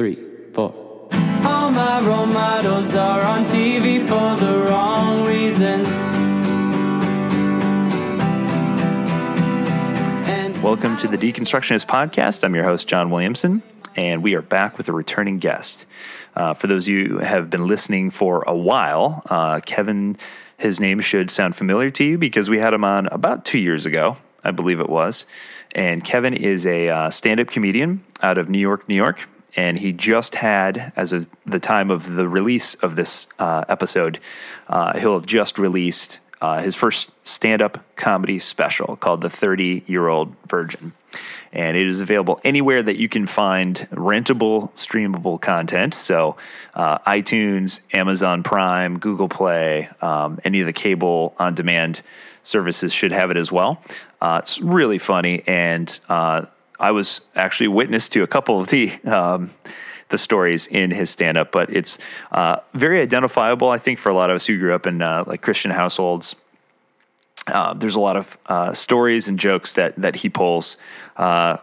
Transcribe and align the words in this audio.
three, 0.00 0.16
four. 0.54 0.72
All 1.44 1.70
my 1.70 2.00
role 2.06 2.24
models 2.24 2.96
are 2.96 3.20
on 3.20 3.44
TV 3.44 4.00
for 4.00 4.42
the 4.42 4.66
wrong 4.66 5.26
reasons. 5.26 6.14
And 10.26 10.62
Welcome 10.62 10.96
to 11.00 11.06
the 11.06 11.18
Deconstructionist 11.18 11.84
Podcast. 11.84 12.44
I'm 12.44 12.54
your 12.54 12.64
host, 12.64 12.88
John 12.88 13.10
Williamson, 13.10 13.62
and 13.94 14.22
we 14.22 14.32
are 14.32 14.40
back 14.40 14.78
with 14.78 14.88
a 14.88 14.92
returning 14.94 15.38
guest. 15.38 15.84
Uh, 16.34 16.54
for 16.54 16.66
those 16.66 16.84
of 16.84 16.88
you 16.88 17.06
who 17.06 17.18
have 17.18 17.50
been 17.50 17.66
listening 17.66 18.10
for 18.10 18.42
a 18.46 18.56
while, 18.56 19.22
uh, 19.28 19.60
Kevin, 19.66 20.16
his 20.56 20.80
name 20.80 21.00
should 21.02 21.30
sound 21.30 21.56
familiar 21.56 21.90
to 21.90 22.04
you 22.06 22.16
because 22.16 22.48
we 22.48 22.58
had 22.58 22.72
him 22.72 22.84
on 22.84 23.06
about 23.08 23.44
two 23.44 23.58
years 23.58 23.84
ago, 23.84 24.16
I 24.42 24.50
believe 24.50 24.80
it 24.80 24.88
was. 24.88 25.26
And 25.74 26.02
Kevin 26.02 26.32
is 26.32 26.66
a 26.66 26.88
uh, 26.88 27.10
stand 27.10 27.38
up 27.38 27.48
comedian 27.48 28.02
out 28.22 28.38
of 28.38 28.48
New 28.48 28.58
York, 28.58 28.88
New 28.88 28.96
York. 28.96 29.28
And 29.56 29.78
he 29.78 29.92
just 29.92 30.34
had, 30.34 30.92
as 30.96 31.12
of 31.12 31.28
the 31.46 31.60
time 31.60 31.90
of 31.90 32.14
the 32.14 32.28
release 32.28 32.74
of 32.76 32.96
this 32.96 33.26
uh, 33.38 33.64
episode, 33.68 34.20
uh, 34.68 34.98
he'll 34.98 35.14
have 35.14 35.26
just 35.26 35.58
released 35.58 36.18
uh, 36.40 36.62
his 36.62 36.74
first 36.74 37.10
stand 37.24 37.60
up 37.60 37.84
comedy 37.96 38.38
special 38.38 38.96
called 38.96 39.20
The 39.20 39.30
30 39.30 39.84
Year 39.86 40.08
Old 40.08 40.34
Virgin. 40.48 40.92
And 41.52 41.76
it 41.76 41.86
is 41.86 42.00
available 42.00 42.40
anywhere 42.44 42.82
that 42.82 42.96
you 42.96 43.08
can 43.08 43.26
find 43.26 43.86
rentable, 43.92 44.70
streamable 44.74 45.40
content. 45.40 45.94
So, 45.94 46.36
uh, 46.74 46.98
iTunes, 47.00 47.80
Amazon 47.92 48.44
Prime, 48.44 49.00
Google 49.00 49.28
Play, 49.28 49.88
um, 50.00 50.38
any 50.44 50.60
of 50.60 50.66
the 50.66 50.72
cable 50.72 51.34
on 51.38 51.56
demand 51.56 52.02
services 52.44 52.92
should 52.92 53.12
have 53.12 53.30
it 53.30 53.36
as 53.36 53.50
well. 53.50 53.82
Uh, 54.20 54.40
it's 54.42 54.60
really 54.60 54.98
funny. 54.98 55.42
And 55.46 55.98
uh, 56.08 56.46
I 56.80 56.90
was 56.90 57.20
actually 57.36 57.68
witness 57.68 58.08
to 58.10 58.22
a 58.22 58.26
couple 58.26 58.60
of 58.60 58.68
the. 58.68 58.92
Um, 59.04 59.50
the 60.10 60.18
stories 60.18 60.66
in 60.66 60.90
his 60.90 61.08
stand 61.08 61.38
up, 61.38 61.50
but 61.52 61.70
it's 61.70 61.98
uh, 62.32 62.56
very 62.74 63.00
identifiable, 63.00 63.70
I 63.70 63.78
think, 63.78 63.98
for 63.98 64.10
a 64.10 64.14
lot 64.14 64.28
of 64.28 64.36
us 64.36 64.46
who 64.46 64.58
grew 64.58 64.74
up 64.74 64.86
in 64.86 65.00
uh, 65.00 65.24
like 65.26 65.40
Christian 65.40 65.70
households. 65.70 66.36
Uh, 67.46 67.74
there's 67.74 67.94
a 67.94 68.00
lot 68.00 68.16
of 68.16 68.36
uh, 68.46 68.74
stories 68.74 69.28
and 69.28 69.38
jokes 69.38 69.72
that 69.74 69.96
that 69.96 70.16
he 70.16 70.28
pulls, 70.28 70.76
uh, 71.16 71.56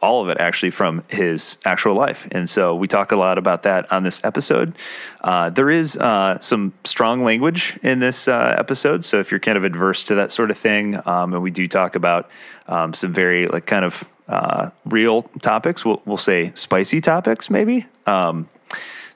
all 0.00 0.22
of 0.22 0.28
it 0.28 0.38
actually 0.38 0.70
from 0.70 1.02
his 1.08 1.56
actual 1.64 1.94
life, 1.94 2.28
and 2.30 2.48
so 2.48 2.74
we 2.76 2.86
talk 2.86 3.10
a 3.10 3.16
lot 3.16 3.38
about 3.38 3.62
that 3.64 3.90
on 3.90 4.04
this 4.04 4.20
episode. 4.22 4.76
Uh, 5.22 5.50
there 5.50 5.70
is 5.70 5.98
some 6.40 6.72
strong 6.84 7.24
language 7.24 7.78
in 7.82 7.98
this 7.98 8.28
episode, 8.28 9.04
so 9.04 9.18
if 9.18 9.30
you're 9.30 9.40
kind 9.40 9.56
of 9.56 9.64
adverse 9.64 10.04
to 10.04 10.14
that 10.14 10.30
sort 10.30 10.50
of 10.50 10.58
thing, 10.58 11.00
um, 11.06 11.32
and 11.32 11.42
we 11.42 11.50
do 11.50 11.66
talk 11.66 11.96
about 11.96 12.30
um, 12.68 12.92
some 12.92 13.12
very 13.12 13.48
like 13.48 13.66
kind 13.66 13.84
of 13.84 14.04
uh, 14.28 14.70
real 14.86 15.22
topics, 15.42 15.84
we'll 15.84 16.02
we'll 16.04 16.16
say 16.16 16.52
spicy 16.54 17.00
topics 17.00 17.50
maybe. 17.50 17.86
Um, 18.06 18.48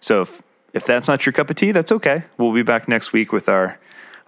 so 0.00 0.22
if 0.22 0.42
if 0.74 0.84
that's 0.84 1.08
not 1.08 1.24
your 1.24 1.32
cup 1.32 1.50
of 1.50 1.56
tea, 1.56 1.72
that's 1.72 1.92
okay. 1.92 2.24
We'll 2.36 2.52
be 2.52 2.62
back 2.62 2.88
next 2.88 3.12
week 3.12 3.32
with 3.32 3.48
our 3.48 3.78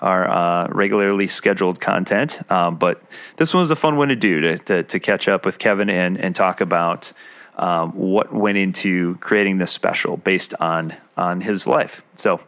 our 0.01 0.29
uh, 0.29 0.69
regularly 0.69 1.29
scheduled 1.29 1.81
content. 1.81 2.41
Um, 2.51 2.77
but 2.77 3.03
this 3.37 3.53
one 3.53 3.61
was 3.61 3.71
a 3.71 3.77
fun 3.77 3.97
one 3.97 4.09
to 4.09 4.17
do 4.17 4.41
to, 4.41 4.59
to, 4.59 4.83
to 4.85 4.99
catch 4.99 5.29
up 5.29 5.45
with 5.45 5.59
Kevin 5.59 5.91
and, 5.91 6.17
and 6.19 6.35
talk 6.35 6.63
about 6.63 7.13
um, 7.57 7.91
what 7.93 8.33
went 8.33 8.57
into 8.57 9.17
creating 9.17 9.59
this 9.59 9.71
special 9.71 10.17
based 10.17 10.55
on 10.61 10.95
on 11.17 11.41
his 11.41 11.67
life. 11.67 12.03
So. 12.17 12.41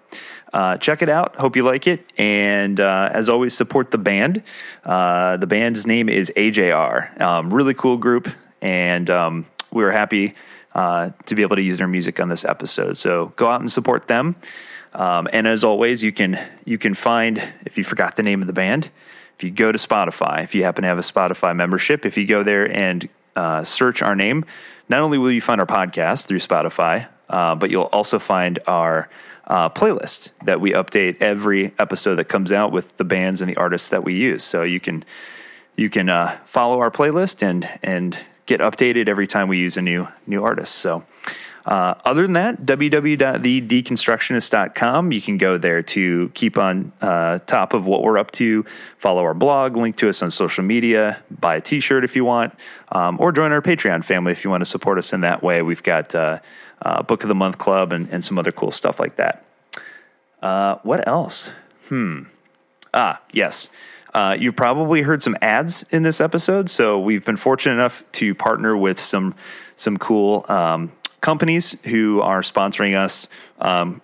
Uh, 0.53 0.77
check 0.77 1.00
it 1.00 1.08
out. 1.08 1.36
Hope 1.36 1.56
you 1.56 1.62
like 1.62 1.86
it. 1.86 2.05
And 2.19 2.78
uh, 2.78 3.11
as 3.12 3.28
always, 3.28 3.55
support 3.55 3.91
the 3.91 3.98
band. 3.98 4.42
Uh, 4.84 5.39
the 5.39 5.47
band's 5.47 5.86
name 5.86 6.09
is 6.09 6.31
AJR. 6.36 7.20
Um, 7.20 7.53
really 7.53 7.75
cool 7.75 7.97
group. 7.97 8.28
And 8.61 9.09
um, 9.09 9.47
we 9.72 9.83
were 9.83 9.92
happy 9.92 10.34
uh, 10.75 11.11
to 11.27 11.34
be 11.34 11.42
able 11.42 11.56
to 11.56 11.62
use 11.62 11.78
their 11.78 11.89
music 11.89 12.20
on 12.20 12.28
this 12.28 12.44
episode. 12.44 12.98
So 12.98 13.33
go 13.36 13.48
out 13.48 13.61
and 13.61 13.72
support 13.72 14.09
them. 14.09 14.36
Um, 14.94 15.27
and 15.33 15.48
as 15.48 15.64
always, 15.64 16.03
you 16.03 16.12
can 16.12 16.39
you 16.64 16.77
can 16.77 16.94
find 16.94 17.42
if 17.64 17.78
you 17.78 17.84
forgot 17.84 18.16
the 18.16 18.22
name 18.22 18.42
of 18.42 18.47
the 18.47 18.53
band, 18.53 18.91
if 19.37 19.44
you 19.44 19.50
go 19.50 19.72
to 19.72 19.78
Spotify, 19.78 20.44
if 20.44 20.54
you 20.54 20.65
happen 20.65 20.82
to 20.82 20.88
have 20.88 20.98
a 20.98 21.03
Spotify 21.03 21.56
membership, 21.56 22.04
if 22.04 22.19
you 22.19 22.27
go 22.27 22.43
there 22.43 22.71
and 22.71 23.09
uh, 23.34 23.65
search 23.65 24.03
our 24.03 24.15
name, 24.15 24.44
not 24.91 25.00
only 25.00 25.16
will 25.16 25.32
you 25.32 25.41
find 25.41 25.60
our 25.60 25.66
podcast 25.66 26.27
through 26.27 26.41
Spotify, 26.41 27.09
uh, 27.31 27.54
but 27.54 27.71
you'll 27.71 27.84
also 27.84 28.19
find 28.19 28.59
our 28.66 29.09
uh, 29.53 29.69
playlist 29.69 30.31
that 30.47 30.63
we 30.63 30.73
update 30.73 31.21
every 31.21 31.75
episode 31.79 32.17
that 32.17 32.25
comes 32.25 32.53
out 32.53 32.73
with 32.73 32.97
the 32.97 33.05
bands 33.05 33.43
and 33.43 33.51
the 33.51 33.57
artists 33.57 33.91
that 33.91 34.03
we 34.03 34.15
use. 34.15 34.43
So 34.43 34.63
you 34.63 34.81
can 34.81 35.05
you 35.77 35.91
can 35.91 36.09
uh, 36.09 36.39
follow 36.47 36.81
our 36.81 36.91
playlist 36.91 37.43
and 37.43 37.69
and 37.83 38.17
get 38.47 38.61
updated 38.61 39.09
every 39.09 39.27
time 39.27 39.49
we 39.49 39.59
use 39.59 39.77
a 39.77 39.83
new 39.83 40.09
new 40.27 40.43
artist. 40.43 40.77
So. 40.77 41.05
Uh, 41.65 41.95
other 42.05 42.23
than 42.23 42.33
that, 42.33 42.63
www.thedeconstructionist.com. 42.63 45.13
You 45.13 45.23
can 45.23 45.39
go 45.39 45.59
there 45.59 45.81
to 45.81 46.29
keep 46.34 46.59
on 46.59 46.91
uh, 47.01 47.39
top 47.47 47.73
of 47.73 47.87
what 47.87 48.03
we're 48.03 48.19
up 48.19 48.33
to, 48.33 48.65
follow 48.99 49.23
our 49.23 49.33
blog, 49.33 49.77
link 49.77 49.95
to 49.99 50.09
us 50.09 50.25
on 50.25 50.33
social 50.33 50.65
media, 50.65 51.23
buy 51.31 51.55
a 51.55 51.61
t 51.61 51.79
shirt 51.79 52.03
if 52.03 52.17
you 52.17 52.25
want, 52.25 52.53
um, 52.91 53.17
or 53.21 53.31
join 53.31 53.53
our 53.53 53.63
Patreon 53.63 54.05
family 54.05 54.33
if 54.33 54.43
you 54.43 54.51
want 54.51 54.63
to 54.63 54.69
support 54.69 54.99
us 54.99 55.13
in 55.13 55.21
that 55.21 55.45
way. 55.45 55.63
We've 55.63 55.84
got 55.84 56.13
uh, 56.17 56.41
uh, 56.82 57.03
Book 57.03 57.22
of 57.22 57.28
the 57.28 57.34
Month 57.34 57.59
Club 57.59 57.93
and, 57.93 58.09
and 58.10 58.25
some 58.25 58.38
other 58.38 58.53
cool 58.53 58.70
stuff 58.70 59.00
like 59.00 59.16
that. 59.16 59.44
Uh, 60.43 60.76
what 60.82 61.06
else? 61.06 61.50
Hmm. 61.88 62.25
Ah, 62.93 63.20
yes. 63.32 63.69
Uh, 64.15 64.37
you 64.38 64.53
probably 64.53 65.00
heard 65.00 65.22
some 65.22 65.37
ads 65.41 65.84
in 65.91 66.03
this 66.03 66.21
episode, 66.21 66.69
so 66.69 66.98
we've 66.98 67.25
been 67.25 67.37
fortunate 67.38 67.75
enough 67.75 68.03
to 68.12 68.34
partner 68.34 68.76
with 68.76 69.00
some 69.00 69.34
some 69.76 69.97
cool 69.97 70.44
um, 70.48 70.92
companies 71.22 71.75
who 71.84 72.21
are 72.21 72.42
sponsoring 72.42 72.94
us 72.94 73.26
um, 73.60 74.03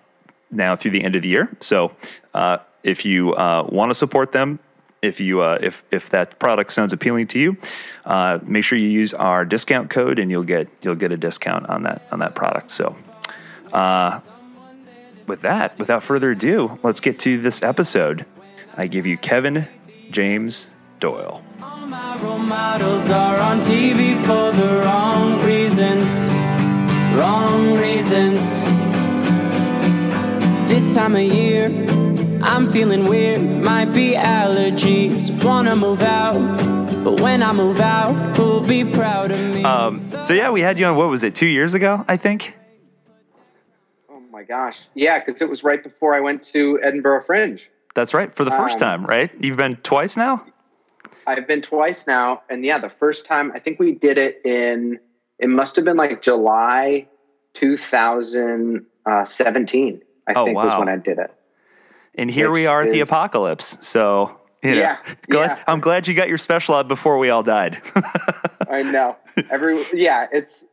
now 0.49 0.75
through 0.75 0.91
the 0.91 1.03
end 1.03 1.15
of 1.15 1.21
the 1.21 1.27
year. 1.27 1.55
So 1.59 1.91
uh, 2.33 2.57
if 2.83 3.05
you 3.05 3.33
uh, 3.33 3.67
want 3.69 3.91
to 3.91 3.95
support 3.95 4.31
them, 4.31 4.57
if 5.01 5.19
you 5.19 5.41
uh, 5.41 5.57
if 5.61 5.83
if 5.91 6.09
that 6.09 6.39
product 6.39 6.73
sounds 6.73 6.93
appealing 6.93 7.27
to 7.27 7.39
you, 7.39 7.57
uh, 8.05 8.39
make 8.43 8.63
sure 8.63 8.77
you 8.77 8.89
use 8.89 9.13
our 9.13 9.45
discount 9.45 9.89
code, 9.89 10.19
and 10.19 10.29
you'll 10.31 10.43
get 10.43 10.67
you'll 10.81 10.95
get 10.95 11.11
a 11.11 11.17
discount 11.17 11.69
on 11.69 11.83
that 11.83 12.07
on 12.11 12.19
that 12.19 12.35
product. 12.35 12.71
So. 12.71 12.95
Uh, 13.71 14.19
with 15.27 15.41
that, 15.43 15.77
without 15.77 16.01
further 16.01 16.31
ado, 16.31 16.79
let's 16.81 16.99
get 16.99 17.19
to 17.19 17.39
this 17.39 17.61
episode. 17.61 18.25
I 18.75 18.87
give 18.87 19.05
you 19.05 19.15
Kevin 19.15 19.67
James 20.09 20.65
Doyle. 20.99 21.43
all 21.61 21.87
my 21.87 22.17
role 22.17 22.39
models 22.39 23.11
are 23.11 23.37
on 23.37 23.61
TV 23.61 24.19
for 24.25 24.51
the 24.51 24.81
wrong 24.83 25.39
reasons. 25.45 26.11
Wrong 27.17 27.75
reasons. 27.77 28.63
This 30.67 30.95
time 30.95 31.15
of 31.15 31.21
year, 31.21 31.69
I'm 32.41 32.65
feeling 32.65 33.07
weird. 33.07 33.41
Might 33.41 33.93
be 33.93 34.13
allergies. 34.13 35.29
Wanna 35.43 35.75
move 35.75 36.01
out. 36.01 36.39
But 37.03 37.21
when 37.21 37.43
I 37.43 37.53
move 37.53 37.79
out, 37.79 38.13
who'll 38.35 38.61
be 38.65 38.83
proud 38.85 39.31
of 39.31 39.39
me? 39.39 39.63
Um, 39.63 40.01
so 40.01 40.33
yeah, 40.33 40.49
we 40.51 40.61
had 40.61 40.77
you 40.79 40.85
on. 40.85 40.95
What 40.97 41.09
was 41.09 41.23
it? 41.23 41.35
Two 41.35 41.47
years 41.47 41.73
ago, 41.73 42.03
I 42.07 42.17
think. 42.17 42.55
Oh 44.09 44.19
my 44.31 44.43
gosh. 44.43 44.81
Yeah, 44.95 45.19
because 45.23 45.41
it 45.41 45.49
was 45.49 45.63
right 45.63 45.81
before 45.83 46.13
I 46.13 46.19
went 46.19 46.43
to 46.53 46.79
Edinburgh 46.83 47.23
Fringe. 47.23 47.69
That's 47.95 48.13
right, 48.13 48.33
for 48.33 48.43
the 48.43 48.51
first 48.51 48.81
Um, 48.81 49.01
time, 49.01 49.05
right? 49.05 49.31
You've 49.39 49.57
been 49.57 49.75
twice 49.77 50.15
now. 50.15 50.45
I've 51.27 51.47
been 51.47 51.61
twice 51.61 52.07
now. 52.07 52.41
And 52.49 52.63
yeah, 52.65 52.79
the 52.79 52.89
first 52.89 53.25
time, 53.25 53.51
I 53.53 53.59
think 53.59 53.79
we 53.79 53.93
did 53.93 54.17
it 54.17 54.41
in, 54.45 54.99
it 55.39 55.49
must 55.49 55.75
have 55.75 55.85
been 55.85 55.97
like 55.97 56.21
July 56.21 57.07
2017, 57.53 60.01
I 60.27 60.33
Oh, 60.35 60.45
think 60.45 60.55
was 60.57 60.75
when 60.77 60.89
I 60.89 60.97
did 60.97 61.17
it. 61.19 61.31
And 62.15 62.29
here 62.29 62.51
we 62.51 62.65
are 62.65 62.83
at 62.83 62.91
the 62.91 62.99
apocalypse. 62.99 63.77
So 63.81 64.39
you 64.63 64.71
know, 64.71 64.81
Yeah, 64.81 64.97
glad, 65.29 65.51
yeah. 65.51 65.63
I'm 65.67 65.79
glad 65.79 66.07
you 66.07 66.13
got 66.13 66.27
your 66.27 66.37
special 66.37 66.75
out 66.75 66.87
before 66.87 67.17
we 67.17 67.29
all 67.29 67.43
died. 67.43 67.81
I 68.69 68.83
know. 68.83 69.17
Every, 69.49 69.83
yeah, 69.93 70.27
it's, 70.31 70.65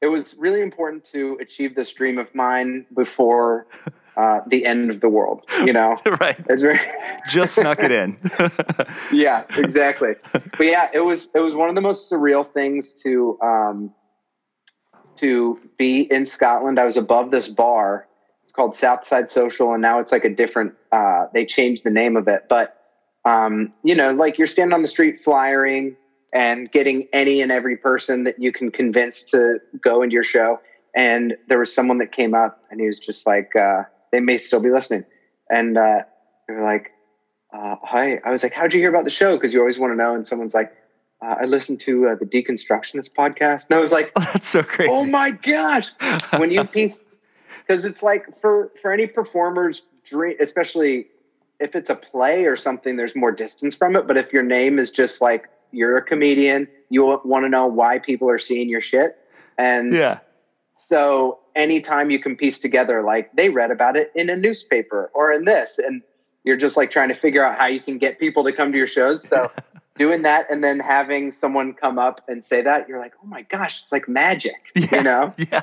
it 0.00 0.08
was 0.08 0.34
really 0.34 0.60
important 0.60 1.04
to 1.12 1.38
achieve 1.40 1.74
this 1.74 1.92
dream 1.92 2.18
of 2.18 2.32
mine 2.34 2.86
before 2.94 3.66
uh, 4.16 4.40
the 4.48 4.66
end 4.66 4.90
of 4.90 5.00
the 5.00 5.08
world, 5.08 5.42
you 5.64 5.72
know? 5.72 5.96
right, 6.20 6.36
very, 6.48 6.78
just 7.28 7.54
snuck 7.54 7.82
it 7.82 7.92
in. 7.92 8.18
yeah, 9.12 9.44
exactly. 9.56 10.14
But 10.32 10.66
yeah, 10.66 10.90
it 10.92 11.00
was 11.00 11.30
it 11.34 11.40
was 11.40 11.54
one 11.54 11.68
of 11.68 11.74
the 11.74 11.80
most 11.80 12.10
surreal 12.10 12.46
things 12.46 12.92
to 13.04 13.38
um, 13.40 13.94
to 15.16 15.58
be 15.78 16.02
in 16.12 16.26
Scotland. 16.26 16.78
I 16.78 16.84
was 16.84 16.96
above 16.96 17.30
this 17.30 17.48
bar. 17.48 18.08
It's 18.52 18.56
called 18.56 18.76
Southside 18.76 19.30
Social, 19.30 19.72
and 19.72 19.80
now 19.80 19.98
it's 19.98 20.12
like 20.12 20.26
a 20.26 20.28
different. 20.28 20.74
Uh, 20.92 21.24
they 21.32 21.46
changed 21.46 21.84
the 21.84 21.90
name 21.90 22.18
of 22.18 22.28
it, 22.28 22.42
but 22.50 22.76
um, 23.24 23.72
you 23.82 23.94
know, 23.94 24.12
like 24.12 24.36
you're 24.36 24.46
standing 24.46 24.74
on 24.74 24.82
the 24.82 24.88
street 24.88 25.24
flyering 25.24 25.96
and 26.34 26.70
getting 26.70 27.08
any 27.14 27.40
and 27.40 27.50
every 27.50 27.78
person 27.78 28.24
that 28.24 28.38
you 28.38 28.52
can 28.52 28.70
convince 28.70 29.24
to 29.24 29.58
go 29.82 30.02
into 30.02 30.12
your 30.12 30.22
show. 30.22 30.60
And 30.94 31.34
there 31.48 31.58
was 31.58 31.74
someone 31.74 31.96
that 31.96 32.12
came 32.12 32.34
up, 32.34 32.62
and 32.70 32.78
he 32.78 32.86
was 32.86 32.98
just 32.98 33.26
like, 33.26 33.56
uh, 33.56 33.84
"They 34.12 34.20
may 34.20 34.36
still 34.36 34.60
be 34.60 34.68
listening," 34.68 35.06
and 35.48 35.78
uh, 35.78 36.00
they 36.46 36.52
were 36.52 36.62
like 36.62 36.90
uh, 37.54 37.76
hi. 37.82 38.20
I 38.22 38.30
was 38.30 38.42
like, 38.42 38.52
how'd 38.52 38.74
you 38.74 38.80
hear 38.80 38.90
about 38.90 39.04
the 39.04 39.10
show? 39.10 39.34
Because 39.38 39.54
you 39.54 39.60
always 39.60 39.78
want 39.78 39.94
to 39.94 39.96
know. 39.96 40.14
And 40.14 40.26
someone's 40.26 40.52
like, 40.52 40.74
uh, 41.24 41.36
I 41.40 41.44
listened 41.44 41.80
to 41.80 42.08
uh, 42.08 42.16
the 42.16 42.26
Deconstructionist 42.26 43.14
podcast, 43.16 43.70
and 43.70 43.76
I 43.76 43.78
was 43.78 43.92
like, 43.92 44.12
That's 44.16 44.48
so 44.48 44.62
crazy. 44.62 44.92
"Oh 44.92 45.06
my 45.06 45.30
gosh!" 45.30 45.88
when 46.36 46.50
you 46.50 46.64
piece, 46.64 47.02
because 47.66 47.84
it's 47.84 48.02
like 48.02 48.40
for 48.40 48.70
for 48.80 48.92
any 48.92 49.06
performer's 49.06 49.82
dream, 50.04 50.36
especially 50.40 51.06
if 51.60 51.74
it's 51.74 51.90
a 51.90 51.94
play 51.94 52.44
or 52.44 52.56
something, 52.56 52.96
there's 52.96 53.14
more 53.14 53.32
distance 53.32 53.74
from 53.74 53.96
it. 53.96 54.06
But 54.06 54.16
if 54.16 54.32
your 54.32 54.42
name 54.42 54.78
is 54.78 54.90
just 54.90 55.20
like 55.20 55.48
you're 55.70 55.96
a 55.96 56.02
comedian, 56.02 56.68
you 56.90 57.04
want 57.24 57.44
to 57.44 57.48
know 57.48 57.66
why 57.66 57.98
people 57.98 58.28
are 58.28 58.38
seeing 58.38 58.68
your 58.68 58.80
shit, 58.80 59.16
and 59.58 59.92
yeah. 59.94 60.18
so 60.74 61.38
anytime 61.54 62.10
you 62.10 62.18
can 62.18 62.36
piece 62.36 62.58
together, 62.58 63.02
like 63.02 63.32
they 63.34 63.48
read 63.48 63.70
about 63.70 63.96
it 63.96 64.12
in 64.14 64.30
a 64.30 64.36
newspaper 64.36 65.10
or 65.14 65.32
in 65.32 65.44
this, 65.44 65.78
and 65.78 66.02
you're 66.44 66.56
just 66.56 66.76
like 66.76 66.90
trying 66.90 67.08
to 67.08 67.14
figure 67.14 67.44
out 67.44 67.58
how 67.58 67.66
you 67.66 67.80
can 67.80 67.98
get 67.98 68.18
people 68.18 68.44
to 68.44 68.52
come 68.52 68.72
to 68.72 68.78
your 68.78 68.86
shows. 68.86 69.26
So 69.26 69.50
doing 69.98 70.22
that 70.22 70.50
and 70.50 70.62
then 70.64 70.80
having 70.80 71.32
someone 71.32 71.72
come 71.74 71.98
up 71.98 72.22
and 72.28 72.42
say 72.42 72.62
that, 72.62 72.88
you're 72.88 72.98
like, 72.98 73.12
oh 73.22 73.26
my 73.26 73.42
gosh, 73.42 73.82
it's 73.82 73.92
like 73.92 74.08
magic, 74.08 74.54
Yeah. 74.74 74.88
you 74.92 75.02
know? 75.02 75.34
Yeah. 75.52 75.62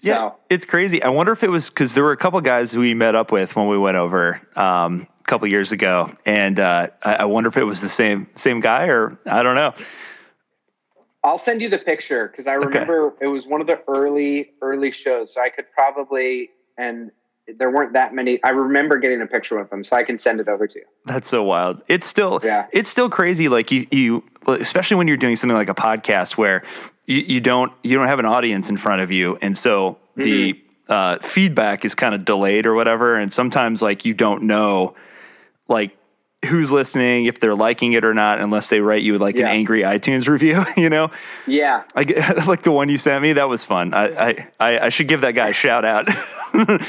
Yeah, 0.00 0.14
So- 0.16 0.36
it's 0.50 0.64
crazy. 0.64 1.02
I 1.02 1.08
wonder 1.08 1.32
if 1.32 1.42
it 1.42 1.50
was 1.50 1.68
because 1.70 1.94
there 1.94 2.04
were 2.04 2.12
a 2.12 2.16
couple 2.16 2.40
guys 2.40 2.74
we 2.76 2.94
met 2.94 3.14
up 3.14 3.32
with 3.32 3.56
when 3.56 3.66
we 3.68 3.76
went 3.78 3.96
over 3.96 4.40
um, 4.56 5.06
a 5.20 5.24
couple 5.24 5.48
years 5.48 5.72
ago, 5.72 6.12
and 6.24 6.60
uh, 6.60 6.88
I, 7.02 7.14
I 7.16 7.24
wonder 7.24 7.48
if 7.48 7.56
it 7.56 7.64
was 7.64 7.80
the 7.80 7.88
same 7.88 8.28
same 8.34 8.60
guy 8.60 8.86
or 8.88 9.18
I 9.26 9.42
don't 9.42 9.56
know. 9.56 9.74
I'll 11.24 11.38
send 11.38 11.60
you 11.60 11.68
the 11.68 11.78
picture 11.78 12.28
because 12.28 12.46
I 12.46 12.54
remember 12.54 13.12
it 13.20 13.26
was 13.26 13.46
one 13.46 13.60
of 13.60 13.66
the 13.66 13.82
early, 13.88 14.52
early 14.62 14.92
shows. 14.92 15.34
So 15.34 15.40
I 15.42 15.48
could 15.50 15.66
probably, 15.74 16.50
and 16.78 17.10
there 17.58 17.70
weren't 17.70 17.92
that 17.94 18.14
many. 18.14 18.42
I 18.44 18.50
remember 18.50 18.98
getting 18.98 19.20
a 19.20 19.26
picture 19.26 19.58
with 19.58 19.68
them, 19.68 19.82
so 19.82 19.96
I 19.96 20.04
can 20.04 20.16
send 20.16 20.38
it 20.40 20.48
over 20.48 20.66
to 20.68 20.78
you. 20.78 20.84
That's 21.06 21.28
so 21.28 21.42
wild. 21.42 21.82
It's 21.88 22.06
still 22.06 22.40
Yeah. 22.44 22.66
it's 22.72 22.88
still 22.88 23.10
crazy. 23.10 23.48
Like 23.48 23.72
you 23.72 23.86
you 23.90 24.22
especially 24.46 24.96
when 24.96 25.08
you're 25.08 25.16
doing 25.16 25.34
something 25.36 25.56
like 25.56 25.68
a 25.68 25.74
podcast 25.74 26.36
where 26.36 26.62
you, 27.08 27.16
you 27.26 27.40
don't 27.40 27.72
you 27.82 27.96
don't 27.98 28.06
have 28.06 28.20
an 28.20 28.26
audience 28.26 28.70
in 28.70 28.76
front 28.76 29.02
of 29.02 29.10
you, 29.10 29.36
and 29.42 29.58
so 29.58 29.98
the 30.14 30.52
Mm-hmm. 30.54 30.92
uh, 30.92 31.18
feedback 31.18 31.84
is 31.84 31.94
kind 31.94 32.14
of 32.14 32.24
delayed 32.24 32.64
or 32.66 32.74
whatever. 32.74 33.16
And 33.16 33.32
sometimes 33.32 33.82
like 33.82 34.04
you 34.04 34.14
don't 34.14 34.44
know 34.44 34.94
like 35.68 35.96
who's 36.44 36.70
listening 36.70 37.26
if 37.26 37.40
they're 37.40 37.54
liking 37.56 37.92
it 37.94 38.04
or 38.04 38.14
not 38.14 38.40
unless 38.40 38.68
they 38.68 38.80
write 38.80 39.02
you 39.02 39.18
like 39.18 39.36
an 39.38 39.46
angry 39.46 39.82
iTunes 39.82 40.28
review. 40.28 40.64
You 40.76 40.88
know, 40.88 41.10
Yeah. 41.46 41.82
I 41.96 42.02
like 42.46 42.62
the 42.62 42.70
one 42.72 42.88
you 42.88 42.96
sent 42.96 43.22
me. 43.22 43.32
That 43.34 43.48
was 43.48 43.64
fun. 43.64 43.92
I 43.92 44.06
I, 44.28 44.48
I, 44.60 44.78
I 44.86 44.88
should 44.90 45.08
give 45.08 45.20
that 45.22 45.32
guy 45.32 45.48
a 45.48 45.52
shout 45.52 45.84
out. 45.84 46.08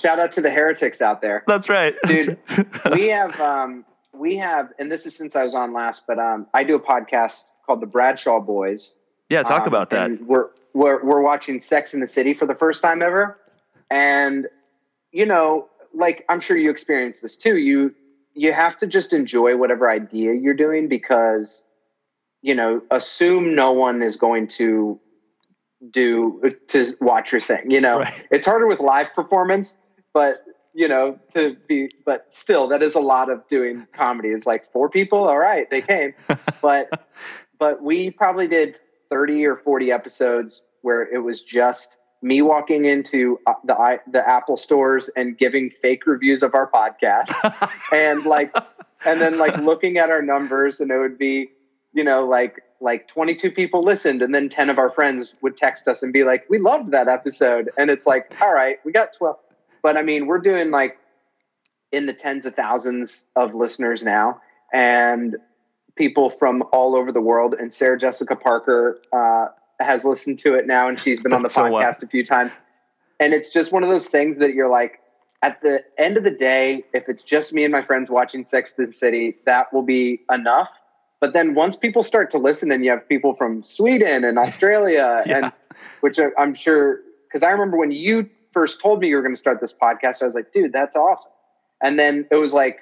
Shout 0.00 0.18
out 0.18 0.32
to 0.32 0.40
the 0.40 0.50
heretics 0.50 1.00
out 1.00 1.20
there. 1.22 1.44
That's 1.46 1.68
right, 1.68 1.94
dude 2.06 2.36
we 2.92 3.08
have 3.08 3.40
um 3.40 3.84
we 4.12 4.36
have 4.36 4.72
and 4.78 4.90
this 4.92 5.06
is 5.06 5.14
since 5.14 5.36
i 5.36 5.42
was 5.44 5.54
on 5.54 5.72
last 5.72 6.02
but 6.08 6.18
um 6.18 6.46
i 6.52 6.62
do 6.64 6.74
a 6.74 6.80
podcast 6.80 7.44
called 7.64 7.80
the 7.80 7.86
bradshaw 7.86 8.40
boys 8.40 8.94
Yeah, 9.28 9.42
talk 9.42 9.62
Um, 9.62 9.68
about 9.68 9.90
that. 9.90 10.22
we're 10.26 10.48
we're 10.74 11.02
we're 11.04 11.20
watching 11.22 11.60
sex 11.60 11.92
in 11.94 12.00
the 12.00 12.06
city 12.06 12.34
for 12.34 12.46
the 12.46 12.54
first 12.54 12.82
time 12.82 13.02
ever. 13.02 13.38
And 13.90 14.46
you 15.12 15.24
know 15.24 15.68
like 15.94 16.22
i'm 16.28 16.38
sure 16.38 16.56
you 16.56 16.70
experience 16.70 17.20
this 17.20 17.36
too. 17.36 17.56
You 17.56 17.94
you 18.34 18.52
have 18.52 18.76
to 18.78 18.86
just 18.86 19.12
enjoy 19.12 19.56
whatever 19.56 19.90
idea 19.90 20.34
you're 20.34 20.54
doing 20.54 20.86
because 20.88 21.64
you 22.42 22.54
know 22.54 22.82
assume 22.90 23.54
no 23.54 23.72
one 23.72 24.02
is 24.02 24.16
going 24.16 24.46
to 24.48 25.00
do 25.90 26.40
to 26.68 26.94
watch 27.00 27.32
your 27.32 27.40
thing 27.40 27.70
you 27.70 27.80
know? 27.80 28.00
Right. 28.00 28.26
it's 28.30 28.46
harder 28.46 28.66
with 28.66 28.80
live 28.80 29.12
performance 29.14 29.76
but 30.12 30.44
you 30.74 30.86
know 30.86 31.18
to 31.34 31.56
be 31.66 31.90
but 32.04 32.26
still 32.30 32.68
that 32.68 32.82
is 32.82 32.94
a 32.94 33.00
lot 33.00 33.30
of 33.30 33.46
doing 33.48 33.86
comedy. 33.94 34.28
It's 34.28 34.46
like 34.46 34.70
four 34.70 34.88
people? 34.90 35.24
All 35.26 35.38
right 35.38 35.68
they 35.70 35.80
came. 35.82 36.12
But 36.62 37.08
but 37.58 37.82
we 37.82 38.10
probably 38.10 38.46
did 38.46 38.76
30 39.10 39.44
or 39.46 39.56
40 39.56 39.92
episodes 39.92 40.62
where 40.82 41.02
it 41.12 41.18
was 41.18 41.42
just 41.42 41.98
me 42.22 42.42
walking 42.42 42.84
into 42.84 43.38
uh, 43.46 43.54
the 43.64 44.00
the 44.10 44.28
apple 44.28 44.56
stores 44.56 45.08
and 45.16 45.38
giving 45.38 45.70
fake 45.82 46.06
reviews 46.06 46.42
of 46.42 46.54
our 46.54 46.70
podcast 46.70 47.30
and 47.92 48.24
like 48.24 48.54
and 49.04 49.20
then 49.20 49.38
like 49.38 49.56
looking 49.58 49.98
at 49.98 50.10
our 50.10 50.22
numbers 50.22 50.80
and 50.80 50.90
it 50.90 50.98
would 50.98 51.16
be 51.16 51.48
you 51.92 52.02
know 52.02 52.26
like 52.26 52.60
like 52.80 53.08
22 53.08 53.50
people 53.50 53.82
listened 53.82 54.22
and 54.22 54.34
then 54.34 54.48
10 54.48 54.70
of 54.70 54.78
our 54.78 54.90
friends 54.90 55.34
would 55.42 55.56
text 55.56 55.88
us 55.88 56.02
and 56.02 56.12
be 56.12 56.24
like 56.24 56.44
we 56.48 56.58
loved 56.58 56.92
that 56.92 57.08
episode. 57.08 57.70
And 57.76 57.90
it's 57.90 58.06
like 58.06 58.36
all 58.40 58.52
right 58.52 58.78
we 58.84 58.92
got 58.92 59.12
12 59.12 59.36
but 59.82 59.96
i 59.96 60.02
mean 60.02 60.26
we're 60.26 60.38
doing 60.38 60.70
like 60.70 60.98
in 61.92 62.06
the 62.06 62.12
tens 62.12 62.46
of 62.46 62.54
thousands 62.54 63.24
of 63.36 63.54
listeners 63.54 64.02
now 64.02 64.40
and 64.72 65.36
people 65.98 66.30
from 66.30 66.62
all 66.72 66.94
over 66.96 67.10
the 67.12 67.20
world 67.20 67.54
and 67.60 67.74
sarah 67.74 67.98
jessica 67.98 68.36
parker 68.36 68.98
uh, 69.12 69.46
has 69.80 70.04
listened 70.04 70.38
to 70.38 70.54
it 70.54 70.66
now 70.66 70.88
and 70.88 70.98
she's 70.98 71.20
been 71.20 71.32
on 71.32 71.42
the 71.42 71.48
so 71.48 71.62
podcast 71.62 72.02
a 72.02 72.06
few 72.06 72.24
times. 72.24 72.52
And 73.20 73.34
it's 73.34 73.48
just 73.48 73.72
one 73.72 73.82
of 73.82 73.88
those 73.88 74.08
things 74.08 74.38
that 74.38 74.54
you're 74.54 74.68
like 74.68 75.00
at 75.42 75.60
the 75.62 75.84
end 75.98 76.16
of 76.16 76.24
the 76.24 76.30
day 76.30 76.84
if 76.92 77.08
it's 77.08 77.22
just 77.22 77.52
me 77.52 77.64
and 77.64 77.72
my 77.72 77.82
friends 77.82 78.10
watching 78.10 78.44
sex 78.44 78.74
in 78.76 78.86
the 78.86 78.92
city 78.92 79.36
that 79.44 79.72
will 79.72 79.82
be 79.82 80.20
enough. 80.32 80.70
But 81.20 81.32
then 81.32 81.54
once 81.54 81.76
people 81.76 82.02
start 82.02 82.30
to 82.30 82.38
listen 82.38 82.70
and 82.70 82.84
you 82.84 82.90
have 82.90 83.08
people 83.08 83.34
from 83.34 83.62
sweden 83.62 84.24
and 84.24 84.38
australia 84.38 85.22
Yeah. 85.26 85.36
and 85.36 85.52
which 86.00 86.18
i'm 86.38 86.54
sure 86.54 87.00
because 87.26 87.42
i 87.42 87.50
remember 87.50 87.76
when 87.76 87.90
you 87.90 88.28
first 88.52 88.80
told 88.80 89.00
me 89.00 89.08
you 89.08 89.16
were 89.16 89.22
going 89.22 89.34
to 89.34 89.38
start 89.38 89.60
this 89.60 89.74
podcast 89.74 90.22
i 90.22 90.24
was 90.24 90.34
like 90.34 90.52
dude 90.52 90.72
that's 90.72 90.96
awesome. 90.96 91.32
And 91.80 91.98
then 91.98 92.26
it 92.32 92.36
was 92.36 92.52
like 92.52 92.80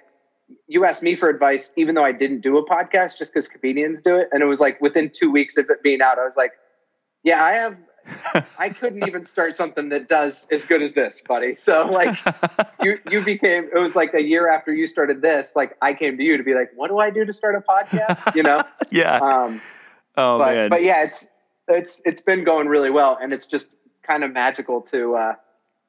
you 0.68 0.84
asked 0.84 1.02
me 1.02 1.14
for 1.14 1.28
advice 1.28 1.72
even 1.76 1.94
though 1.94 2.04
i 2.04 2.12
didn't 2.12 2.40
do 2.40 2.56
a 2.56 2.66
podcast 2.66 3.18
just 3.18 3.32
because 3.32 3.48
comedians 3.48 4.00
do 4.00 4.16
it 4.16 4.28
and 4.32 4.42
it 4.42 4.46
was 4.46 4.60
like 4.60 4.80
within 4.80 5.10
two 5.10 5.30
weeks 5.30 5.56
of 5.56 5.68
it 5.70 5.82
being 5.82 6.00
out 6.00 6.18
i 6.18 6.24
was 6.24 6.36
like 6.36 6.52
yeah 7.22 7.42
i 7.42 7.52
have 7.52 7.76
I 8.58 8.70
couldn't 8.70 9.06
even 9.06 9.24
start 9.24 9.56
something 9.56 9.88
that 9.90 10.08
does 10.08 10.46
as 10.50 10.64
good 10.64 10.82
as 10.82 10.92
this, 10.92 11.20
buddy. 11.26 11.54
So 11.54 11.86
like 11.86 12.16
you 12.82 12.98
you 13.10 13.20
became 13.20 13.68
it 13.74 13.78
was 13.78 13.96
like 13.96 14.14
a 14.14 14.22
year 14.22 14.48
after 14.48 14.72
you 14.72 14.86
started 14.86 15.22
this, 15.22 15.56
like 15.56 15.76
I 15.82 15.94
came 15.94 16.16
to 16.16 16.22
you 16.22 16.36
to 16.36 16.42
be 16.42 16.54
like, 16.54 16.70
what 16.74 16.88
do 16.88 16.98
I 16.98 17.10
do 17.10 17.24
to 17.24 17.32
start 17.32 17.54
a 17.56 17.60
podcast? 17.60 18.34
You 18.34 18.42
know? 18.42 18.62
yeah. 18.90 19.16
Um 19.16 19.60
oh 20.16 20.38
but 20.38 20.54
man. 20.54 20.70
but 20.70 20.82
yeah, 20.82 21.04
it's 21.04 21.28
it's 21.68 22.00
it's 22.04 22.20
been 22.20 22.44
going 22.44 22.68
really 22.68 22.90
well 22.90 23.18
and 23.20 23.32
it's 23.32 23.46
just 23.46 23.70
kind 24.02 24.22
of 24.22 24.32
magical 24.32 24.80
to 24.82 25.16
uh 25.16 25.34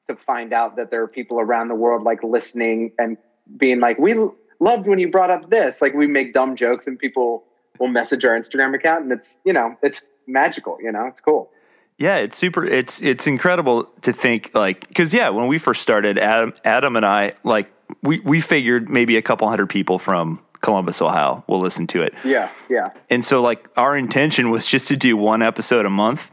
to 0.08 0.16
find 0.16 0.54
out 0.54 0.76
that 0.78 0.90
there 0.90 1.04
are 1.04 1.08
people 1.08 1.40
around 1.40 1.68
the 1.68 1.76
world 1.76 2.04
like 2.04 2.24
listening 2.24 2.94
and 2.98 3.18
being 3.58 3.80
like, 3.80 3.98
We 4.00 4.14
loved 4.60 4.88
when 4.88 5.00
you 5.00 5.10
brought 5.10 5.32
up 5.32 5.50
this. 5.50 5.82
Like 5.82 5.94
we 5.94 6.08
make 6.08 6.34
dumb 6.34 6.56
jokes 6.56 6.88
and 6.88 6.98
people 6.98 7.44
will 7.80 7.88
message 7.88 8.26
our 8.26 8.40
Instagram 8.40 8.74
account 8.76 9.04
and 9.04 9.12
it's 9.12 9.40
you 9.46 9.54
know, 9.54 9.76
it's 9.82 10.08
magical, 10.28 10.78
you 10.82 10.92
know, 10.92 11.06
it's 11.08 11.20
cool. 11.20 11.50
Yeah, 11.98 12.18
it's 12.18 12.38
super. 12.38 12.64
It's 12.64 13.02
it's 13.02 13.26
incredible 13.26 13.86
to 14.02 14.14
think 14.14 14.52
like 14.54 14.88
because 14.88 15.14
yeah, 15.14 15.30
when 15.30 15.48
we 15.48 15.58
first 15.58 15.82
started, 15.82 16.20
Adam 16.20 16.54
Adam 16.64 16.96
and 16.96 17.06
I 17.06 17.34
like 17.44 17.72
we 18.04 18.20
we 18.20 18.40
figured 18.40 18.88
maybe 18.90 19.18
a 19.18 19.22
couple 19.22 19.48
hundred 19.50 19.68
people 19.70 19.98
from 19.98 20.40
Columbus, 20.62 21.02
Ohio, 21.02 21.44
will 21.48 21.60
listen 21.60 21.88
to 21.88 22.02
it, 22.02 22.14
Yeah, 22.24 22.50
yeah. 22.70 22.90
and 23.10 23.24
so 23.24 23.42
like 23.42 23.68
our 23.78 23.96
intention 23.96 24.50
was 24.50 24.66
just 24.66 24.88
to 24.90 24.98
do 24.98 25.16
one 25.16 25.42
episode 25.44 25.86
a 25.86 25.90
month, 25.90 26.32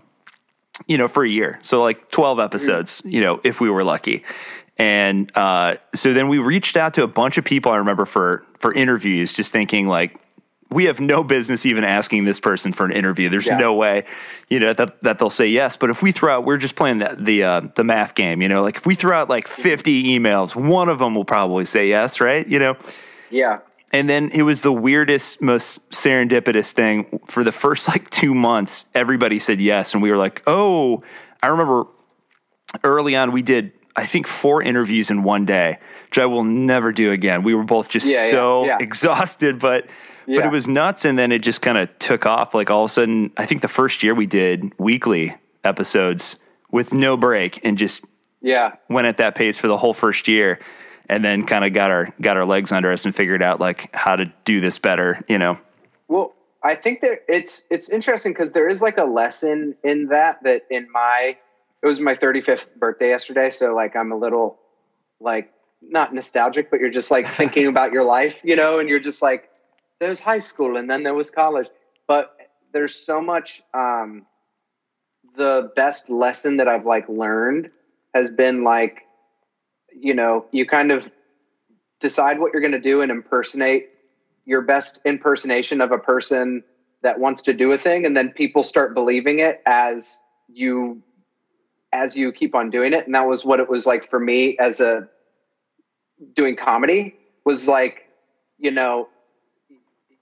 you 0.87 0.99
know, 0.99 1.09
for 1.09 1.25
a 1.25 1.29
year. 1.29 1.59
So 1.63 1.83
like 1.83 2.11
twelve 2.11 2.39
episodes, 2.41 3.01
you 3.05 3.21
know, 3.23 3.41
if 3.45 3.61
we 3.61 3.71
were 3.71 3.85
lucky. 3.85 4.23
And 4.77 5.31
uh, 5.37 5.77
so 5.95 6.13
then 6.13 6.29
we 6.29 6.39
reached 6.39 6.77
out 6.77 6.95
to 6.95 7.03
a 7.05 7.07
bunch 7.07 7.39
of 7.39 7.45
people. 7.45 7.71
I 7.73 7.77
remember 7.77 8.05
for 8.07 8.45
for 8.59 8.73
interviews, 8.73 9.33
just 9.33 9.53
thinking 9.53 9.87
like, 9.87 10.19
we 10.71 10.87
have 10.87 10.99
no 10.99 11.23
business 11.23 11.65
even 11.67 11.85
asking 11.85 12.25
this 12.25 12.41
person 12.41 12.73
for 12.73 12.85
an 12.85 12.91
interview. 12.93 13.29
There's 13.29 13.47
Yeah. 13.47 13.59
no 13.59 13.75
way, 13.75 14.05
you 14.49 14.59
know, 14.59 14.73
that 14.73 15.01
that 15.03 15.19
they'll 15.21 15.31
say 15.31 15.47
yes. 15.47 15.77
But 15.77 15.91
if 15.91 16.03
we 16.03 16.11
throw 16.11 16.35
out, 16.35 16.45
we're 16.45 16.57
just 16.57 16.75
playing 16.75 16.99
the 16.99 17.17
the 17.19 17.45
uh, 17.45 17.61
the 17.77 17.85
math 17.85 18.15
game, 18.17 18.43
you 18.43 18.49
know, 18.49 18.63
like 18.63 18.77
if 18.77 18.85
we 18.87 18.97
throw 18.97 19.17
out 19.17 19.29
like 19.29 19.47
50 19.47 20.05
emails, 20.19 20.57
one 20.57 20.89
of 20.89 20.99
them 20.99 21.15
will 21.15 21.25
probably 21.25 21.65
say 21.67 21.89
yes, 21.89 22.21
right? 22.21 22.47
You 22.47 22.59
know. 22.59 22.77
Yeah. 23.31 23.59
And 23.93 24.11
then 24.11 24.31
it 24.31 24.43
was 24.43 24.63
the 24.63 24.73
weirdest, 24.73 25.41
most 25.41 25.89
serendipitous 25.91 26.73
thing. 26.73 27.21
For 27.27 27.45
the 27.45 27.53
first 27.53 27.87
like 27.93 28.11
two 28.11 28.35
months, 28.35 28.87
everybody 28.93 29.39
said 29.39 29.61
yes, 29.61 29.95
and 29.95 30.03
we 30.03 30.11
were 30.11 30.17
like, 30.17 30.43
"Oh!" 30.49 31.05
I 31.45 31.47
remember 31.49 31.85
early 32.83 33.15
on 33.15 33.31
we 33.31 33.43
did, 33.43 33.71
I 33.97 34.07
think, 34.07 34.27
four 34.27 34.63
interviews 34.63 35.11
in 35.11 35.23
one 35.23 35.45
day, 35.45 35.79
which 36.09 36.19
I 36.19 36.27
will 36.27 36.45
never 36.45 36.93
do 36.93 37.13
again. 37.13 37.43
We 37.43 37.55
were 37.55 37.63
both 37.65 37.89
just 37.89 38.07
Yeah, 38.07 38.25
yeah, 38.25 38.31
so 38.31 38.65
yeah. 38.67 38.79
exhausted, 38.81 39.59
but 39.59 39.87
but 40.27 40.45
it 40.47 40.51
was 40.51 40.67
nuts. 40.67 41.05
And 41.05 41.19
then 41.19 41.33
it 41.33 41.41
just 41.41 41.61
kind 41.63 41.77
of 41.79 41.97
took 41.99 42.25
off. 42.27 42.55
Like 42.55 42.71
all 42.71 42.85
of 42.85 42.91
a 42.91 42.93
sudden, 42.93 43.31
I 43.37 43.45
think 43.47 43.61
the 43.63 43.69
first 43.69 44.03
year 44.03 44.15
we 44.15 44.27
did 44.27 44.73
weekly 44.79 45.35
episodes 45.65 46.37
with 46.71 46.93
no 46.95 47.17
break, 47.17 47.61
and 47.65 47.77
just 47.79 48.05
Yeah. 48.41 48.73
went 48.89 49.07
at 49.07 49.17
that 49.19 49.35
pace 49.35 49.57
for 49.59 49.69
the 49.69 49.77
whole 49.77 49.95
first 49.95 50.29
year 50.29 50.59
and 51.09 51.23
then 51.25 51.45
kind 51.45 51.65
of 51.65 51.73
got 51.75 51.91
our 51.91 52.09
got 52.21 52.37
our 52.37 52.47
legs 52.47 52.73
under 52.73 52.91
us 52.91 53.05
and 53.05 53.15
figured 53.15 53.43
out 53.43 53.61
like 53.61 53.95
how 53.95 54.17
to 54.17 54.25
do 54.47 54.61
this 54.61 54.79
better 54.79 55.23
you 55.29 55.37
know 55.39 55.59
Well, 56.09 56.33
I 56.63 56.75
think 56.75 57.03
that 57.03 57.23
it's 57.29 57.63
it's 57.71 57.91
interesting 57.91 58.33
because 58.33 58.53
there 58.53 58.69
is 58.69 58.81
like 58.81 58.97
a 58.97 59.05
lesson 59.05 59.75
in 59.85 60.07
that 60.09 60.43
that 60.45 60.63
in 60.71 60.91
my 60.91 61.37
it 61.85 61.87
was 61.87 62.01
my 62.01 62.15
35th 62.15 62.65
birthday 62.77 63.11
yesterday, 63.11 63.51
so 63.51 63.75
like 63.75 63.95
I'm 63.95 64.11
a 64.11 64.17
little 64.17 64.57
like 65.21 65.51
not 65.83 66.15
nostalgic, 66.15 66.71
but 66.71 66.81
you're 66.81 66.89
just 66.91 67.11
like 67.11 67.29
thinking 67.37 67.67
about 67.67 67.93
your 67.93 68.05
life, 68.05 68.39
you 68.43 68.57
know, 68.57 68.79
and 68.79 68.89
you're 68.89 68.99
just 68.99 69.21
like 69.21 69.51
there's 70.01 70.19
high 70.19 70.39
school 70.39 70.79
and 70.79 70.89
then 70.89 71.03
there 71.03 71.15
was 71.15 71.31
college. 71.31 71.69
but 72.09 72.31
there's 72.73 72.95
so 72.97 73.21
much 73.21 73.63
um 73.75 74.27
the 75.37 75.71
best 75.77 76.09
lesson 76.11 76.57
that 76.57 76.69
I've 76.69 76.87
like 76.87 77.09
learned 77.09 77.69
has 78.15 78.31
been 78.31 78.65
like 78.65 79.03
you 79.93 80.15
know, 80.15 80.47
you 80.53 80.67
kind 80.67 80.91
of 80.91 81.05
decide 82.01 82.41
what 82.41 82.53
you're 82.53 82.63
going 82.63 82.73
to 82.73 82.81
do 82.81 83.03
and 83.03 83.13
impersonate 83.13 83.85
your 84.47 84.63
best 84.63 85.01
impersonation 85.05 85.81
of 85.81 85.93
a 85.93 85.99
person 85.99 86.63
that 87.03 87.21
wants 87.21 87.43
to 87.43 87.53
do 87.53 87.71
a 87.73 87.79
thing 87.79 88.07
and 88.07 88.17
then 88.17 88.31
people 88.31 88.63
start 88.63 88.95
believing 88.95 89.39
it 89.39 89.61
as 89.67 90.23
you 90.49 91.03
as 91.95 92.17
you 92.17 92.33
keep 92.33 92.55
on 92.55 92.69
doing 92.71 92.93
it. 92.93 93.07
And 93.07 93.15
that 93.15 93.27
was 93.27 93.45
what 93.45 93.61
it 93.61 93.69
was 93.71 93.87
like 93.87 94.11
for 94.11 94.19
me 94.21 94.59
as 94.59 94.81
a 94.81 95.09
doing 96.35 96.57
comedy 96.57 97.15
was 97.45 97.67
like 97.67 98.09
you 98.59 98.71
know 98.71 99.09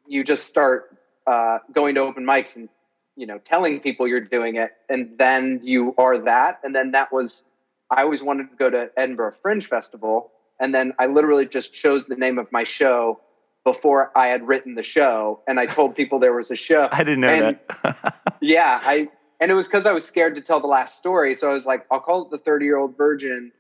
you 0.07 0.25
just 0.25 0.45
start 0.47 0.97
uh, 1.27 1.59
going 1.73 1.95
to 1.95 2.01
open 2.01 2.25
mics 2.25 2.57
and 2.57 2.69
you 3.17 3.27
know 3.27 3.39
telling 3.39 3.81
people 3.81 4.07
you're 4.07 4.21
doing 4.21 4.57
it. 4.57 4.73
And 4.89 5.11
then 5.19 5.61
you 5.63 5.95
are 5.99 6.19
that. 6.19 6.61
And 6.63 6.75
then 6.75 6.93
that 6.93 7.13
was 7.13 7.45
i 7.91 8.03
always 8.03 8.23
wanted 8.23 8.51
to 8.51 8.57
go 8.57 8.71
to 8.71 8.91
edinburgh 8.97 9.33
fringe 9.33 9.67
festival. 9.69 10.31
And 10.61 10.75
then 10.75 10.93
i 10.99 11.07
literally 11.07 11.47
just 11.47 11.73
chose 11.73 12.07
the 12.07 12.17
name 12.17 12.39
of 12.39 12.51
my 12.53 12.65
show 12.65 13.21
before 13.65 14.11
i 14.17 14.27
had 14.27 14.47
written 14.47 14.75
the 14.75 14.83
show. 14.83 15.41
And 15.47 15.59
i 15.61 15.67
told 15.67 15.95
people 15.95 16.19
there 16.19 16.35
was 16.35 16.51
a 16.51 16.57
show. 16.57 16.89
I 16.93 17.03
didn't 17.05 17.21
know 17.21 17.29
And- 17.29 17.59
that. 17.85 18.19
yeah 18.41 18.81
i 18.83 19.09
and 19.43 19.51
it 19.51 19.55
was 19.55 19.67
because 19.67 19.87
i 19.87 19.93
was 19.93 20.05
scared 20.07 20.37
to 20.37 20.41
tell 20.41 20.61
the 20.61 20.67
last 20.67 20.97
story 20.97 21.35
so 21.35 21.51
i 21.51 21.53
was 21.53 21.67
like 21.67 21.85
i'll 21.91 22.01
call 22.01 22.23
it 22.23 22.31
the 22.31 22.39
30 22.39 22.65
year 22.65 22.79
old 22.79 22.97
virgin 22.97 23.51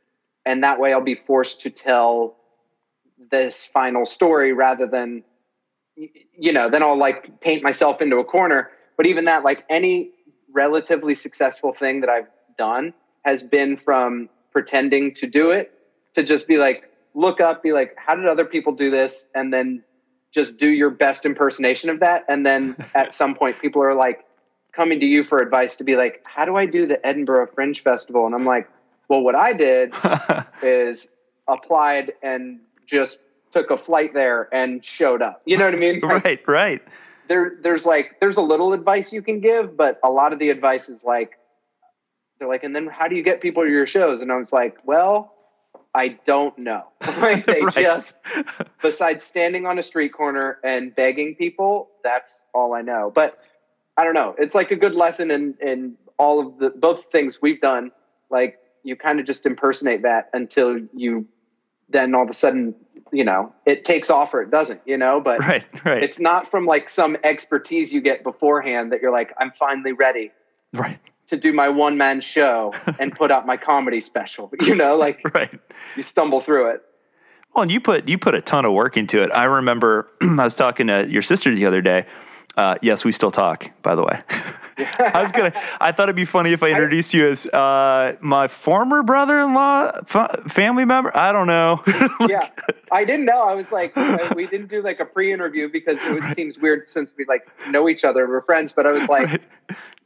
and 0.46 0.62
that 0.62 0.78
way 0.78 0.92
i'll 0.92 1.00
be 1.00 1.16
forced 1.26 1.60
to 1.60 1.70
tell 1.70 2.36
this 3.30 3.64
final 3.64 4.06
story 4.06 4.52
rather 4.52 4.86
than 4.86 5.22
you 5.96 6.52
know 6.52 6.70
then 6.70 6.82
i'll 6.82 6.96
like 6.96 7.40
paint 7.40 7.62
myself 7.62 8.00
into 8.00 8.16
a 8.16 8.24
corner. 8.24 8.70
But 8.96 9.06
even 9.06 9.24
that 9.24 9.42
like 9.42 9.64
any 9.68 10.10
relatively 10.52 11.14
successful 11.14 11.72
thing 11.72 12.00
that 12.00 12.10
i've 12.10 12.28
done 12.58 12.94
has 13.24 13.42
been 13.42 13.76
from 13.76 14.28
pretending 14.52 15.12
to 15.14 15.26
do 15.26 15.50
it 15.50 15.72
to 16.14 16.22
just 16.22 16.46
be 16.46 16.58
like 16.58 16.90
look 17.14 17.40
up 17.40 17.62
be 17.62 17.72
like 17.72 17.94
how 17.96 18.14
did 18.14 18.26
other 18.26 18.44
people 18.44 18.72
do 18.72 18.90
this? 18.90 19.26
and 19.34 19.52
then 19.52 19.82
just 20.32 20.56
do 20.56 20.68
your 20.68 20.90
best 20.90 21.26
impersonation 21.26 21.90
of 21.90 22.00
that 22.00 22.24
and 22.28 22.44
then 22.46 22.76
at 22.94 23.12
some 23.12 23.34
point 23.34 23.58
people 23.60 23.82
are 23.82 23.94
like 23.94 24.24
coming 24.72 25.00
to 25.00 25.06
you 25.06 25.22
for 25.24 25.38
advice 25.38 25.76
to 25.76 25.84
be 25.84 25.96
like 25.96 26.20
how 26.24 26.44
do 26.44 26.56
i 26.56 26.66
do 26.66 26.86
the 26.86 27.04
edinburgh 27.06 27.46
fringe 27.46 27.82
festival 27.82 28.26
and 28.26 28.34
i'm 28.34 28.44
like 28.46 28.68
well 29.08 29.20
what 29.20 29.34
i 29.34 29.52
did 29.52 29.92
is 30.62 31.06
applied 31.48 32.12
and 32.22 32.60
just 32.86 33.18
took 33.52 33.70
a 33.70 33.76
flight 33.76 34.14
there 34.14 34.48
and 34.52 34.84
showed 34.84 35.22
up. 35.22 35.42
You 35.44 35.58
know 35.58 35.66
what 35.66 35.74
I 35.74 35.78
mean? 35.78 36.00
Like, 36.02 36.24
right, 36.24 36.40
right. 36.48 36.82
There, 37.28 37.56
there's 37.62 37.86
like, 37.86 38.18
there's 38.20 38.36
a 38.36 38.42
little 38.42 38.72
advice 38.72 39.12
you 39.12 39.22
can 39.22 39.40
give, 39.40 39.76
but 39.76 40.00
a 40.02 40.10
lot 40.10 40.32
of 40.32 40.38
the 40.38 40.50
advice 40.50 40.88
is 40.88 41.04
like, 41.04 41.38
they're 42.38 42.48
like, 42.48 42.64
and 42.64 42.74
then 42.74 42.86
how 42.86 43.08
do 43.08 43.14
you 43.14 43.22
get 43.22 43.40
people 43.40 43.62
to 43.62 43.70
your 43.70 43.86
shows? 43.86 44.20
And 44.20 44.32
I 44.32 44.36
was 44.36 44.52
like, 44.52 44.76
well, 44.84 45.34
I 45.94 46.18
don't 46.26 46.56
know. 46.58 46.84
like 47.18 47.46
they 47.46 47.60
Right. 47.62 47.74
just, 47.74 48.16
besides 48.82 49.22
standing 49.22 49.66
on 49.66 49.78
a 49.78 49.82
street 49.82 50.10
corner 50.12 50.58
and 50.64 50.94
begging 50.94 51.34
people, 51.34 51.90
that's 52.02 52.42
all 52.54 52.74
I 52.74 52.82
know. 52.82 53.12
But 53.14 53.38
I 54.02 54.04
don't 54.04 54.14
know. 54.14 54.34
It's 54.36 54.56
like 54.56 54.72
a 54.72 54.76
good 54.76 54.96
lesson 54.96 55.30
in 55.30 55.54
in 55.60 55.94
all 56.18 56.40
of 56.40 56.58
the 56.58 56.70
both 56.70 57.04
things 57.12 57.40
we've 57.40 57.60
done. 57.60 57.92
Like 58.30 58.58
you 58.82 58.96
kind 58.96 59.20
of 59.20 59.26
just 59.26 59.46
impersonate 59.46 60.02
that 60.02 60.28
until 60.32 60.80
you 60.92 61.24
then 61.88 62.12
all 62.12 62.24
of 62.24 62.28
a 62.28 62.32
sudden, 62.32 62.74
you 63.12 63.22
know, 63.22 63.54
it 63.64 63.84
takes 63.84 64.10
off 64.10 64.34
or 64.34 64.42
it 64.42 64.50
doesn't, 64.50 64.80
you 64.86 64.98
know, 64.98 65.20
but 65.20 65.38
Right, 65.46 65.64
right. 65.84 66.02
it's 66.02 66.18
not 66.18 66.50
from 66.50 66.66
like 66.66 66.88
some 66.88 67.16
expertise 67.22 67.92
you 67.92 68.00
get 68.00 68.24
beforehand 68.24 68.90
that 68.90 69.00
you're 69.00 69.12
like, 69.12 69.32
I'm 69.38 69.52
finally 69.52 69.92
ready 69.92 70.32
right, 70.72 70.98
to 71.28 71.36
do 71.36 71.52
my 71.52 71.68
one 71.68 71.96
man 71.96 72.20
show 72.20 72.74
and 72.98 73.14
put 73.14 73.30
out 73.30 73.46
my 73.46 73.56
comedy 73.56 74.00
special. 74.00 74.50
You 74.62 74.74
know, 74.74 74.96
like 74.96 75.20
right. 75.32 75.60
you 75.96 76.02
stumble 76.02 76.40
through 76.40 76.70
it. 76.70 76.82
Well, 77.54 77.62
and 77.62 77.70
you 77.70 77.80
put 77.80 78.08
you 78.08 78.18
put 78.18 78.34
a 78.34 78.40
ton 78.40 78.64
of 78.64 78.72
work 78.72 78.96
into 78.96 79.22
it. 79.22 79.30
I 79.32 79.44
remember 79.44 80.08
I 80.22 80.42
was 80.42 80.56
talking 80.56 80.88
to 80.88 81.06
your 81.08 81.22
sister 81.22 81.54
the 81.54 81.66
other 81.66 81.82
day. 81.82 82.04
Uh, 82.56 82.76
yes, 82.82 83.04
we 83.04 83.12
still 83.12 83.30
talk, 83.30 83.70
by 83.82 83.94
the 83.94 84.02
way. 84.02 84.20
I 84.98 85.20
was 85.22 85.32
gonna. 85.32 85.52
I 85.80 85.92
thought 85.92 86.04
it'd 86.04 86.16
be 86.16 86.24
funny 86.24 86.52
if 86.52 86.62
I 86.62 86.70
introduced 86.70 87.12
you 87.14 87.28
as 87.28 87.46
uh, 87.46 88.16
my 88.20 88.48
former 88.48 89.02
brother-in-law, 89.02 90.02
fa- 90.06 90.42
family 90.48 90.84
member. 90.84 91.14
I 91.16 91.30
don't 91.32 91.46
know. 91.46 91.82
yeah, 92.28 92.48
I 92.90 93.04
didn't 93.04 93.26
know. 93.26 93.42
I 93.44 93.54
was 93.54 93.70
like, 93.70 93.94
we 94.34 94.46
didn't 94.46 94.68
do 94.68 94.82
like 94.82 94.98
a 95.00 95.04
pre-interview 95.04 95.68
because 95.70 95.98
it 96.02 96.36
seems 96.36 96.58
weird 96.58 96.84
since 96.86 97.12
we 97.16 97.24
like 97.26 97.46
know 97.70 97.88
each 97.88 98.02
other, 98.04 98.26
we're 98.26 98.42
friends. 98.42 98.72
But 98.72 98.86
I 98.86 98.92
was 98.92 99.08
like, 99.08 99.28
Right. 99.28 99.42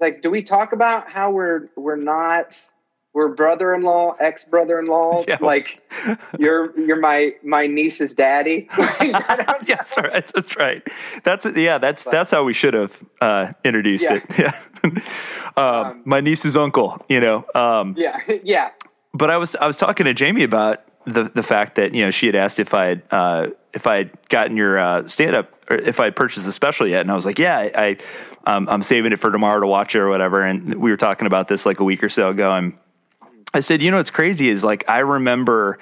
like, 0.01 0.23
do 0.23 0.31
we 0.31 0.43
talk 0.43 0.73
about 0.73 1.09
how 1.09 1.31
we're 1.31 1.69
we're 1.77 1.97
not 1.97 2.61
we're 3.17 3.29
brother-in-law, 3.29 4.17
ex-brother-in-law? 4.21 5.23
Yeah. 5.27 5.39
Like 5.41 5.81
you're 6.39 6.79
you're 6.79 7.01
my 7.01 7.35
my 7.43 7.67
niece's 7.67 8.13
daddy. 8.15 8.69
yeah, 9.03 9.55
yes, 9.67 9.95
right. 9.97 10.31
That's 10.33 10.57
right. 10.57 10.87
That's 11.25 11.47
yeah. 11.57 11.79
That's 11.79 12.05
that's 12.05 12.31
how 12.31 12.45
we 12.45 12.53
should 12.53 12.75
have 12.75 13.03
uh, 13.23 13.53
introduced 13.65 14.05
Yeah. 14.05 14.21
it. 14.29 14.55
Yeah. 14.85 15.01
um, 15.57 16.03
my 16.05 16.21
niece's 16.21 16.57
uncle. 16.57 17.03
You 17.09 17.21
know. 17.21 17.45
Um, 17.55 17.95
yeah, 17.97 18.21
yeah, 18.45 18.71
but 19.15 19.31
I 19.31 19.39
was 19.39 19.57
I 19.57 19.67
was 19.67 19.79
talking 19.79 20.05
to 20.05 20.15
Jamie 20.15 20.45
about 20.45 20.85
the 21.07 21.25
the 21.25 21.43
fact 21.43 21.77
that 21.77 21.95
you 21.95 22.05
know 22.05 22.11
she 22.11 22.27
had 22.27 22.37
asked 22.37 22.61
if 22.61 22.75
I 22.75 22.85
had 22.87 23.03
uh, 23.11 23.47
if 23.73 23.87
I 23.87 23.97
had 23.97 24.29
gotten 24.29 24.57
your 24.57 24.79
uh, 24.79 25.09
stand 25.09 25.35
up 25.35 25.53
or 25.71 25.79
if 25.79 25.99
I 25.99 26.05
had 26.05 26.15
purchased 26.17 26.45
the 26.45 26.53
special 26.53 26.87
yet, 26.87 27.01
and 27.01 27.11
I 27.11 27.15
was 27.15 27.25
like, 27.25 27.39
yeah, 27.39 27.59
I, 27.59 27.71
I 27.75 27.97
um, 28.55 28.69
I'm 28.69 28.83
saving 28.83 29.13
it 29.13 29.19
for 29.19 29.33
tomorrow 29.33 29.61
to 29.61 29.67
watch 29.67 29.95
it 29.95 30.01
or 30.01 30.09
whatever. 30.09 30.43
And 30.43 30.75
we 30.75 30.91
were 30.91 30.97
talking 30.99 31.27
about 31.27 31.49
this 31.49 31.65
like 31.67 31.81
a 31.81 31.85
week 31.85 32.05
or 32.05 32.09
so 32.11 32.29
ago, 32.31 32.53
and 32.53 32.75
I 33.57 33.61
said, 33.61 33.81
you 33.81 33.91
know, 33.91 33.97
what's 33.97 34.11
crazy 34.11 34.51
is 34.51 34.63
like 34.63 34.85
I 34.87 34.99
remember 34.99 35.79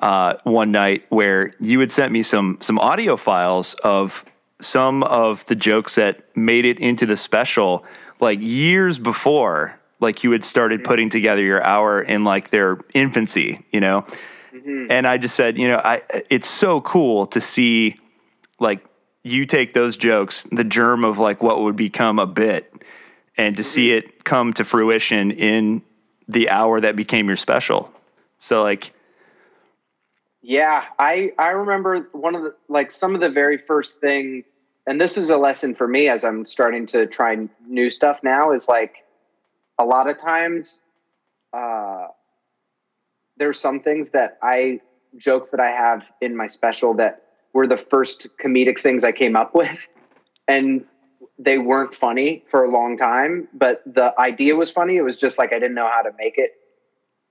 uh, 0.00 0.34
one 0.44 0.70
night 0.70 1.04
where 1.08 1.54
you 1.58 1.80
had 1.80 1.90
sent 1.90 2.12
me 2.12 2.22
some 2.22 2.58
some 2.60 2.78
audio 2.78 3.16
files 3.16 3.74
of 3.82 4.24
some 4.60 5.02
of 5.02 5.44
the 5.46 5.54
jokes 5.54 5.96
that 5.96 6.24
made 6.36 6.64
it 6.64 6.78
into 6.78 7.06
the 7.06 7.16
special 7.16 7.84
like 8.20 8.38
years 8.40 8.98
before 8.98 9.78
like 10.00 10.22
you 10.22 10.30
had 10.30 10.44
started 10.44 10.80
mm-hmm. 10.80 10.88
putting 10.88 11.10
together 11.10 11.42
your 11.42 11.64
hour 11.66 12.00
in 12.00 12.24
like 12.24 12.50
their 12.50 12.78
infancy 12.94 13.64
you 13.72 13.80
know? 13.80 14.06
Mm-hmm. 14.54 14.86
And 14.90 15.06
i 15.06 15.18
just 15.18 15.34
said 15.34 15.58
you 15.58 15.68
know 15.68 15.80
i 15.84 16.02
it's 16.30 16.48
so 16.48 16.80
cool 16.80 17.26
to 17.28 17.40
see 17.40 17.96
like 18.58 18.84
you 19.22 19.44
take 19.44 19.74
those 19.74 19.96
jokes 19.96 20.46
the 20.52 20.64
germ 20.64 21.04
of 21.04 21.18
like 21.18 21.42
what 21.42 21.60
would 21.60 21.76
become 21.76 22.18
a 22.18 22.26
bit 22.26 22.72
and 23.36 23.56
to 23.58 23.64
see 23.64 23.88
mm-hmm. 23.88 24.08
it 24.08 24.24
come 24.24 24.52
to 24.54 24.64
fruition 24.64 25.30
in 25.32 25.82
the 26.28 26.50
hour 26.50 26.80
that 26.80 26.96
became 26.96 27.26
your 27.28 27.36
special 27.36 27.90
so 28.38 28.62
like 28.62 28.92
yeah. 30.46 30.84
I 31.00 31.32
I 31.40 31.48
remember 31.48 32.08
one 32.12 32.36
of 32.36 32.42
the 32.44 32.54
like 32.68 32.92
some 32.92 33.16
of 33.16 33.20
the 33.20 33.28
very 33.28 33.58
first 33.58 34.00
things, 34.00 34.64
and 34.86 35.00
this 35.00 35.18
is 35.18 35.28
a 35.28 35.36
lesson 35.36 35.74
for 35.74 35.88
me 35.88 36.08
as 36.08 36.22
I'm 36.22 36.44
starting 36.44 36.86
to 36.86 37.04
try 37.06 37.48
new 37.66 37.90
stuff 37.90 38.20
now. 38.22 38.52
Is 38.52 38.68
like 38.68 38.98
a 39.76 39.84
lot 39.84 40.08
of 40.08 40.18
times, 40.18 40.80
uh, 41.52 42.06
there's 43.36 43.58
some 43.58 43.80
things 43.80 44.10
that 44.10 44.38
I 44.40 44.80
jokes 45.16 45.48
that 45.48 45.58
I 45.58 45.72
have 45.72 46.04
in 46.20 46.36
my 46.36 46.46
special 46.46 46.94
that 46.94 47.24
were 47.52 47.66
the 47.66 47.76
first 47.76 48.28
comedic 48.40 48.78
things 48.78 49.02
I 49.02 49.10
came 49.10 49.34
up 49.34 49.52
with, 49.52 49.76
and 50.46 50.84
they 51.38 51.58
weren't 51.58 51.94
funny 51.94 52.44
for 52.50 52.64
a 52.64 52.70
long 52.70 52.96
time. 52.96 53.48
But 53.52 53.82
the 53.86 54.18
idea 54.20 54.56
was 54.56 54.70
funny. 54.70 54.96
It 54.96 55.02
was 55.02 55.16
just 55.16 55.38
like 55.38 55.52
I 55.52 55.58
didn't 55.58 55.74
know 55.74 55.88
how 55.88 56.02
to 56.02 56.10
make 56.18 56.38
it 56.38 56.54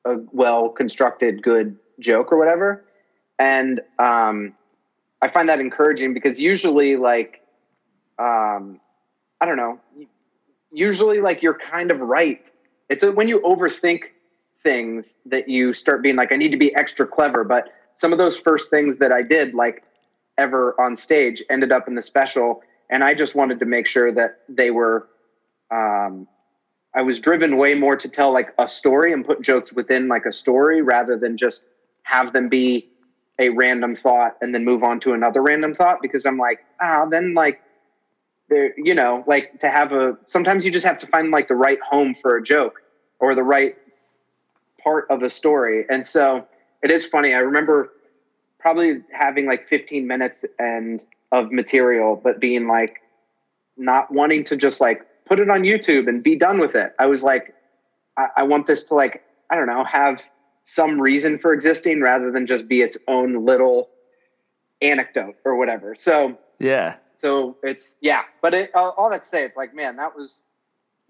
a 0.05 0.17
well 0.31 0.69
constructed, 0.69 1.41
good 1.41 1.77
joke 1.99 2.31
or 2.31 2.37
whatever. 2.37 2.85
And 3.39 3.81
um, 3.99 4.53
I 5.21 5.29
find 5.29 5.49
that 5.49 5.59
encouraging 5.59 6.13
because 6.13 6.39
usually, 6.39 6.95
like, 6.95 7.41
um, 8.19 8.79
I 9.41 9.45
don't 9.45 9.57
know, 9.57 9.79
usually, 10.71 11.19
like, 11.19 11.41
you're 11.41 11.57
kind 11.57 11.91
of 11.91 11.99
right. 11.99 12.45
It's 12.89 13.03
a, 13.03 13.11
when 13.11 13.27
you 13.27 13.41
overthink 13.41 14.03
things 14.63 15.17
that 15.25 15.49
you 15.49 15.73
start 15.73 16.01
being 16.01 16.15
like, 16.15 16.31
I 16.31 16.35
need 16.37 16.51
to 16.51 16.57
be 16.57 16.73
extra 16.75 17.05
clever. 17.05 17.43
But 17.43 17.73
some 17.95 18.11
of 18.11 18.17
those 18.17 18.37
first 18.37 18.69
things 18.69 18.97
that 18.99 19.11
I 19.11 19.21
did, 19.21 19.53
like, 19.53 19.83
ever 20.37 20.79
on 20.79 20.95
stage, 20.95 21.43
ended 21.49 21.71
up 21.71 21.87
in 21.87 21.95
the 21.95 22.01
special. 22.01 22.61
And 22.89 23.03
I 23.03 23.13
just 23.13 23.35
wanted 23.35 23.59
to 23.59 23.65
make 23.65 23.87
sure 23.87 24.11
that 24.11 24.39
they 24.47 24.71
were, 24.71 25.07
um, 25.71 26.27
I 26.93 27.01
was 27.01 27.19
driven 27.19 27.57
way 27.57 27.73
more 27.73 27.95
to 27.97 28.07
tell 28.07 28.31
like 28.31 28.53
a 28.57 28.67
story 28.67 29.11
and 29.11 29.25
put 29.25 29.41
jokes 29.41 29.73
within 29.73 30.07
like 30.07 30.25
a 30.25 30.31
story 30.31 30.81
rather 30.81 31.17
than 31.17 31.37
just 31.37 31.65
have 32.03 32.31
them 32.33 32.47
be 32.47 32.87
a 33.39 33.49
random 33.49 33.95
thought 33.95 34.37
and 34.41 34.55
then 34.55 34.63
move 34.63 34.83
on 34.83 34.99
to 35.01 35.13
another 35.13 35.41
random 35.41 35.73
thought 35.75 36.01
because 36.01 36.25
I'm 36.25 36.37
like, 36.37 36.59
ah, 36.81 37.05
then 37.05 37.33
like 37.33 37.59
there, 38.49 38.73
you 38.79 38.93
know, 38.93 39.23
like 39.27 39.59
to 39.59 39.69
have 39.69 39.91
a, 39.91 40.17
sometimes 40.27 40.63
you 40.63 40.71
just 40.71 40.85
have 40.85 40.97
to 40.99 41.07
find 41.07 41.31
like 41.31 41.47
the 41.47 41.55
right 41.55 41.79
home 41.81 42.15
for 42.21 42.37
a 42.37 42.43
joke 42.43 42.81
or 43.19 43.35
the 43.35 43.43
right 43.43 43.75
part 44.81 45.07
of 45.09 45.23
a 45.23 45.29
story. 45.29 45.85
And 45.89 46.05
so 46.05 46.47
it 46.81 46.91
is 46.91 47.05
funny. 47.05 47.33
I 47.33 47.39
remember 47.39 47.89
probably 48.59 49.03
having 49.11 49.45
like 49.45 49.67
15 49.67 50.07
minutes 50.07 50.45
and 50.59 51.03
of 51.35 51.51
material, 51.51 52.19
but 52.21 52.39
being 52.39 52.67
like, 52.67 53.01
not 53.77 54.11
wanting 54.11 54.43
to 54.45 54.55
just 54.55 54.79
like 54.79 55.01
put 55.25 55.39
it 55.39 55.49
on 55.49 55.61
YouTube 55.61 56.07
and 56.07 56.23
be 56.23 56.37
done 56.37 56.59
with 56.59 56.75
it. 56.75 56.93
I 56.99 57.07
was 57.07 57.23
like, 57.23 57.53
I, 58.17 58.27
I 58.37 58.43
want 58.43 58.67
this 58.67 58.83
to 58.83 58.93
like, 58.93 59.23
I 59.49 59.55
don't 59.55 59.67
know, 59.67 59.83
have 59.83 60.21
some 60.63 60.99
reason 60.99 61.37
for 61.37 61.53
existing 61.53 62.01
rather 62.01 62.31
than 62.31 62.47
just 62.47 62.67
be 62.67 62.81
its 62.81 62.97
own 63.07 63.45
little 63.45 63.89
anecdote 64.81 65.35
or 65.45 65.55
whatever. 65.55 65.95
So 65.95 66.37
yeah. 66.59 66.95
So 67.21 67.57
it's 67.63 67.97
yeah, 68.01 68.23
but 68.41 68.53
it, 68.53 68.71
uh, 68.75 68.89
all 68.89 69.09
that 69.09 69.23
to 69.23 69.29
say, 69.29 69.43
it's 69.43 69.57
like 69.57 69.73
man, 69.73 69.95
that 69.97 70.15
was 70.15 70.43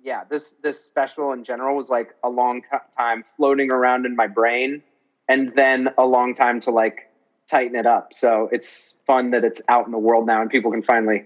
yeah. 0.01 0.24
This 0.29 0.55
this 0.62 0.84
special 0.84 1.32
in 1.34 1.44
general 1.44 1.75
was 1.75 1.89
like 1.89 2.15
a 2.24 2.29
long 2.29 2.62
time 2.98 3.24
floating 3.36 3.72
around 3.72 4.05
in 4.05 4.15
my 4.15 4.27
brain, 4.27 4.82
and 5.27 5.53
then 5.55 5.89
a 5.98 6.05
long 6.05 6.36
time 6.36 6.62
to 6.62 6.72
like 6.72 7.10
tighten 7.50 7.75
it 7.75 7.86
up. 7.86 8.14
So 8.14 8.50
it's 8.52 8.96
fun 9.06 9.32
that 9.32 9.44
it's 9.44 9.62
out 9.68 9.86
in 9.86 9.92
the 9.92 9.98
world 9.98 10.25
now 10.25 10.42
and 10.42 10.50
people 10.50 10.72
can 10.72 10.82
finally 10.82 11.25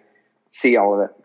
see 0.50 0.78
all 0.78 0.94
of 0.94 1.10
it. 1.10 1.16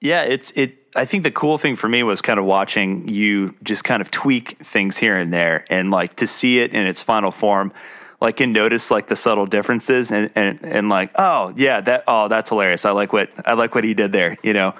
Yeah, 0.00 0.22
it's 0.22 0.52
it. 0.52 0.76
I 0.94 1.04
think 1.04 1.24
the 1.24 1.30
cool 1.30 1.58
thing 1.58 1.74
for 1.74 1.88
me 1.88 2.02
was 2.02 2.22
kind 2.22 2.38
of 2.38 2.44
watching 2.44 3.08
you 3.08 3.54
just 3.62 3.82
kind 3.82 4.00
of 4.00 4.10
tweak 4.10 4.58
things 4.64 4.96
here 4.96 5.16
and 5.16 5.32
there, 5.32 5.64
and 5.70 5.90
like 5.90 6.16
to 6.16 6.26
see 6.26 6.60
it 6.60 6.72
in 6.72 6.86
its 6.86 7.02
final 7.02 7.32
form, 7.32 7.72
like 8.20 8.38
and 8.40 8.52
notice 8.52 8.92
like 8.92 9.08
the 9.08 9.16
subtle 9.16 9.46
differences, 9.46 10.12
and 10.12 10.30
and 10.36 10.60
and 10.62 10.88
like 10.88 11.10
oh 11.16 11.52
yeah 11.56 11.80
that 11.80 12.04
oh 12.06 12.28
that's 12.28 12.50
hilarious. 12.50 12.84
I 12.84 12.92
like 12.92 13.12
what 13.12 13.30
I 13.44 13.54
like 13.54 13.74
what 13.74 13.82
he 13.82 13.92
did 13.92 14.12
there. 14.12 14.38
You 14.44 14.52
know, 14.52 14.72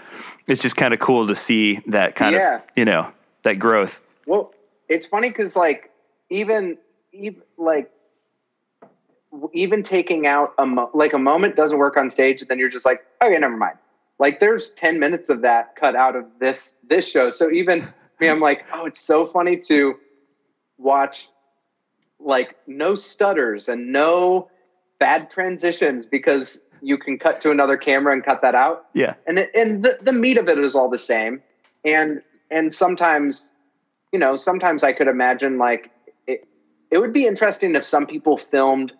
it's 0.47 0.62
just 0.62 0.77
kind 0.77 0.95
of 0.95 1.00
cool 1.00 1.27
to 1.27 1.35
see 1.35 1.81
that 1.88 2.15
kind 2.15 2.35
yeah. 2.35 2.57
of 2.57 2.62
you 2.77 2.85
know 2.85 3.11
that 3.43 3.55
growth. 3.55 4.00
Well, 4.25 4.53
it's 4.88 5.07
funny 5.07 5.31
because 5.31 5.57
like 5.57 5.91
even 6.31 6.79
even 7.12 7.43
like 7.57 7.91
even 9.52 9.83
taking 9.83 10.26
out 10.26 10.52
a 10.59 10.66
mo- 10.66 10.90
like 10.95 11.12
a 11.12 11.18
moment 11.18 11.57
doesn't 11.57 11.78
work 11.78 11.97
on 11.97 12.11
stage, 12.11 12.42
then 12.49 12.59
you're 12.59 12.68
just 12.68 12.85
like 12.85 13.04
okay, 13.23 13.38
never 13.38 13.57
mind. 13.57 13.78
Like 14.18 14.40
there's 14.40 14.71
10 14.71 14.99
minutes 14.99 15.28
of 15.28 15.42
that 15.42 15.76
cut 15.76 15.95
out 15.95 16.16
of 16.16 16.25
this 16.40 16.75
this 16.88 17.09
show. 17.09 17.30
So 17.30 17.50
even 17.50 17.88
me 18.21 18.28
i'm 18.28 18.40
like 18.40 18.64
oh 18.73 18.85
it's 18.85 19.00
so 19.00 19.26
funny 19.26 19.57
to 19.57 19.97
watch 20.76 21.28
like 22.18 22.57
no 22.66 22.95
stutters 22.95 23.68
and 23.68 23.92
no 23.92 24.50
bad 24.99 25.30
transitions 25.30 26.07
because 26.07 26.59
you 26.83 26.99
can 26.99 27.18
cut 27.18 27.40
to 27.40 27.50
another 27.50 27.76
camera 27.76 28.12
and 28.12 28.25
cut 28.25 28.40
that 28.42 28.54
out. 28.54 28.87
Yeah. 28.92 29.14
And 29.26 29.38
it, 29.38 29.50
and 29.54 29.85
the, 29.85 29.99
the 30.00 30.12
meat 30.12 30.38
of 30.38 30.49
it 30.49 30.59
is 30.59 30.75
all 30.75 30.88
the 30.88 30.99
same. 30.99 31.42
And 31.85 32.23
and 32.50 32.73
sometimes 32.73 33.52
you 34.12 34.18
know 34.18 34.37
sometimes 34.37 34.83
i 34.83 34.92
could 34.92 35.09
imagine 35.09 35.59
like 35.59 35.90
it, 36.26 36.47
it 36.90 36.99
would 36.99 37.12
be 37.12 37.26
interesting 37.26 37.75
if 37.75 37.85
some 37.85 38.07
people 38.07 38.37
filmed 38.37 38.92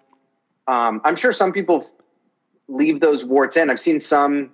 um, 0.69 1.01
i'm 1.05 1.17
sure 1.17 1.33
some 1.33 1.53
people 1.53 1.85
leave 2.69 3.01
those 3.01 3.25
warts 3.25 3.57
in 3.57 3.71
i've 3.71 3.81
seen 3.81 3.99
some 3.99 4.51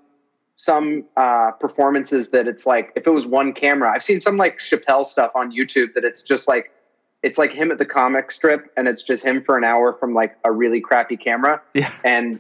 some 0.57 1.05
uh, 1.17 1.51
performances 1.53 2.31
that 2.31 2.47
it's 2.47 2.67
like 2.67 2.93
if 2.95 3.07
it 3.07 3.11
was 3.11 3.27
one 3.27 3.53
camera. 3.53 3.93
I've 3.93 4.03
seen 4.03 4.21
some 4.21 4.37
like 4.37 4.59
Chappelle 4.59 5.05
stuff 5.05 5.33
on 5.35 5.53
YouTube 5.53 5.95
that 5.95 6.05
it's 6.05 6.23
just 6.23 6.47
like 6.47 6.71
it's 7.23 7.39
like 7.39 7.53
him 7.53 7.73
at 7.73 7.79
the 7.79 7.87
comic 7.87 8.31
strip 8.31 8.71
and 8.77 8.87
it's 8.87 9.03
just 9.03 9.25
him 9.25 9.43
for 9.43 9.57
an 9.57 9.65
hour 9.65 9.95
from 9.95 10.15
like 10.15 10.37
a 10.45 10.53
really 10.53 10.81
crappy 10.81 11.17
camera. 11.17 11.61
Yeah. 11.73 11.91
And 12.05 12.39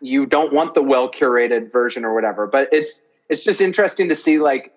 you 0.00 0.26
don't 0.26 0.52
want 0.52 0.74
the 0.74 0.82
well 0.82 1.10
curated 1.10 1.72
version 1.72 2.04
or 2.04 2.14
whatever. 2.14 2.46
But 2.46 2.68
it's 2.72 3.00
it's 3.28 3.42
just 3.42 3.60
interesting 3.60 4.08
to 4.08 4.16
see 4.16 4.38
like 4.38 4.72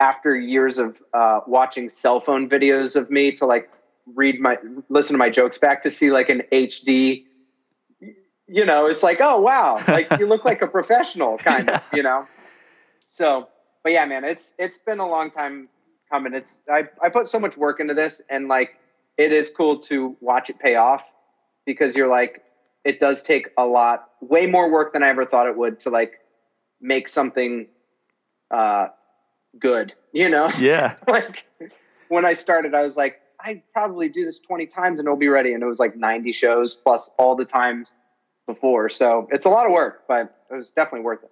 after 0.00 0.34
years 0.34 0.78
of 0.78 1.00
uh, 1.12 1.40
watching 1.46 1.88
cell 1.88 2.20
phone 2.20 2.48
videos 2.48 2.96
of 2.96 3.10
me 3.10 3.30
to 3.32 3.46
like 3.46 3.70
read 4.14 4.40
my 4.40 4.58
listen 4.88 5.14
to 5.14 5.18
my 5.18 5.30
jokes 5.30 5.56
back 5.56 5.82
to 5.82 5.90
see 5.90 6.10
like 6.10 6.28
an 6.28 6.42
HD 6.50 7.24
you 8.46 8.64
know, 8.64 8.86
it's 8.86 9.02
like, 9.02 9.18
oh 9.20 9.40
wow, 9.40 9.82
like 9.88 10.08
you 10.18 10.26
look 10.26 10.44
like 10.44 10.62
a 10.62 10.66
professional, 10.78 11.38
kind 11.38 11.70
of, 11.70 11.82
you 11.92 12.02
know. 12.02 12.26
So, 13.08 13.48
but 13.82 13.92
yeah, 13.92 14.04
man, 14.04 14.24
it's 14.24 14.52
it's 14.58 14.78
been 14.78 14.98
a 14.98 15.08
long 15.08 15.30
time 15.30 15.68
coming. 16.10 16.34
It's 16.34 16.58
I 16.70 16.88
I 17.02 17.08
put 17.08 17.28
so 17.28 17.38
much 17.38 17.56
work 17.56 17.80
into 17.80 17.94
this, 17.94 18.20
and 18.28 18.48
like 18.48 18.70
it 19.16 19.32
is 19.32 19.50
cool 19.56 19.78
to 19.80 20.16
watch 20.20 20.50
it 20.50 20.58
pay 20.58 20.74
off 20.76 21.02
because 21.64 21.96
you're 21.96 22.08
like, 22.08 22.42
it 22.84 23.00
does 23.00 23.22
take 23.22 23.48
a 23.56 23.64
lot, 23.64 24.08
way 24.20 24.46
more 24.46 24.70
work 24.70 24.92
than 24.92 25.02
I 25.02 25.08
ever 25.08 25.24
thought 25.24 25.46
it 25.46 25.56
would 25.56 25.80
to 25.80 25.90
like 25.90 26.20
make 26.80 27.08
something 27.08 27.66
uh 28.50 28.88
good, 29.58 29.92
you 30.12 30.28
know? 30.28 30.50
Yeah. 30.58 30.96
like 31.08 31.46
when 32.08 32.24
I 32.24 32.34
started, 32.34 32.74
I 32.74 32.82
was 32.82 32.96
like, 32.96 33.20
I 33.40 33.62
probably 33.72 34.08
do 34.08 34.24
this 34.24 34.38
20 34.38 34.66
times 34.66 34.98
and 34.98 35.06
it'll 35.06 35.16
be 35.16 35.28
ready. 35.28 35.52
And 35.52 35.62
it 35.62 35.66
was 35.66 35.78
like 35.78 35.96
90 35.96 36.32
shows 36.32 36.74
plus 36.74 37.10
all 37.18 37.34
the 37.34 37.44
times 37.44 37.94
before. 38.46 38.88
So 38.88 39.28
it's 39.30 39.44
a 39.44 39.48
lot 39.48 39.66
of 39.66 39.72
work, 39.72 40.04
but 40.08 40.36
it 40.50 40.54
was 40.54 40.70
definitely 40.70 41.00
worth 41.00 41.22
it. 41.22 41.30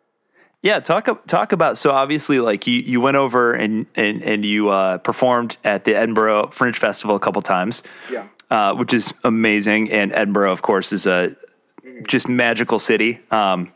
Yeah, 0.63 0.79
talk 0.79 1.27
talk 1.27 1.51
about 1.51 1.77
so 1.77 1.91
obviously 1.91 2.39
like 2.39 2.69
you, 2.69 2.79
you 2.79 3.01
went 3.01 3.17
over 3.17 3.53
and 3.53 3.87
and 3.97 4.23
and 4.23 4.45
you 4.45 4.69
uh, 4.69 4.99
performed 4.99 5.57
at 5.65 5.85
the 5.85 5.97
Edinburgh 5.97 6.51
Fringe 6.53 6.79
Festival 6.79 7.17
a 7.17 7.21
couple 7.21 7.43
times. 7.43 7.83
Yeah. 8.11 8.29
Uh, 8.49 8.75
which 8.75 8.93
is 8.93 9.15
amazing, 9.25 9.91
and 9.91 10.13
Edinburgh, 10.13 10.53
of 10.53 10.61
course, 10.61 10.93
is 10.93 11.07
a 11.07 11.35
mm-hmm. 11.83 12.03
just 12.07 12.29
magical 12.29 12.79
city. 12.79 13.19
Um, 13.31 13.73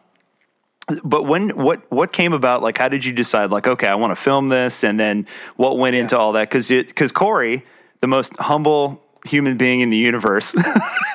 but 1.03 1.22
when 1.22 1.49
what 1.57 1.90
what 1.90 2.12
came 2.12 2.33
about? 2.35 2.62
Like, 2.62 2.79
how 2.79 2.88
did 2.88 3.05
you 3.05 3.12
decide? 3.12 3.51
Like, 3.51 3.66
okay, 3.66 3.88
I 3.88 3.94
want 3.94 4.12
to 4.12 4.22
film 4.22 4.51
this, 4.51 4.85
and 4.85 5.01
then 5.01 5.27
what 5.57 5.79
went 5.79 5.94
yeah. 5.94 6.03
into 6.03 6.18
all 6.18 6.33
that? 6.33 6.51
Because 6.51 6.68
because 6.68 7.11
Corey, 7.11 7.64
the 8.01 8.07
most 8.07 8.37
humble 8.37 9.03
human 9.25 9.57
being 9.57 9.81
in 9.81 9.90
the 9.90 9.96
universe. 9.96 10.55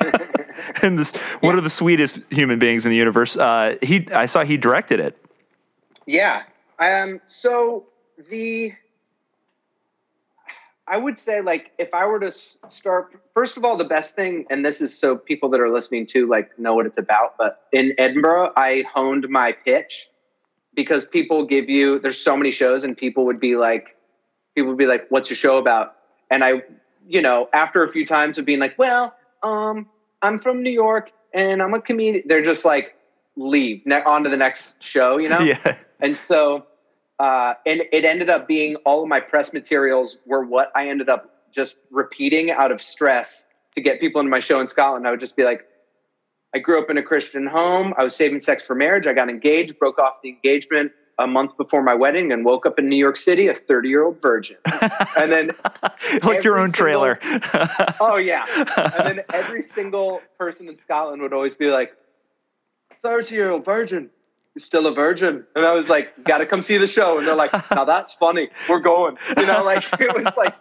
and 0.82 0.98
this 0.98 1.12
yeah. 1.14 1.20
one 1.40 1.56
of 1.56 1.64
the 1.64 1.70
sweetest 1.70 2.20
human 2.30 2.58
beings 2.58 2.86
in 2.86 2.90
the 2.90 2.96
universe. 2.96 3.36
Uh, 3.36 3.76
he, 3.82 4.08
I 4.12 4.26
saw 4.26 4.44
he 4.44 4.56
directed 4.56 5.00
it. 5.00 5.18
Yeah. 6.06 6.42
Um. 6.78 7.20
So 7.26 7.86
the, 8.30 8.72
I 10.86 10.96
would 10.96 11.18
say 11.18 11.40
like 11.40 11.72
if 11.78 11.92
I 11.94 12.06
were 12.06 12.20
to 12.20 12.32
start, 12.68 13.20
first 13.34 13.56
of 13.56 13.64
all, 13.64 13.76
the 13.76 13.84
best 13.84 14.16
thing, 14.16 14.46
and 14.50 14.64
this 14.64 14.80
is 14.80 14.96
so 14.96 15.16
people 15.16 15.48
that 15.50 15.60
are 15.60 15.72
listening 15.72 16.06
to 16.08 16.26
like 16.26 16.58
know 16.58 16.74
what 16.74 16.86
it's 16.86 16.98
about. 16.98 17.36
But 17.38 17.66
in 17.72 17.94
Edinburgh, 17.98 18.52
I 18.56 18.84
honed 18.92 19.28
my 19.28 19.52
pitch 19.52 20.08
because 20.74 21.04
people 21.04 21.46
give 21.46 21.68
you. 21.68 21.98
There's 21.98 22.20
so 22.20 22.36
many 22.36 22.50
shows, 22.50 22.84
and 22.84 22.96
people 22.96 23.24
would 23.26 23.40
be 23.40 23.56
like, 23.56 23.96
people 24.54 24.70
would 24.70 24.78
be 24.78 24.86
like, 24.86 25.06
"What's 25.10 25.30
your 25.30 25.36
show 25.36 25.58
about?" 25.58 25.96
And 26.30 26.42
I, 26.42 26.62
you 27.06 27.20
know, 27.20 27.48
after 27.52 27.84
a 27.84 27.88
few 27.88 28.06
times 28.06 28.38
of 28.38 28.44
being 28.44 28.58
like, 28.58 28.76
"Well, 28.78 29.14
um, 29.42 29.86
I'm 30.22 30.38
from 30.38 30.62
New 30.62 30.70
York 30.70 31.10
and 31.34 31.62
I'm 31.62 31.74
a 31.74 31.80
comedian. 31.80 32.22
They're 32.26 32.44
just 32.44 32.64
like, 32.64 32.94
leave 33.36 33.80
ne- 33.84 34.02
on 34.02 34.24
to 34.24 34.30
the 34.30 34.36
next 34.36 34.82
show, 34.82 35.18
you 35.18 35.28
know? 35.28 35.40
Yeah. 35.44 35.76
And 36.00 36.16
so, 36.16 36.66
uh, 37.18 37.54
and 37.64 37.82
it 37.92 38.04
ended 38.04 38.28
up 38.28 38.48
being 38.48 38.76
all 38.84 39.02
of 39.02 39.08
my 39.08 39.20
press 39.20 39.52
materials 39.52 40.18
were 40.26 40.44
what 40.44 40.70
I 40.74 40.88
ended 40.88 41.08
up 41.08 41.30
just 41.52 41.76
repeating 41.90 42.50
out 42.50 42.72
of 42.72 42.80
stress 42.80 43.46
to 43.76 43.80
get 43.80 44.00
people 44.00 44.20
into 44.20 44.30
my 44.30 44.40
show 44.40 44.60
in 44.60 44.66
Scotland. 44.66 45.06
I 45.06 45.10
would 45.10 45.20
just 45.20 45.36
be 45.36 45.44
like, 45.44 45.60
I 46.54 46.58
grew 46.58 46.82
up 46.82 46.90
in 46.90 46.98
a 46.98 47.02
Christian 47.02 47.46
home. 47.46 47.94
I 47.96 48.04
was 48.04 48.16
saving 48.16 48.40
sex 48.40 48.62
for 48.64 48.74
marriage. 48.74 49.06
I 49.06 49.12
got 49.12 49.30
engaged, 49.30 49.78
broke 49.78 49.98
off 49.98 50.14
the 50.22 50.30
engagement 50.30 50.92
a 51.18 51.26
month 51.26 51.56
before 51.56 51.82
my 51.82 51.94
wedding, 51.94 52.32
and 52.32 52.44
woke 52.44 52.66
up 52.66 52.78
in 52.78 52.88
New 52.88 52.96
York 52.96 53.16
City 53.16 53.48
a 53.48 53.54
30 53.54 53.88
year 53.88 54.04
old 54.04 54.20
virgin. 54.20 54.56
And 55.16 55.30
then, 55.30 55.50
like 56.22 56.44
your 56.44 56.58
own 56.58 56.68
single, 56.68 56.72
trailer. 56.72 57.18
oh, 58.00 58.16
yeah. 58.16 58.44
And 58.76 59.18
then 59.18 59.24
every 59.32 59.62
single 59.62 60.20
person 60.38 60.68
in 60.68 60.78
Scotland 60.78 61.22
would 61.22 61.32
always 61.32 61.54
be 61.54 61.70
like, 61.70 61.96
30 63.02 63.34
year 63.34 63.50
old 63.50 63.64
virgin. 63.64 64.10
You're 64.54 64.60
still 64.60 64.86
a 64.86 64.92
virgin. 64.92 65.44
And 65.56 65.64
I 65.64 65.72
was 65.72 65.88
like, 65.88 66.24
got 66.24 66.38
to 66.38 66.46
come 66.46 66.62
see 66.62 66.76
the 66.76 66.86
show. 66.86 67.18
And 67.18 67.26
they're 67.26 67.34
like, 67.34 67.52
now 67.70 67.84
that's 67.84 68.12
funny. 68.12 68.50
We're 68.68 68.80
going. 68.80 69.16
You 69.36 69.46
know, 69.46 69.62
like 69.64 69.84
it 70.00 70.14
was 70.14 70.32
like 70.36 70.54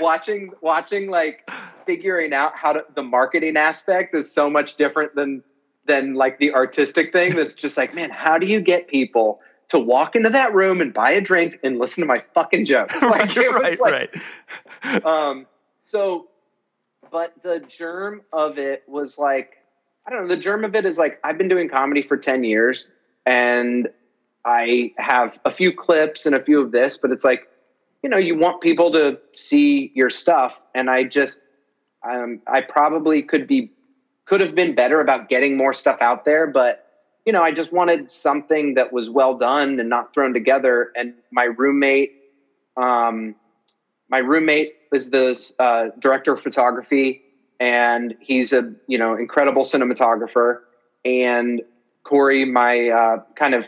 watching, 0.00 0.50
watching, 0.60 1.10
like 1.10 1.48
figuring 1.86 2.32
out 2.32 2.56
how 2.56 2.72
to, 2.72 2.84
the 2.94 3.02
marketing 3.02 3.56
aspect 3.56 4.14
is 4.14 4.30
so 4.30 4.50
much 4.50 4.76
different 4.76 5.14
than 5.14 5.42
than 5.86 6.14
like 6.14 6.38
the 6.38 6.52
artistic 6.54 7.12
thing 7.12 7.34
that's 7.34 7.54
just 7.54 7.76
like 7.76 7.94
man 7.94 8.10
how 8.10 8.38
do 8.38 8.46
you 8.46 8.60
get 8.60 8.88
people 8.88 9.40
to 9.74 9.78
walk 9.80 10.14
into 10.14 10.30
that 10.30 10.54
room 10.54 10.80
and 10.80 10.94
buy 10.94 11.10
a 11.10 11.20
drink 11.20 11.58
and 11.64 11.78
listen 11.78 12.00
to 12.00 12.06
my 12.06 12.22
fucking 12.32 12.64
jokes. 12.64 12.94
Like 13.02 13.36
it 13.36 13.52
was 13.52 13.60
right, 13.60 13.80
like, 13.80 14.16
right. 14.84 15.04
um, 15.04 15.46
so, 15.84 16.28
but 17.10 17.32
the 17.42 17.60
germ 17.68 18.22
of 18.32 18.56
it 18.56 18.84
was 18.86 19.18
like, 19.18 19.56
I 20.06 20.10
don't 20.10 20.22
know. 20.22 20.28
The 20.28 20.40
germ 20.40 20.64
of 20.64 20.74
it 20.76 20.86
is 20.86 20.96
like 20.96 21.18
I've 21.24 21.36
been 21.36 21.48
doing 21.48 21.68
comedy 21.68 22.02
for 22.02 22.16
ten 22.16 22.44
years, 22.44 22.88
and 23.26 23.88
I 24.44 24.92
have 24.98 25.40
a 25.44 25.50
few 25.50 25.72
clips 25.72 26.24
and 26.24 26.34
a 26.34 26.42
few 26.42 26.60
of 26.60 26.70
this, 26.70 26.96
but 26.96 27.10
it's 27.10 27.24
like, 27.24 27.48
you 28.02 28.08
know, 28.08 28.18
you 28.18 28.36
want 28.36 28.60
people 28.60 28.92
to 28.92 29.18
see 29.34 29.90
your 29.94 30.10
stuff, 30.10 30.60
and 30.74 30.88
I 30.88 31.04
just, 31.04 31.40
um, 32.08 32.40
I 32.46 32.60
probably 32.60 33.22
could 33.22 33.46
be, 33.46 33.72
could 34.26 34.40
have 34.40 34.54
been 34.54 34.74
better 34.74 35.00
about 35.00 35.28
getting 35.28 35.56
more 35.56 35.74
stuff 35.74 35.98
out 36.00 36.24
there, 36.24 36.46
but 36.46 36.83
you 37.24 37.32
know, 37.32 37.42
I 37.42 37.52
just 37.52 37.72
wanted 37.72 38.10
something 38.10 38.74
that 38.74 38.92
was 38.92 39.08
well 39.08 39.34
done 39.34 39.80
and 39.80 39.88
not 39.88 40.12
thrown 40.12 40.34
together. 40.34 40.92
And 40.94 41.14
my 41.32 41.44
roommate, 41.44 42.12
um, 42.76 43.34
my 44.08 44.18
roommate 44.18 44.74
is 44.92 45.10
the 45.10 45.52
uh, 45.58 45.86
director 45.98 46.34
of 46.34 46.42
photography, 46.42 47.22
and 47.60 48.14
he's 48.20 48.52
a 48.52 48.72
you 48.86 48.98
know 48.98 49.16
incredible 49.16 49.64
cinematographer. 49.64 50.60
And 51.04 51.62
Corey, 52.04 52.44
my 52.44 52.88
uh, 52.88 53.22
kind 53.36 53.54
of 53.54 53.64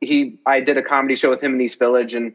he 0.00 0.38
I 0.46 0.60
did 0.60 0.76
a 0.76 0.82
comedy 0.82 1.14
show 1.14 1.30
with 1.30 1.42
him 1.42 1.54
in 1.54 1.60
East 1.60 1.78
Village, 1.78 2.14
and 2.14 2.32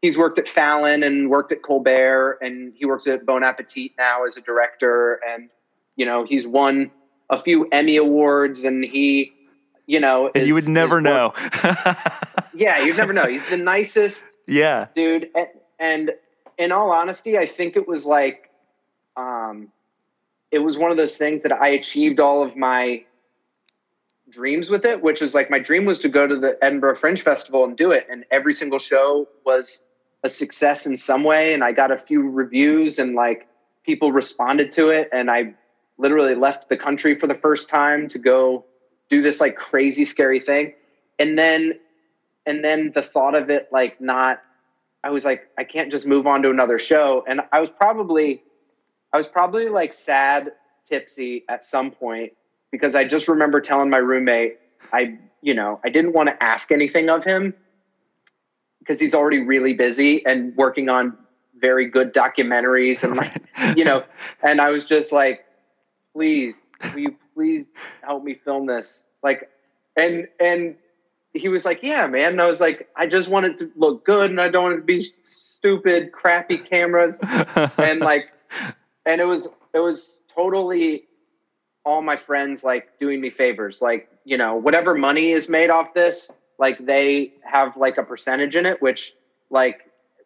he's 0.00 0.16
worked 0.16 0.38
at 0.38 0.48
Fallon 0.48 1.02
and 1.02 1.28
worked 1.28 1.52
at 1.52 1.62
Colbert, 1.62 2.38
and 2.40 2.72
he 2.76 2.86
works 2.86 3.06
at 3.06 3.26
Bon 3.26 3.44
Appetit 3.44 3.92
now 3.98 4.24
as 4.24 4.36
a 4.36 4.40
director, 4.40 5.20
and 5.28 5.50
you 5.96 6.06
know 6.06 6.24
he's 6.24 6.46
won 6.46 6.90
a 7.30 7.40
few 7.40 7.68
Emmy 7.70 7.96
awards, 7.96 8.64
and 8.64 8.84
he, 8.84 9.32
you 9.90 9.98
know, 9.98 10.30
and 10.32 10.42
is- 10.42 10.46
you 10.46 10.54
would 10.54 10.68
never 10.68 11.00
know. 11.00 11.34
yeah, 12.54 12.80
you'd 12.80 12.96
never 12.96 13.12
know. 13.12 13.26
He's 13.26 13.44
the 13.46 13.56
nicest 13.56 14.24
yeah. 14.46 14.86
dude. 14.94 15.28
And, 15.34 15.48
and 15.80 16.10
in 16.58 16.70
all 16.70 16.92
honesty, 16.92 17.36
I 17.36 17.46
think 17.46 17.74
it 17.74 17.88
was 17.88 18.06
like, 18.06 18.50
um, 19.16 19.68
it 20.52 20.60
was 20.60 20.78
one 20.78 20.92
of 20.92 20.96
those 20.96 21.16
things 21.16 21.42
that 21.42 21.52
I 21.52 21.68
achieved 21.68 22.20
all 22.20 22.40
of 22.40 22.56
my 22.56 23.04
dreams 24.28 24.70
with 24.70 24.84
it, 24.84 25.02
which 25.02 25.20
was 25.20 25.34
like 25.34 25.50
my 25.50 25.58
dream 25.58 25.86
was 25.86 25.98
to 26.00 26.08
go 26.08 26.24
to 26.24 26.38
the 26.38 26.56
Edinburgh 26.62 26.94
Fringe 26.94 27.20
Festival 27.20 27.64
and 27.64 27.76
do 27.76 27.90
it. 27.90 28.06
And 28.08 28.24
every 28.30 28.54
single 28.54 28.78
show 28.78 29.28
was 29.44 29.82
a 30.22 30.28
success 30.28 30.86
in 30.86 30.98
some 30.98 31.24
way. 31.24 31.52
And 31.52 31.64
I 31.64 31.72
got 31.72 31.90
a 31.90 31.98
few 31.98 32.30
reviews 32.30 33.00
and 33.00 33.16
like 33.16 33.48
people 33.84 34.12
responded 34.12 34.70
to 34.72 34.90
it. 34.90 35.08
And 35.12 35.32
I 35.32 35.52
literally 35.98 36.36
left 36.36 36.68
the 36.68 36.76
country 36.76 37.16
for 37.16 37.26
the 37.26 37.34
first 37.34 37.68
time 37.68 38.06
to 38.10 38.18
go 38.20 38.64
do 39.10 39.20
this 39.20 39.40
like 39.40 39.56
crazy, 39.56 40.04
scary 40.04 40.40
thing. 40.40 40.72
And 41.18 41.38
then, 41.38 41.74
and 42.46 42.64
then 42.64 42.92
the 42.94 43.02
thought 43.02 43.34
of 43.34 43.50
it, 43.50 43.68
like 43.70 44.00
not, 44.00 44.40
I 45.04 45.10
was 45.10 45.24
like, 45.24 45.48
I 45.58 45.64
can't 45.64 45.90
just 45.90 46.06
move 46.06 46.26
on 46.26 46.42
to 46.42 46.50
another 46.50 46.78
show. 46.78 47.24
And 47.28 47.40
I 47.52 47.60
was 47.60 47.70
probably, 47.70 48.42
I 49.12 49.18
was 49.18 49.26
probably 49.26 49.68
like 49.68 49.92
sad, 49.92 50.52
tipsy 50.88 51.44
at 51.48 51.64
some 51.64 51.90
point 51.90 52.32
because 52.70 52.94
I 52.94 53.04
just 53.04 53.28
remember 53.28 53.60
telling 53.60 53.90
my 53.90 53.98
roommate, 53.98 54.58
I, 54.92 55.18
you 55.42 55.54
know, 55.54 55.80
I 55.84 55.88
didn't 55.88 56.12
want 56.12 56.28
to 56.28 56.42
ask 56.42 56.72
anything 56.72 57.08
of 57.08 57.24
him 57.24 57.54
because 58.78 59.00
he's 59.00 59.14
already 59.14 59.38
really 59.38 59.72
busy 59.72 60.24
and 60.26 60.54
working 60.56 60.88
on 60.88 61.16
very 61.58 61.88
good 61.88 62.12
documentaries 62.14 63.02
and 63.02 63.16
like, 63.16 63.42
you 63.76 63.84
know, 63.84 64.04
and 64.42 64.60
I 64.60 64.70
was 64.70 64.84
just 64.84 65.12
like, 65.12 65.44
please, 66.12 66.66
will 66.82 66.98
you 66.98 67.16
please 67.34 67.66
help 68.02 68.24
me 68.24 68.34
film 68.34 68.66
this? 68.66 69.04
Like, 69.22 69.50
and, 69.96 70.28
and 70.38 70.76
he 71.34 71.48
was 71.48 71.64
like, 71.64 71.82
yeah, 71.82 72.06
man. 72.06 72.32
And 72.32 72.40
I 72.40 72.46
was 72.46 72.60
like, 72.60 72.88
I 72.96 73.06
just 73.06 73.28
want 73.28 73.46
it 73.46 73.58
to 73.58 73.70
look 73.76 74.04
good 74.04 74.30
and 74.30 74.40
I 74.40 74.48
don't 74.48 74.62
want 74.62 74.74
it 74.74 74.78
to 74.78 74.84
be 74.84 75.02
stupid, 75.16 76.12
crappy 76.12 76.58
cameras 76.58 77.20
and 77.78 78.00
like 78.00 78.30
and 79.06 79.20
it 79.20 79.24
was 79.24 79.48
it 79.74 79.80
was 79.80 80.18
totally 80.34 81.04
all 81.84 82.02
my 82.02 82.16
friends 82.16 82.62
like 82.62 82.98
doing 82.98 83.20
me 83.20 83.30
favors 83.30 83.80
like 83.80 84.08
you 84.24 84.36
know 84.36 84.54
whatever 84.56 84.94
money 84.94 85.32
is 85.32 85.48
made 85.48 85.70
off 85.70 85.94
this 85.94 86.30
like 86.58 86.84
they 86.84 87.32
have 87.42 87.76
like 87.76 87.98
a 87.98 88.02
percentage 88.02 88.56
in 88.56 88.66
it 88.66 88.80
which 88.82 89.14
like 89.50 89.80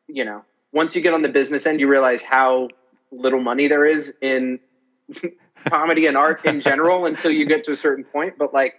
you 0.08 0.24
know 0.24 0.44
once 0.72 0.94
you 0.94 1.02
get 1.02 1.14
on 1.14 1.22
the 1.22 1.28
business 1.28 1.66
end 1.66 1.80
you 1.80 1.88
realize 1.88 2.22
how 2.22 2.68
little 3.12 3.40
money 3.40 3.68
there 3.68 3.86
is 3.86 4.12
in 4.20 4.58
comedy 5.66 6.06
and 6.06 6.16
art 6.16 6.44
in 6.44 6.60
general 6.60 7.06
until 7.06 7.30
you 7.30 7.46
get 7.46 7.64
to 7.64 7.72
a 7.72 7.76
certain 7.76 8.04
point 8.04 8.34
but 8.38 8.52
like 8.52 8.74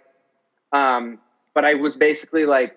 um 0.72 1.18
but 1.54 1.64
i 1.64 1.74
was 1.74 1.96
basically 1.96 2.46
like 2.46 2.76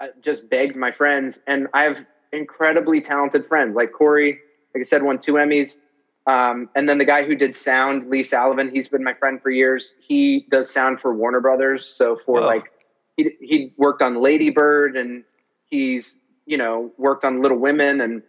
I 0.00 0.08
just 0.20 0.50
begged 0.50 0.74
my 0.74 0.90
friends 0.90 1.40
and 1.46 1.68
i 1.74 1.84
have 1.84 2.04
incredibly 2.32 3.00
talented 3.00 3.46
friends. 3.46 3.76
Like 3.76 3.92
corey 3.92 4.38
like 4.74 4.80
i 4.80 4.82
said 4.82 5.02
won 5.02 5.18
two 5.18 5.34
emmys. 5.34 5.78
Um, 6.24 6.70
and 6.76 6.88
then 6.88 6.98
the 6.98 7.04
guy 7.04 7.24
who 7.24 7.34
did 7.34 7.56
sound 7.56 8.08
lee 8.08 8.22
Sullivan, 8.22 8.70
he's 8.72 8.88
been 8.88 9.02
my 9.02 9.12
friend 9.12 9.42
for 9.42 9.50
years. 9.50 9.96
He 10.00 10.46
does 10.50 10.70
sound 10.70 11.00
for 11.00 11.12
warner 11.12 11.40
brothers 11.40 11.84
so 11.84 12.16
for 12.16 12.40
Whoa. 12.40 12.46
like 12.46 12.72
he, 13.16 13.30
he 13.40 13.72
worked 13.76 14.02
on 14.02 14.22
lady 14.22 14.50
bird 14.50 14.96
and 14.96 15.24
he's 15.66 16.18
you 16.46 16.56
know 16.56 16.90
worked 16.96 17.24
on 17.24 17.42
little 17.42 17.58
women 17.58 18.00
and 18.00 18.22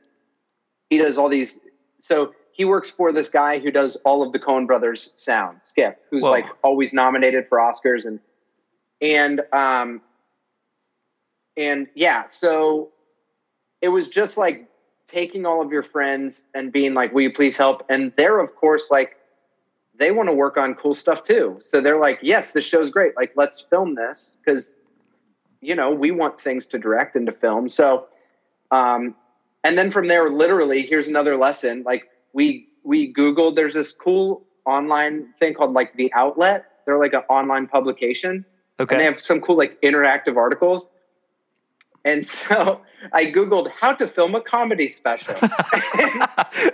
he 0.90 0.98
does 0.98 1.18
all 1.18 1.30
these 1.30 1.60
so 2.00 2.34
he 2.54 2.66
works 2.66 2.90
for 2.90 3.12
this 3.12 3.30
guy 3.30 3.60
who 3.60 3.72
does 3.72 3.96
all 4.06 4.22
of 4.22 4.32
the 4.32 4.40
Coen 4.40 4.66
brothers 4.66 5.12
sound 5.16 5.62
skip 5.62 6.02
who's 6.10 6.24
Whoa. 6.24 6.32
like 6.32 6.46
always 6.64 6.94
nominated 6.94 7.48
for 7.50 7.58
oscars 7.58 8.06
and 8.06 8.20
and 9.02 9.42
um 9.52 10.02
and 11.58 11.88
yeah 11.96 12.26
so 12.26 12.90
it 13.84 13.90
was 13.90 14.08
just 14.08 14.38
like 14.38 14.68
taking 15.08 15.46
all 15.46 15.62
of 15.62 15.72
your 15.72 15.84
friends 15.84 16.46
and 16.56 16.72
being 16.72 16.94
like 16.94 17.14
will 17.14 17.22
you 17.22 17.32
please 17.32 17.56
help? 17.58 17.86
And 17.90 18.12
they're 18.16 18.40
of 18.40 18.56
course 18.56 18.90
like 18.90 19.18
they 19.96 20.12
want 20.12 20.28
to 20.28 20.34
work 20.34 20.58
on 20.58 20.74
cool 20.74 20.96
stuff 20.96 21.24
too. 21.24 21.60
So 21.62 21.82
they're 21.82 22.00
like 22.00 22.20
yes 22.22 22.52
this 22.52 22.66
show's 22.66 22.90
great. 22.90 23.16
Like 23.16 23.34
let's 23.36 23.62
film 23.62 23.96
this 23.96 24.38
because 24.44 24.78
you 25.62 25.76
know 25.76 25.92
we 25.92 26.12
want 26.12 26.42
things 26.42 26.66
to 26.68 26.80
direct 26.80 27.16
and 27.16 27.26
to 27.28 27.34
film. 27.34 27.70
So 27.70 28.08
um 28.72 29.16
and 29.66 29.78
then 29.78 29.92
from 29.92 30.08
there 30.08 30.30
literally 30.30 30.84
here's 30.84 31.08
another 31.08 31.38
lesson 31.38 31.84
like 31.86 32.10
we 32.34 32.68
we 32.84 33.14
googled 33.14 33.56
there's 33.56 33.74
this 33.74 33.92
cool 33.92 34.46
online 34.66 35.34
thing 35.40 35.54
called 35.54 35.74
like 35.74 35.96
the 35.96 36.12
outlet 36.14 36.66
they're 36.86 37.00
like 37.00 37.14
an 37.14 37.24
online 37.30 37.68
publication 37.68 38.46
okay. 38.80 38.96
and 38.96 39.00
they 39.00 39.06
have 39.06 39.20
some 39.20 39.40
cool 39.42 39.58
like 39.58 39.80
interactive 39.82 40.36
articles 40.38 40.88
and 42.06 42.28
so 42.40 42.82
i 43.14 43.26
googled 43.26 43.70
how 43.72 43.94
to 43.94 44.08
film 44.08 44.36
a 44.36 44.42
comedy 44.42 44.88
special 44.88 45.36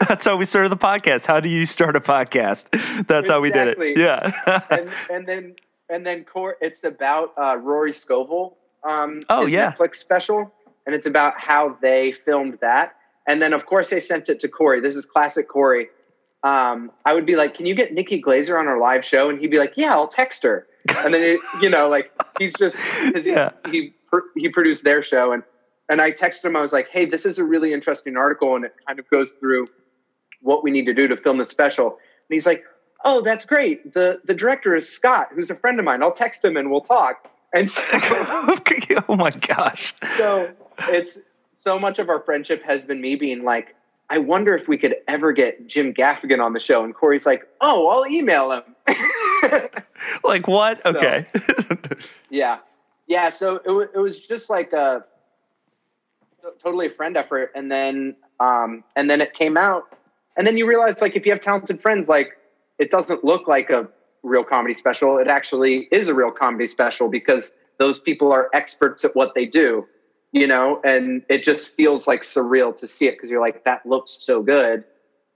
That's 0.07 0.25
how 0.25 0.37
we 0.37 0.45
started 0.45 0.69
the 0.69 0.77
podcast. 0.77 1.25
How 1.25 1.39
do 1.39 1.49
you 1.49 1.65
start 1.65 1.95
a 1.95 1.99
podcast? 1.99 3.07
That's 3.07 3.29
how 3.29 3.41
we 3.41 3.51
did 3.51 3.77
it. 3.77 3.97
Yeah. 3.97 4.31
and 4.69 4.89
and 5.11 5.27
then 5.27 5.55
and 5.89 6.05
then 6.05 6.23
Cor- 6.23 6.57
it's 6.61 6.83
about 6.83 7.33
uh, 7.37 7.57
Rory 7.57 7.93
Scovel. 7.93 8.57
Um, 8.83 9.21
Oh, 9.29 9.45
yeah. 9.45 9.71
Netflix 9.71 9.95
special, 9.97 10.51
and 10.85 10.95
it's 10.95 11.05
about 11.05 11.39
how 11.39 11.77
they 11.81 12.11
filmed 12.11 12.57
that. 12.61 12.95
And 13.29 13.41
then 13.41 13.53
of 13.53 13.65
course 13.67 13.89
they 13.91 13.99
sent 14.01 14.27
it 14.27 14.39
to 14.41 14.47
Corey. 14.49 14.81
This 14.81 14.95
is 14.97 15.05
classic 15.05 15.47
Corey. 15.47 15.87
Um, 16.43 16.91
I 17.05 17.13
would 17.13 17.25
be 17.25 17.35
like, 17.35 17.53
"Can 17.53 17.65
you 17.65 17.75
get 17.75 17.93
Nikki 17.93 18.21
Glazer 18.21 18.59
on 18.59 18.67
our 18.67 18.79
live 18.79 19.05
show?" 19.05 19.29
And 19.29 19.39
he'd 19.39 19.51
be 19.51 19.59
like, 19.59 19.73
"Yeah, 19.75 19.91
I'll 19.93 20.07
text 20.07 20.41
her." 20.43 20.65
And 20.97 21.13
then 21.13 21.21
it, 21.23 21.39
you 21.61 21.69
know, 21.69 21.87
like 21.87 22.11
he's 22.39 22.53
just 22.53 22.75
Yeah. 23.25 23.51
he 23.65 23.71
he, 23.71 23.93
pr- 24.07 24.27
he 24.35 24.49
produced 24.49 24.83
their 24.83 25.01
show, 25.03 25.31
and 25.31 25.43
and 25.89 26.01
I 26.01 26.11
texted 26.11 26.45
him. 26.45 26.55
I 26.55 26.61
was 26.61 26.73
like, 26.73 26.89
"Hey, 26.89 27.05
this 27.05 27.25
is 27.25 27.37
a 27.37 27.43
really 27.43 27.71
interesting 27.71 28.17
article, 28.17 28.55
and 28.55 28.65
it 28.65 28.73
kind 28.87 28.97
of 28.99 29.07
goes 29.09 29.31
through 29.39 29.67
what 30.41 30.63
we 30.63 30.71
need 30.71 30.85
to 30.87 30.93
do 30.93 31.07
to 31.07 31.15
film 31.17 31.37
the 31.37 31.45
special." 31.45 31.87
And 31.89 32.33
he's 32.35 32.47
like, 32.47 32.63
"Oh, 33.05 33.21
that's 33.21 33.45
great. 33.45 33.93
the 33.93 34.21
The 34.23 34.33
director 34.33 34.75
is 34.75 34.89
Scott, 34.89 35.27
who's 35.35 35.51
a 35.51 35.55
friend 35.55 35.77
of 35.77 35.85
mine. 35.85 36.01
I'll 36.01 36.11
text 36.11 36.43
him 36.43 36.57
and 36.57 36.71
we'll 36.71 36.81
talk." 36.81 37.27
And 37.53 37.69
so, 37.69 37.81
oh 37.93 39.15
my 39.15 39.31
gosh. 39.31 39.93
so 40.17 40.49
it's 40.87 41.17
so 41.59 41.77
much 41.77 41.99
of 41.99 42.09
our 42.09 42.21
friendship 42.21 42.63
has 42.63 42.83
been 42.83 42.99
me 43.01 43.15
being 43.15 43.43
like, 43.43 43.75
"I 44.09 44.17
wonder 44.17 44.55
if 44.55 44.67
we 44.67 44.77
could 44.77 44.95
ever 45.07 45.31
get 45.31 45.67
Jim 45.67 45.93
Gaffigan 45.93 46.39
on 46.41 46.53
the 46.53 46.59
show." 46.59 46.83
And 46.83 46.95
Corey's 46.95 47.25
like, 47.25 47.45
"Oh, 47.61 47.87
I'll 47.87 48.07
email 48.07 48.51
him." 48.51 48.63
Like 50.23 50.47
what? 50.47 50.83
Okay. 50.85 51.25
Yeah, 52.29 52.59
yeah. 53.07 53.29
So 53.29 53.57
it 53.65 53.71
wa- 53.71 53.87
it 53.93 53.97
was 53.97 54.19
just 54.19 54.49
like 54.49 54.71
a 54.71 55.03
totally 56.63 56.85
a 56.87 56.89
friend 56.89 57.17
effort, 57.17 57.51
and 57.55 57.71
then 57.71 58.15
um, 58.39 58.83
and 58.95 59.09
then 59.09 59.19
it 59.19 59.33
came 59.33 59.57
out, 59.57 59.83
and 60.37 60.45
then 60.45 60.57
you 60.57 60.67
realize 60.67 61.01
like 61.01 61.15
if 61.15 61.25
you 61.25 61.31
have 61.31 61.41
talented 61.41 61.81
friends, 61.81 62.07
like 62.07 62.29
it 62.77 62.91
doesn't 62.91 63.23
look 63.23 63.47
like 63.47 63.69
a 63.69 63.89
real 64.23 64.43
comedy 64.43 64.73
special. 64.73 65.17
It 65.17 65.27
actually 65.27 65.87
is 65.91 66.07
a 66.07 66.13
real 66.13 66.31
comedy 66.31 66.67
special 66.67 67.09
because 67.09 67.51
those 67.77 67.99
people 67.99 68.31
are 68.31 68.49
experts 68.53 69.03
at 69.03 69.15
what 69.15 69.33
they 69.33 69.45
do, 69.45 69.87
you 70.31 70.45
know, 70.47 70.81
and 70.83 71.23
it 71.29 71.43
just 71.43 71.75
feels 71.75 72.07
like 72.07 72.23
surreal 72.23 72.75
to 72.77 72.87
see 72.87 73.07
it 73.07 73.13
because 73.13 73.29
you're 73.29 73.41
like 73.41 73.63
that 73.65 73.85
looks 73.85 74.17
so 74.19 74.41
good. 74.41 74.83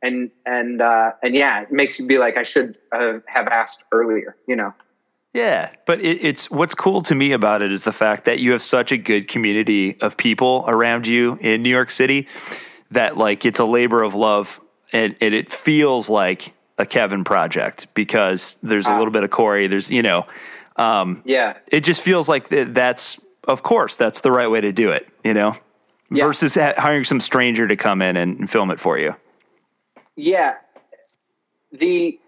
And 0.02 0.32
and 0.46 0.82
uh, 0.82 1.14
and 1.24 1.34
yeah, 1.36 1.62
it 1.62 1.72
makes 1.72 1.98
you 1.98 2.06
be 2.06 2.18
like 2.18 2.36
I 2.38 2.44
should 2.44 2.78
uh, 2.92 3.20
have 3.28 3.48
asked 3.48 3.84
earlier, 3.92 4.36
you 4.48 4.56
know. 4.56 4.74
Yeah, 5.34 5.72
but 5.88 6.00
it, 6.02 6.24
it's 6.24 6.52
what's 6.52 6.76
cool 6.76 7.02
to 7.04 7.16
me 7.16 7.32
about 7.32 7.62
it 7.62 7.72
is 7.72 7.86
the 7.86 7.94
fact 7.94 8.26
that 8.26 8.40
you 8.40 8.52
have 8.52 8.62
such 8.62 8.92
a 8.92 8.98
good 8.98 9.28
community 9.28 9.98
of 10.02 10.16
people 10.18 10.66
around 10.68 11.08
you 11.08 11.38
in 11.42 11.64
New 11.64 11.70
York 11.70 11.90
City 11.90 12.28
that 12.92 13.18
like 13.18 13.46
it's 13.46 13.60
a 13.60 13.66
labor 13.66 14.04
of 14.04 14.14
love 14.14 14.60
and, 14.92 15.16
and 15.22 15.34
it 15.34 15.52
feels 15.52 16.08
like 16.10 16.54
a 16.78 16.86
Kevin 16.86 17.24
project 17.24 17.88
because 17.96 18.58
there's 18.62 18.86
a 18.88 18.92
Ah. 18.92 18.98
little 18.98 19.12
bit 19.12 19.24
of 19.24 19.32
Corey. 19.32 19.66
There's 19.68 19.90
you 19.90 20.04
know, 20.04 20.28
um, 20.76 21.22
Yeah, 21.26 21.58
it 21.68 21.82
just 21.82 22.02
feels 22.02 22.28
like 22.30 22.50
th- 22.50 22.68
that's 22.72 23.20
of 23.48 23.64
course 23.64 23.96
that's 23.96 24.22
the 24.22 24.32
right 24.32 24.48
way 24.48 24.62
to 24.62 24.72
do 24.72 24.90
it. 24.92 25.08
You 25.24 25.34
know, 25.34 25.56
Yeah. 26.12 26.26
versus 26.26 26.56
hiring 26.56 27.04
some 27.04 27.20
stranger 27.20 27.68
to 27.68 27.76
come 27.76 28.02
in 28.02 28.18
and, 28.18 28.40
and 28.40 28.50
film 28.50 28.72
it 28.72 28.80
for 28.80 28.98
you. 28.98 29.16
Yeah. 30.16 30.56
The 31.72 32.20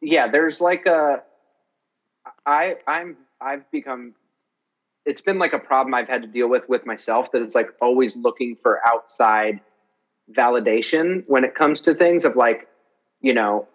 yeah, 0.00 0.28
there's 0.28 0.60
like 0.60 0.86
a 0.86 1.22
I 2.44 2.76
I'm 2.86 3.16
I've 3.40 3.70
become 3.70 4.14
it's 5.04 5.20
been 5.20 5.38
like 5.38 5.52
a 5.52 5.58
problem 5.58 5.94
I've 5.94 6.08
had 6.08 6.22
to 6.22 6.28
deal 6.28 6.48
with 6.48 6.68
with 6.68 6.84
myself 6.84 7.30
that 7.32 7.42
it's 7.42 7.54
like 7.54 7.70
always 7.80 8.16
looking 8.16 8.56
for 8.60 8.80
outside 8.86 9.60
validation 10.32 11.22
when 11.28 11.44
it 11.44 11.54
comes 11.54 11.80
to 11.82 11.94
things 11.94 12.24
of 12.24 12.34
like, 12.34 12.68
you 13.20 13.32
know, 13.32 13.68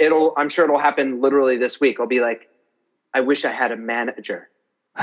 it'll 0.00 0.34
I'm 0.36 0.48
sure 0.48 0.64
it'll 0.64 0.78
happen 0.78 1.20
literally 1.20 1.56
this 1.58 1.78
week. 1.80 2.00
I'll 2.00 2.06
be 2.06 2.20
like, 2.20 2.48
I 3.14 3.20
wish 3.20 3.44
I 3.44 3.52
had 3.52 3.70
a 3.70 3.76
manager. 3.76 4.48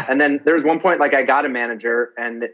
And 0.07 0.19
then 0.21 0.39
there 0.45 0.55
was 0.55 0.63
one 0.63 0.79
point 0.79 0.99
like 0.99 1.13
I 1.13 1.23
got 1.23 1.45
a 1.45 1.49
manager 1.49 2.13
and 2.17 2.45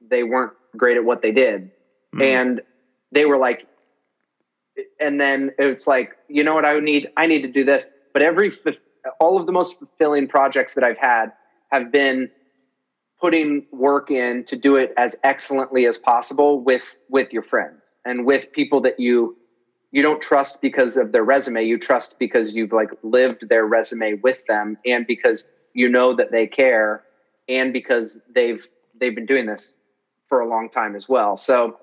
they 0.00 0.22
weren't 0.22 0.52
great 0.76 0.96
at 0.96 1.04
what 1.04 1.22
they 1.22 1.32
did. 1.32 1.70
Mm. 2.14 2.24
And 2.24 2.60
they 3.12 3.26
were 3.26 3.38
like, 3.38 3.66
and 5.00 5.20
then 5.20 5.52
it's 5.58 5.86
like, 5.86 6.16
you 6.28 6.42
know 6.42 6.54
what 6.54 6.64
I 6.64 6.74
would 6.74 6.84
need? 6.84 7.08
I 7.16 7.26
need 7.26 7.42
to 7.42 7.48
do 7.48 7.64
this. 7.64 7.86
But 8.12 8.22
every, 8.22 8.52
all 9.20 9.38
of 9.38 9.46
the 9.46 9.52
most 9.52 9.78
fulfilling 9.78 10.26
projects 10.26 10.74
that 10.74 10.84
I've 10.84 10.98
had 10.98 11.32
have 11.70 11.92
been 11.92 12.30
putting 13.20 13.66
work 13.72 14.10
in 14.10 14.44
to 14.44 14.56
do 14.56 14.76
it 14.76 14.92
as 14.96 15.16
excellently 15.22 15.86
as 15.86 15.96
possible 15.96 16.60
with, 16.60 16.82
with 17.08 17.32
your 17.32 17.42
friends 17.42 17.84
and 18.04 18.26
with 18.26 18.52
people 18.52 18.80
that 18.82 18.98
you, 18.98 19.36
you 19.92 20.02
don't 20.02 20.20
trust 20.20 20.60
because 20.60 20.96
of 20.96 21.12
their 21.12 21.22
resume. 21.22 21.64
You 21.64 21.78
trust 21.78 22.18
because 22.18 22.52
you've 22.52 22.72
like 22.72 22.90
lived 23.02 23.48
their 23.48 23.64
resume 23.64 24.14
with 24.14 24.44
them 24.48 24.76
and 24.84 25.06
because 25.06 25.44
you 25.74 25.88
know 25.88 26.14
that 26.14 26.30
they 26.30 26.46
care 26.46 27.04
and 27.48 27.72
because 27.72 28.20
they've, 28.34 28.66
they've 28.98 29.14
been 29.14 29.26
doing 29.26 29.46
this 29.46 29.76
for 30.28 30.40
a 30.40 30.48
long 30.48 30.68
time 30.70 30.96
as 30.96 31.08
well. 31.08 31.36
So, 31.36 31.78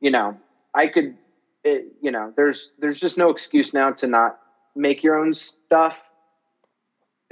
you 0.00 0.10
know, 0.10 0.36
I 0.74 0.88
could, 0.88 1.16
it, 1.62 1.86
you 2.00 2.10
know, 2.10 2.32
there's 2.36 2.72
there's 2.78 2.98
just 2.98 3.16
no 3.16 3.30
excuse 3.30 3.72
now 3.72 3.90
to 3.92 4.06
not 4.06 4.38
make 4.74 5.02
your 5.02 5.16
own 5.16 5.34
stuff, 5.34 5.98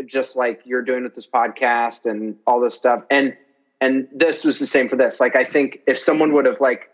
just 0.07 0.37
like 0.37 0.61
you're 0.65 0.83
doing 0.83 1.03
with 1.03 1.15
this 1.15 1.27
podcast 1.27 2.07
and 2.07 2.37
all 2.47 2.61
this 2.61 2.75
stuff. 2.75 3.03
And 3.11 3.37
and 3.81 4.07
this 4.15 4.45
was 4.45 4.59
the 4.59 4.67
same 4.67 4.89
for 4.89 4.97
this. 4.97 5.21
Like 5.21 5.37
I 5.37 5.45
think 5.45 5.81
if 5.87 5.99
someone 5.99 6.33
would 6.35 6.47
have 6.47 6.61
like, 6.61 6.89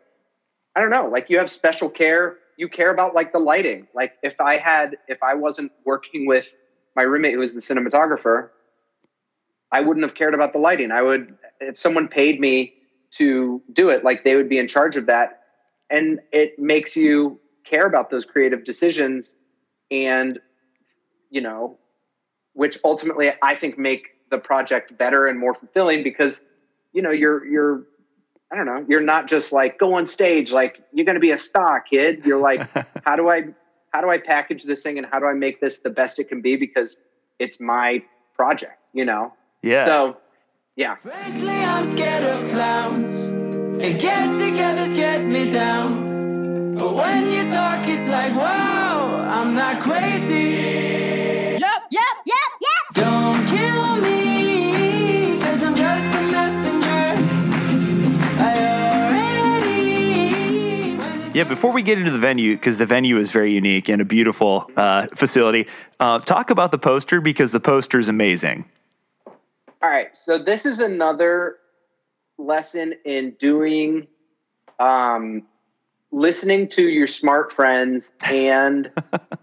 I 0.75 0.81
don't 0.81 0.91
know, 0.91 1.07
like 1.09 1.29
you 1.29 1.39
have 1.39 1.51
special 1.51 1.89
care, 1.91 2.39
you 2.57 2.69
care 2.69 2.91
about 2.91 3.15
like 3.15 3.33
the 3.33 3.39
lighting. 3.39 3.87
Like 3.95 4.15
if 4.23 4.41
I 4.41 4.57
had, 4.57 4.97
if 5.07 5.23
I 5.23 5.35
wasn't 5.35 5.71
working 5.85 6.27
with 6.27 6.47
my 6.97 7.03
roommate 7.03 7.35
who 7.35 7.41
was 7.41 7.53
the 7.53 7.61
cinematographer, 7.61 8.49
I 9.73 9.81
wouldn't 9.81 10.05
have 10.05 10.15
cared 10.15 10.35
about 10.35 10.53
the 10.53 10.59
lighting. 10.59 10.91
I 10.91 11.03
would, 11.03 11.37
if 11.61 11.79
someone 11.79 12.09
paid 12.09 12.41
me 12.41 12.75
to 13.13 13.63
do 13.73 13.91
it, 13.91 14.05
like 14.05 14.25
they 14.25 14.37
would 14.37 14.49
be 14.49 14.59
in 14.59 14.69
charge 14.69 14.97
of 14.97 15.07
that. 15.07 15.43
And 15.91 16.21
it 16.33 16.59
makes 16.59 16.97
you 16.97 17.41
care 17.65 17.87
about 17.87 18.11
those 18.11 18.25
creative 18.25 18.65
decisions 18.65 19.35
and, 19.91 20.39
you 21.31 21.41
know, 21.41 21.79
which 22.55 22.79
ultimately 22.85 23.33
I 23.43 23.55
think 23.55 23.79
make 23.79 24.09
the 24.31 24.39
project 24.39 24.97
better 24.99 25.27
and 25.27 25.39
more 25.39 25.55
fulfilling 25.55 26.03
because, 26.03 26.45
you 26.93 27.03
know, 27.03 27.11
you're, 27.11 27.47
you're, 27.47 27.85
I 28.53 28.57
don't 28.57 28.67
know, 28.67 28.85
you're 28.89 29.01
not 29.01 29.29
just 29.29 29.53
like 29.53 29.79
go 29.79 29.95
on 29.95 30.07
stage, 30.07 30.51
like 30.51 30.83
you're 30.93 31.07
going 31.07 31.15
to 31.15 31.21
be 31.21 31.31
a 31.31 31.39
star 31.39 31.81
kid. 31.81 32.25
You're 32.25 32.41
like, 32.41 32.69
how 33.05 33.17
do 33.17 33.31
I, 33.31 33.49
how 33.93 34.01
do 34.01 34.11
I 34.11 34.19
package 34.19 34.65
this 34.65 34.83
thing 34.83 34.99
and 34.99 35.07
how 35.07 35.19
do 35.19 35.27
I 35.27 35.35
make 35.35 35.61
this 35.61 35.79
the 35.79 35.91
best 35.91 36.19
it 36.19 36.29
can 36.29 36.41
be? 36.41 36.57
Because 36.57 36.99
it's 37.39 37.61
my 37.61 38.03
project, 38.35 38.79
you 38.93 39.05
know? 39.05 39.33
Yeah. 39.63 39.87
So, 39.87 40.17
yeah. 40.77 40.95
Frankly, 40.95 41.51
I'm 41.51 41.85
scared 41.85 42.25
of 42.25 42.49
clowns. 42.51 43.27
And 43.27 44.01
get 44.01 44.31
togethers 44.31 44.95
get 44.95 45.25
me 45.25 45.51
down. 45.51 46.77
But 46.77 46.95
when 46.95 47.31
you 47.31 47.51
talk, 47.51 47.87
it's 47.89 48.09
like, 48.09 48.35
wow, 48.35 49.21
I'm 49.21 49.55
not 49.55 49.81
crazy. 49.81 51.59
Yep, 51.59 51.83
yep, 51.91 52.17
yep, 52.27 52.51
yep. 52.61 52.95
Don't 52.95 53.47
kill 53.47 53.97
me, 53.97 55.39
cause 55.41 55.63
I'm 55.65 55.75
just 55.75 56.09
a 56.09 56.23
messenger. 56.31 57.17
I 58.41 58.45
already. 59.71 61.37
Yeah, 61.37 61.45
before 61.45 61.73
we 61.73 61.83
get 61.83 61.99
into 61.99 62.11
the 62.13 62.19
venue, 62.19 62.55
because 62.55 62.79
the 62.79 62.87
venue 62.87 63.19
is 63.19 63.31
very 63.33 63.53
unique 63.53 63.89
and 63.89 64.01
a 64.01 64.05
beautiful 64.05 64.71
uh, 64.77 65.09
facility, 65.15 65.67
uh, 65.99 66.21
talk 66.21 66.51
about 66.51 66.71
the 66.71 66.79
poster 66.79 67.21
because 67.21 67.51
the 67.53 67.61
poster 67.61 67.99
is 67.99 68.09
amazing. 68.09 68.65
All 69.81 69.89
right. 69.89 70.15
So 70.17 70.39
this 70.39 70.67
is 70.67 70.81
another 70.81 71.57
lesson 72.37 72.95
in 73.05 73.37
doing, 73.39 74.09
um, 74.81 75.45
listening 76.11 76.69
to 76.71 76.83
your 76.83 77.07
smart 77.07 77.53
friends 77.53 78.13
and, 78.25 78.91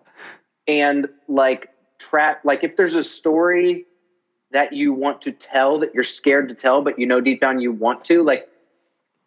and 0.68 1.08
like 1.30 1.70
trap, 2.00 2.42
like 2.44 2.66
if 2.66 2.76
there's 2.76 2.96
a 2.96 3.04
story 3.04 3.86
that 4.52 4.74
you 4.74 4.92
want 4.92 5.22
to 5.22 5.32
tell 5.32 5.80
that 5.80 5.94
you're 5.94 6.04
scared 6.04 6.50
to 6.50 6.56
tell, 6.56 6.82
but 6.82 7.00
you 7.00 7.06
know 7.06 7.22
deep 7.22 7.40
down 7.40 7.62
you 7.62 7.72
want 7.72 8.04
to, 8.06 8.22
like 8.22 8.50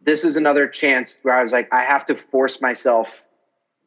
this 0.03 0.25
is 0.25 0.37
another 0.37 0.69
chance 0.69 1.21
where 1.23 1.35
I 1.35 1.43
was 1.43 1.53
like, 1.53 1.73
I 1.73 1.85
have 1.85 2.05
to 2.07 2.15
force 2.17 2.61
myself 2.61 3.09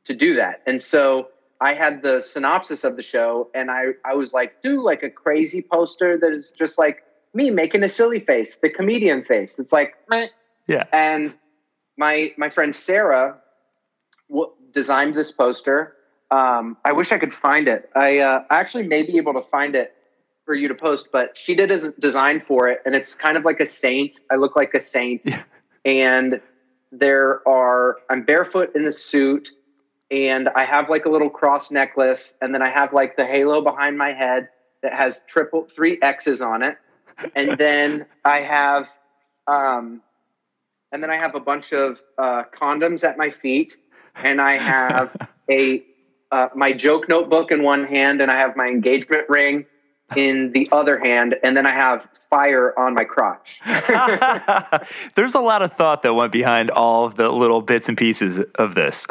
to 0.05 0.15
do 0.15 0.33
that. 0.35 0.61
And 0.65 0.81
so 0.81 1.27
I 1.59 1.75
had 1.75 2.01
the 2.01 2.21
synopsis 2.21 2.83
of 2.83 2.95
the 2.95 3.03
show 3.03 3.49
and 3.53 3.69
I, 3.69 3.89
I 4.03 4.15
was 4.15 4.33
like, 4.33 4.59
do 4.63 4.83
like 4.83 5.03
a 5.03 5.09
crazy 5.09 5.61
poster 5.61 6.17
that 6.17 6.31
is 6.31 6.51
just 6.57 6.79
like 6.79 7.03
me 7.33 7.49
making 7.49 7.83
a 7.83 7.89
silly 7.89 8.19
face, 8.19 8.57
the 8.57 8.69
comedian 8.69 9.23
face. 9.23 9.57
It's 9.59 9.71
like, 9.71 9.95
meh. 10.09 10.27
Yeah. 10.67 10.83
and 10.93 11.35
my 11.97 12.33
my 12.37 12.49
friend 12.49 12.73
Sarah 12.73 13.37
w- 14.29 14.51
designed 14.71 15.15
this 15.15 15.31
poster. 15.31 15.95
Um, 16.29 16.77
I 16.85 16.93
wish 16.93 17.11
I 17.11 17.17
could 17.17 17.33
find 17.33 17.67
it. 17.67 17.89
I 17.95 18.19
uh, 18.19 18.43
actually 18.49 18.87
may 18.87 19.03
be 19.03 19.17
able 19.17 19.33
to 19.33 19.41
find 19.41 19.75
it 19.75 19.93
for 20.45 20.55
you 20.55 20.67
to 20.69 20.75
post, 20.75 21.09
but 21.11 21.37
she 21.37 21.55
did 21.55 21.71
a 21.71 21.91
design 21.93 22.39
for 22.39 22.67
it, 22.69 22.81
and 22.85 22.95
it's 22.95 23.13
kind 23.15 23.35
of 23.37 23.43
like 23.43 23.59
a 23.59 23.67
saint. 23.67 24.19
I 24.31 24.35
look 24.35 24.55
like 24.55 24.73
a 24.73 24.79
saint, 24.79 25.23
Yeah. 25.25 25.43
and 25.85 26.39
there 26.91 27.45
are 27.47 27.97
I'm 28.09 28.23
barefoot 28.23 28.73
in 28.75 28.85
the 28.85 28.91
suit, 28.93 29.49
and 30.09 30.47
I 30.49 30.63
have 30.65 30.89
like 30.89 31.05
a 31.05 31.09
little 31.09 31.29
cross 31.29 31.69
necklace, 31.71 32.33
and 32.41 32.53
then 32.53 32.61
I 32.61 32.69
have 32.69 32.93
like 32.93 33.17
the 33.17 33.25
halo 33.25 33.61
behind 33.61 33.97
my 33.97 34.13
head 34.13 34.47
that 34.83 34.93
has 34.93 35.21
triple 35.27 35.65
three 35.65 35.99
X's 36.01 36.41
on 36.41 36.63
it, 36.63 36.77
and 37.35 37.57
then 37.57 38.05
I 38.23 38.39
have 38.41 38.87
um, 39.47 40.01
and 40.91 41.01
then 41.01 41.09
I 41.09 41.15
have 41.15 41.35
a 41.35 41.39
bunch 41.39 41.71
of 41.73 41.99
uh, 42.17 42.43
condoms 42.53 43.03
at 43.03 43.17
my 43.17 43.29
feet, 43.29 43.77
and 44.15 44.41
I 44.41 44.53
have 44.53 45.15
a 45.49 45.83
uh, 46.31 46.47
my 46.55 46.71
joke 46.71 47.09
notebook 47.09 47.51
in 47.51 47.63
one 47.63 47.85
hand, 47.85 48.21
and 48.21 48.31
I 48.31 48.37
have 48.37 48.55
my 48.55 48.67
engagement 48.67 49.29
ring 49.29 49.65
in 50.15 50.51
the 50.51 50.69
other 50.71 50.99
hand, 50.99 51.35
and 51.43 51.55
then 51.55 51.65
I 51.65 51.71
have 51.71 52.07
fire 52.29 52.77
on 52.79 52.93
my 52.93 53.03
crotch. 53.03 53.59
There's 55.15 55.35
a 55.35 55.41
lot 55.41 55.61
of 55.61 55.73
thought 55.73 56.03
that 56.03 56.13
went 56.13 56.31
behind 56.31 56.71
all 56.71 57.05
of 57.05 57.15
the 57.15 57.29
little 57.29 57.61
bits 57.61 57.89
and 57.89 57.97
pieces 57.97 58.39
of 58.55 58.75
this. 58.75 59.05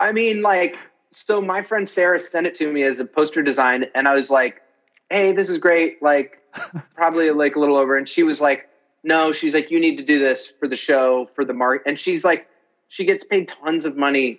I 0.00 0.12
mean, 0.12 0.42
like, 0.42 0.76
so 1.12 1.40
my 1.40 1.62
friend 1.62 1.88
Sarah 1.88 2.18
sent 2.18 2.46
it 2.46 2.54
to 2.56 2.72
me 2.72 2.82
as 2.82 2.98
a 3.00 3.04
poster 3.04 3.42
design, 3.42 3.86
and 3.94 4.08
I 4.08 4.14
was 4.14 4.30
like, 4.30 4.62
"Hey, 5.10 5.32
this 5.32 5.48
is 5.48 5.58
great." 5.58 6.02
Like, 6.02 6.41
probably 6.94 7.30
like 7.30 7.56
a 7.56 7.60
little 7.60 7.76
over, 7.76 7.96
and 7.96 8.08
she 8.08 8.22
was 8.22 8.40
like, 8.40 8.68
"No," 9.04 9.32
she's 9.32 9.54
like, 9.54 9.70
"You 9.70 9.80
need 9.80 9.96
to 9.96 10.04
do 10.04 10.18
this 10.18 10.52
for 10.58 10.68
the 10.68 10.76
show, 10.76 11.30
for 11.34 11.44
the 11.44 11.54
mark." 11.54 11.82
And 11.86 11.98
she's 11.98 12.24
like, 12.24 12.46
she 12.88 13.04
gets 13.06 13.24
paid 13.24 13.48
tons 13.48 13.86
of 13.86 13.96
money 13.96 14.38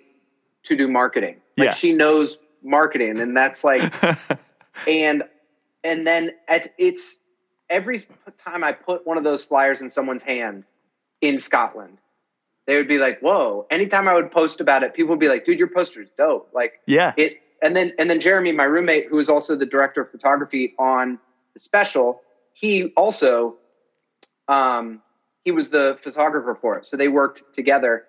to 0.62 0.76
do 0.76 0.86
marketing. 0.86 1.36
Like, 1.56 1.66
Yeah. 1.66 1.74
she 1.74 1.92
knows 1.92 2.38
marketing, 2.62 3.18
and 3.18 3.36
that's 3.36 3.64
like, 3.64 3.92
and 4.86 5.24
and 5.82 6.06
then 6.06 6.30
at 6.48 6.72
it's 6.78 7.18
every 7.68 8.06
time 8.38 8.62
I 8.62 8.72
put 8.72 9.06
one 9.06 9.18
of 9.18 9.24
those 9.24 9.42
flyers 9.42 9.80
in 9.82 9.90
someone's 9.90 10.22
hand 10.22 10.64
in 11.20 11.38
Scotland, 11.38 11.98
they 12.66 12.76
would 12.76 12.88
be 12.88 12.98
like, 12.98 13.20
"Whoa!" 13.20 13.66
Anytime 13.70 14.06
I 14.06 14.14
would 14.14 14.30
post 14.30 14.60
about 14.60 14.82
it, 14.84 14.94
people 14.94 15.10
would 15.10 15.20
be 15.20 15.28
like, 15.28 15.44
"Dude, 15.44 15.58
your 15.58 15.68
poster's 15.68 16.08
dope!" 16.16 16.48
Like 16.54 16.80
yeah. 16.86 17.12
it. 17.16 17.40
And 17.62 17.74
then 17.74 17.92
and 17.98 18.08
then 18.10 18.20
Jeremy, 18.20 18.52
my 18.52 18.64
roommate, 18.64 19.06
who 19.08 19.18
is 19.18 19.28
also 19.28 19.56
the 19.56 19.66
director 19.66 20.02
of 20.02 20.10
photography 20.10 20.74
on 20.78 21.18
special, 21.58 22.20
he 22.52 22.92
also, 22.96 23.56
um, 24.48 25.00
he 25.44 25.50
was 25.50 25.70
the 25.70 25.98
photographer 26.02 26.56
for 26.60 26.78
it. 26.78 26.86
So 26.86 26.96
they 26.96 27.08
worked 27.08 27.42
together, 27.54 28.04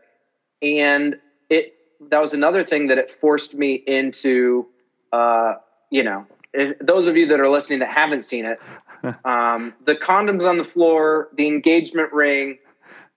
and 0.61 1.15
it 1.49 1.73
that 2.09 2.21
was 2.21 2.33
another 2.33 2.63
thing 2.63 2.87
that 2.87 2.97
it 2.97 3.11
forced 3.21 3.53
me 3.53 3.83
into, 3.87 4.67
uh, 5.11 5.55
you 5.89 6.03
know, 6.03 6.25
if, 6.53 6.77
those 6.79 7.07
of 7.07 7.15
you 7.15 7.25
that 7.27 7.39
are 7.39 7.49
listening 7.49 7.79
that 7.79 7.89
haven't 7.89 8.23
seen 8.23 8.45
it, 8.45 8.59
um, 9.25 9.73
the 9.85 9.95
condoms 9.95 10.47
on 10.47 10.57
the 10.57 10.63
floor, 10.63 11.29
the 11.33 11.47
engagement 11.47 12.11
ring, 12.11 12.57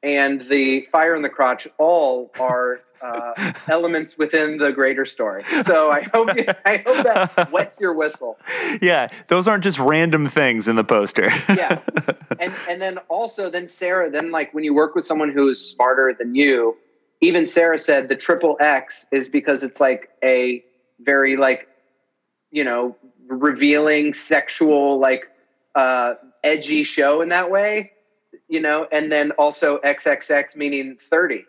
and 0.03 0.49
the 0.49 0.87
fire 0.93 1.15
in 1.15 1.23
the 1.23 1.29
crotch 1.29 1.67
all 1.79 2.31
are 2.39 2.81
uh, 3.03 3.53
elements 3.69 4.19
within 4.19 4.59
the 4.59 4.71
greater 4.71 5.05
story. 5.05 5.43
So 5.65 5.91
I 5.91 6.03
hope 6.15 6.37
you, 6.37 6.47
I 6.65 6.79
hope 6.79 7.05
that 7.05 7.51
wets 7.53 7.81
your 7.81 7.93
whistle. 7.95 8.39
yeah. 8.81 9.09
Those 9.29 9.49
aren't 9.49 9.65
just 9.65 9.79
random 9.79 10.29
things 10.29 10.69
in 10.69 10.77
the 10.77 10.85
poster. 10.85 11.31
Yeah, 11.49 11.81
and 12.39 12.53
and 12.69 12.81
then 12.81 12.99
also 13.09 13.51
then 13.51 13.69
Sarah 13.69 14.11
then 14.11 14.31
like 14.31 14.53
when 14.55 14.65
you 14.65 14.75
work 14.75 14.95
with 14.95 15.05
someone 15.05 15.33
who 15.33 15.49
is 15.49 15.61
smarter 15.65 16.15
than 16.17 16.35
you, 16.35 16.77
even 17.21 17.47
Sarah 17.47 17.79
said 17.79 18.09
the 18.09 18.17
triple 18.17 18.57
X 18.61 19.07
is 19.11 19.29
because 19.29 19.63
it's 19.63 19.81
like 19.81 20.11
a 20.23 20.65
very 21.01 21.37
like 21.37 21.69
you 22.51 22.65
know 22.65 22.97
revealing 23.29 24.15
sexual 24.15 24.99
like 24.99 25.25
uh 25.75 26.15
edgy 26.43 26.83
show 26.83 27.21
in 27.21 27.29
that 27.29 27.51
way 27.51 27.93
you 28.49 28.61
know 28.61 28.87
and 28.93 29.11
then 29.11 29.31
also 29.33 29.79
xxx 29.79 30.57
meaning 30.57 30.97
30 31.11 31.45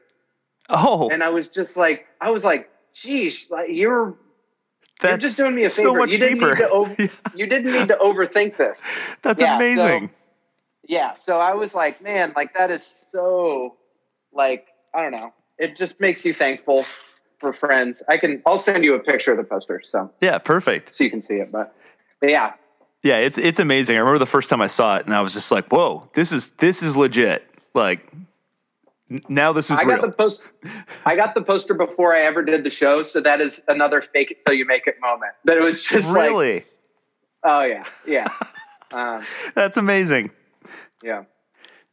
oh, 0.70 1.10
and 1.10 1.24
i 1.24 1.30
was 1.30 1.48
just 1.48 1.76
like 1.78 2.08
i 2.22 2.30
was 2.30 2.44
like 2.44 2.70
geez 2.94 3.46
like 3.50 3.70
you're 3.72 4.16
that's 5.02 5.10
you're 5.12 5.18
just 5.18 5.38
doing 5.38 5.56
me 5.56 5.64
a 5.66 5.70
favor 5.70 5.88
so 5.90 5.96
much 5.96 6.12
you 6.12 6.18
didn't 6.18 6.40
deeper. 6.40 6.50
need 6.52 6.58
to 6.58 6.70
over, 6.70 6.96
you 7.36 7.48
didn't 7.48 7.72
need 7.72 7.88
to 7.88 7.96
overthink 7.96 8.58
this 8.58 8.82
that's 9.22 9.42
Yeah, 9.42 9.56
amazing. 9.56 10.10
yeah, 10.88 11.16
so 11.16 11.40
I 11.40 11.54
was 11.54 11.76
like, 11.76 12.02
man, 12.02 12.34
like 12.36 12.54
that 12.56 12.72
is 12.72 12.84
so 13.12 13.76
like 14.34 14.68
I 14.94 15.02
don't 15.02 15.12
know. 15.12 15.34
It 15.58 15.78
just 15.78 16.00
makes 16.00 16.24
you 16.26 16.34
thankful 16.34 16.86
for 17.40 17.54
friends. 17.54 18.02
I 18.10 18.18
can 18.18 18.42
I'll 18.46 18.58
send 18.58 18.84
you 18.84 18.96
a 18.96 19.00
picture 19.00 19.32
of 19.32 19.38
the 19.38 19.44
poster 19.44 19.82
so 19.86 20.10
Yeah, 20.22 20.38
perfect. 20.40 20.96
so 20.96 21.04
you 21.04 21.10
can 21.10 21.22
see 21.22 21.36
it. 21.36 21.52
But, 21.52 21.76
but 22.20 22.30
yeah, 22.30 22.54
Yeah, 23.04 23.18
it's 23.18 23.38
it's 23.38 23.60
amazing. 23.60 23.96
I 23.96 24.00
remember 24.00 24.20
the 24.20 24.26
first 24.26 24.50
time 24.50 24.62
I 24.62 24.68
saw 24.68 24.98
it, 24.98 25.06
and 25.06 25.16
I 25.16 25.22
was 25.22 25.34
just 25.34 25.52
like, 25.52 25.72
"Whoa, 25.72 26.10
this 26.14 26.32
is 26.32 26.52
this 26.52 26.84
is 26.84 26.98
legit." 26.98 27.46
Like 27.74 28.12
now, 29.30 29.54
this 29.54 29.72
is 29.72 29.78
I 29.78 29.84
real. 29.84 29.98
got 29.98 30.02
the 30.02 30.12
post. 30.12 30.46
I 31.06 31.16
got 31.16 31.34
the 31.34 31.42
poster 31.42 31.74
before 31.74 32.16
I 32.16 32.22
ever 32.22 32.44
did 32.44 32.64
the 32.64 32.70
show, 32.70 33.02
so 33.02 33.22
that 33.22 33.40
is 33.42 33.62
another 33.68 34.02
fake 34.02 34.32
it 34.32 34.46
till 34.46 34.54
you 34.54 34.66
make 34.66 34.86
it 34.86 34.96
moment. 35.02 35.34
That 35.46 35.58
it 35.58 35.62
was 35.62 35.82
just 35.82 36.14
like, 36.14 36.30
really, 36.30 36.66
oh 37.44 37.64
yeah, 37.64 37.86
yeah, 38.06 38.28
um, 38.92 39.26
that's 39.56 39.78
amazing. 39.78 40.32
yeah. 41.02 41.24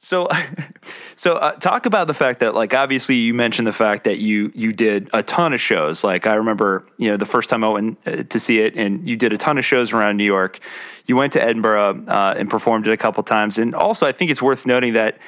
So, 0.06 0.28
so 1.16 1.34
uh, 1.34 1.52
talk 1.52 1.86
about 1.86 2.06
the 2.06 2.14
fact 2.14 2.38
that, 2.38 2.54
like, 2.54 2.74
obviously, 2.74 3.16
you 3.16 3.34
mentioned 3.34 3.66
the 3.66 3.72
fact 3.72 4.04
that 4.04 4.18
you 4.18 4.52
you 4.54 4.72
did 4.72 5.10
a 5.12 5.24
ton 5.24 5.52
of 5.52 5.60
shows. 5.60 6.04
Like, 6.04 6.28
I 6.28 6.34
remember, 6.34 6.86
you 6.96 7.08
know, 7.08 7.16
the 7.16 7.26
first 7.26 7.50
time 7.50 7.64
I 7.64 7.68
went 7.70 7.98
uh, 8.06 8.22
to 8.22 8.38
see 8.38 8.60
it, 8.60 8.76
and 8.76 9.06
you 9.08 9.16
did 9.16 9.32
a 9.32 9.36
ton 9.36 9.58
of 9.58 9.64
shows 9.64 9.92
around 9.92 10.16
New 10.16 10.24
York. 10.24 10.60
You 11.06 11.16
went 11.16 11.32
to 11.32 11.42
Edinburgh 11.42 12.04
uh, 12.06 12.34
and 12.38 12.48
performed 12.48 12.86
it 12.86 12.92
a 12.92 12.96
couple 12.96 13.22
times. 13.24 13.58
And 13.58 13.74
also, 13.74 14.06
I 14.06 14.12
think 14.12 14.30
it's 14.30 14.40
worth 14.40 14.64
noting 14.64 14.92
that, 14.92 15.18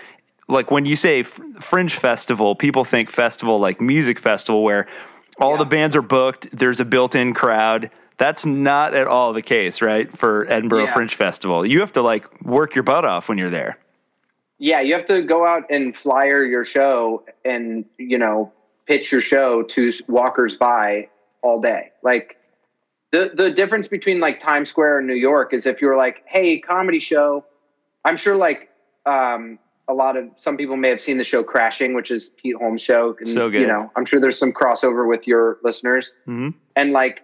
like, 0.47 0.71
when 0.71 0.87
you 0.87 0.95
say 0.95 1.25
Fringe 1.25 1.93
Festival, 1.93 2.55
people 2.55 2.85
think 2.85 3.11
festival 3.11 3.59
like 3.59 3.81
music 3.81 4.21
festival, 4.21 4.63
where 4.63 4.87
all 5.41 5.53
Yeah. 5.53 5.59
the 5.59 5.65
bands 5.67 5.97
are 5.97 6.03
booked. 6.03 6.57
There's 6.57 6.79
a 6.79 6.85
built-in 6.85 7.35
crowd. 7.35 7.91
That's 8.17 8.47
not 8.47 8.95
at 8.95 9.09
all 9.09 9.33
the 9.33 9.43
case, 9.43 9.83
right? 9.83 10.17
For 10.17 10.47
Edinburgh 10.49 10.85
Yeah. 10.85 10.95
Fringe 10.95 11.15
Festival, 11.15 11.67
you 11.67 11.81
have 11.81 11.93
to 11.93 12.03
like 12.03 12.25
work 12.43 12.77
your 12.77 12.85
butt 12.85 13.05
off 13.05 13.29
when 13.29 13.39
you're 13.39 13.51
there. 13.51 13.79
Yeah, 14.59 14.81
you 14.81 14.95
have 14.95 15.07
to 15.07 15.23
go 15.23 15.47
out 15.47 15.65
and 15.71 15.97
flyer 15.97 16.45
your 16.45 16.65
show 16.65 17.25
and, 17.45 17.85
you 17.97 18.19
know, 18.19 18.53
pitch 18.87 19.13
your 19.13 19.21
show 19.21 19.63
to 19.63 19.93
walkers 20.09 20.57
by 20.57 21.09
all 21.43 21.61
day. 21.61 21.91
Like 22.03 22.37
the 23.13 23.31
the 23.35 23.51
difference 23.51 23.89
between 23.89 24.21
like 24.21 24.41
Times 24.41 24.69
Square 24.69 24.99
and 24.99 25.07
New 25.07 25.15
York 25.15 25.55
is 25.55 25.67
if 25.67 25.81
you're 25.81 25.97
like, 25.97 26.23
"Hey, 26.27 26.59
comedy 26.59 27.01
show." 27.01 27.45
I'm 28.05 28.17
sure 28.17 28.37
like 28.37 28.69
um 29.07 29.59
a 29.89 29.95
lot 29.95 30.17
of 30.17 30.29
some 30.37 30.57
people 30.57 30.77
may 30.77 30.89
have 30.91 31.01
seen 31.01 31.17
the 31.17 31.25
show 31.25 31.43
Crashing, 31.43 31.95
which 31.95 32.11
is 32.11 32.29
Pete 32.29 32.57
Holmes' 32.57 32.83
show. 32.83 33.17
And, 33.19 33.29
So 33.29 33.49
good. 33.49 33.63
You 33.63 33.67
know, 33.67 33.91
I'm 33.97 34.05
sure 34.05 34.21
there's 34.21 34.39
some 34.39 34.53
crossover 34.53 35.09
with 35.09 35.27
your 35.27 35.59
listeners. 35.63 36.13
hmm 36.27 36.51
And 36.77 36.93
like, 36.93 37.23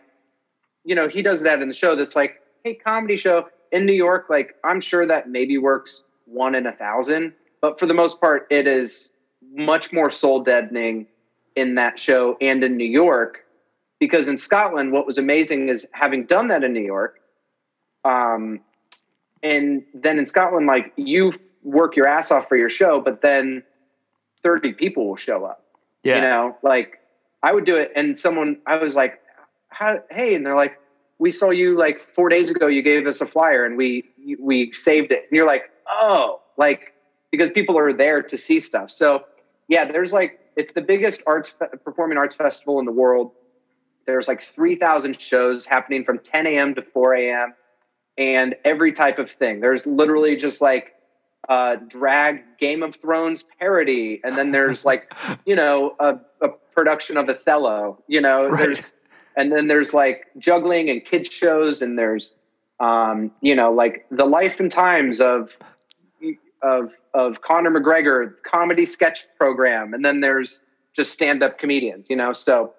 you 0.85 0.95
know, 0.95 1.09
he 1.09 1.21
does 1.21 1.43
that 1.43 1.61
in 1.61 1.69
the 1.69 1.75
show 1.75 1.95
that's 1.95 2.17
like, 2.17 2.41
hey, 2.63 2.75
comedy 2.75 3.19
show 3.19 3.49
in 3.71 3.85
New 3.85 3.93
York, 3.93 4.27
like, 4.31 4.55
I'm 4.65 4.81
sure 4.81 5.05
that 5.05 5.29
maybe 5.29 5.59
works 5.59 6.05
one 6.27 6.55
in 6.55 6.67
a 6.67 6.73
thousand. 6.73 7.33
But 7.61 7.79
for 7.79 7.87
the 7.87 7.95
most 7.95 8.21
part, 8.21 8.47
it 8.51 8.67
is 8.67 9.11
much 9.53 9.93
more 9.93 10.11
soul 10.11 10.41
deadening 10.41 11.07
in 11.57 11.77
that 11.77 11.99
show 11.99 12.37
and 12.41 12.63
in 12.65 12.77
New 12.77 12.85
York. 12.85 13.45
Because 14.01 14.29
in 14.29 14.37
Scotland, 14.37 14.93
what 14.93 15.07
was 15.07 15.19
amazing 15.19 15.69
is 15.69 15.87
having 15.93 16.27
done 16.27 16.49
that 16.49 16.65
in 16.65 16.73
New 16.73 16.85
York, 16.85 17.21
um, 18.05 18.61
and 19.43 19.83
then 19.95 20.19
in 20.19 20.27
Scotland, 20.27 20.67
like 20.67 20.93
you 20.97 21.33
work 21.63 21.97
your 21.97 22.07
ass 22.07 22.31
off 22.31 22.49
for 22.49 22.57
your 22.57 22.69
show, 22.69 23.01
but 23.01 23.23
then 23.23 23.63
30 24.43 24.73
people 24.75 25.07
will 25.07 25.17
show 25.17 25.45
up. 25.45 25.65
Yeah. 26.03 26.17
You 26.17 26.21
know, 26.23 26.57
like 26.63 26.99
I 27.43 27.53
would 27.53 27.65
do 27.65 27.77
it, 27.77 27.93
and 27.97 28.19
someone 28.19 28.59
I 28.67 28.77
was 28.77 28.95
like, 28.95 29.21
"How? 29.69 30.03
Hey!" 30.11 30.35
And 30.35 30.45
they're 30.45 30.57
like, 30.57 30.79
"We 31.19 31.31
saw 31.31 31.51
you 31.51 31.79
like 31.79 32.03
four 32.15 32.29
days 32.29 32.51
ago. 32.51 32.67
You 32.67 32.83
gave 32.83 33.07
us 33.07 33.21
a 33.21 33.27
flyer, 33.27 33.65
and 33.65 33.79
we 33.79 34.05
we 34.39 34.73
saved 34.73 35.13
it." 35.13 35.25
And 35.31 35.37
you're 35.37 35.47
like, 35.47 35.71
"Oh!" 35.89 36.41
Like 36.57 36.93
because 37.31 37.51
people 37.51 37.79
are 37.79 37.93
there 37.93 38.23
to 38.23 38.39
see 38.39 38.61
stuff. 38.61 38.91
So 38.91 39.25
yeah, 39.69 39.85
there's 39.91 40.13
like 40.13 40.39
it's 40.57 40.73
the 40.73 40.83
biggest 40.83 41.21
arts 41.27 41.55
performing 41.85 42.17
arts 42.19 42.35
festival 42.35 42.79
in 42.79 42.85
the 42.85 42.93
world. 42.93 43.33
There's 44.07 44.29
like 44.29 44.43
3,000 44.43 45.19
shows 45.19 45.65
happening 45.65 46.05
from 46.05 46.19
10 46.19 46.47
a.m. 46.47 46.75
to 46.75 46.83
4 46.83 47.15
a.m. 47.15 47.55
and 48.19 48.55
every 48.65 48.93
type 48.93 49.19
of 49.19 49.31
thing. 49.31 49.61
There's 49.61 49.87
literally 49.87 50.37
just 50.37 50.61
like 50.61 50.93
uh, 51.49 51.77
drag 51.89 52.43
Game 52.59 52.83
of 52.83 52.97
Thrones 52.97 53.45
parody, 53.59 54.21
and 54.23 54.37
then 54.37 54.53
there's 54.53 54.85
like 54.85 55.11
you 55.47 55.57
know 55.57 55.95
a, 55.99 56.19
a 56.41 56.49
production 56.75 57.17
of 57.17 57.29
Othello. 57.29 57.99
You 58.07 58.21
know, 58.21 58.49
Right. 58.49 58.59
there's 58.67 58.95
and 59.37 59.51
then 59.51 59.67
there's 59.67 59.93
like 59.93 60.27
juggling 60.39 60.89
and 60.91 61.05
kids 61.05 61.31
shows, 61.31 61.83
and 61.83 61.99
there's 61.99 62.33
um, 62.81 63.31
you 63.41 63.55
know 63.57 63.73
like 63.73 64.07
the 64.11 64.25
life 64.27 64.61
and 64.61 64.71
times 64.71 65.21
of 65.21 65.57
of 66.65 66.95
of 67.13 67.43
Conor 67.43 67.71
McGregor 67.71 68.33
comedy 68.43 68.87
sketch 68.87 69.27
program, 69.39 69.93
and 69.95 70.05
then 70.05 70.21
there's 70.21 70.63
just 70.95 71.13
stand 71.13 71.43
up 71.43 71.59
comedians. 71.59 72.09
You 72.09 72.17
know, 72.17 72.33
so 72.33 72.75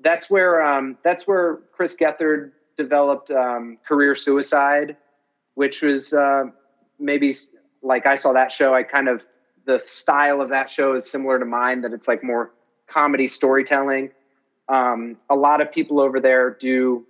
that's 0.00 0.28
where 0.28 0.62
um, 0.62 0.98
that's 1.04 1.26
where 1.26 1.60
Chris 1.72 1.96
Gethard 1.96 2.50
developed 2.76 3.30
um, 3.30 3.78
Career 3.86 4.14
Suicide, 4.14 4.96
which 5.54 5.80
was 5.80 6.12
uh, 6.12 6.44
maybe 6.98 7.34
like 7.82 8.06
I 8.06 8.16
saw 8.16 8.32
that 8.32 8.50
show. 8.50 8.74
I 8.74 8.82
kind 8.82 9.08
of 9.08 9.22
the 9.64 9.80
style 9.84 10.40
of 10.40 10.50
that 10.50 10.68
show 10.68 10.94
is 10.94 11.08
similar 11.08 11.38
to 11.38 11.44
mine. 11.44 11.82
That 11.82 11.92
it's 11.92 12.08
like 12.08 12.24
more 12.24 12.52
comedy 12.88 13.28
storytelling. 13.28 14.10
Um, 14.68 15.16
a 15.30 15.36
lot 15.36 15.60
of 15.60 15.70
people 15.70 16.00
over 16.00 16.18
there 16.18 16.50
do. 16.50 17.06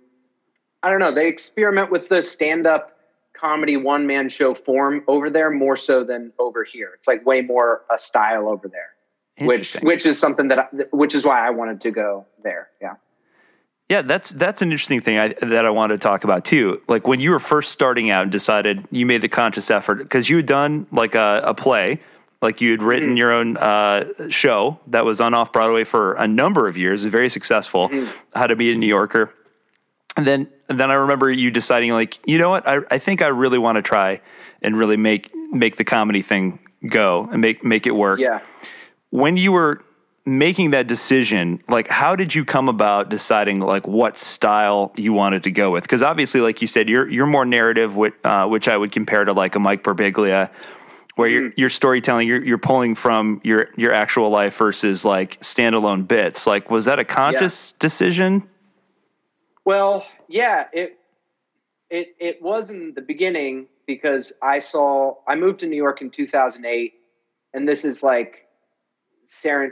I 0.83 0.91
don't 0.91 0.99
know. 0.99 1.11
They 1.11 1.27
experiment 1.27 1.89
with 1.89 2.07
the 2.07 2.21
stand 2.21 2.67
up 2.67 2.96
comedy 3.39 3.77
one 3.77 4.07
man 4.07 4.29
show 4.29 4.53
form 4.53 5.03
over 5.07 5.29
there 5.29 5.49
more 5.51 5.77
so 5.77 6.03
than 6.03 6.31
over 6.39 6.63
here. 6.63 6.91
It's 6.95 7.07
like 7.07 7.25
way 7.25 7.41
more 7.41 7.83
a 7.93 7.97
style 7.97 8.47
over 8.47 8.67
there, 8.67 9.47
which 9.47 9.73
which 9.75 10.05
is 10.05 10.17
something 10.19 10.47
that 10.49 10.59
I, 10.59 10.65
which 10.91 11.13
is 11.15 11.25
why 11.25 11.45
I 11.45 11.51
wanted 11.51 11.81
to 11.81 11.91
go 11.91 12.25
there. 12.43 12.69
Yeah. 12.81 12.95
Yeah, 13.89 14.01
that's 14.01 14.31
that's 14.31 14.61
an 14.61 14.71
interesting 14.71 14.99
thing 14.99 15.17
I, 15.17 15.29
that 15.41 15.65
I 15.65 15.69
wanted 15.69 16.01
to 16.01 16.07
talk 16.07 16.25
about 16.25 16.43
too. 16.43 16.81
Like 16.89 17.07
when 17.07 17.21
you 17.21 17.31
were 17.31 17.39
first 17.39 17.71
starting 17.71 18.11
out 18.11 18.23
and 18.23 18.31
decided 18.31 18.85
you 18.91 19.05
made 19.05 19.21
the 19.21 19.29
conscious 19.29 19.71
effort 19.71 19.99
because 19.99 20.29
you 20.29 20.35
had 20.35 20.45
done 20.45 20.87
like 20.91 21.15
a, 21.15 21.41
a 21.45 21.53
play, 21.53 22.01
like 22.41 22.59
you 22.59 22.71
had 22.71 22.83
written 22.83 23.09
Mm-hmm. 23.11 23.17
your 23.17 23.31
own 23.31 23.55
uh, 23.55 24.03
show 24.29 24.77
that 24.87 25.05
was 25.05 25.21
on 25.21 25.33
off 25.33 25.53
Broadway 25.53 25.85
for 25.85 26.15
a 26.15 26.27
number 26.27 26.67
of 26.67 26.75
years, 26.75 27.05
very 27.05 27.29
successful. 27.29 27.87
Mm-hmm. 27.87 28.11
How 28.35 28.47
to 28.47 28.57
be 28.57 28.73
a 28.73 28.75
New 28.75 28.87
Yorker, 28.87 29.33
and 30.17 30.25
then 30.27 30.49
and 30.67 30.79
then 30.79 30.91
I 30.91 30.95
remember 30.95 31.31
you 31.31 31.51
deciding 31.51 31.91
like, 31.91 32.19
you 32.25 32.37
know 32.39 32.49
what, 32.49 32.67
I, 32.67 32.79
I 32.91 32.97
think 32.99 33.21
I 33.21 33.27
really 33.27 33.57
want 33.57 33.77
to 33.77 33.81
try 33.81 34.19
and 34.61 34.77
really 34.77 34.97
make 34.97 35.31
make 35.51 35.77
the 35.77 35.85
comedy 35.85 36.21
thing 36.21 36.59
go 36.89 37.29
and 37.31 37.39
make 37.39 37.63
make 37.63 37.87
it 37.87 37.91
work. 37.91 38.19
Yeah. 38.19 38.41
when 39.11 39.37
you 39.37 39.51
were 39.53 39.83
making 40.25 40.71
that 40.71 40.87
decision 40.87 41.63
like 41.69 41.87
how 41.87 42.13
did 42.13 42.35
you 42.35 42.43
come 42.43 42.67
about 42.67 43.07
deciding 43.07 43.61
like 43.61 43.87
what 43.87 44.17
style 44.17 44.91
you 44.97 45.13
wanted 45.13 45.43
to 45.43 45.51
go 45.51 45.71
with? 45.71 45.83
Because 45.83 46.01
obviously 46.01 46.41
like 46.41 46.59
you 46.59 46.67
said 46.67 46.89
you're 46.89 47.07
you're 47.07 47.25
more 47.27 47.45
narrative 47.45 47.95
which, 47.95 48.13
uh, 48.25 48.45
which 48.45 48.67
i 48.67 48.75
would 48.75 48.91
compare 48.91 49.23
to 49.23 49.31
like 49.31 49.55
a 49.55 49.59
mike 49.59 49.83
Birbiglia, 49.83 50.49
where 51.15 51.29
your 51.29 51.51
your 51.55 51.69
storytelling 51.69 52.27
you're 52.27 52.43
you're 52.43 52.57
pulling 52.57 52.93
from 52.93 53.39
your 53.45 53.69
your 53.77 53.93
actual 53.93 54.29
life 54.29 54.57
versus 54.57 55.05
like 55.05 55.39
standalone 55.39 56.05
bits. 56.05 56.45
Like 56.45 56.69
was 56.69 56.85
that 56.85 56.99
a 56.99 57.05
conscious 57.05 57.71
decision 57.79 58.43
Well, 59.67 60.05
yeah, 60.29 60.67
it 60.71 60.97
it 61.89 62.15
it 62.21 62.41
was 62.41 62.69
in 62.69 62.93
the 62.93 63.01
beginning 63.01 63.67
because 63.85 64.31
I 64.41 64.59
saw 64.59 65.15
I 65.27 65.35
moved 65.35 65.59
to 65.59 65.67
New 65.67 65.75
York 65.75 66.01
in 66.01 66.09
2008, 66.09 66.93
and 67.53 67.67
this 67.67 67.83
is 67.83 68.01
like 68.01 68.47
seren. 69.25 69.71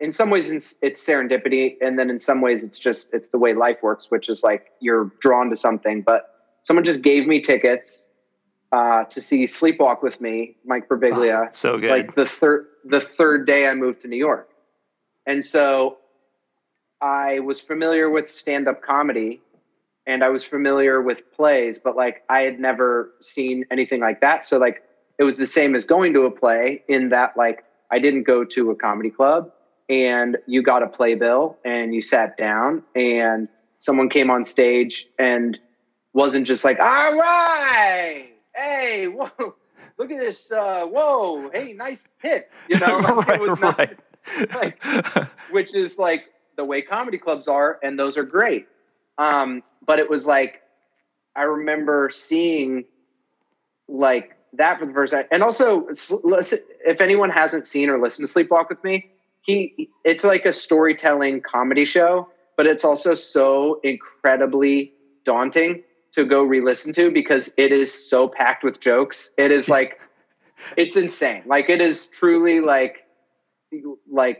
In 0.00 0.12
some 0.12 0.30
ways, 0.30 0.50
it's, 0.82 1.06
serendipity, 1.06 1.76
and 1.80 1.96
then 1.96 2.10
in 2.10 2.18
some 2.18 2.40
ways, 2.40 2.64
it's 2.64 2.80
just 2.80 3.10
it's 3.12 3.28
the 3.28 3.38
way 3.38 3.54
life 3.54 3.78
works, 3.84 4.10
which 4.10 4.28
is 4.28 4.42
like 4.42 4.72
you're 4.80 5.12
drawn 5.20 5.48
to 5.50 5.54
something. 5.54 6.02
But 6.02 6.34
someone 6.62 6.84
just 6.84 7.02
gave 7.02 7.24
me 7.24 7.40
tickets 7.40 8.10
uh, 8.72 9.04
to 9.04 9.20
see 9.20 9.44
Sleepwalk 9.44 10.02
with 10.02 10.20
me, 10.20 10.56
Mike 10.64 10.88
Birbiglia 10.88 11.54
so 11.54 11.78
good 11.78 11.92
like 11.92 12.16
the 12.16 12.26
third 12.26 12.66
the 12.84 13.00
third 13.00 13.46
day 13.46 13.68
I 13.68 13.74
moved 13.74 14.00
to 14.00 14.08
New 14.08 14.16
York. 14.16 14.50
And 15.24 15.46
so 15.46 15.98
I 17.00 17.40
was 17.40 17.60
familiar 17.60 18.10
with 18.10 18.30
stand-up 18.30 18.82
comedy 18.82 19.40
and 20.06 20.24
I 20.24 20.28
was 20.30 20.42
familiar 20.42 21.00
with 21.02 21.30
plays, 21.32 21.78
but 21.78 21.96
like 21.96 22.22
I 22.28 22.42
had 22.42 22.58
never 22.58 23.12
seen 23.20 23.64
anything 23.70 24.00
like 24.00 24.20
that. 24.20 24.44
So 24.44 24.58
like 24.58 24.82
it 25.18 25.24
was 25.24 25.36
the 25.36 25.46
same 25.46 25.74
as 25.74 25.84
going 25.84 26.12
to 26.14 26.22
a 26.22 26.30
play 26.30 26.82
in 26.88 27.10
that 27.10 27.36
like 27.36 27.64
I 27.90 27.98
didn't 27.98 28.24
go 28.24 28.44
to 28.44 28.70
a 28.70 28.76
comedy 28.76 29.10
club 29.10 29.52
and 29.88 30.36
you 30.46 30.62
got 30.62 30.82
a 30.82 30.86
playbill 30.86 31.58
and 31.64 31.94
you 31.94 32.02
sat 32.02 32.36
down 32.36 32.82
and 32.94 33.48
someone 33.78 34.08
came 34.08 34.30
on 34.30 34.44
stage 34.44 35.06
and 35.18 35.58
wasn't 36.12 36.46
just 36.46 36.64
like, 36.64 36.78
all 36.80 37.16
right, 37.16 38.30
hey, 38.54 39.06
whoa, 39.06 39.30
look 39.98 40.10
at 40.10 40.20
this, 40.20 40.50
uh, 40.50 40.84
whoa, 40.86 41.50
hey, 41.50 41.72
nice 41.72 42.04
hits, 42.18 42.52
you 42.68 42.78
know, 42.78 42.98
like, 42.98 43.28
right 43.28 43.40
it 43.40 43.40
was 43.40 43.60
not, 43.60 43.78
right 43.78 43.98
like, 44.54 44.82
which 45.50 45.74
is 45.74 45.98
like 45.98 46.24
the 46.58 46.64
way 46.64 46.82
comedy 46.82 47.16
clubs 47.16 47.48
are, 47.48 47.78
and 47.82 47.98
those 47.98 48.18
are 48.18 48.24
great. 48.24 48.66
Um, 49.16 49.62
but 49.86 49.98
it 49.98 50.10
was 50.10 50.26
like 50.26 50.60
I 51.34 51.44
remember 51.44 52.10
seeing 52.12 52.84
like 53.88 54.36
that 54.54 54.78
for 54.78 54.86
the 54.86 54.92
first 54.92 55.12
time. 55.12 55.24
And 55.30 55.42
also, 55.42 55.86
if 56.84 57.00
anyone 57.00 57.30
hasn't 57.30 57.66
seen 57.66 57.88
or 57.88 57.98
listened 58.00 58.28
to 58.28 58.34
Sleepwalk 58.34 58.68
with 58.68 58.82
me, 58.84 59.06
he 59.42 59.88
it's 60.04 60.24
like 60.24 60.44
a 60.44 60.52
storytelling 60.52 61.40
comedy 61.40 61.84
show, 61.84 62.28
but 62.56 62.66
it's 62.66 62.84
also 62.84 63.14
so 63.14 63.80
incredibly 63.84 64.92
daunting 65.24 65.82
to 66.14 66.24
go 66.24 66.42
re-listen 66.42 66.92
to 66.94 67.10
because 67.10 67.50
it 67.56 67.70
is 67.70 67.92
so 67.92 68.28
packed 68.28 68.64
with 68.64 68.80
jokes. 68.80 69.30
It 69.38 69.52
is 69.52 69.68
like 69.68 69.98
it's 70.76 70.96
insane. 70.96 71.44
Like 71.46 71.70
it 71.70 71.80
is 71.80 72.08
truly 72.08 72.60
like 72.60 72.96
like 74.10 74.38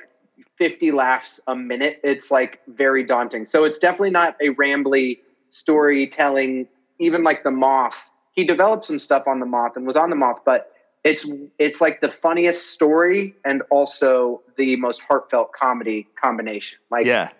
50 0.59 0.90
laughs 0.90 1.40
a 1.46 1.54
minute. 1.54 2.00
It's 2.02 2.30
like 2.30 2.61
very 2.66 3.04
daunting. 3.04 3.44
So 3.44 3.64
it's 3.64 3.78
definitely 3.78 4.11
not 4.11 4.36
a 4.40 4.50
rambly 4.54 5.20
storytelling, 5.50 6.66
even 6.98 7.22
like 7.22 7.44
the 7.44 7.50
moth. 7.50 8.11
He 8.32 8.44
developed 8.44 8.84
some 8.84 8.98
stuff 8.98 9.26
on 9.26 9.40
the 9.40 9.46
moth 9.46 9.76
and 9.76 9.86
was 9.86 9.96
on 9.96 10.11
the 10.11 10.16
moth, 10.16 10.40
but 10.44 10.72
it's 11.04 11.24
it's 11.59 11.80
like 11.80 12.00
the 12.00 12.09
funniest 12.09 12.72
story 12.72 13.34
and 13.44 13.62
also 13.70 14.42
the 14.56 14.76
most 14.76 15.00
heartfelt 15.00 15.52
comedy 15.52 16.09
combination. 16.20 16.78
Like 16.90 17.06
yeah. 17.06 17.30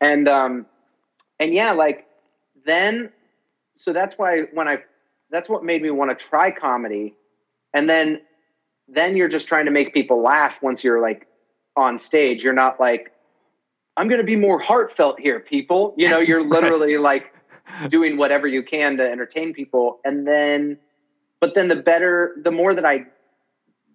And 0.00 0.28
um 0.28 0.66
and 1.38 1.54
yeah, 1.54 1.72
like 1.72 2.06
then 2.66 3.10
so 3.76 3.92
that's 3.92 4.18
why 4.18 4.42
when 4.52 4.68
I 4.68 4.78
that's 5.30 5.48
what 5.48 5.64
made 5.64 5.82
me 5.82 5.90
want 5.90 6.16
to 6.16 6.24
try 6.24 6.50
comedy. 6.50 7.14
And 7.72 7.88
then 7.88 8.20
then 8.88 9.16
you're 9.16 9.28
just 9.28 9.48
trying 9.48 9.64
to 9.64 9.70
make 9.70 9.94
people 9.94 10.22
laugh 10.22 10.60
once 10.60 10.84
you're 10.84 11.00
like 11.00 11.26
on 11.76 11.98
stage. 11.98 12.42
You're 12.42 12.52
not 12.52 12.80
like, 12.80 13.12
I'm 13.96 14.08
going 14.08 14.20
to 14.20 14.26
be 14.26 14.36
more 14.36 14.58
heartfelt 14.58 15.20
here, 15.20 15.40
people. 15.40 15.94
You 15.96 16.08
know, 16.08 16.18
you're 16.18 16.44
literally 16.48 16.96
like 16.96 17.32
doing 17.88 18.16
whatever 18.16 18.46
you 18.46 18.62
can 18.62 18.96
to 18.96 19.10
entertain 19.10 19.52
people. 19.52 20.00
And 20.04 20.26
then, 20.26 20.78
but 21.40 21.54
then 21.54 21.68
the 21.68 21.76
better, 21.76 22.36
the 22.42 22.50
more 22.50 22.74
that 22.74 22.84
I, 22.84 23.06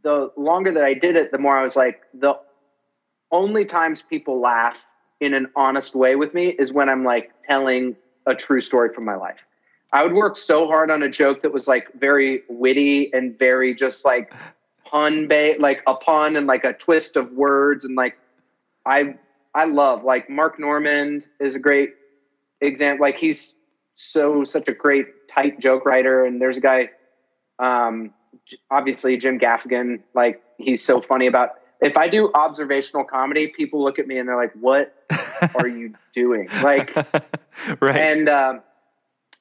the 0.03 0.31
longer 0.37 0.71
that 0.71 0.83
I 0.83 0.93
did 0.93 1.15
it, 1.15 1.31
the 1.31 1.37
more 1.37 1.57
I 1.57 1.63
was 1.63 1.75
like, 1.75 2.01
the 2.13 2.35
only 3.31 3.65
times 3.65 4.01
people 4.01 4.39
laugh 4.39 4.77
in 5.19 5.33
an 5.33 5.47
honest 5.55 5.95
way 5.95 6.15
with 6.15 6.33
me 6.33 6.49
is 6.49 6.71
when 6.71 6.89
I'm 6.89 7.03
like 7.03 7.31
telling 7.47 7.95
a 8.25 8.33
true 8.35 8.61
story 8.61 8.93
from 8.93 9.05
my 9.05 9.15
life. 9.15 9.39
I 9.91 10.03
would 10.03 10.13
work 10.13 10.37
so 10.37 10.67
hard 10.67 10.91
on 10.91 11.01
a 11.03 11.09
joke 11.09 11.41
that 11.41 11.51
was 11.51 11.67
like 11.67 11.87
very 11.99 12.43
witty 12.47 13.11
and 13.13 13.37
very 13.37 13.73
just 13.73 14.05
like 14.05 14.31
pun 14.89 15.27
bait, 15.27 15.59
like 15.59 15.81
a 15.87 15.93
pun 15.93 16.35
and 16.35 16.47
like 16.47 16.63
a 16.63 16.73
twist 16.73 17.15
of 17.15 17.31
words 17.31 17.85
and 17.85 17.95
like 17.95 18.17
I 18.85 19.15
I 19.53 19.65
love 19.65 20.03
like 20.03 20.29
Mark 20.29 20.59
Normand 20.59 21.27
is 21.39 21.55
a 21.55 21.59
great 21.59 21.91
example. 22.61 23.05
Like 23.05 23.17
he's 23.17 23.55
so 23.95 24.43
such 24.43 24.67
a 24.67 24.73
great 24.73 25.07
tight 25.33 25.59
joke 25.59 25.85
writer, 25.85 26.25
and 26.25 26.41
there's 26.41 26.57
a 26.57 26.61
guy, 26.61 26.89
um, 27.59 28.13
obviously 28.71 29.17
Jim 29.17 29.39
Gaffigan. 29.39 30.01
Like 30.13 30.41
he's 30.57 30.83
so 30.83 31.01
funny 31.01 31.27
about. 31.27 31.51
If 31.81 31.95
I 31.95 32.09
do 32.09 32.29
observational 32.33 33.05
comedy, 33.05 33.47
people 33.47 33.81
look 33.81 33.99
at 33.99 34.07
me 34.07 34.17
and 34.17 34.27
they're 34.27 34.35
like, 34.35 34.53
"What 34.53 34.93
are 35.55 35.67
you 35.67 35.93
doing?" 36.13 36.49
Like, 36.61 36.93
right? 37.79 37.97
And 37.97 38.27
um, 38.27 38.61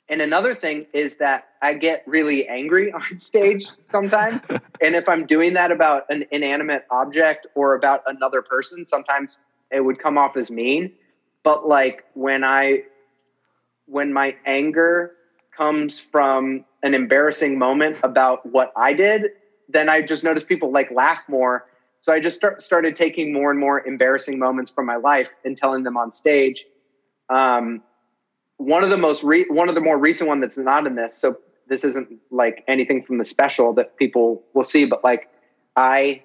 and 0.09 0.23
another 0.23 0.55
thing 0.55 0.87
is 0.93 1.17
that 1.17 1.49
I 1.61 1.75
get 1.75 2.03
really 2.07 2.49
angry 2.49 2.93
on 2.93 3.19
stage 3.19 3.69
sometimes. 3.91 4.43
and 4.81 4.95
if 4.95 5.09
I'm 5.09 5.27
doing 5.27 5.55
that 5.55 5.71
about 5.71 6.05
an 6.09 6.25
inanimate 6.31 6.87
object 6.91 7.47
or 7.55 7.75
about 7.75 8.03
another 8.07 8.43
person, 8.43 8.87
sometimes 8.87 9.37
it 9.71 9.81
would 9.81 9.99
come 9.99 10.17
off 10.17 10.37
as 10.37 10.51
mean. 10.51 10.93
But 11.43 11.69
like 11.69 12.05
when 12.15 12.43
I, 12.43 12.85
when 13.87 14.13
my 14.13 14.37
anger 14.47 15.13
comes 15.57 15.99
from 15.99 16.65
an 16.83 16.95
embarrassing 16.95 17.59
moment 17.59 17.99
about 18.03 18.47
what 18.47 18.73
I 18.77 18.93
did, 18.93 19.31
then 19.69 19.89
I 19.89 20.01
just 20.03 20.25
notice 20.25 20.43
people 20.43 20.73
like 20.73 20.91
laugh 20.91 21.21
more. 21.29 21.67
So 22.01 22.13
I 22.13 22.21
just 22.21 22.37
start, 22.37 22.63
started 22.63 22.97
taking 22.97 23.33
more 23.33 23.51
and 23.51 23.61
more 23.61 23.87
embarrassing 23.87 24.39
moments 24.39 24.71
from 24.71 24.87
my 24.87 24.97
life 24.97 25.29
and 25.45 25.57
telling 25.57 25.83
them 25.83 25.97
on 25.97 26.11
stage. 26.11 26.65
Um, 27.29 27.83
one 28.59 28.85
of 28.85 28.91
the 28.91 28.97
most 28.97 29.25
re- 29.25 29.47
one 29.49 29.69
of 29.69 29.75
the 29.75 29.81
more 29.81 29.97
recent 29.97 30.29
one 30.29 30.41
that's 30.41 30.59
not 30.59 30.87
in 30.87 30.95
this 30.95 31.17
so 31.17 31.37
this 31.69 31.85
isn't 31.85 32.09
like 32.31 32.63
anything 32.69 33.03
from 33.03 33.19
the 33.19 33.25
special 33.25 33.73
that 33.73 33.97
people 33.97 34.45
will 34.53 34.65
see 34.65 34.85
but 34.85 35.03
like 35.03 35.29
i 35.77 36.23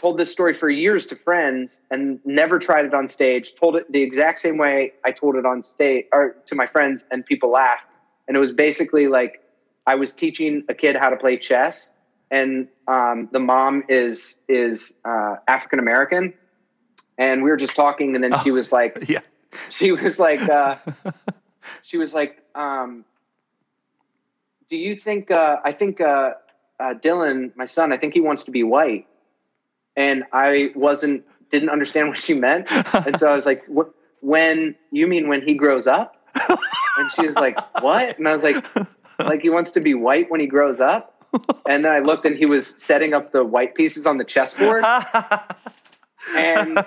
told 0.00 0.16
this 0.16 0.30
story 0.30 0.54
for 0.54 0.70
years 0.70 1.06
to 1.06 1.16
friends 1.16 1.80
and 1.90 2.20
never 2.24 2.58
tried 2.58 2.84
it 2.84 2.94
on 2.94 3.08
stage 3.08 3.54
told 3.54 3.76
it 3.76 3.90
the 3.90 4.02
exact 4.02 4.38
same 4.38 4.58
way 4.58 4.92
i 5.04 5.10
told 5.10 5.34
it 5.36 5.44
on 5.44 5.62
stage 5.62 6.04
or 6.12 6.36
to 6.46 6.54
my 6.54 6.66
friends 6.66 7.04
and 7.10 7.26
people 7.26 7.50
laughed. 7.50 7.84
And 8.28 8.36
it 8.36 8.40
was 8.40 8.52
basically 8.52 9.08
like 9.08 9.40
i 9.86 9.94
was 9.94 10.12
teaching 10.12 10.62
a 10.68 10.74
kid 10.74 10.96
how 10.96 11.08
to 11.08 11.16
play 11.16 11.36
chess 11.38 11.90
and 12.30 12.68
um, 12.88 13.30
the 13.32 13.40
mom 13.40 13.84
is 13.88 14.36
is 14.48 14.94
uh, 15.06 15.36
african 15.48 15.78
american 15.78 16.34
and 17.16 17.42
we 17.42 17.48
were 17.48 17.56
just 17.56 17.74
talking 17.74 18.14
and 18.14 18.22
then 18.22 18.34
oh, 18.34 18.42
she 18.44 18.50
was 18.50 18.70
like 18.70 18.98
yeah 19.08 19.20
she 19.70 19.92
was 19.92 20.18
like 20.18 20.40
uh, 20.40 20.76
she 21.82 21.98
was 21.98 22.14
like 22.14 22.42
um, 22.54 23.04
do 24.68 24.76
you 24.76 24.96
think 24.96 25.30
uh, 25.30 25.56
i 25.64 25.72
think 25.72 26.00
uh, 26.00 26.32
uh, 26.80 26.94
dylan 26.94 27.54
my 27.56 27.64
son 27.66 27.92
i 27.92 27.96
think 27.96 28.14
he 28.14 28.20
wants 28.20 28.44
to 28.44 28.50
be 28.50 28.62
white. 28.62 29.06
And 29.96 30.24
i 30.32 30.70
wasn't 30.74 31.24
didn't 31.50 31.70
understand 31.70 32.08
what 32.08 32.18
she 32.18 32.34
meant. 32.34 32.70
And 32.70 33.18
so 33.18 33.28
i 33.28 33.34
was 33.34 33.46
like 33.46 33.64
what 33.66 33.90
when 34.20 34.76
you 34.92 35.06
mean 35.06 35.28
when 35.28 35.42
he 35.42 35.54
grows 35.54 35.86
up? 35.86 36.16
And 36.98 37.10
she 37.12 37.26
was 37.26 37.34
like 37.34 37.58
what? 37.82 38.18
And 38.18 38.28
i 38.28 38.32
was 38.32 38.42
like 38.42 38.64
like 39.18 39.40
he 39.40 39.50
wants 39.50 39.72
to 39.72 39.80
be 39.80 39.94
white 39.94 40.30
when 40.30 40.40
he 40.40 40.46
grows 40.46 40.78
up? 40.78 41.14
And 41.68 41.84
then 41.84 41.92
i 41.92 41.98
looked 41.98 42.24
and 42.26 42.36
he 42.36 42.46
was 42.46 42.74
setting 42.76 43.12
up 43.12 43.32
the 43.32 43.44
white 43.44 43.74
pieces 43.74 44.06
on 44.06 44.18
the 44.18 44.24
chessboard. 44.24 44.84
And 46.36 46.84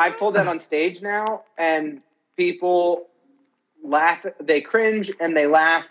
I've 0.00 0.16
told 0.16 0.34
that 0.36 0.48
on 0.48 0.58
stage 0.58 1.02
now, 1.02 1.42
and 1.58 2.00
people 2.34 3.08
laugh. 3.84 4.24
They 4.40 4.62
cringe 4.62 5.12
and 5.20 5.36
they 5.36 5.46
laugh. 5.46 5.84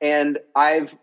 And 0.00 0.38
I've 0.54 0.94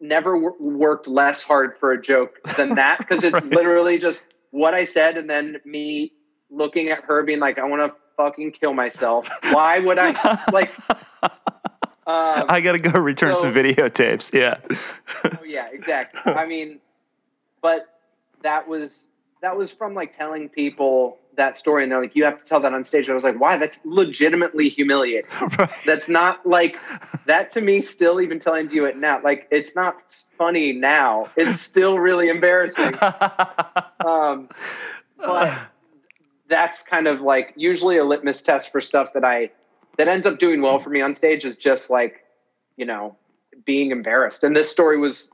never 0.00 0.32
w- 0.40 0.56
worked 0.58 1.06
less 1.06 1.42
hard 1.42 1.76
for 1.78 1.92
a 1.92 2.00
joke 2.00 2.38
than 2.56 2.76
that 2.76 2.96
because 2.96 3.24
it's 3.24 3.34
right. 3.34 3.50
literally 3.50 3.98
just 3.98 4.24
what 4.52 4.72
I 4.72 4.84
said, 4.84 5.18
and 5.18 5.28
then 5.28 5.58
me 5.66 6.12
looking 6.50 6.88
at 6.88 7.04
her 7.04 7.22
being 7.24 7.40
like, 7.40 7.58
"I 7.58 7.64
want 7.64 7.92
to 7.92 7.98
fucking 8.16 8.52
kill 8.52 8.72
myself." 8.72 9.28
Why 9.50 9.78
would 9.78 9.98
I 9.98 10.12
like? 10.52 10.70
Um, 12.06 12.46
I 12.48 12.62
got 12.62 12.72
to 12.72 12.78
go 12.78 12.98
return 12.98 13.34
so, 13.34 13.42
some 13.42 13.52
videotapes. 13.52 14.32
Yeah. 14.32 14.56
oh 15.38 15.44
yeah, 15.44 15.68
exactly. 15.70 16.32
I 16.32 16.46
mean, 16.46 16.80
but 17.60 17.86
that 18.40 18.66
was 18.66 19.00
that 19.42 19.58
was 19.58 19.70
from 19.70 19.92
like 19.92 20.16
telling 20.16 20.48
people 20.48 21.18
that 21.38 21.56
story 21.56 21.82
and 21.82 21.90
they're 21.90 22.02
like, 22.02 22.14
you 22.14 22.24
have 22.24 22.42
to 22.42 22.46
tell 22.46 22.60
that 22.60 22.74
on 22.74 22.84
stage. 22.84 23.08
I 23.08 23.14
was 23.14 23.24
like, 23.24 23.40
why? 23.40 23.56
That's 23.56 23.80
legitimately 23.84 24.68
humiliating. 24.68 25.30
right. 25.58 25.70
That's 25.86 26.08
not 26.08 26.44
like 26.44 26.76
that 27.24 27.50
to 27.52 27.62
me. 27.62 27.80
Still, 27.80 28.20
even 28.20 28.38
telling 28.38 28.70
you 28.70 28.84
it 28.84 28.98
now, 28.98 29.22
like 29.22 29.48
it's 29.50 29.74
not 29.74 29.96
funny 30.36 30.72
now. 30.72 31.28
It's 31.36 31.58
still 31.60 31.98
really 31.98 32.28
embarrassing. 32.28 32.94
um, 34.06 34.50
but 35.16 35.58
that's 36.48 36.82
kind 36.82 37.06
of 37.06 37.22
like 37.22 37.54
usually 37.56 37.96
a 37.96 38.04
litmus 38.04 38.42
test 38.42 38.70
for 38.70 38.80
stuff 38.80 39.12
that 39.14 39.24
I 39.24 39.50
that 39.96 40.08
ends 40.08 40.26
up 40.26 40.38
doing 40.38 40.60
well 40.60 40.78
for 40.78 40.90
me 40.90 41.00
on 41.00 41.14
stage 41.14 41.44
is 41.44 41.56
just 41.56 41.88
like 41.88 42.24
you 42.76 42.84
know 42.84 43.16
being 43.64 43.90
embarrassed. 43.90 44.44
And 44.44 44.54
this 44.54 44.70
story 44.70 44.98
was 44.98 45.28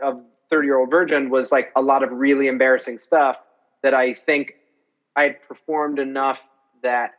a 0.00 0.14
30 0.50 0.66
year 0.66 0.78
old 0.78 0.90
virgin 0.90 1.30
was 1.30 1.50
like 1.50 1.72
a 1.76 1.82
lot 1.82 2.02
of 2.02 2.10
really 2.12 2.46
embarrassing 2.46 2.98
stuff 2.98 3.36
that 3.82 3.94
I 3.94 4.14
think 4.14 4.54
I 5.16 5.22
had 5.24 5.36
performed 5.48 5.98
enough 5.98 6.42
that 6.82 7.12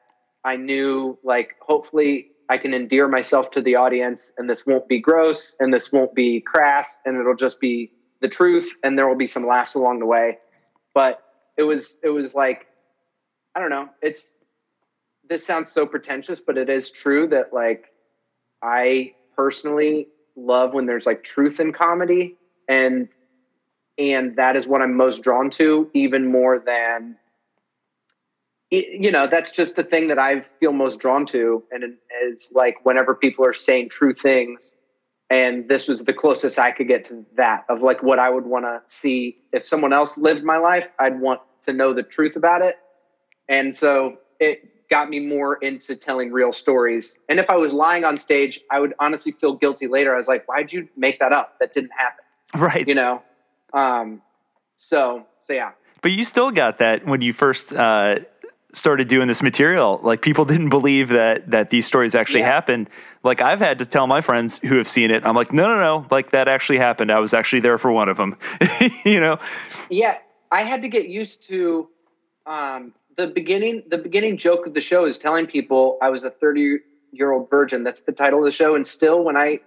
I 0.43 0.55
knew 0.55 1.17
like 1.23 1.55
hopefully 1.61 2.27
I 2.49 2.57
can 2.57 2.73
endear 2.73 3.07
myself 3.07 3.51
to 3.51 3.61
the 3.61 3.75
audience 3.75 4.31
and 4.37 4.49
this 4.49 4.65
won't 4.65 4.87
be 4.87 4.99
gross 4.99 5.55
and 5.59 5.73
this 5.73 5.91
won't 5.91 6.13
be 6.13 6.41
crass 6.41 7.01
and 7.05 7.17
it'll 7.17 7.35
just 7.35 7.59
be 7.59 7.91
the 8.21 8.29
truth 8.29 8.69
and 8.83 8.97
there 8.97 9.07
will 9.07 9.17
be 9.17 9.27
some 9.27 9.45
laughs 9.45 9.75
along 9.75 9.99
the 9.99 10.05
way. 10.05 10.37
But 10.93 11.19
it 11.57 11.63
was 11.63 11.97
it 12.03 12.09
was 12.09 12.33
like 12.33 12.67
I 13.55 13.59
don't 13.59 13.71
know, 13.71 13.89
it's 14.01 14.31
this 15.27 15.45
sounds 15.45 15.71
so 15.71 15.85
pretentious, 15.85 16.39
but 16.39 16.57
it 16.57 16.69
is 16.69 16.91
true 16.91 17.27
that 17.29 17.51
like 17.51 17.83
I 18.61 19.13
personally 19.35 20.07
love 20.35 20.73
when 20.73 20.85
there's 20.85 21.05
like 21.05 21.23
truth 21.23 21.59
in 21.59 21.73
comedy 21.73 22.37
and 22.67 23.09
and 23.97 24.35
that 24.35 24.55
is 24.55 24.67
what 24.67 24.81
I'm 24.81 24.95
most 24.95 25.23
drawn 25.23 25.49
to 25.51 25.89
even 25.93 26.31
more 26.31 26.59
than 26.59 27.17
you 28.69 29.11
know 29.11 29.27
that's 29.27 29.51
just 29.51 29.75
the 29.75 29.83
thing 29.83 30.07
that 30.07 30.19
i 30.19 30.41
feel 30.59 30.73
most 30.73 30.99
drawn 30.99 31.25
to 31.25 31.63
and 31.71 31.83
is 32.25 32.51
like 32.53 32.75
whenever 32.83 33.15
people 33.15 33.45
are 33.45 33.53
saying 33.53 33.89
true 33.89 34.13
things 34.13 34.75
and 35.29 35.69
this 35.69 35.87
was 35.87 36.03
the 36.03 36.13
closest 36.13 36.59
i 36.59 36.71
could 36.71 36.87
get 36.87 37.05
to 37.05 37.25
that 37.35 37.65
of 37.69 37.81
like 37.81 38.03
what 38.03 38.19
i 38.19 38.29
would 38.29 38.45
want 38.45 38.65
to 38.65 38.81
see 38.85 39.37
if 39.53 39.65
someone 39.65 39.93
else 39.93 40.17
lived 40.17 40.43
my 40.43 40.57
life 40.57 40.87
i'd 40.99 41.19
want 41.19 41.39
to 41.65 41.71
know 41.71 41.93
the 41.93 42.03
truth 42.03 42.35
about 42.35 42.61
it 42.61 42.75
and 43.47 43.75
so 43.75 44.17
it 44.39 44.69
got 44.89 45.09
me 45.09 45.19
more 45.19 45.55
into 45.57 45.95
telling 45.95 46.31
real 46.31 46.53
stories. 46.53 47.17
And 47.29 47.39
if 47.39 47.49
I 47.49 47.55
was 47.55 47.73
lying 47.73 48.03
on 48.03 48.17
stage, 48.17 48.59
I 48.71 48.79
would 48.79 48.93
honestly 48.99 49.31
feel 49.31 49.53
guilty 49.53 49.87
later. 49.87 50.13
I 50.13 50.17
was 50.17 50.27
like, 50.27 50.47
why'd 50.47 50.71
you 50.71 50.87
make 50.95 51.19
that 51.19 51.33
up? 51.33 51.57
That 51.59 51.73
didn't 51.73 51.91
happen. 51.97 52.23
Right. 52.55 52.87
You 52.87 52.95
know? 52.95 53.21
Um, 53.73 54.21
so, 54.77 55.25
so 55.43 55.53
yeah. 55.53 55.71
But 56.01 56.11
you 56.11 56.23
still 56.23 56.51
got 56.51 56.77
that 56.77 57.05
when 57.05 57.21
you 57.21 57.33
first 57.33 57.73
uh, 57.73 58.19
started 58.73 59.07
doing 59.07 59.27
this 59.27 59.41
material. 59.41 59.99
Like 60.03 60.21
people 60.21 60.45
didn't 60.53 60.69
believe 60.69 61.09
that 61.09 61.49
that 61.51 61.69
these 61.69 61.85
stories 61.85 62.15
actually 62.15 62.41
Yeah. 62.41 62.51
happened. 62.51 62.89
Like 63.23 63.41
I've 63.41 63.59
had 63.59 63.79
to 63.79 63.85
tell 63.85 64.07
my 64.07 64.21
friends 64.21 64.59
who 64.59 64.77
have 64.77 64.87
seen 64.87 65.11
it. 65.11 65.25
I'm 65.25 65.35
like, 65.35 65.51
no, 65.53 65.67
no, 65.67 65.79
no. 65.79 66.07
Like 66.11 66.31
that 66.31 66.47
actually 66.47 66.77
happened. 66.77 67.11
I 67.11 67.19
was 67.19 67.33
actually 67.33 67.61
there 67.61 67.77
for 67.77 67.91
one 67.91 68.09
of 68.09 68.17
them. 68.17 68.37
you 69.05 69.19
know. 69.19 69.39
Yeah, 69.89 70.17
I 70.51 70.63
had 70.63 70.81
to 70.81 70.87
get 70.89 71.07
used 71.07 71.47
to 71.47 71.89
um, 72.45 72.93
the 73.17 73.27
beginning. 73.27 73.83
The 73.89 73.97
beginning 73.97 74.37
joke 74.37 74.67
of 74.67 74.73
the 74.73 74.81
show 74.81 75.05
is 75.05 75.17
telling 75.17 75.47
people 75.47 75.97
I 76.01 76.09
was 76.09 76.23
a 76.23 76.29
30 76.29 76.79
year 77.11 77.31
old 77.31 77.49
virgin. 77.49 77.83
That's 77.83 78.01
the 78.01 78.11
title 78.11 78.39
of 78.39 78.45
the 78.45 78.51
show. 78.51 78.75
And 78.75 78.85
still, 78.85 79.23
when 79.23 79.37
I 79.37 79.59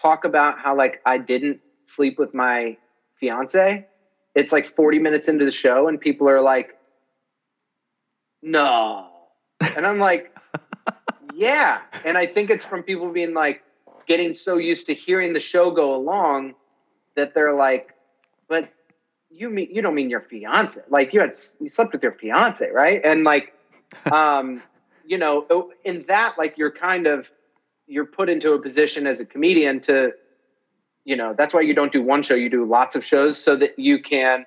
talk 0.00 0.24
about 0.24 0.58
how 0.58 0.76
like 0.76 1.00
I 1.06 1.18
didn't 1.18 1.60
sleep 1.84 2.18
with 2.18 2.34
my 2.34 2.76
fiance, 3.20 3.86
it's 4.34 4.52
like 4.52 4.74
40 4.74 4.98
minutes 4.98 5.28
into 5.28 5.44
the 5.44 5.50
show, 5.52 5.88
and 5.88 5.98
people 6.00 6.28
are 6.28 6.40
like, 6.42 6.75
"No," 8.42 9.08
and 9.76 9.86
I'm 9.86 9.98
like, 9.98 10.36
"Yeah." 11.34 11.80
And 12.04 12.16
I 12.16 12.26
think 12.26 12.50
it's 12.50 12.64
from 12.64 12.82
people 12.82 13.10
being 13.10 13.34
like 13.34 13.62
getting 14.06 14.34
so 14.34 14.56
used 14.58 14.86
to 14.86 14.94
hearing 14.94 15.32
the 15.32 15.40
show 15.40 15.70
go 15.70 15.94
along 15.94 16.54
that 17.14 17.34
they're 17.34 17.54
like, 17.54 17.94
"But." 18.48 18.70
you 19.28 19.50
mean 19.50 19.68
you 19.70 19.82
don't 19.82 19.94
mean 19.94 20.08
your 20.08 20.20
fiance 20.20 20.80
like 20.88 21.12
you 21.12 21.20
had 21.20 21.34
you 21.60 21.68
slept 21.68 21.92
with 21.92 22.02
your 22.02 22.12
fiance 22.12 22.70
right 22.70 23.00
and 23.04 23.24
like 23.24 23.52
um 24.12 24.62
you 25.04 25.18
know 25.18 25.70
in 25.84 26.04
that 26.08 26.34
like 26.38 26.56
you're 26.56 26.70
kind 26.70 27.06
of 27.06 27.30
you're 27.86 28.06
put 28.06 28.28
into 28.28 28.52
a 28.52 28.60
position 28.60 29.06
as 29.06 29.20
a 29.20 29.24
comedian 29.24 29.80
to 29.80 30.12
you 31.04 31.16
know 31.16 31.34
that's 31.36 31.54
why 31.54 31.60
you 31.60 31.74
don't 31.74 31.92
do 31.92 32.02
one 32.02 32.22
show 32.22 32.34
you 32.34 32.48
do 32.48 32.64
lots 32.64 32.96
of 32.96 33.04
shows 33.04 33.38
so 33.38 33.56
that 33.56 33.78
you 33.78 34.02
can 34.02 34.44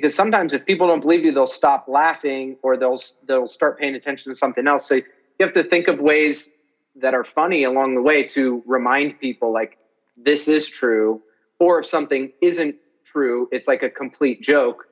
because 0.00 0.14
sometimes 0.14 0.54
if 0.54 0.64
people 0.64 0.86
don't 0.86 1.00
believe 1.00 1.24
you 1.24 1.32
they'll 1.32 1.46
stop 1.46 1.84
laughing 1.88 2.56
or 2.62 2.76
they'll 2.76 3.00
they'll 3.26 3.48
start 3.48 3.78
paying 3.78 3.94
attention 3.94 4.32
to 4.32 4.36
something 4.36 4.66
else. 4.66 4.88
So 4.88 4.96
you 4.96 5.04
have 5.40 5.52
to 5.52 5.64
think 5.64 5.88
of 5.88 6.00
ways 6.00 6.50
that 6.96 7.14
are 7.14 7.24
funny 7.24 7.64
along 7.64 7.94
the 7.94 8.02
way 8.02 8.24
to 8.24 8.62
remind 8.66 9.18
people 9.18 9.52
like 9.52 9.78
this 10.16 10.48
is 10.48 10.68
true 10.68 11.22
or 11.60 11.80
if 11.80 11.86
something 11.86 12.32
isn't 12.40 12.76
true 13.04 13.48
it's 13.52 13.68
like 13.68 13.82
a 13.82 13.90
complete 13.90 14.42
joke 14.42 14.84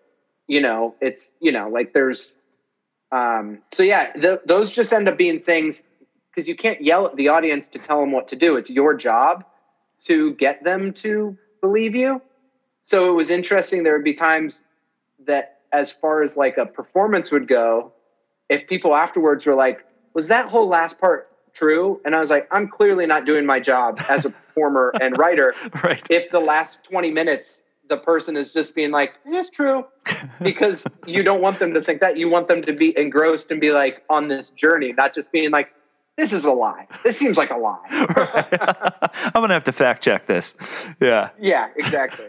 you 0.46 0.60
know 0.60 0.94
it's 1.00 1.32
you 1.40 1.50
know 1.50 1.68
like 1.68 1.92
there's 1.92 2.36
um 3.10 3.60
so 3.72 3.82
yeah 3.82 4.12
th- 4.12 4.38
those 4.46 4.70
just 4.70 4.92
end 4.92 5.08
up 5.08 5.18
being 5.18 5.40
things 5.40 5.82
because 6.36 6.46
you 6.46 6.54
can't 6.54 6.82
yell 6.82 7.06
at 7.06 7.16
the 7.16 7.28
audience 7.28 7.66
to 7.68 7.78
tell 7.78 8.00
them 8.00 8.12
what 8.12 8.28
to 8.28 8.36
do. 8.36 8.56
It's 8.56 8.68
your 8.68 8.94
job 8.94 9.42
to 10.04 10.34
get 10.34 10.62
them 10.62 10.92
to 10.92 11.36
believe 11.62 11.94
you. 11.94 12.20
So 12.84 13.10
it 13.10 13.14
was 13.14 13.30
interesting 13.30 13.82
there 13.82 13.94
would 13.94 14.04
be 14.04 14.14
times 14.14 14.60
that 15.26 15.60
as 15.72 15.90
far 15.90 16.22
as 16.22 16.36
like 16.36 16.58
a 16.58 16.66
performance 16.66 17.30
would 17.30 17.48
go 17.48 17.92
if 18.48 18.66
people 18.68 18.94
afterwards 18.94 19.46
were 19.46 19.54
like 19.54 19.84
was 20.14 20.28
that 20.28 20.48
whole 20.48 20.68
last 20.68 20.98
part 20.98 21.28
true? 21.52 22.00
And 22.04 22.14
i 22.14 22.20
was 22.20 22.30
like 22.30 22.48
i'm 22.50 22.68
clearly 22.68 23.06
not 23.06 23.24
doing 23.24 23.46
my 23.46 23.60
job 23.60 24.00
as 24.08 24.24
a 24.24 24.30
performer 24.30 24.92
and 25.00 25.16
writer. 25.18 25.54
Right. 25.82 26.02
if 26.10 26.30
the 26.30 26.40
last 26.40 26.84
20 26.84 27.10
minutes 27.10 27.62
the 27.88 27.96
person 27.96 28.36
is 28.36 28.52
just 28.52 28.74
being 28.74 28.90
like 28.90 29.14
is 29.24 29.32
this 29.32 29.50
true? 29.50 29.84
Because 30.42 30.86
you 31.06 31.22
don't 31.22 31.40
want 31.40 31.58
them 31.58 31.74
to 31.74 31.82
think 31.82 32.00
that. 32.00 32.16
You 32.16 32.28
want 32.28 32.48
them 32.48 32.62
to 32.62 32.72
be 32.72 32.96
engrossed 32.96 33.50
and 33.50 33.60
be 33.60 33.70
like 33.70 34.02
on 34.08 34.28
this 34.28 34.50
journey 34.50 34.92
not 34.92 35.14
just 35.14 35.32
being 35.32 35.50
like 35.50 35.70
this 36.16 36.32
is 36.32 36.46
a 36.46 36.52
lie. 36.52 36.86
This 37.04 37.18
seems 37.18 37.36
like 37.36 37.50
a 37.50 37.58
lie. 37.58 37.78
I'm 37.90 39.42
gonna 39.42 39.52
have 39.52 39.64
to 39.64 39.72
fact 39.72 40.02
check 40.02 40.26
this. 40.26 40.54
Yeah. 41.00 41.30
yeah 41.38 41.68
exactly 41.76 42.28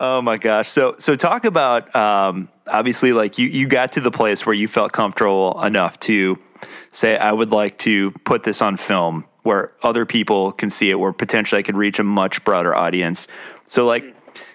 Oh 0.00 0.22
my 0.22 0.36
gosh. 0.36 0.68
So 0.68 0.94
so 0.98 1.16
talk 1.16 1.44
about 1.44 1.94
um, 1.94 2.48
obviously 2.68 3.12
like 3.12 3.38
you 3.38 3.48
you 3.48 3.66
got 3.66 3.92
to 3.92 4.00
the 4.00 4.10
place 4.12 4.46
where 4.46 4.54
you 4.54 4.68
felt 4.68 4.92
comfortable 4.92 5.60
enough 5.62 5.98
to 6.00 6.38
say 6.92 7.16
I 7.16 7.32
would 7.32 7.50
like 7.50 7.78
to 7.78 8.12
put 8.24 8.44
this 8.44 8.62
on 8.62 8.76
film 8.76 9.24
where 9.42 9.72
other 9.82 10.04
people 10.06 10.52
can 10.52 10.70
see 10.70 10.90
it 10.90 10.98
where 11.00 11.12
potentially 11.12 11.58
I 11.58 11.62
could 11.62 11.76
reach 11.76 11.98
a 11.98 12.04
much 12.04 12.44
broader 12.44 12.74
audience. 12.74 13.26
So 13.66 13.84
like 13.86 14.04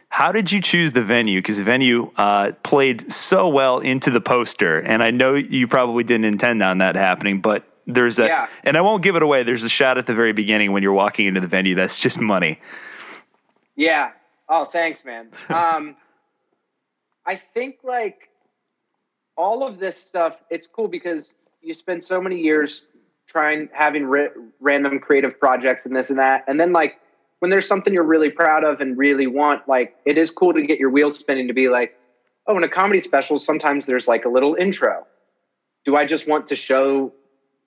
how 0.10 0.32
did 0.32 0.52
you 0.52 0.62
choose 0.62 0.92
the 0.92 1.02
venue? 1.02 1.40
Because 1.40 1.58
the 1.58 1.64
venue 1.64 2.12
uh, 2.18 2.52
played 2.62 3.12
so 3.12 3.50
well 3.50 3.80
into 3.80 4.12
the 4.12 4.22
poster, 4.22 4.80
and 4.80 5.02
I 5.02 5.10
know 5.10 5.34
you 5.34 5.68
probably 5.68 6.04
didn't 6.04 6.26
intend 6.26 6.62
on 6.62 6.78
that 6.78 6.94
happening, 6.96 7.42
but 7.42 7.64
there's 7.88 8.20
a, 8.20 8.28
Yeah. 8.28 8.48
and 8.64 8.78
I 8.78 8.82
won't 8.82 9.02
give 9.02 9.16
it 9.16 9.24
away. 9.24 9.42
There's 9.42 9.64
a 9.64 9.70
shot 9.70 9.98
at 9.98 10.06
the 10.06 10.14
very 10.14 10.32
beginning 10.32 10.72
when 10.72 10.84
you're 10.84 10.94
walking 10.94 11.26
into 11.26 11.42
the 11.42 11.48
venue 11.48 11.74
that's 11.74 11.98
just 11.98 12.20
money. 12.20 12.60
Yeah. 13.76 14.12
Oh, 14.50 14.66
thanks, 14.66 15.06
man. 15.06 15.30
Um, 15.50 15.96
I 17.26 17.40
think 17.54 17.78
like 17.84 18.30
all 19.38 19.66
of 19.66 19.80
this 19.80 19.98
stuff, 19.98 20.36
it's 20.50 20.68
cool 20.68 20.88
because 20.88 21.36
you 21.62 21.74
spend 21.74 22.04
so 22.04 22.22
many 22.22 22.38
years 22.40 22.84
trying 23.28 23.70
having 23.74 24.06
ri- 24.06 24.30
random 24.60 25.00
creative 25.00 25.40
projects 25.40 25.86
and 25.86 25.96
this 25.96 26.10
and 26.10 26.20
that, 26.20 26.44
and 26.48 26.60
then 26.60 26.74
like 26.74 26.96
when 27.40 27.50
there's 27.50 27.68
something 27.68 27.94
you're 27.94 28.04
really 28.04 28.30
proud 28.30 28.64
of 28.64 28.82
and 28.82 28.98
really 28.98 29.28
want, 29.28 29.68
like 29.68 29.94
it 30.06 30.18
is 30.18 30.32
cool 30.32 30.54
to 30.54 30.62
get 30.64 30.80
your 30.80 30.90
wheels 30.90 31.18
spinning 31.18 31.48
to 31.48 31.54
be 31.54 31.70
like, 31.70 31.94
oh, 32.48 32.58
in 32.58 32.64
a 32.64 32.70
comedy 32.70 33.00
special, 33.00 33.40
sometimes 33.40 33.86
there's 33.86 34.08
like 34.08 34.26
a 34.26 34.30
little 34.30 34.56
intro. 34.56 35.08
Do 35.86 35.96
I 35.96 36.06
just 36.06 36.28
want 36.28 36.48
to 36.48 36.56
show 36.56 37.14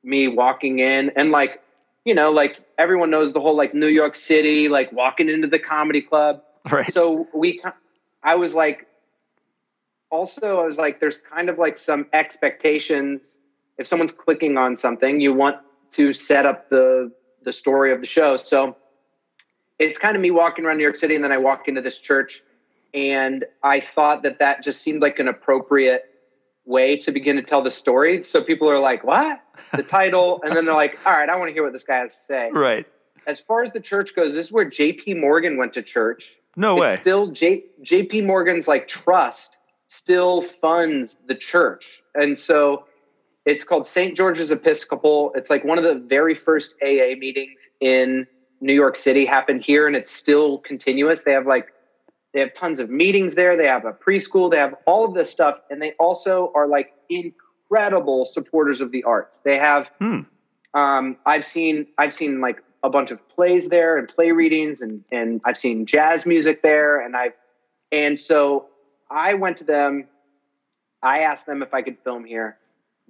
me 0.05 0.29
walking 0.29 0.79
in 0.79 1.11
and 1.17 1.31
like 1.31 1.61
you 2.05 2.15
know 2.15 2.31
like 2.31 2.57
everyone 2.79 3.11
knows 3.11 3.33
the 3.33 3.41
whole 3.41 3.57
like 3.57 3.75
new 3.75 3.89
york 3.89 4.15
city 4.15 4.69
like 4.69 4.91
walking 4.93 5.29
into 5.29 5.49
the 5.49 5.59
comedy 5.59 6.01
club 6.01 6.41
Right. 6.73 6.93
so 6.93 7.29
we 7.33 7.63
i 8.23 8.35
was 8.35 8.55
like 8.55 8.87
also 10.11 10.61
i 10.61 10.67
was 10.67 10.79
like 10.79 11.01
there's 11.01 11.19
kind 11.19 11.49
of 11.49 11.59
like 11.59 11.79
some 11.79 12.07
expectations. 12.13 13.41
If 13.79 13.87
someone's 13.87 14.13
clicking 14.13 14.57
on 14.57 14.75
something 14.77 15.21
you 15.21 15.33
want 15.35 15.57
to 15.93 16.13
set 16.13 16.47
up 16.47 16.69
the 16.71 17.13
the 17.43 17.53
story 17.53 17.93
of 17.93 18.01
the 18.01 18.07
show. 18.07 18.37
So 18.37 18.77
it's 19.79 19.99
kind 19.99 20.17
of 20.17 20.23
me 20.23 20.31
walking 20.31 20.65
around 20.65 20.79
new 20.79 20.83
york 20.83 20.97
city 20.97 21.15
and 21.15 21.23
then 21.23 21.33
i 21.33 21.39
walk 21.39 21.69
into 21.69 21.83
this 21.83 21.99
church 21.99 22.43
and 22.95 23.45
i 23.63 23.79
thought 23.79 24.23
that 24.23 24.39
that 24.39 24.65
just 24.65 24.81
seemed 24.83 25.03
like 25.03 25.19
an 25.19 25.29
appropriate 25.29 26.05
way 26.65 26.97
to 26.97 27.13
begin 27.13 27.37
to 27.37 27.43
tell 27.43 27.63
the 27.63 27.71
story. 27.71 28.25
So 28.25 28.43
people 28.43 28.69
are 28.69 28.79
like 28.81 29.05
what? 29.05 29.41
The 29.73 29.83
title? 29.99 30.41
And 30.43 30.57
then 30.57 30.65
they're 30.65 30.75
like 30.75 30.99
all 31.07 31.13
right 31.13 31.29
i 31.29 31.37
want 31.37 31.49
to 31.49 31.53
hear 31.53 31.63
what 31.63 31.73
this 31.73 31.85
guy 31.85 31.99
has 31.99 32.13
to 32.15 32.21
say. 32.27 32.51
Right. 32.53 32.87
as 33.27 33.39
far 33.41 33.63
as 33.63 33.73
the 33.73 33.81
church 33.81 34.15
goes 34.17 34.33
this 34.33 34.47
is 34.47 34.53
where 34.53 34.65
jp 34.69 35.21
morgan 35.21 35.57
went 35.59 35.75
to 35.75 35.83
church 35.83 36.33
No 36.57 36.77
way. 36.77 36.93
it's 36.93 37.01
still 37.01 37.29
J, 37.29 37.65
JP 37.83 38.25
Morgan's 38.27 38.67
like 38.67 38.89
trust 38.89 39.59
still 39.89 40.43
funds 40.43 41.17
the 41.27 41.35
church. 41.35 42.03
And 42.15 42.37
so 42.37 42.85
it's 43.45 43.63
called 43.63 43.87
St. 43.87 44.17
George's 44.17 44.51
Episcopal. 44.51 45.33
It's 45.35 45.51
like 45.51 45.65
one 45.65 45.79
of 45.79 45.85
the 45.85 45.95
very 45.95 46.35
first 46.35 46.75
AA 46.83 47.15
meetings 47.19 47.69
in 47.81 48.27
New 48.61 48.73
York 48.75 48.97
City 48.97 49.25
happened 49.25 49.63
here 49.63 49.87
and 49.87 49.95
it's 49.95 50.11
still 50.11 50.59
continuous. 50.61 51.23
They 51.23 51.33
have 51.33 51.47
like 51.47 51.67
they 52.35 52.41
have 52.41 52.53
tons 52.55 52.81
of 52.81 52.91
meetings 52.91 53.35
there. 53.35 53.57
They 53.57 53.67
have 53.67 53.85
a 53.85 53.93
preschool. 53.93 54.51
They 54.51 54.59
have 54.59 54.75
all 54.87 55.05
of 55.05 55.15
this 55.15 55.31
stuff 55.31 55.57
and 55.71 55.81
they 55.81 55.93
also 55.99 56.51
are 56.55 56.67
like 56.67 56.89
incredible 57.09 58.27
supporters 58.27 58.81
of 58.81 58.91
the 58.91 59.05
arts. 59.05 59.41
They 59.45 59.59
have 59.59 59.87
Hmm. 60.01 60.21
um, 60.75 61.17
I've 61.27 61.45
seen 61.45 61.87
I've 61.99 62.13
seen 62.15 62.41
like 62.41 62.59
a 62.87 62.91
bunch 62.91 63.11
of 63.11 63.29
plays 63.29 63.69
there 63.69 63.99
and 63.99 64.09
play 64.09 64.31
readings 64.31 64.81
and 64.81 65.05
and 65.11 65.41
I've 65.45 65.59
seen 65.59 65.85
jazz 65.87 66.25
music 66.25 66.63
there 66.63 67.01
and 67.01 67.17
I've 67.17 67.33
and 67.93 68.19
so 68.19 68.67
I 69.11 69.35
went 69.35 69.59
to 69.59 69.65
them. 69.65 70.07
I 71.03 71.21
asked 71.21 71.47
them 71.47 71.63
if 71.63 71.75
I 71.75 71.83
could 71.83 71.99
film 72.03 72.25
here. 72.25 72.57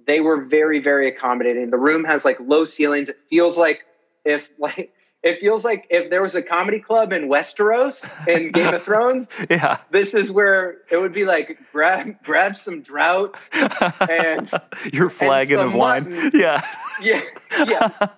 They 0.05 0.19
were 0.19 0.41
very 0.41 0.79
very 0.79 1.07
accommodating. 1.07 1.69
The 1.69 1.77
room 1.77 2.03
has 2.05 2.25
like 2.25 2.37
low 2.39 2.65
ceilings. 2.65 3.09
It 3.09 3.19
feels 3.29 3.57
like 3.57 3.85
if 4.25 4.49
like 4.59 4.93
it 5.23 5.39
feels 5.39 5.65
like 5.65 5.85
if 5.89 6.09
there 6.09 6.21
was 6.21 6.35
a 6.35 6.41
comedy 6.43 6.79
club 6.79 7.11
in 7.11 7.27
Westeros 7.27 8.27
in 8.27 8.51
Game 8.51 8.73
of 8.73 8.83
Thrones, 8.87 9.29
yeah. 9.49 9.77
this 9.91 10.13
is 10.13 10.31
where 10.31 10.77
it 10.91 10.97
would 10.97 11.13
be 11.13 11.25
like 11.25 11.57
grab 11.71 12.15
grab 12.23 12.57
some 12.57 12.81
drought 12.81 13.35
and 14.09 14.49
Your 14.93 15.09
flagon 15.09 15.59
of 15.59 15.73
wine. 15.73 16.09
mutton. 16.09 16.31
Yeah. 16.33 16.63
yeah, 17.01 17.21
yes, 17.51 18.09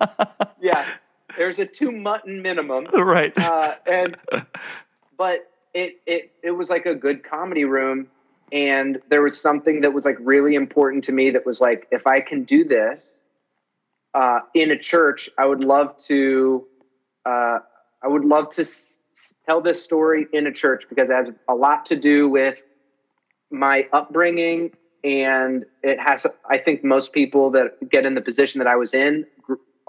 yeah. 0.60 0.86
There's 1.40 1.58
a 1.58 1.64
two 1.64 1.90
mutton 1.90 2.42
minimum, 2.42 2.84
right. 2.92 3.32
uh, 3.38 3.76
and 3.90 4.14
but 5.16 5.46
it 5.72 5.94
it 6.04 6.30
it 6.42 6.50
was 6.50 6.68
like 6.68 6.84
a 6.84 6.94
good 6.94 7.24
comedy 7.24 7.64
room, 7.64 8.08
and 8.52 8.98
there 9.08 9.22
was 9.22 9.40
something 9.40 9.80
that 9.80 9.94
was 9.94 10.04
like 10.04 10.18
really 10.20 10.54
important 10.54 11.02
to 11.04 11.12
me. 11.12 11.30
That 11.30 11.46
was 11.46 11.58
like, 11.58 11.86
if 11.90 12.06
I 12.06 12.20
can 12.20 12.44
do 12.44 12.62
this 12.62 13.22
uh, 14.12 14.40
in 14.52 14.70
a 14.70 14.78
church, 14.78 15.30
I 15.38 15.46
would 15.46 15.64
love 15.64 15.96
to. 16.08 16.66
Uh, 17.24 17.60
I 18.04 18.08
would 18.08 18.26
love 18.26 18.50
to 18.50 18.60
s- 18.60 18.98
tell 19.46 19.62
this 19.62 19.82
story 19.82 20.26
in 20.34 20.46
a 20.46 20.52
church 20.52 20.84
because 20.90 21.08
it 21.08 21.14
has 21.14 21.30
a 21.48 21.54
lot 21.54 21.86
to 21.86 21.96
do 21.96 22.28
with 22.28 22.58
my 23.50 23.88
upbringing 23.94 24.72
and 25.02 25.64
it 25.82 25.98
has 25.98 26.26
i 26.48 26.58
think 26.58 26.84
most 26.84 27.10
people 27.12 27.50
that 27.50 27.72
get 27.90 28.04
in 28.04 28.14
the 28.14 28.20
position 28.20 28.58
that 28.58 28.68
i 28.68 28.76
was 28.76 28.92
in 28.92 29.24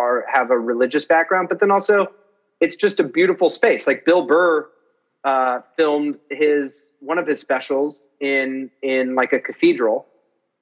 are 0.01 0.25
have 0.33 0.51
a 0.51 0.59
religious 0.59 1.05
background 1.05 1.47
but 1.49 1.59
then 1.59 1.71
also 1.71 2.07
it's 2.59 2.75
just 2.75 2.99
a 2.99 3.03
beautiful 3.03 3.49
space 3.49 3.87
like 3.87 4.03
bill 4.05 4.23
burr 4.25 4.67
uh, 5.23 5.59
filmed 5.77 6.17
his 6.29 6.93
one 6.99 7.19
of 7.19 7.27
his 7.27 7.39
specials 7.39 8.07
in 8.19 8.71
in 8.81 9.15
like 9.15 9.33
a 9.33 9.39
cathedral 9.39 10.07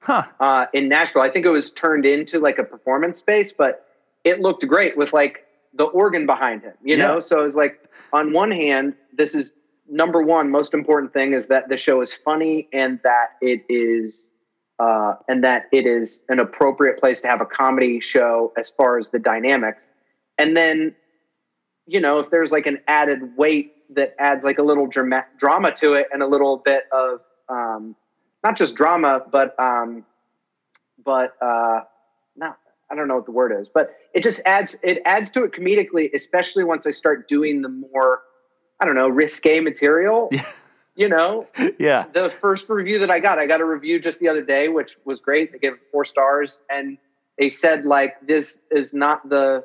Huh. 0.02 0.22
uh, 0.40 0.66
in 0.72 0.88
Nashville. 0.88 1.22
I 1.22 1.30
think 1.30 1.46
it 1.46 1.50
was 1.50 1.72
turned 1.72 2.06
into 2.06 2.40
like 2.40 2.58
a 2.58 2.64
performance 2.64 3.18
space, 3.18 3.52
but 3.56 3.84
it 4.24 4.40
looked 4.40 4.66
great 4.66 4.96
with 4.96 5.12
like 5.12 5.46
the 5.74 5.84
organ 5.84 6.26
behind 6.26 6.62
him, 6.62 6.74
you 6.82 6.96
Yeah. 6.96 7.08
know? 7.08 7.20
So 7.20 7.40
it 7.40 7.42
was 7.42 7.56
like, 7.56 7.78
on 8.12 8.32
one 8.32 8.50
hand, 8.50 8.94
this 9.12 9.34
is 9.34 9.50
number 9.88 10.22
one, 10.22 10.50
most 10.50 10.74
important 10.74 11.12
thing 11.12 11.34
is 11.34 11.48
that 11.48 11.68
the 11.68 11.76
show 11.76 12.00
is 12.00 12.12
funny 12.24 12.68
and 12.72 12.98
that 13.04 13.28
it 13.42 13.62
is, 13.68 14.30
uh, 14.80 15.14
and 15.28 15.44
that 15.44 15.68
it 15.72 15.86
is 15.86 16.22
an 16.30 16.38
appropriate 16.38 16.98
place 16.98 17.20
to 17.20 17.28
have 17.28 17.40
a 17.40 17.46
comedy 17.46 18.00
show 18.00 18.52
as 18.58 18.70
far 18.70 18.98
as 18.98 19.10
the 19.10 19.18
dynamics. 19.18 19.88
And 20.38 20.56
then, 20.56 20.94
you 21.86 22.00
know, 22.00 22.18
if 22.18 22.30
there's 22.30 22.50
like 22.50 22.66
an 22.66 22.78
added 22.88 23.36
weight 23.36 23.74
that 23.94 24.16
adds 24.18 24.42
like 24.42 24.58
a 24.58 24.62
little 24.62 24.86
drama, 24.86 25.26
drama 25.38 25.74
to 25.76 25.92
it 25.94 26.06
and 26.12 26.22
a 26.22 26.26
little 26.26 26.56
bit 26.56 26.84
of, 26.92 27.20
um, 27.50 27.94
not 28.42 28.56
just 28.56 28.74
drama, 28.74 29.22
but 29.30 29.54
um, 29.60 30.04
but 31.04 31.34
uh, 31.42 31.80
not 32.36 32.58
I 32.90 32.94
don't 32.94 33.06
know 33.06 33.16
what 33.16 33.26
the 33.26 33.32
word 33.32 33.52
is, 33.58 33.68
but 33.68 33.94
it 34.14 34.22
just 34.22 34.40
adds 34.46 34.76
it 34.82 35.02
adds 35.04 35.30
to 35.30 35.44
it 35.44 35.52
comedically, 35.52 36.10
especially 36.14 36.64
once 36.64 36.86
I 36.86 36.90
start 36.90 37.28
doing 37.28 37.62
the 37.62 37.68
more 37.68 38.22
I 38.80 38.86
don't 38.86 38.94
know 38.94 39.08
risque 39.08 39.60
material. 39.60 40.28
Yeah. 40.32 40.46
You 41.00 41.08
know, 41.08 41.48
Yeah. 41.78 42.04
the 42.12 42.28
first 42.28 42.68
review 42.68 42.98
that 42.98 43.10
I 43.10 43.20
got, 43.20 43.38
I 43.38 43.46
got 43.46 43.62
a 43.62 43.64
review 43.64 43.98
just 43.98 44.18
the 44.18 44.28
other 44.28 44.42
day, 44.42 44.68
which 44.68 44.98
was 45.06 45.18
great. 45.18 45.50
They 45.50 45.58
gave 45.58 45.72
it 45.72 45.78
four 45.90 46.04
stars, 46.04 46.60
and 46.68 46.98
they 47.38 47.48
said 47.48 47.86
like 47.86 48.12
this 48.20 48.58
is 48.70 48.92
not 48.92 49.26
the, 49.26 49.64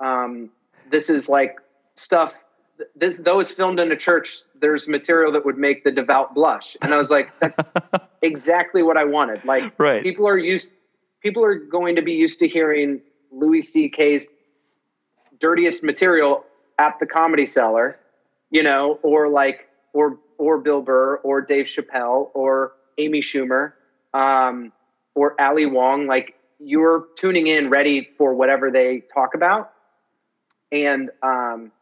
um, 0.00 0.50
this 0.90 1.08
is 1.08 1.30
like 1.30 1.54
stuff. 1.94 2.34
This 2.94 3.16
though 3.16 3.40
it's 3.40 3.52
filmed 3.52 3.80
in 3.80 3.90
a 3.90 3.96
church, 3.96 4.42
there's 4.60 4.86
material 4.86 5.32
that 5.32 5.46
would 5.46 5.56
make 5.56 5.82
the 5.82 5.90
devout 5.90 6.34
blush, 6.34 6.76
and 6.82 6.92
I 6.92 6.98
was 6.98 7.08
like, 7.10 7.30
that's 7.40 7.70
exactly 8.20 8.82
what 8.82 8.98
I 8.98 9.04
wanted. 9.04 9.42
Like 9.46 9.72
Right. 9.78 10.02
people 10.02 10.28
are 10.28 10.36
used, 10.36 10.68
people 11.22 11.42
are 11.42 11.54
going 11.56 11.96
to 11.96 12.02
be 12.02 12.12
used 12.12 12.38
to 12.40 12.48
hearing 12.48 13.00
Louis 13.30 13.62
C.K.'s 13.62 14.26
dirtiest 15.40 15.82
material 15.82 16.44
at 16.78 16.92
the 17.00 17.06
Comedy 17.06 17.46
Cellar, 17.46 17.98
you 18.50 18.62
know, 18.62 18.98
or 19.02 19.28
like 19.30 19.66
or 19.94 20.18
or 20.38 20.58
Bill 20.58 20.82
Burr 20.82 21.16
or 21.18 21.40
Dave 21.42 21.66
Chappelle 21.66 22.30
or 22.34 22.72
Amy 22.98 23.20
Schumer 23.20 23.72
um, 24.14 24.72
or 25.14 25.34
Ali 25.40 25.66
Wong. 25.66 26.06
Like 26.06 26.34
you're 26.58 27.04
tuning 27.18 27.46
in 27.46 27.70
ready 27.70 28.08
for 28.16 28.34
whatever 28.34 28.70
they 28.70 29.02
talk 29.12 29.34
about, 29.34 29.70
and 30.72 31.10
um, 31.22 31.72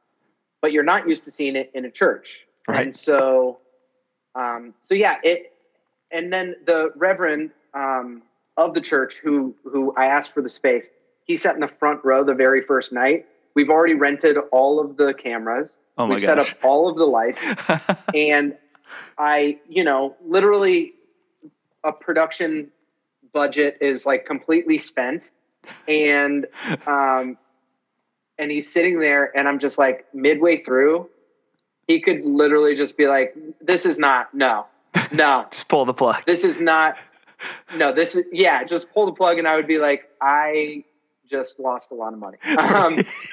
but 0.62 0.72
you're 0.72 0.82
not 0.84 1.08
used 1.08 1.24
to 1.24 1.32
seeing 1.32 1.56
it 1.56 1.70
in 1.74 1.84
a 1.84 1.90
church, 1.90 2.46
Right. 2.68 2.86
and 2.86 2.96
so 2.96 3.60
um, 4.34 4.74
so 4.88 4.94
yeah, 4.94 5.16
it 5.22 5.52
and 6.10 6.32
then 6.32 6.54
the 6.66 6.90
Reverend 6.96 7.50
um, 7.74 8.22
of 8.56 8.74
the 8.74 8.80
church 8.80 9.20
who 9.22 9.54
who 9.64 9.92
I 9.96 10.06
asked 10.06 10.32
for 10.34 10.42
the 10.42 10.48
space, 10.48 10.90
he 11.24 11.36
sat 11.36 11.54
in 11.54 11.60
the 11.60 11.70
front 11.78 12.00
row 12.04 12.24
the 12.24 12.34
very 12.34 12.62
first 12.62 12.92
night. 12.92 13.26
We've 13.54 13.70
already 13.70 13.94
rented 13.94 14.36
all 14.52 14.80
of 14.80 14.96
the 14.96 15.14
cameras. 15.14 15.76
Oh 15.96 16.06
my 16.06 16.14
We've 16.14 16.24
set 16.24 16.38
up 16.38 16.48
all 16.62 16.88
of 16.88 16.96
the 16.96 17.04
lights, 17.04 17.40
and 18.14 18.56
I, 19.16 19.58
you 19.68 19.84
know, 19.84 20.16
literally 20.26 20.92
a 21.84 21.92
production 21.92 22.70
budget 23.32 23.78
is 23.80 24.04
like 24.04 24.26
completely 24.26 24.78
spent, 24.78 25.30
and 25.86 26.46
um, 26.86 27.38
and 28.38 28.50
he's 28.50 28.72
sitting 28.72 28.98
there, 28.98 29.36
and 29.36 29.46
I'm 29.46 29.60
just 29.60 29.78
like 29.78 30.06
midway 30.12 30.64
through, 30.64 31.08
he 31.86 32.00
could 32.00 32.24
literally 32.24 32.74
just 32.74 32.96
be 32.96 33.06
like, 33.06 33.36
"This 33.60 33.86
is 33.86 33.96
not 33.96 34.34
no, 34.34 34.66
no, 35.12 35.46
Just 35.52 35.68
pull 35.68 35.84
the 35.84 35.94
plug. 35.94 36.24
this 36.26 36.42
is 36.42 36.60
not 36.60 36.96
no 37.76 37.92
this 37.92 38.14
is 38.14 38.24
yeah 38.32 38.64
just 38.64 38.92
pull 38.94 39.06
the 39.06 39.12
plug 39.12 39.38
and 39.38 39.46
i 39.46 39.54
would 39.54 39.66
be 39.66 39.76
like 39.76 40.08
i 40.22 40.82
just 41.34 41.58
lost 41.58 41.90
a 41.90 41.94
lot 42.02 42.12
of 42.12 42.18
money 42.18 42.38
um, 42.58 42.92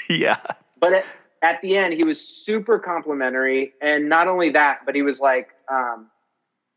yeah. 0.10 0.40
but 0.80 0.92
at, 0.94 1.06
at 1.42 1.62
the 1.62 1.72
end 1.78 1.94
he 1.94 2.04
was 2.04 2.20
super 2.20 2.78
complimentary 2.80 3.74
and 3.82 4.08
not 4.10 4.26
only 4.28 4.50
that 4.50 4.80
but 4.86 4.94
he 4.96 5.02
was 5.02 5.20
like 5.20 5.50
um, 5.72 6.08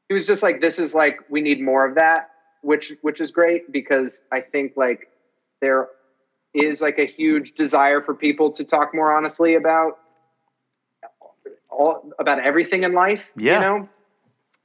he 0.09 0.15
was 0.15 0.27
just 0.27 0.43
like 0.43 0.61
this 0.61 0.79
is 0.79 0.95
like 0.95 1.17
we 1.35 1.41
need 1.41 1.61
more 1.71 1.85
of 1.89 1.95
that 1.95 2.31
which 2.63 2.93
which 3.03 3.21
is 3.21 3.31
great 3.31 3.71
because 3.73 4.23
i 4.33 4.41
think 4.41 4.73
like 4.77 5.01
there 5.61 5.89
is 6.55 6.81
like 6.81 6.99
a 6.99 7.07
huge 7.07 7.55
desire 7.55 8.01
for 8.03 8.15
people 8.15 8.51
to 8.59 8.65
talk 8.65 8.95
more 8.95 9.11
honestly 9.17 9.55
about 9.55 9.99
all 11.71 12.11
about 12.19 12.39
everything 12.51 12.85
in 12.85 12.93
life 12.93 13.23
Yeah. 13.37 13.55
you 13.55 13.61
know 13.61 13.89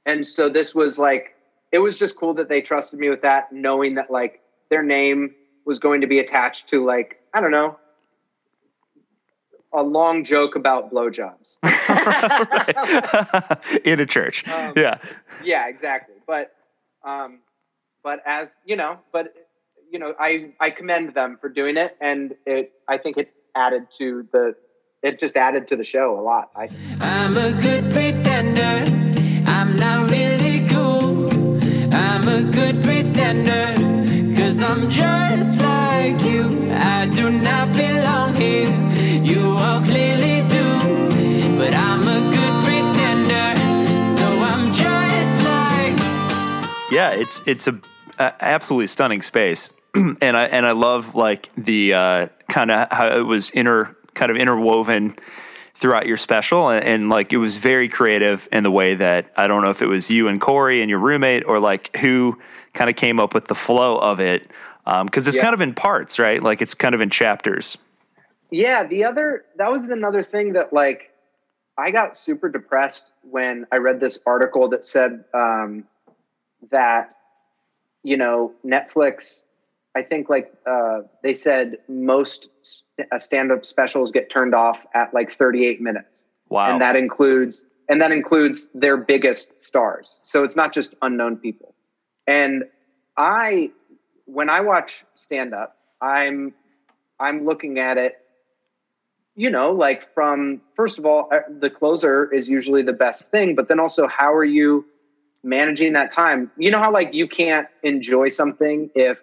and 0.06 0.26
so 0.26 0.48
this 0.48 0.74
was 0.74 0.98
like 0.98 1.34
it 1.72 1.78
was 1.78 1.96
just 1.96 2.16
cool 2.16 2.34
that 2.34 2.48
they 2.48 2.60
trusted 2.60 2.98
me 2.98 3.08
with 3.10 3.22
that 3.22 3.52
knowing 3.52 3.94
that 3.96 4.10
like 4.10 4.40
their 4.70 4.82
name 4.82 5.34
was 5.64 5.78
going 5.78 6.00
to 6.00 6.06
be 6.06 6.18
attached 6.18 6.68
to 6.68 6.84
like 6.84 7.20
i 7.34 7.40
don't 7.40 7.50
know 7.50 7.76
a 9.72 9.82
long 9.82 10.24
joke 10.24 10.56
about 10.56 10.92
blowjobs 10.92 11.56
In 13.84 14.00
a 14.00 14.06
church. 14.06 14.46
Um, 14.48 14.72
yeah. 14.76 14.98
yeah 15.44 15.68
exactly 15.68 16.16
but 16.26 16.52
um 17.04 17.38
but 18.02 18.20
as 18.26 18.56
you 18.64 18.76
know 18.76 18.98
but 19.12 19.34
you 19.90 19.98
know 19.98 20.14
i 20.18 20.52
i 20.60 20.70
commend 20.70 21.14
them 21.14 21.38
for 21.40 21.48
doing 21.48 21.76
it 21.76 21.96
and 22.00 22.34
it 22.46 22.72
i 22.88 22.98
think 22.98 23.16
it 23.16 23.32
added 23.54 23.86
to 23.98 24.26
the 24.32 24.54
it 25.02 25.18
just 25.18 25.36
added 25.36 25.68
to 25.68 25.76
the 25.76 25.84
show 25.84 26.18
a 26.18 26.22
lot 26.22 26.50
i 26.56 26.68
I'm 27.02 27.36
a 27.36 27.52
good 27.60 27.92
pretender. 27.92 28.84
I'm 29.46 29.74
not 29.76 30.10
really 30.10 30.36
cool. 30.36 30.39
I'm 32.22 32.28
a 32.28 32.52
good 32.52 32.82
pretender. 32.82 33.72
Cause 34.36 34.60
I'm 34.60 34.90
just 34.90 35.58
like 35.62 36.22
you. 36.22 36.70
I 36.70 37.08
do 37.08 37.30
not 37.30 37.72
belong 37.72 38.34
here. 38.34 38.68
You 39.24 39.56
all 39.56 39.80
clearly 39.80 40.42
do. 40.46 41.56
But 41.56 41.72
I'm 41.72 42.02
a 42.02 42.20
good 42.30 42.64
pretender. 42.66 43.56
So 44.18 44.26
I'm 44.26 44.70
just 44.70 45.44
like 45.46 46.92
Yeah, 46.92 47.12
it's 47.12 47.40
it's 47.46 47.66
a, 47.66 47.80
a 48.18 48.34
absolutely 48.40 48.88
stunning 48.88 49.22
space, 49.22 49.70
and 49.94 50.36
I 50.36 50.44
and 50.44 50.66
I 50.66 50.72
love 50.72 51.14
like 51.14 51.48
the 51.56 51.94
uh, 51.94 52.26
kind 52.50 52.70
of 52.70 52.88
how 52.92 53.16
it 53.16 53.24
was 53.24 53.48
inter 53.48 53.96
kind 54.12 54.30
of 54.30 54.36
interwoven 54.36 55.16
throughout 55.80 56.06
your 56.06 56.18
special, 56.18 56.68
and, 56.68 56.84
and 56.84 57.08
like 57.08 57.32
it 57.32 57.38
was 57.38 57.56
very 57.56 57.88
creative 57.88 58.46
in 58.52 58.62
the 58.62 58.70
way 58.70 58.94
that 58.94 59.32
I 59.36 59.46
don't 59.46 59.62
know 59.62 59.70
if 59.70 59.80
it 59.80 59.86
was 59.86 60.10
you 60.10 60.28
and 60.28 60.40
Corey 60.40 60.82
and 60.82 60.90
your 60.90 60.98
roommate 60.98 61.44
or 61.46 61.58
like 61.58 61.96
who 61.96 62.38
kind 62.74 62.90
of 62.90 62.96
came 62.96 63.18
up 63.18 63.32
with 63.34 63.46
the 63.46 63.54
flow 63.54 63.96
of 63.98 64.20
it 64.20 64.48
because 65.04 65.26
it's 65.26 65.36
Yeah. 65.36 65.42
kind 65.42 65.54
of 65.54 65.60
in 65.60 65.74
parts, 65.74 66.18
right? 66.18 66.42
Like 66.42 66.60
it's 66.60 66.74
kind 66.74 66.94
of 66.94 67.00
in 67.00 67.08
chapters. 67.10 67.78
Yeah, 68.50 68.84
the 68.84 69.04
other 69.04 69.44
that 69.56 69.72
was 69.72 69.84
another 69.84 70.22
thing 70.22 70.52
that 70.52 70.72
like 70.72 71.10
I 71.78 71.90
got 71.90 72.16
super 72.16 72.48
depressed 72.50 73.12
when 73.22 73.66
I 73.72 73.76
read 73.76 74.00
this 74.00 74.18
article 74.26 74.68
that 74.70 74.84
said 74.84 75.24
um, 75.32 75.84
that 76.70 77.16
you 78.02 78.16
know 78.18 78.52
Netflix. 78.66 79.42
I 79.96 80.02
think 80.02 80.28
like 80.30 80.52
uh, 80.66 81.00
they 81.22 81.34
said 81.34 81.78
most 81.88 82.48
st- 82.62 83.08
uh, 83.12 83.18
stand-up 83.18 83.64
specials 83.66 84.10
get 84.10 84.30
turned 84.30 84.54
off 84.54 84.78
at 84.94 85.12
like 85.12 85.32
38 85.36 85.80
minutes, 85.80 86.26
Wow. 86.48 86.72
and 86.72 86.80
that 86.80 86.96
includes 86.96 87.64
and 87.88 88.00
that 88.00 88.12
includes 88.12 88.68
their 88.72 88.96
biggest 88.96 89.60
stars. 89.60 90.20
So 90.22 90.44
it's 90.44 90.54
not 90.54 90.72
just 90.72 90.94
unknown 91.02 91.36
people. 91.38 91.74
And 92.28 92.62
I, 93.16 93.72
when 94.26 94.48
I 94.48 94.60
watch 94.60 95.04
stand-up, 95.16 95.76
I'm 96.00 96.54
I'm 97.18 97.44
looking 97.44 97.78
at 97.78 97.98
it 97.98 98.16
you 99.36 99.48
know, 99.48 99.72
like 99.72 100.12
from 100.12 100.60
first 100.74 100.98
of 100.98 101.06
all, 101.06 101.28
uh, 101.32 101.38
the 101.60 101.70
closer 101.70 102.30
is 102.32 102.48
usually 102.48 102.82
the 102.82 102.92
best 102.92 103.24
thing, 103.30 103.54
but 103.54 103.68
then 103.68 103.80
also 103.80 104.06
how 104.06 104.34
are 104.34 104.44
you 104.44 104.84
managing 105.42 105.94
that 105.94 106.10
time? 106.12 106.50
You 106.58 106.70
know 106.70 106.78
how 106.78 106.92
like 106.92 107.14
you 107.14 107.26
can't 107.26 107.66
enjoy 107.82 108.28
something 108.28 108.90
if 108.94 109.18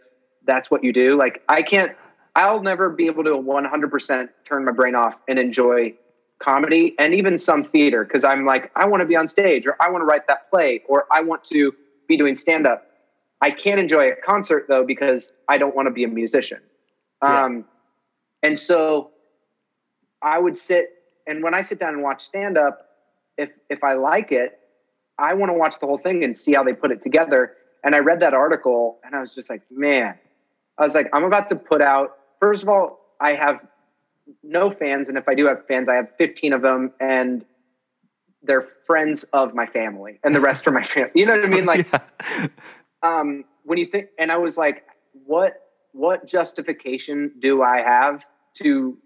that's 0.47 0.71
what 0.71 0.83
you 0.83 0.91
do. 0.91 1.17
Like 1.17 1.43
I 1.47 1.61
can't. 1.61 1.91
I'll 2.35 2.61
never 2.61 2.89
be 2.89 3.07
able 3.07 3.23
to 3.23 3.31
100% 3.31 4.29
turn 4.47 4.63
my 4.63 4.71
brain 4.71 4.93
off 4.93 5.15
and 5.27 5.39
enjoy 5.39 5.95
comedy 6.39 6.93
and 6.99 7.15
even 7.15 7.39
some 7.39 7.63
theater 7.63 8.03
because 8.03 8.23
I'm 8.23 8.45
like, 8.45 8.71
I 8.75 8.85
want 8.85 9.01
to 9.01 9.07
be 9.07 9.15
on 9.15 9.27
stage 9.27 9.65
or 9.65 9.75
I 9.79 9.89
want 9.89 10.03
to 10.03 10.05
write 10.05 10.27
that 10.27 10.49
play 10.51 10.83
or 10.87 11.07
I 11.11 11.21
want 11.21 11.43
to 11.45 11.73
be 12.07 12.15
doing 12.15 12.35
stand 12.35 12.67
up. 12.67 12.85
I 13.41 13.49
can't 13.51 13.79
enjoy 13.79 14.11
a 14.11 14.15
concert 14.15 14.65
though 14.67 14.85
because 14.85 15.33
I 15.47 15.57
don't 15.57 15.75
want 15.75 15.87
to 15.87 15.91
be 15.91 16.03
a 16.03 16.07
musician. 16.07 16.59
Yeah. 17.23 17.45
Um, 17.45 17.65
and 18.43 18.59
so 18.59 19.11
I 20.21 20.37
would 20.37 20.57
sit 20.57 20.89
and 21.25 21.43
when 21.43 21.53
I 21.53 21.61
sit 21.61 21.79
down 21.79 21.93
and 21.93 22.03
watch 22.03 22.23
stand 22.23 22.57
up, 22.57 22.87
if 23.37 23.49
if 23.69 23.83
I 23.83 23.93
like 23.93 24.31
it, 24.31 24.59
I 25.17 25.33
want 25.33 25.49
to 25.49 25.53
watch 25.53 25.79
the 25.79 25.87
whole 25.87 25.97
thing 25.97 26.23
and 26.23 26.37
see 26.37 26.53
how 26.53 26.63
they 26.63 26.73
put 26.73 26.91
it 26.91 27.01
together. 27.01 27.53
And 27.83 27.95
I 27.95 27.99
read 27.99 28.19
that 28.21 28.33
article 28.33 28.99
and 29.03 29.15
I 29.15 29.19
was 29.19 29.31
just 29.31 29.49
like, 29.49 29.61
man, 29.71 30.15
I 30.78 30.84
was 30.84 30.93
like, 30.93 31.09
I'm 31.13 31.23
about 31.23 31.49
to 31.49 31.55
put 31.55 31.82
out. 31.82 32.17
First 32.39 32.63
of 32.63 32.69
all, 32.69 32.99
I 33.19 33.34
have 33.34 33.59
no 34.43 34.71
fans, 34.71 35.09
and 35.09 35.17
if 35.17 35.28
I 35.28 35.34
do 35.36 35.45
have 35.47 35.65
fans, 35.67 35.89
I 35.89 35.95
have 35.95 36.07
15 36.17 36.53
of 36.53 36.61
them, 36.61 36.91
and 36.99 37.45
they're 38.43 38.67
friends 38.86 39.23
of 39.34 39.53
my 39.55 39.65
family, 39.65 40.19
and 40.23 40.36
the 40.36 40.39
rest 40.39 40.67
are 40.67 40.71
my 40.71 40.84
family. 40.84 41.11
You 41.15 41.25
know 41.25 41.36
what 41.36 41.45
I 41.45 41.47
mean? 41.47 41.65
Like, 41.65 41.88
Yeah. 41.91 42.47
um, 43.03 43.45
when 43.63 43.78
you 43.78 43.86
think, 43.88 44.07
and 44.19 44.32
I 44.32 44.38
was 44.38 44.57
like, 44.57 44.84
what 45.25 45.61
what 45.93 46.28
justification 46.28 47.32
do 47.39 47.63
I 47.63 47.82
have 47.82 48.23
to 48.55 48.97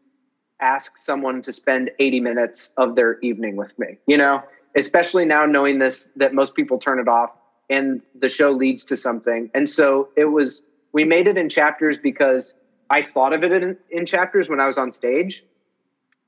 ask 0.59 0.97
someone 0.97 1.41
to 1.43 1.53
spend 1.53 1.89
80 1.99 2.19
minutes 2.19 2.73
of 2.77 2.95
their 2.95 3.17
evening 3.19 3.55
with 3.55 3.77
me? 3.79 3.97
You 4.07 4.17
know, 4.17 4.43
especially 4.75 5.23
now 5.25 5.45
knowing 5.45 5.79
this 5.79 6.09
that 6.17 6.33
most 6.33 6.53
people 6.53 6.77
turn 6.77 6.99
it 6.99 7.07
off 7.07 7.29
and 7.69 8.01
the 8.19 8.27
show 8.27 8.51
leads 8.51 8.83
to 8.85 8.97
something. 8.97 9.49
And 9.53 9.69
so 9.69 10.09
it 10.17 10.25
was 10.25 10.61
we 10.93 11.03
made 11.03 11.27
it 11.27 11.37
in 11.37 11.49
chapters 11.49 11.97
because 11.97 12.55
I 12.89 13.03
thought 13.03 13.33
of 13.33 13.43
it 13.43 13.51
in, 13.51 13.77
in 13.89 14.05
chapters 14.05 14.49
when 14.49 14.59
I 14.59 14.67
was 14.67 14.77
on 14.77 14.91
stage. 14.91 15.43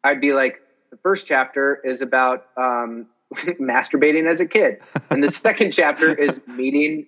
I'd 0.04 0.22
be 0.22 0.34
like, 0.34 0.62
the 0.92 0.98
first 0.98 1.26
chapter 1.28 1.82
is 1.84 2.02
about 2.02 2.48
um, 2.58 3.08
masturbating 3.60 4.30
as 4.30 4.40
a 4.40 4.46
kid, 4.46 4.78
and 5.10 5.24
the 5.24 5.32
second 5.48 5.72
chapter 5.72 6.14
is 6.14 6.40
meeting, 6.48 7.06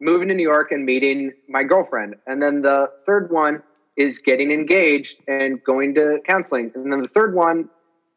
moving 0.00 0.28
to 0.28 0.34
New 0.34 0.42
York 0.42 0.72
and 0.72 0.84
meeting 0.84 1.32
my 1.48 1.62
girlfriend, 1.62 2.16
and 2.26 2.42
then 2.42 2.62
the 2.62 2.90
third 3.06 3.30
one 3.30 3.62
is 3.96 4.18
getting 4.18 4.52
engaged 4.52 5.18
and 5.26 5.62
going 5.64 5.94
to 5.94 6.18
counseling, 6.26 6.72
and 6.74 6.92
then 6.92 7.02
the 7.02 7.08
third 7.08 7.34
one, 7.34 7.68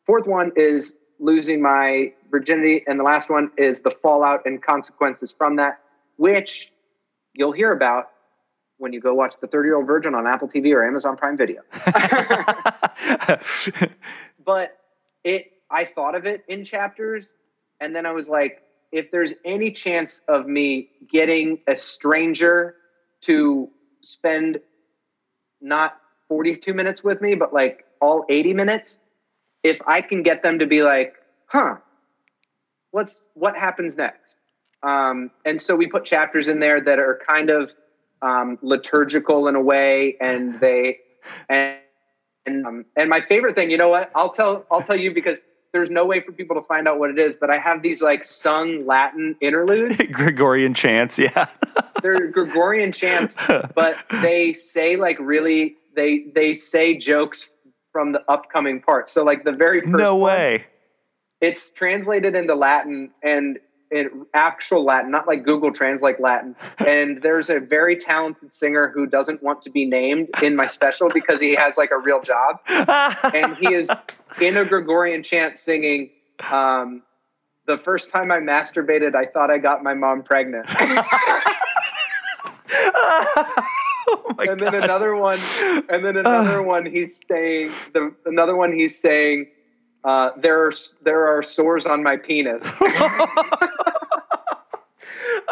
fourth 0.06 0.28
one 0.28 0.52
is 0.56 0.94
losing 1.20 1.62
my 1.62 2.12
virginity, 2.30 2.84
and 2.88 3.00
the 3.00 3.04
last 3.04 3.30
one 3.30 3.52
is 3.58 3.82
the 3.82 3.92
fallout 4.02 4.42
and 4.46 4.64
consequences 4.64 5.34
from 5.38 5.56
that, 5.58 5.80
which 6.18 6.72
you'll 7.34 7.52
hear 7.52 7.72
about 7.72 8.10
when 8.82 8.92
you 8.92 9.00
go 9.00 9.14
watch 9.14 9.36
the 9.40 9.46
30 9.46 9.68
year 9.68 9.76
old 9.76 9.86
virgin 9.86 10.16
on 10.16 10.26
Apple 10.26 10.48
TV 10.48 10.74
or 10.74 10.84
Amazon 10.86 11.16
Prime 11.16 11.38
Video. 11.38 11.62
but 14.44 14.80
it 15.24 15.52
I 15.70 15.86
thought 15.86 16.16
of 16.16 16.26
it 16.26 16.44
in 16.48 16.66
chapters 16.66 17.28
and 17.80 17.96
then 17.96 18.08
I 18.08 18.12
was 18.12 18.28
like 18.28 18.64
if 18.92 19.12
there's 19.12 19.34
any 19.46 19.72
chance 19.72 20.22
of 20.28 20.48
me 20.48 20.90
getting 21.08 21.60
a 21.68 21.76
stranger 21.76 22.76
to 23.22 23.70
spend 24.02 24.60
not 25.62 25.98
42 26.28 26.74
minutes 26.74 27.04
with 27.04 27.22
me 27.22 27.36
but 27.36 27.54
like 27.54 27.86
all 28.02 28.26
80 28.30 28.56
minutes 28.56 28.98
if 29.62 29.78
I 29.86 30.02
can 30.02 30.24
get 30.24 30.42
them 30.42 30.58
to 30.58 30.66
be 30.66 30.82
like 30.82 31.18
huh 31.46 31.76
what's 32.90 33.28
what 33.36 33.56
happens 33.56 33.96
next 33.96 34.38
um, 34.82 35.30
and 35.46 35.62
so 35.62 35.76
we 35.76 35.86
put 35.86 36.04
chapters 36.04 36.48
in 36.48 36.60
there 36.60 36.82
that 36.82 36.98
are 36.98 37.20
kind 37.28 37.52
of 37.52 37.70
um, 38.22 38.58
liturgical 38.62 39.48
in 39.48 39.56
a 39.56 39.62
way, 39.62 40.18
and 40.22 40.60
they 40.60 41.00
and 41.50 41.78
and, 42.46 42.66
um, 42.66 42.86
and 42.96 43.10
my 43.10 43.22
favorite 43.22 43.56
thing, 43.56 43.70
you 43.70 43.78
know 43.78 43.90
what? 43.90 44.12
I'll 44.16 44.32
tell 44.32 44.66
I'll 44.72 44.84
tell 44.84 45.00
you 45.00 45.14
because 45.14 45.40
there's 45.74 45.90
no 45.90 46.06
way 46.06 46.20
for 46.22 46.32
people 46.32 46.56
to 46.56 46.68
find 46.68 46.88
out 46.88 47.00
what 47.00 47.10
it 47.10 47.20
is, 47.20 47.36
but 47.40 47.50
I 47.50 47.58
have 47.58 47.82
these 47.82 48.02
like 48.02 48.24
sung 48.24 48.86
Latin 48.86 49.36
interludes. 49.42 50.02
Gregorian 50.12 50.74
chants, 50.74 51.18
yeah. 51.18 51.48
They're 52.02 52.28
Gregorian 52.28 52.92
chants, 52.92 53.38
but 53.76 53.98
they 54.22 54.54
say 54.54 54.96
like 54.96 55.18
really 55.20 55.76
they 55.96 56.26
they 56.34 56.56
say 56.56 56.98
jokes 56.98 57.50
from 57.92 58.12
the 58.12 58.24
upcoming 58.30 58.82
part. 58.82 59.08
So 59.08 59.24
like 59.24 59.44
the 59.44 59.52
very 59.52 59.82
first 59.82 59.94
no 59.94 60.16
one, 60.16 60.32
way. 60.32 60.66
it's 61.42 61.72
translated 61.72 62.36
into 62.36 62.56
Latin 62.56 63.12
and 63.24 63.60
in 63.92 64.26
actual 64.34 64.84
Latin, 64.84 65.12
not 65.12 65.28
like 65.28 65.44
Google 65.44 65.72
Translate 65.72 66.20
Latin. 66.20 66.56
And 66.88 67.22
there's 67.22 67.50
a 67.50 67.60
very 67.60 67.96
talented 67.96 68.52
singer 68.52 68.92
who 68.94 69.06
doesn't 69.06 69.44
want 69.44 69.62
to 69.64 69.70
be 69.70 69.86
named 69.86 70.30
in 70.42 70.56
my 70.56 70.68
special 70.68 71.10
because 71.10 71.40
he 71.40 71.54
has 71.54 71.78
like 71.78 71.92
a 71.92 71.98
real 71.98 72.22
job. 72.22 72.60
And 72.68 73.56
he 73.56 73.74
is 73.74 73.90
in 74.42 74.58
a 74.58 74.66
Gregorian 74.66 75.24
chant 75.24 75.60
singing, 75.60 76.10
um, 76.50 77.04
the 77.68 77.78
first 77.78 78.12
time 78.12 78.32
I 78.32 78.38
masturbated, 78.38 79.16
I 79.16 79.26
thought 79.26 79.52
I 79.52 79.58
got 79.58 79.84
my 79.84 79.94
mom 79.94 80.24
pregnant. 80.24 80.66
oh 80.70 81.56
and 84.40 84.60
then 84.60 84.72
God. 84.72 84.84
another 84.84 85.16
one, 85.16 85.40
and 85.90 86.04
then 86.04 86.18
another 86.18 86.62
one. 86.62 86.86
He's 86.86 87.22
saying 87.30 87.72
the 87.94 88.14
another 88.26 88.56
one. 88.56 88.74
He's 88.74 89.00
saying 89.00 89.48
uh, 90.04 90.32
there 90.38 90.66
are 90.66 90.74
there 91.04 91.28
are 91.28 91.44
sores 91.44 91.86
on 91.86 92.04
my 92.04 92.18
penis. 92.18 92.64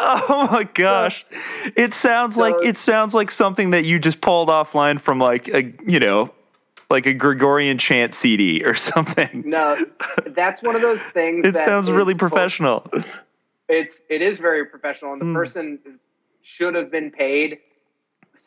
Oh 0.32 0.48
my 0.50 0.64
gosh. 0.64 1.26
It 1.76 1.92
sounds 1.94 2.36
like 2.36 2.54
it 2.62 2.76
sounds 2.78 3.14
like 3.14 3.30
something 3.30 3.70
that 3.70 3.84
you 3.84 3.98
just 3.98 4.20
pulled 4.20 4.48
offline 4.48 5.00
from 5.00 5.18
like 5.18 5.48
a 5.48 5.72
you 5.86 6.00
know, 6.00 6.32
like 6.88 7.06
a 7.06 7.12
Gregorian 7.14 7.76
chant 7.78 8.14
CD 8.14 8.62
or 8.64 8.74
something. 8.90 9.42
No, 9.46 9.76
that's 10.28 10.62
one 10.62 10.74
of 10.76 10.82
those 10.82 11.02
things. 11.02 11.44
It 11.46 11.52
that 11.54 11.66
sounds 11.66 11.90
really 11.90 12.14
full- 12.14 12.28
professional. 12.30 12.90
It's 13.68 14.02
it 14.08 14.22
is 14.22 14.38
very 14.38 14.64
professional, 14.64 15.12
and 15.12 15.20
the 15.20 15.26
Mm. 15.26 15.34
person 15.34 15.78
should 16.42 16.74
have 16.74 16.90
been 16.90 17.10
paid 17.10 17.58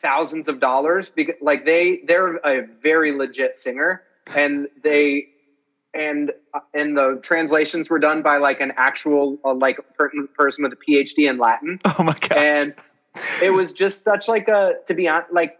thousands 0.02 0.48
of 0.48 0.60
dollars 0.60 1.08
because 1.08 1.36
like 1.40 1.64
they 1.64 2.00
they're 2.06 2.36
a 2.38 2.66
very 2.82 3.12
legit 3.12 3.54
singer, 3.56 4.02
and 4.34 4.68
they 4.82 5.28
and 5.94 6.32
uh, 6.52 6.60
and 6.74 6.96
the 6.96 7.20
translations 7.22 7.88
were 7.88 7.98
done 7.98 8.22
by 8.22 8.38
like 8.38 8.60
an 8.60 8.72
actual 8.76 9.38
uh, 9.44 9.54
like 9.54 9.78
per- 9.96 10.10
person 10.36 10.64
with 10.64 10.72
a 10.72 10.76
PhD 10.76 11.28
in 11.30 11.38
Latin. 11.38 11.80
Oh 11.98 12.02
my 12.02 12.14
gosh. 12.14 12.32
and 12.36 12.74
it 13.42 13.50
was 13.50 13.72
just 13.72 14.02
such 14.02 14.28
like 14.28 14.48
a 14.48 14.74
to 14.86 14.94
be 14.94 15.08
honest 15.08 15.32
like 15.32 15.58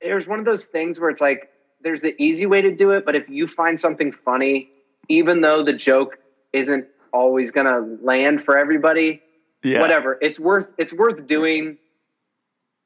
there's 0.00 0.26
one 0.26 0.38
of 0.38 0.44
those 0.44 0.64
things 0.64 0.98
where 0.98 1.10
it's 1.10 1.20
like 1.20 1.50
there's 1.82 2.00
the 2.00 2.20
easy 2.22 2.46
way 2.46 2.62
to 2.62 2.74
do 2.74 2.92
it 2.92 3.04
but 3.04 3.14
if 3.14 3.28
you 3.28 3.46
find 3.46 3.78
something 3.78 4.12
funny 4.12 4.70
even 5.08 5.40
though 5.40 5.62
the 5.62 5.72
joke 5.72 6.18
isn't 6.52 6.86
always 7.12 7.50
gonna 7.50 7.80
land 8.02 8.42
for 8.42 8.56
everybody 8.56 9.20
yeah. 9.62 9.80
whatever 9.80 10.18
it's 10.22 10.40
worth 10.40 10.68
it's 10.78 10.92
worth 10.92 11.26
doing 11.26 11.76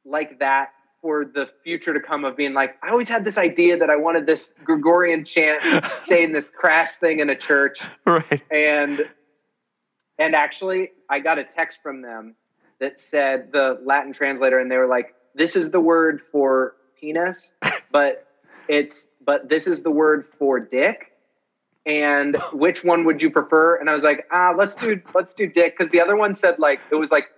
like 0.05 0.39
that 0.41 0.73
for 1.03 1.25
the 1.25 1.51
future 1.63 1.93
to 1.93 2.01
come 2.01 2.25
of 2.25 2.37
being 2.37 2.55
like 2.55 2.77
i 2.83 2.89
always 2.89 3.09
had 3.09 3.25
this 3.25 3.37
idea 3.37 3.77
that 3.77 3.91
i 3.91 3.97
wanted 3.97 4.27
this 4.27 4.55
gregorian 4.65 5.25
chant 5.25 5.61
saying 6.03 6.33
this 6.33 6.47
crass 6.47 6.97
thing 6.97 7.19
in 7.19 7.29
a 7.29 7.37
church. 7.37 7.81
Right. 8.07 8.41
and 8.51 9.07
and 10.19 10.35
actually 10.35 10.93
i 11.11 11.19
got 11.19 11.39
a 11.39 11.45
text 11.45 11.81
from 11.83 12.01
them 12.01 12.37
that 12.81 12.99
said 12.99 13.53
the 13.53 13.81
latin 13.85 14.13
translator 14.13 14.59
and 14.59 14.71
they 14.71 14.77
were 14.77 14.87
like 14.87 15.15
this 15.35 15.57
is 15.57 15.71
the 15.71 15.81
word 15.81 16.23
for 16.31 16.77
penis 17.01 17.53
but 17.93 18.29
it's 18.69 19.09
but 19.25 19.49
this 19.49 19.67
is 19.67 19.83
the 19.83 19.91
word 19.91 20.27
for 20.39 20.59
dick. 20.61 21.13
And 21.85 22.37
which 22.53 22.85
one 22.85 23.05
would 23.05 23.21
you 23.21 23.31
prefer? 23.31 23.77
And 23.77 23.91
i 23.91 23.95
was 23.95 24.03
like 24.03 24.27
ah 24.31 24.55
let's 24.57 24.75
do 24.75 25.01
let's 25.15 25.33
do 25.35 25.47
dick. 25.47 25.77
Because 25.77 25.93
the 25.93 26.01
other 26.01 26.17
one 26.17 26.35
said 26.35 26.59
like 26.59 26.81
it 26.91 26.97
was 26.97 27.11
like 27.11 27.29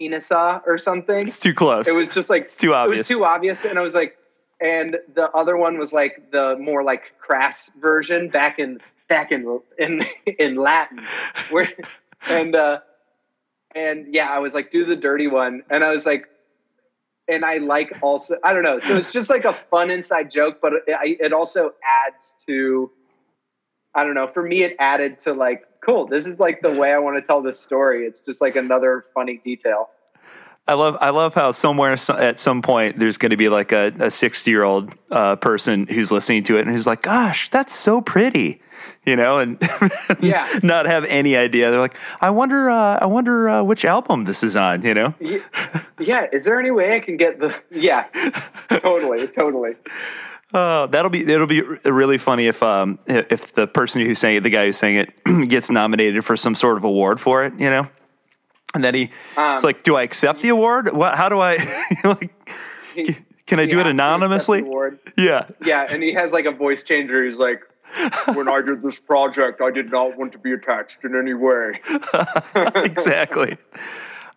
penisa 0.00 0.62
or 0.66 0.78
something 0.78 1.26
It's 1.28 1.38
too 1.38 1.54
close. 1.54 1.86
it 1.88 1.94
was 1.94 2.08
just 2.08 2.30
like 2.30 2.44
it's 2.44 2.56
too 2.56 2.74
obvious. 2.74 2.96
it 2.96 3.14
was 3.14 3.18
too 3.20 3.24
obvious 3.24 3.64
and 3.64 3.78
i 3.78 3.82
was 3.82 3.94
like 3.94 4.16
and 4.60 4.96
the 5.14 5.30
other 5.32 5.56
one 5.56 5.78
was 5.78 5.92
like 5.92 6.30
the 6.32 6.56
more 6.58 6.82
like 6.82 7.02
crass 7.18 7.70
version 7.80 8.28
back 8.28 8.58
in 8.58 8.78
back 9.08 9.32
in 9.32 9.60
in 9.78 10.00
in 10.38 10.56
latin 10.56 11.04
where 11.50 11.68
and 12.28 12.54
uh 12.54 12.78
and 13.74 14.12
yeah 14.12 14.28
i 14.30 14.38
was 14.38 14.52
like 14.52 14.70
do 14.70 14.84
the 14.84 14.96
dirty 14.96 15.26
one 15.26 15.62
and 15.70 15.84
i 15.84 15.90
was 15.90 16.06
like 16.06 16.26
and 17.28 17.44
i 17.44 17.58
like 17.58 17.92
also 18.02 18.36
i 18.44 18.52
don't 18.52 18.62
know 18.62 18.78
so 18.78 18.96
it's 18.96 19.12
just 19.12 19.30
like 19.30 19.44
a 19.44 19.54
fun 19.70 19.90
inside 19.90 20.30
joke 20.30 20.58
but 20.62 20.72
it, 20.86 21.18
it 21.20 21.32
also 21.32 21.72
adds 22.06 22.34
to 22.46 22.90
i 23.94 24.02
don't 24.04 24.14
know 24.14 24.26
for 24.26 24.42
me 24.42 24.62
it 24.62 24.76
added 24.78 25.18
to 25.20 25.32
like 25.32 25.64
cool 25.80 26.06
this 26.06 26.26
is 26.26 26.38
like 26.38 26.60
the 26.62 26.70
way 26.72 26.92
i 26.92 26.98
want 26.98 27.16
to 27.16 27.26
tell 27.26 27.42
this 27.42 27.58
story 27.58 28.04
it's 28.06 28.20
just 28.20 28.40
like 28.40 28.56
another 28.56 29.06
funny 29.14 29.40
detail 29.44 29.90
I 30.68 30.74
love 30.74 30.96
I 31.00 31.10
love 31.10 31.34
how 31.34 31.50
somewhere 31.50 31.96
at 32.10 32.38
some 32.38 32.62
point 32.62 32.96
there's 33.00 33.16
going 33.18 33.30
to 33.30 33.36
be 33.36 33.48
like 33.48 33.72
a, 33.72 33.92
a 33.98 34.08
60 34.10 34.48
year 34.48 34.62
old 34.62 34.94
uh, 35.10 35.34
person 35.34 35.88
who's 35.88 36.12
listening 36.12 36.44
to 36.44 36.58
it 36.58 36.60
and 36.60 36.70
who's 36.70 36.86
like, 36.86 37.02
"Gosh, 37.02 37.50
that's 37.50 37.74
so 37.74 38.00
pretty," 38.00 38.60
you 39.04 39.16
know, 39.16 39.38
and 39.38 39.58
Yeah. 40.20 40.46
not 40.62 40.86
have 40.86 41.04
any 41.06 41.36
idea. 41.36 41.72
They're 41.72 41.80
like, 41.80 41.96
"I 42.20 42.30
wonder, 42.30 42.70
uh, 42.70 42.98
I 43.00 43.06
wonder 43.06 43.48
uh, 43.48 43.62
which 43.64 43.84
album 43.84 44.24
this 44.24 44.44
is 44.44 44.54
on," 44.54 44.82
you 44.84 44.94
know. 44.94 45.12
yeah, 45.18 45.38
yeah. 45.98 46.26
Is 46.32 46.44
there 46.44 46.60
any 46.60 46.70
way 46.70 46.94
I 46.94 47.00
can 47.00 47.16
get 47.16 47.40
the? 47.40 47.52
Yeah, 47.72 48.04
totally, 48.68 49.26
totally. 49.26 49.72
Oh, 50.52 50.86
that'll 50.88 51.10
be 51.10 51.20
it'll 51.20 51.46
be 51.46 51.60
really 51.62 52.18
funny 52.18 52.46
if 52.48 52.62
um 52.62 52.98
if 53.06 53.52
the 53.54 53.66
person 53.66 54.04
who's 54.04 54.18
saying 54.18 54.36
it, 54.36 54.42
the 54.42 54.50
guy 54.50 54.66
who's 54.66 54.76
saying 54.78 54.96
it, 54.96 55.48
gets 55.48 55.70
nominated 55.70 56.24
for 56.24 56.36
some 56.36 56.54
sort 56.54 56.76
of 56.76 56.84
award 56.84 57.20
for 57.20 57.44
it, 57.44 57.52
you 57.58 57.70
know, 57.70 57.86
and 58.74 58.82
then 58.82 58.94
he 58.94 59.10
Um, 59.36 59.54
it's 59.54 59.64
like, 59.64 59.82
do 59.82 59.96
I 59.96 60.02
accept 60.02 60.42
the 60.42 60.48
award? 60.48 60.92
What? 60.92 61.16
How 61.16 61.28
do 61.28 61.40
I 61.40 61.56
like? 62.04 62.32
Can 63.46 63.58
I 63.58 63.66
do 63.66 63.78
it 63.80 63.86
has 63.86 63.86
to 63.86 63.90
accept 63.90 63.96
the 63.96 64.58
anonymously? 64.58 64.62
Yeah, 65.16 65.46
Yeah, 65.64 65.86
and 65.88 66.02
he 66.02 66.12
has 66.14 66.32
like 66.32 66.44
a 66.46 66.52
voice 66.52 66.82
changer. 66.82 67.24
He's 67.24 67.36
like, 67.36 67.62
"When 68.34 68.48
I 68.48 68.60
did 68.60 68.82
this 68.82 68.98
project, 69.00 69.60
I 69.60 69.70
did 69.70 69.90
not 69.90 70.16
want 70.16 70.32
to 70.32 70.38
be 70.38 70.52
attached 70.52 71.04
in 71.04 71.16
any 71.16 71.34
way." 71.34 71.80
exactly. 72.76 73.56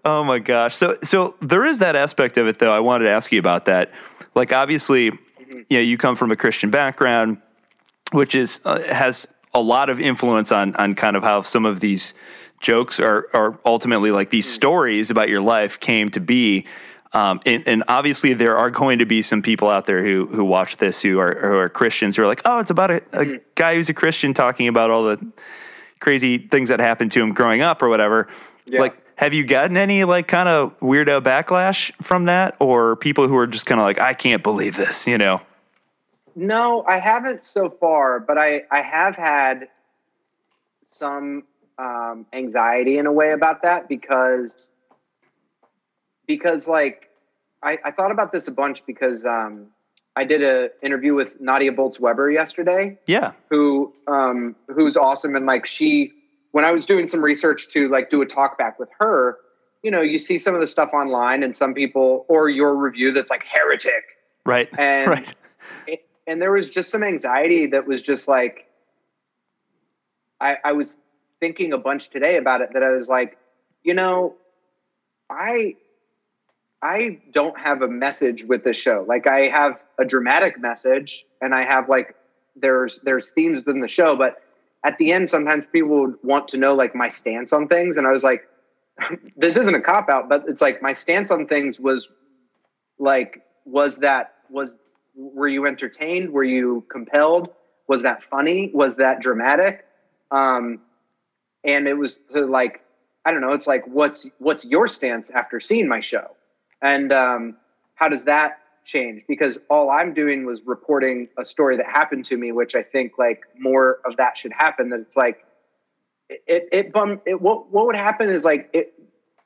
Oh 0.05 0.24
my 0.24 0.39
gosh. 0.39 0.76
So 0.76 0.97
so 1.03 1.36
there 1.41 1.66
is 1.66 1.78
that 1.80 1.95
aspect 1.95 2.38
of 2.38 2.47
it 2.47 2.59
though. 2.59 2.74
I 2.74 2.80
wanted 2.80 3.05
to 3.05 3.11
ask 3.11 3.32
you 3.32 3.39
about 3.39 3.66
that. 3.66 3.91
Like 4.36 4.51
obviously, 4.51 5.11
you 5.70 5.78
know, 5.78 5.80
you 5.80 5.97
come 5.97 6.16
from 6.16 6.32
a 6.32 6.36
Christian 6.36 6.70
background, 6.70 7.38
which 8.12 8.36
is 8.36 8.60
uh, 8.66 8.82
has 8.82 9.28
a 9.54 9.62
lot 9.62 9.89
of 9.89 9.99
influence 9.99 10.51
on 10.51 10.76
on 10.76 10.95
kind 10.95 11.16
of 11.16 11.24
how 11.24 11.41
some 11.41 11.66
of 11.66 11.80
these 11.80 12.14
jokes 12.60 12.99
are 12.99 13.28
are 13.34 13.60
ultimately 13.66 14.12
like 14.12 14.30
these 14.30 14.49
stories 14.49 15.12
about 15.12 15.30
your 15.30 15.41
life 15.41 15.80
came 15.80 16.10
to 16.12 16.20
be. 16.20 16.66
Um, 17.16 17.41
and, 17.45 17.68
and 17.68 17.84
obviously, 17.88 18.34
there 18.34 18.58
are 18.58 18.72
going 18.72 18.97
to 18.97 19.06
be 19.06 19.22
some 19.22 19.43
people 19.43 19.70
out 19.70 19.86
there 19.86 20.04
who 20.04 20.26
who 20.26 20.43
watch 20.43 20.78
this 20.78 21.01
who 21.01 21.20
are 21.20 21.39
who 21.39 21.56
are 21.58 21.70
Christians 21.70 22.16
who 22.16 22.24
are 22.24 22.28
like, 22.28 22.41
oh, 22.45 22.60
it's 22.60 22.72
about 22.72 22.89
a, 22.89 23.04
a 23.14 23.39
guy 23.54 23.76
who's 23.76 23.89
a 23.89 23.93
Christian 23.93 24.34
talking 24.34 24.68
about 24.68 24.89
all 24.89 25.04
the 25.04 25.24
crazy 25.99 26.39
things 26.39 26.70
that 26.70 26.80
happened 26.80 27.12
to 27.12 27.22
him 27.22 27.32
growing 27.32 27.62
up 27.62 27.84
or 27.84 27.89
whatever. 27.89 28.28
Yeah. 28.66 28.80
Like, 28.80 28.97
have 29.16 29.34
you 29.34 29.45
gotten 29.45 29.78
any 29.78 30.03
like 30.03 30.28
kind 30.28 30.49
of 30.49 30.78
weirdo 30.80 31.22
backlash 31.22 31.91
from 32.01 32.26
that, 32.26 32.55
or 32.59 32.95
people 32.95 33.28
who 33.28 33.36
are 33.38 33.47
just 33.47 33.66
kind 33.66 33.80
of 33.80 33.86
like, 33.86 33.99
I 33.99 34.14
can't 34.14 34.43
believe 34.43 34.76
this, 34.76 35.07
you 35.07 35.18
know? 35.18 35.41
No, 36.36 36.84
I 36.88 36.99
haven't 36.99 37.43
so 37.43 37.70
far, 37.70 38.20
but 38.20 38.38
I 38.38 38.64
I 38.72 38.82
have 38.82 39.16
had 39.16 39.68
some 40.88 41.43
um, 41.78 42.26
anxiety 42.34 42.97
in 42.97 43.05
a 43.05 43.11
way 43.11 43.32
about 43.32 43.61
that 43.64 43.88
because 43.88 44.70
because 46.26 46.68
like 46.68 47.09
I, 47.61 47.78
I 47.86 47.91
thought 47.91 48.11
about 48.11 48.32
this 48.32 48.47
a 48.47 48.51
bunch 48.51 48.86
because 48.86 49.26
um, 49.26 49.68
I 50.16 50.24
did 50.24 50.43
a 50.43 50.70
interview 50.82 51.14
with 51.14 51.39
Nadia 51.39 51.72
Bolz-Weber 51.72 52.32
yesterday, 52.32 52.97
Yeah, 53.07 53.34
who 53.49 53.93
um, 54.07 54.55
who's 54.68 54.97
awesome 54.97 55.36
and 55.36 55.45
like 55.45 55.66
she 55.66 56.14
when 56.54 56.64
I 56.64 56.72
was 56.72 56.86
doing 56.86 57.08
some 57.08 57.22
research 57.22 57.68
to 57.74 57.89
like 57.89 58.10
do 58.10 58.22
a 58.22 58.26
talk 58.26 58.58
back 58.58 58.80
with 58.80 58.89
her, 58.99 59.39
you 59.82 59.91
know, 59.91 60.01
you 60.01 60.20
see 60.20 60.38
some 60.38 60.54
of 60.56 60.62
the 60.62 60.68
stuff 60.68 60.91
online 60.93 61.43
and 61.43 61.54
some 61.56 61.74
people 61.74 62.26
or 62.30 62.47
your 62.47 62.76
review 62.76 63.12
that's 63.12 63.30
like 63.32 63.43
heretic. 63.43 64.04
Right, 64.45 64.70
And- 64.78 65.10
right, 65.88 65.99
and 66.28 66.41
there 66.41 66.51
was 66.51 66.70
just 66.70 66.89
some 66.89 67.04
anxiety 67.04 67.68
that 67.68 67.86
was 67.88 68.01
just 68.01 68.28
like 68.28 68.68
I, 70.39 70.58
I 70.64 70.72
was 70.74 70.99
thinking 71.39 71.74
a 71.74 71.78
bunch 71.78 72.10
today 72.10 72.38
about 72.38 72.62
it 72.62 72.70
that 72.74 72.84
I 72.84 72.91
was 72.91 73.10
like, 73.10 73.38
you 73.84 73.93
know, 73.95 74.36
I 75.30 75.76
I 76.84 77.20
don't 77.34 77.58
have 77.58 77.82
a 77.82 77.88
message 77.88 78.43
with 78.43 78.64
this 78.64 78.78
show. 78.78 79.06
Like 79.08 79.26
I 79.26 79.47
have 79.47 79.80
a 79.97 80.06
dramatic 80.06 80.60
message 80.60 81.26
and 81.41 81.56
I 81.56 81.64
have 81.64 81.89
like 81.89 82.16
there's 82.56 82.99
there's 83.04 83.32
themes 83.32 83.64
in 83.66 83.80
the 83.80 83.88
show, 83.88 84.16
but 84.16 84.43
at 84.86 84.97
the 84.97 85.11
end 85.11 85.29
sometimes 85.29 85.65
people 85.71 86.01
would 86.01 86.15
want 86.23 86.47
to 86.49 86.57
know 86.57 86.73
like 86.73 86.93
my 86.95 87.09
stance 87.09 87.53
on 87.53 87.67
things 87.67 87.97
and 87.97 88.05
I 88.07 88.11
was 88.11 88.23
like 88.23 88.47
this 89.38 89.57
isn't 89.57 89.75
a 89.75 89.81
cop 89.81 90.09
out, 90.09 90.29
but 90.29 90.45
it's 90.47 90.61
like 90.61 90.81
my 90.81 90.93
stance 90.93 91.31
on 91.31 91.47
things 91.47 91.79
was 91.79 92.09
like 92.99 93.43
was 93.65 93.97
that 93.97 94.36
was 94.49 94.75
were 95.15 95.47
you 95.47 95.65
entertained? 95.65 96.31
Were 96.31 96.43
you 96.43 96.86
compelled? 96.89 97.49
Was 97.88 98.01
that 98.03 98.23
funny? 98.23 98.71
Was 98.73 98.95
that 98.97 99.19
dramatic? 99.19 99.86
Um 100.31 100.79
and 101.63 101.88
it 101.88 101.93
was 101.93 102.19
to 102.34 102.45
like 102.45 102.81
i 103.25 103.31
don't 103.31 103.39
know 103.39 103.53
it's 103.53 103.67
like 103.67 103.88
what's 103.88 104.27
what's 104.39 104.65
your 104.65 104.88
stance 104.88 105.29
after 105.29 105.59
seeing 105.59 105.88
my 105.88 105.99
show? 105.99 106.36
And 106.81 107.11
um 107.11 107.57
how 107.95 108.09
does 108.09 108.25
that 108.25 108.59
change 108.86 109.23
because 109.27 109.57
all 109.69 109.89
i'm 109.89 110.13
doing 110.13 110.45
was 110.45 110.61
reporting 110.65 111.27
a 111.38 111.45
story 111.45 111.77
that 111.77 111.86
happened 111.86 112.25
to 112.25 112.38
me 112.38 112.51
which 112.51 112.75
i 112.75 112.84
think 112.84 113.13
like 113.17 113.41
more 113.59 113.99
of 114.05 114.17
that 114.17 114.38
should 114.38 114.51
happen 114.53 114.89
that 114.89 114.99
it's 114.99 115.15
like 115.15 115.45
it 116.29 116.43
it, 116.47 116.69
it 116.71 116.91
bum 116.93 117.21
it 117.25 117.41
what 117.41 117.71
what 117.71 117.86
would 117.86 117.95
happen 117.95 118.29
is 118.29 118.43
like 118.43 118.69
it 118.73 118.93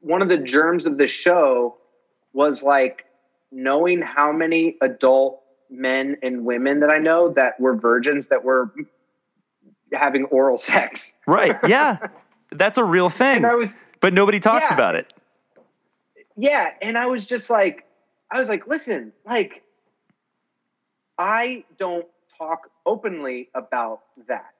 one 0.02 0.22
of 0.22 0.30
the 0.30 0.38
germs 0.38 0.86
of 0.86 0.98
the 0.98 1.08
show 1.08 1.76
was 2.34 2.62
like 2.62 3.06
knowing 3.52 4.02
how 4.02 4.32
many 4.32 4.76
adult 4.82 5.42
men 5.70 6.16
and 6.22 6.46
women 6.46 6.82
that 6.82 6.90
I 6.92 6.98
know 7.00 7.30
that 7.34 7.60
were 7.60 7.76
virgins 7.76 8.28
that 8.28 8.44
were 8.44 8.72
having 9.92 10.26
oral 10.26 10.58
sex. 10.70 11.16
right. 11.26 11.58
Yeah, 11.68 11.98
that's 12.52 12.78
a 12.78 12.84
real 12.84 13.10
thing, 13.10 13.42
was 13.42 13.76
but 14.02 14.14
nobody 14.14 14.40
talks 14.40 14.68
Yeah. 14.70 14.76
about 14.76 14.96
it. 14.96 15.12
yeah, 16.36 16.70
and 16.82 16.98
I 16.98 17.08
was 17.08 17.26
just 17.26 17.50
like 17.50 17.86
I 18.32 18.40
was 18.40 18.50
like, 18.50 18.68
listen, 18.68 19.14
like 19.26 19.64
I 21.18 21.64
don't 21.80 22.06
talk 22.38 22.70
openly 22.86 23.50
about 23.56 24.02
that. 24.28 24.54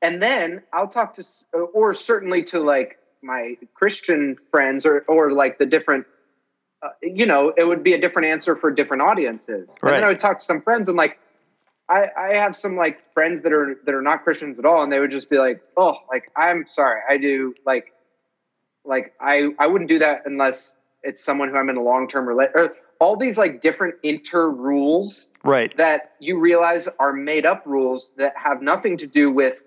And 0.00 0.22
then 0.22 0.62
I'll 0.72 0.88
talk 0.88 1.14
to 1.14 1.24
or 1.52 1.92
certainly 1.92 2.44
to 2.44 2.60
like 2.60 2.98
my 3.22 3.56
Christian 3.74 4.36
friends 4.50 4.86
or 4.86 5.00
or 5.08 5.32
like 5.32 5.58
the 5.58 5.66
different 5.66 6.06
uh, 6.80 6.90
you 7.02 7.26
know, 7.26 7.52
it 7.56 7.64
would 7.64 7.82
be 7.82 7.94
a 7.94 8.00
different 8.00 8.28
answer 8.28 8.54
for 8.54 8.70
different 8.70 9.02
audiences. 9.02 9.68
And 9.82 9.90
then 9.96 10.04
I 10.04 10.08
would 10.08 10.20
talk 10.20 10.38
to 10.38 10.44
some 10.44 10.62
friends 10.62 10.86
and 10.88 10.96
like 10.96 11.18
I, 11.88 12.08
I 12.16 12.34
have 12.34 12.54
some 12.54 12.76
like 12.76 13.12
friends 13.14 13.42
that 13.42 13.52
are 13.52 13.76
that 13.86 13.94
are 13.94 14.02
not 14.02 14.22
Christians 14.22 14.58
at 14.58 14.66
all, 14.66 14.82
and 14.82 14.92
they 14.92 15.00
would 15.00 15.10
just 15.10 15.30
be 15.30 15.38
like, 15.38 15.62
"Oh, 15.76 15.96
like 16.10 16.30
I'm 16.36 16.66
sorry, 16.70 17.00
I 17.08 17.16
do 17.16 17.54
like, 17.64 17.94
like 18.84 19.14
I 19.20 19.48
I 19.58 19.66
wouldn't 19.66 19.88
do 19.88 19.98
that 20.00 20.22
unless 20.26 20.74
it's 21.02 21.24
someone 21.24 21.48
who 21.48 21.56
I'm 21.56 21.68
in 21.68 21.76
a 21.76 21.82
long 21.82 22.08
term 22.08 22.26
relate 22.26 22.50
or 22.54 22.74
all 23.00 23.16
these 23.16 23.38
like 23.38 23.60
different 23.60 23.94
inter 24.02 24.50
rules 24.50 25.28
Right. 25.44 25.74
that 25.76 26.10
you 26.18 26.38
realize 26.38 26.88
are 26.98 27.12
made 27.12 27.46
up 27.46 27.62
rules 27.64 28.10
that 28.16 28.34
have 28.36 28.60
nothing 28.60 28.96
to 28.98 29.06
do 29.06 29.30
with 29.30 29.58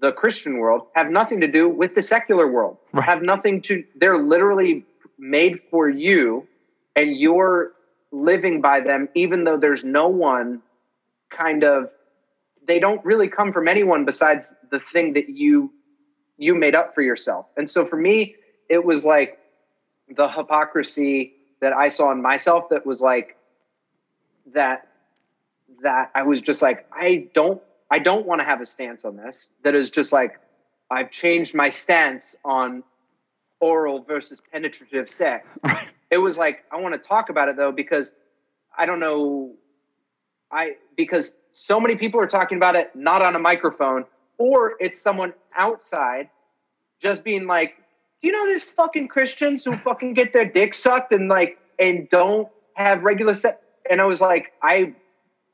the 0.00 0.12
Christian 0.12 0.58
world, 0.58 0.82
have 0.94 1.10
nothing 1.10 1.40
to 1.40 1.48
do 1.48 1.68
with 1.68 1.94
the 1.94 2.02
secular 2.02 2.50
world, 2.50 2.76
Right. 2.92 3.04
have 3.04 3.22
nothing 3.22 3.62
to. 3.62 3.84
They're 3.94 4.18
literally 4.22 4.84
made 5.18 5.60
for 5.70 5.88
you, 5.88 6.46
and 6.94 7.16
you're 7.16 7.72
living 8.12 8.60
by 8.60 8.80
them, 8.80 9.08
even 9.14 9.44
though 9.44 9.56
there's 9.56 9.84
no 9.84 10.08
one 10.08 10.60
kind 11.30 11.64
of. 11.64 11.88
They 12.66 12.78
don't 12.78 13.04
really 13.04 13.28
come 13.28 13.52
from 13.52 13.68
anyone 13.68 14.04
besides 14.04 14.54
the 14.70 14.80
thing 14.92 15.14
that 15.14 15.28
you 15.28 15.72
you 16.36 16.54
made 16.54 16.74
up 16.74 16.94
for 16.94 17.02
yourself. 17.02 17.46
And 17.56 17.70
so 17.70 17.86
for 17.86 17.96
me, 17.96 18.34
it 18.68 18.84
was 18.84 19.04
like 19.04 19.38
the 20.08 20.28
hypocrisy 20.28 21.34
that 21.60 21.72
I 21.72 21.88
saw 21.88 22.12
in 22.12 22.20
myself 22.20 22.68
that 22.70 22.84
was 22.84 23.00
like 23.00 23.36
that 24.52 24.88
that 25.82 26.10
I 26.14 26.22
was 26.22 26.40
just 26.40 26.62
like 26.62 26.86
I 26.92 27.28
don't 27.34 27.60
I 27.90 27.98
don't 27.98 28.26
want 28.26 28.40
to 28.40 28.44
have 28.44 28.60
a 28.60 28.66
stance 28.66 29.04
on 29.04 29.16
this 29.16 29.50
that 29.62 29.74
is 29.74 29.90
just 29.90 30.12
like 30.12 30.38
I've 30.90 31.10
changed 31.10 31.54
my 31.54 31.70
stance 31.70 32.36
on 32.44 32.82
oral 33.60 34.02
versus 34.02 34.42
penetrative 34.52 35.08
sex. 35.08 35.58
It 36.10 36.18
was 36.18 36.38
like 36.38 36.64
I 36.70 36.76
want 36.76 36.94
to 36.94 37.08
talk 37.08 37.28
about 37.28 37.48
it 37.48 37.56
though 37.56 37.72
because 37.72 38.12
I 38.78 38.86
don't 38.86 39.00
know 39.00 39.54
I 40.52 40.76
because 40.96 41.32
so 41.50 41.80
many 41.80 41.96
people 41.96 42.20
are 42.20 42.28
talking 42.28 42.56
about 42.56 42.76
it 42.76 42.94
not 42.94 43.20
on 43.20 43.34
a 43.34 43.38
microphone 43.40 44.04
or 44.38 44.74
it's 44.78 45.00
someone 45.00 45.32
outside 45.56 46.28
just 47.00 47.24
being 47.24 47.48
like 47.48 47.74
you 48.24 48.32
know 48.32 48.46
there's 48.46 48.64
fucking 48.64 49.08
Christians 49.08 49.64
who 49.64 49.76
fucking 49.76 50.14
get 50.14 50.32
their 50.32 50.46
dick 50.46 50.72
sucked 50.72 51.12
and 51.12 51.28
like 51.28 51.58
and 51.78 52.08
don't 52.08 52.48
have 52.74 53.02
regular 53.02 53.34
sex 53.34 53.58
and 53.90 54.00
I 54.00 54.04
was 54.04 54.20
like 54.20 54.52
I 54.62 54.94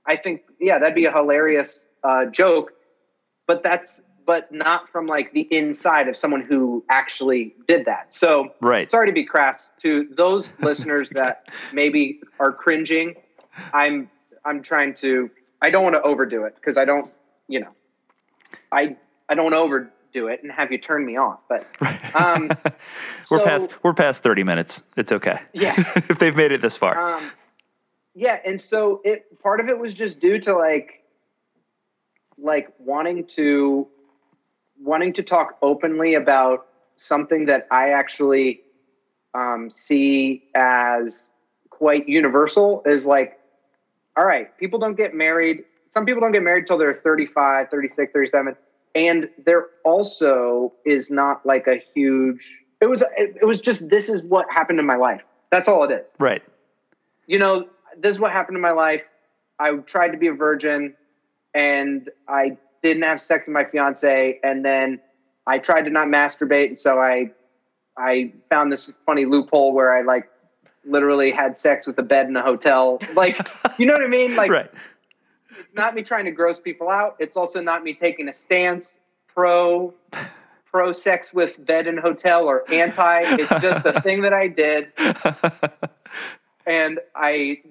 I 0.07 0.17
think 0.17 0.43
yeah 0.61 0.79
that'd 0.79 0.95
be 0.95 1.05
a 1.05 1.13
hilarious 1.13 1.85
uh, 2.05 2.27
joke 2.27 2.73
but 3.47 3.63
that's 3.65 4.01
but 4.25 4.53
not 4.53 4.89
from 4.89 5.07
like 5.09 5.33
the 5.33 5.49
inside 5.51 6.07
of 6.09 6.17
someone 6.17 6.43
who 6.43 6.85
actually 6.89 7.53
did 7.67 7.85
that 7.87 8.15
so 8.15 8.55
Right. 8.61 8.89
sorry 8.89 9.09
to 9.09 9.13
be 9.13 9.25
crass 9.25 9.73
to 9.83 10.07
those 10.17 10.53
listeners 10.61 11.11
that 11.11 11.43
maybe 11.73 12.21
are 12.39 12.53
cringing 12.53 13.15
i'm 13.75 14.09
i'm 14.45 14.63
trying 14.63 14.95
to 14.95 15.29
i 15.61 15.69
don't 15.71 15.83
want 15.83 15.97
to 15.97 16.03
overdo 16.03 16.45
it 16.45 16.55
because 16.55 16.77
i 16.79 16.85
don't 16.85 17.11
you 17.49 17.59
know 17.61 17.73
i 18.71 18.97
i 19.29 19.35
don't 19.35 19.45
want 19.51 19.55
to 19.55 19.59
do 20.13 20.29
it 20.29 20.43
and 20.43 20.53
have 20.53 20.73
you 20.73 20.79
turn 20.79 21.05
me 21.05 21.17
off. 21.17 21.41
But 21.49 21.67
um, 22.15 22.51
we're 23.31 23.39
so- 23.39 23.45
past 23.45 23.71
we're 23.83 23.95
past 23.95 24.23
thirty 24.23 24.43
minutes. 24.43 24.83
It's 24.97 25.13
okay. 25.13 25.41
Yeah. 25.53 25.75
if 25.97 26.19
they've 26.19 26.37
made 26.37 26.53
it 26.53 26.61
this 26.61 26.77
far. 26.77 27.17
Um, 27.17 27.31
yeah, 28.15 28.39
and 28.45 28.61
so 28.61 29.01
it 29.05 29.41
part 29.43 29.61
of 29.61 29.69
it 29.69 29.79
was 29.79 29.95
just 29.95 30.21
due 30.21 30.39
to 30.41 30.55
like 30.57 31.05
like 32.37 32.73
wanting 32.79 33.27
to 33.27 33.87
wanting 34.83 35.13
to 35.13 35.23
talk 35.23 35.59
openly 35.63 36.15
about 36.15 36.67
something 36.97 37.47
that 37.47 37.67
I 37.71 37.91
actually 37.91 38.63
um, 39.35 39.71
see 39.71 40.45
as 40.55 41.31
quite 41.71 42.09
universal 42.09 42.83
is 42.85 43.07
like 43.07 43.39
all 44.17 44.25
right 44.25 44.57
people 44.59 44.79
don't 44.79 44.97
get 44.97 45.15
married 45.15 45.65
some 45.89 46.05
people 46.05 46.21
don't 46.21 46.33
get 46.33 46.43
married 46.43 46.67
till 46.67 46.77
they're 46.77 47.01
35 47.03 47.71
36 47.71 48.13
37 48.13 48.57
and 48.95 49.29
there 49.45 49.67
also 49.85 50.73
is 50.85 51.11
not 51.11 51.45
like 51.47 51.67
a 51.67 51.83
huge 51.95 52.61
it 52.81 52.87
was 52.87 53.03
it, 53.17 53.45
was 53.47 53.61
just 53.61 53.89
this 53.89 54.09
is 54.09 54.23
what 54.23 54.47
happened 54.51 54.79
in 54.79 54.87
my 54.87 54.97
life 54.97 55.23
that's 55.51 55.69
all 55.69 55.85
it 55.85 55.93
is 55.93 56.07
right. 56.19 56.43
you 57.27 57.39
know, 57.39 57.69
this 57.99 58.13
is 58.13 58.21
what 58.21 58.33
happened 58.33 58.57
in 58.57 58.63
my 58.63 58.71
life. 58.71 59.03
I 59.59 59.75
tried 59.77 60.11
to 60.11 60.17
be 60.17 60.29
a 60.29 60.33
virgin 60.33 60.95
and 61.55 62.09
I 62.29 62.57
didn't 62.83 63.03
have 63.03 63.21
sex 63.21 63.47
with 63.47 63.55
my 63.55 63.65
fiance 63.65 64.39
and 64.43 64.65
then 64.65 65.01
I 65.47 65.59
tried 65.59 65.83
to 65.83 65.91
not 65.91 66.07
masturbate 66.07 66.69
and 66.69 66.79
so 66.79 66.99
I 66.99 67.33
I 67.99 68.33
found 68.49 68.73
this 68.73 68.93
funny 69.05 69.27
loophole 69.27 69.73
where 69.75 69.95
I 69.95 70.03
like 70.03 70.31
literally 70.85 71.33
had 71.33 71.59
sex 71.59 71.87
with 71.87 71.99
a 71.99 72.03
bed 72.03 72.29
in 72.29 72.37
a 72.37 72.43
hotel. 72.43 73.01
Like, 73.15 73.49
you 73.79 73.87
know 73.87 73.93
what 73.93 74.03
I 74.03 74.09
mean? 74.09 74.37
Like 74.37 74.51
right. 74.59 74.71
It's 75.71 75.77
not 75.77 75.95
me 75.95 76.03
trying 76.03 76.25
to 76.25 76.33
gross 76.33 76.59
people 76.59 76.89
out. 76.89 77.15
It's 77.21 77.37
also 77.37 77.63
not 77.63 77.85
me 77.85 77.95
taking 77.95 78.29
a 78.29 78.35
stance 78.35 78.99
pro 79.29 79.95
pro 80.67 80.93
sex 80.93 81.33
with 81.33 81.65
bed 81.65 81.87
and 81.87 82.01
hotel 82.01 82.47
or 82.47 82.69
anti. 82.73 83.21
It's 83.37 83.63
just 83.63 83.87
a 83.87 84.01
thing 84.01 84.23
that 84.23 84.33
I 84.33 84.49
did 84.49 84.89
and 86.67 86.99
I 87.15 87.63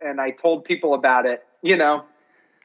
and 0.00 0.20
I 0.20 0.30
told 0.30 0.64
people 0.64 0.94
about 0.94 1.26
it. 1.26 1.44
You 1.62 1.76
know, 1.76 2.04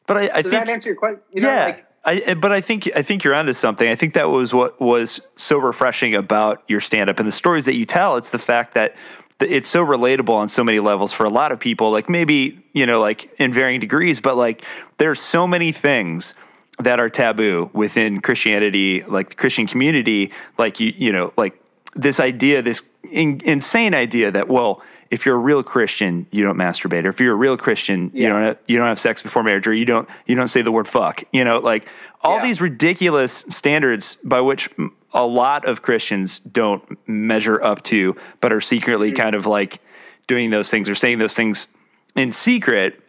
But 0.05 0.17
I, 0.17 0.21
I 0.31 0.41
does 0.43 0.51
think 0.51 0.65
that 0.65 0.69
answer 0.69 0.89
your 0.89 0.95
question? 0.95 1.21
You 1.31 1.41
know, 1.41 1.49
yeah. 1.49 1.65
like, 1.65 1.85
I, 2.29 2.33
but 2.35 2.51
I 2.51 2.61
think 2.61 2.87
I 2.95 3.01
think 3.01 3.23
you're 3.23 3.33
onto 3.33 3.53
something. 3.53 3.89
I 3.89 3.95
think 3.95 4.13
that 4.13 4.29
was 4.29 4.53
what 4.53 4.79
was 4.79 5.21
so 5.37 5.57
refreshing 5.57 6.13
about 6.13 6.63
your 6.67 6.81
stand 6.81 7.09
up 7.09 7.17
and 7.17 7.27
the 7.27 7.31
stories 7.31 7.65
that 7.65 7.75
you 7.75 7.87
tell. 7.87 8.15
It's 8.15 8.29
the 8.29 8.37
fact 8.37 8.75
that 8.75 8.93
th- 8.93 8.99
it's 9.43 9.69
so 9.69 9.85
relatable 9.85 10.33
on 10.33 10.49
so 10.49 10.63
many 10.63 10.79
levels 10.79 11.13
for 11.13 11.25
a 11.25 11.29
lot 11.29 11.51
of 11.51 11.59
people. 11.59 11.91
Like 11.91 12.09
maybe 12.09 12.63
you 12.73 12.85
know, 12.85 12.99
like 12.99 13.29
in 13.39 13.51
varying 13.53 13.79
degrees, 13.79 14.19
but 14.19 14.35
like 14.37 14.65
there's 14.97 15.19
so 15.19 15.47
many 15.47 15.71
things 15.71 16.33
that 16.79 16.99
are 16.99 17.09
taboo 17.09 17.69
within 17.73 18.21
Christianity, 18.21 19.03
like 19.03 19.29
the 19.29 19.35
Christian 19.35 19.67
community. 19.67 20.31
Like 20.57 20.79
you, 20.79 20.93
you 20.95 21.11
know, 21.11 21.33
like 21.37 21.61
this 21.95 22.19
idea, 22.19 22.61
this 22.61 22.83
in, 23.11 23.41
insane 23.43 23.93
idea 23.93 24.31
that 24.31 24.47
well, 24.47 24.81
if 25.09 25.25
you're 25.25 25.35
a 25.35 25.39
real 25.39 25.61
Christian, 25.61 26.25
you 26.31 26.43
don't 26.43 26.57
masturbate, 26.57 27.03
or 27.05 27.09
if 27.09 27.19
you're 27.19 27.33
a 27.33 27.35
real 27.35 27.57
Christian, 27.57 28.11
you 28.13 28.27
don't 28.29 28.41
have, 28.41 28.57
you 28.67 28.77
don't 28.77 28.87
have 28.87 28.99
sex 28.99 29.21
before 29.21 29.43
marriage, 29.43 29.67
or 29.67 29.73
you 29.73 29.85
don't 29.85 30.07
you 30.25 30.35
don't 30.35 30.47
say 30.47 30.61
the 30.61 30.71
word 30.71 30.87
fuck. 30.87 31.23
You 31.33 31.43
know, 31.43 31.59
like 31.59 31.87
all 32.21 32.37
Yeah. 32.37 32.43
these 32.43 32.61
ridiculous 32.61 33.45
standards 33.49 34.15
by 34.23 34.39
which 34.41 34.69
a 35.13 35.25
lot 35.25 35.65
of 35.65 35.81
Christians 35.81 36.39
don't 36.39 36.97
measure 37.07 37.61
up 37.61 37.83
to, 37.83 38.15
but 38.39 38.53
are 38.53 38.61
secretly 38.61 39.09
Mm-hmm. 39.11 39.21
kind 39.21 39.35
of 39.35 39.45
like 39.45 39.79
doing 40.27 40.49
those 40.49 40.69
things 40.69 40.87
or 40.89 40.95
saying 40.95 41.19
those 41.19 41.35
things 41.35 41.67
in 42.15 42.31
secret. 42.31 42.99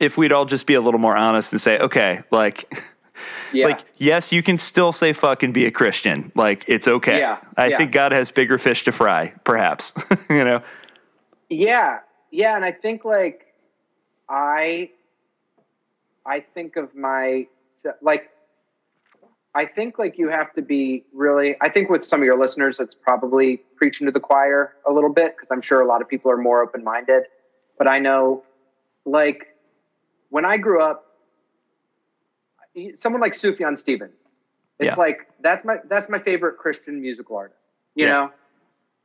If 0.00 0.16
we'd 0.18 0.32
all 0.32 0.44
just 0.44 0.66
be 0.66 0.74
a 0.74 0.80
little 0.80 0.98
more 0.98 1.16
honest 1.16 1.52
and 1.52 1.60
say, 1.60 1.78
okay, 1.78 2.22
like. 2.30 2.64
yeah, 3.52 3.66
Like, 3.66 3.80
yes, 3.96 4.32
you 4.32 4.42
can 4.42 4.58
still 4.58 4.92
say 4.92 5.12
fuck 5.12 5.42
and 5.42 5.52
be 5.52 5.66
a 5.66 5.70
Christian. 5.70 6.32
Like, 6.34 6.64
it's 6.68 6.88
okay. 6.88 7.18
Yeah, 7.18 7.38
I 7.56 7.66
yeah. 7.66 7.78
think 7.78 7.92
God 7.92 8.12
has 8.12 8.30
bigger 8.30 8.58
fish 8.58 8.84
to 8.84 8.92
fry, 8.92 9.32
perhaps. 9.44 9.92
you 10.30 10.44
know? 10.44 10.62
yeah, 11.48 12.00
yeah, 12.30 12.56
and 12.56 12.64
I 12.64 12.72
think 12.72 13.04
like 13.04 13.46
I, 14.28 14.90
I 16.26 16.40
think 16.40 16.76
of 16.76 16.94
my 16.94 17.46
like. 18.00 18.28
I 19.54 19.66
think 19.66 19.98
like 19.98 20.16
you 20.16 20.30
have 20.30 20.54
to 20.54 20.62
be 20.62 21.04
really. 21.12 21.56
I 21.60 21.68
think 21.68 21.90
with 21.90 22.04
some 22.04 22.20
of 22.20 22.24
your 22.24 22.38
listeners, 22.38 22.80
it's 22.80 22.94
probably 22.94 23.58
preaching 23.76 24.06
to 24.06 24.10
the 24.10 24.20
choir 24.20 24.76
a 24.88 24.92
little 24.92 25.12
bit 25.12 25.36
because 25.36 25.48
I'm 25.50 25.60
sure 25.60 25.82
a 25.82 25.86
lot 25.86 26.00
of 26.00 26.08
people 26.08 26.30
are 26.30 26.38
more 26.38 26.62
open 26.62 26.82
minded. 26.82 27.24
But 27.76 27.86
I 27.86 27.98
know, 27.98 28.44
like, 29.04 29.48
when 30.30 30.46
I 30.46 30.56
grew 30.56 30.80
up, 30.80 31.11
someone 32.94 33.20
like 33.20 33.32
Sufjan 33.32 33.78
Stevens, 33.78 34.20
it's 34.78 34.96
Yeah. 34.96 35.02
like 35.02 35.18
that's 35.40 35.64
my 35.64 35.78
that's 35.88 36.08
my 36.08 36.18
favorite 36.18 36.56
Christian 36.58 37.00
musical 37.00 37.36
artist. 37.36 37.60
You 37.94 38.06
Yeah. 38.06 38.12
know, 38.12 38.30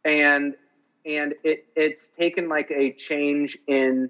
and 0.05 0.55
and 1.05 1.34
it 1.43 1.65
it's 1.76 2.09
taken 2.09 2.49
like 2.49 2.72
a 2.72 2.93
change 2.93 3.57
in 3.68 4.09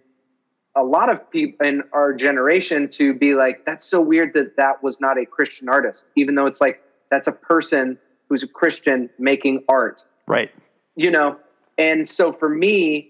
a 0.75 0.83
lot 0.83 1.09
of 1.09 1.27
people 1.31 1.65
in 1.65 1.81
our 1.91 2.13
generation 2.13 2.87
to 2.89 3.13
be 3.13 3.33
like 3.33 3.61
that's 3.65 3.85
so 3.85 3.99
weird 3.99 4.33
that 4.33 4.55
that 4.57 4.81
was 4.83 4.99
not 4.99 5.17
a 5.17 5.25
christian 5.25 5.69
artist 5.69 6.05
even 6.15 6.35
though 6.35 6.45
it's 6.45 6.61
like 6.61 6.79
that's 7.09 7.27
a 7.27 7.31
person 7.31 7.97
who's 8.29 8.43
a 8.43 8.47
christian 8.47 9.09
making 9.17 9.63
art 9.69 10.03
Right. 10.27 10.51
you 10.95 11.09
know 11.09 11.37
and 11.77 12.07
so 12.07 12.31
for 12.31 12.49
me 12.49 13.09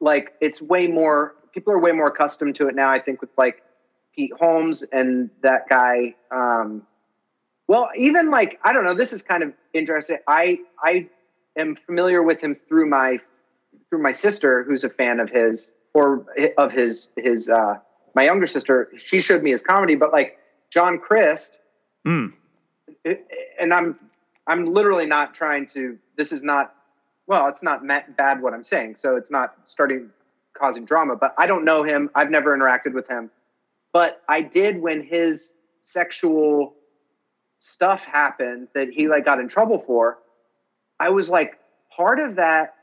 like 0.00 0.32
it's 0.40 0.60
way 0.60 0.86
more 0.88 1.34
people 1.52 1.72
are 1.72 1.78
way 1.78 1.92
more 1.92 2.08
accustomed 2.08 2.54
to 2.56 2.66
it 2.68 2.74
now 2.74 2.90
i 2.90 2.98
think 3.00 3.20
with 3.20 3.30
like 3.36 3.62
pete 4.16 4.32
holmes 4.38 4.82
and 4.92 5.30
that 5.42 5.68
guy 5.68 6.14
um 6.30 6.82
well 7.68 7.88
even 7.96 8.30
like 8.30 8.58
i 8.64 8.72
don't 8.72 8.84
know 8.84 8.94
this 8.94 9.12
is 9.12 9.22
kind 9.22 9.42
of 9.42 9.52
interesting 9.74 10.16
i 10.26 10.58
i 10.82 11.06
am 11.58 11.76
familiar 11.86 12.22
with 12.22 12.40
him 12.40 12.56
through 12.68 12.86
my 12.88 13.18
through 13.90 14.02
my 14.02 14.12
sister 14.12 14.64
who's 14.64 14.84
a 14.84 14.90
fan 14.90 15.20
of 15.20 15.28
his 15.30 15.72
or 15.94 16.24
of 16.58 16.72
his 16.72 17.10
his 17.16 17.48
uh 17.48 17.74
my 18.14 18.24
younger 18.24 18.46
sister 18.46 18.90
she 19.02 19.20
showed 19.20 19.42
me 19.42 19.50
his 19.50 19.62
comedy 19.62 19.94
but 19.94 20.12
like 20.12 20.38
john 20.70 20.98
crist 20.98 21.58
Mm. 22.06 22.32
and 23.58 23.74
I'm 23.74 23.98
I'm 24.46 24.72
literally 24.72 25.06
not 25.06 25.34
trying 25.34 25.66
to. 25.68 25.98
This 26.16 26.30
is 26.30 26.42
not 26.42 26.74
well. 27.26 27.48
It's 27.48 27.62
not 27.62 27.84
bad 28.16 28.40
what 28.40 28.54
I'm 28.54 28.62
saying, 28.62 28.96
so 28.96 29.16
it's 29.16 29.30
not 29.30 29.56
starting 29.66 30.10
causing 30.56 30.84
drama. 30.84 31.16
But 31.16 31.34
I 31.36 31.46
don't 31.46 31.64
know 31.64 31.82
him. 31.82 32.10
I've 32.14 32.30
never 32.30 32.56
interacted 32.56 32.92
with 32.94 33.08
him. 33.08 33.30
But 33.96 34.20
I 34.28 34.42
did 34.42 34.82
when 34.82 35.02
his 35.02 35.54
sexual 35.82 36.74
stuff 37.60 38.04
happened 38.04 38.68
that 38.74 38.90
he 38.90 39.08
like 39.08 39.24
got 39.24 39.40
in 39.40 39.48
trouble 39.48 39.82
for. 39.86 40.18
I 41.00 41.08
was 41.08 41.30
like, 41.30 41.58
part 41.96 42.20
of 42.20 42.36
that 42.36 42.74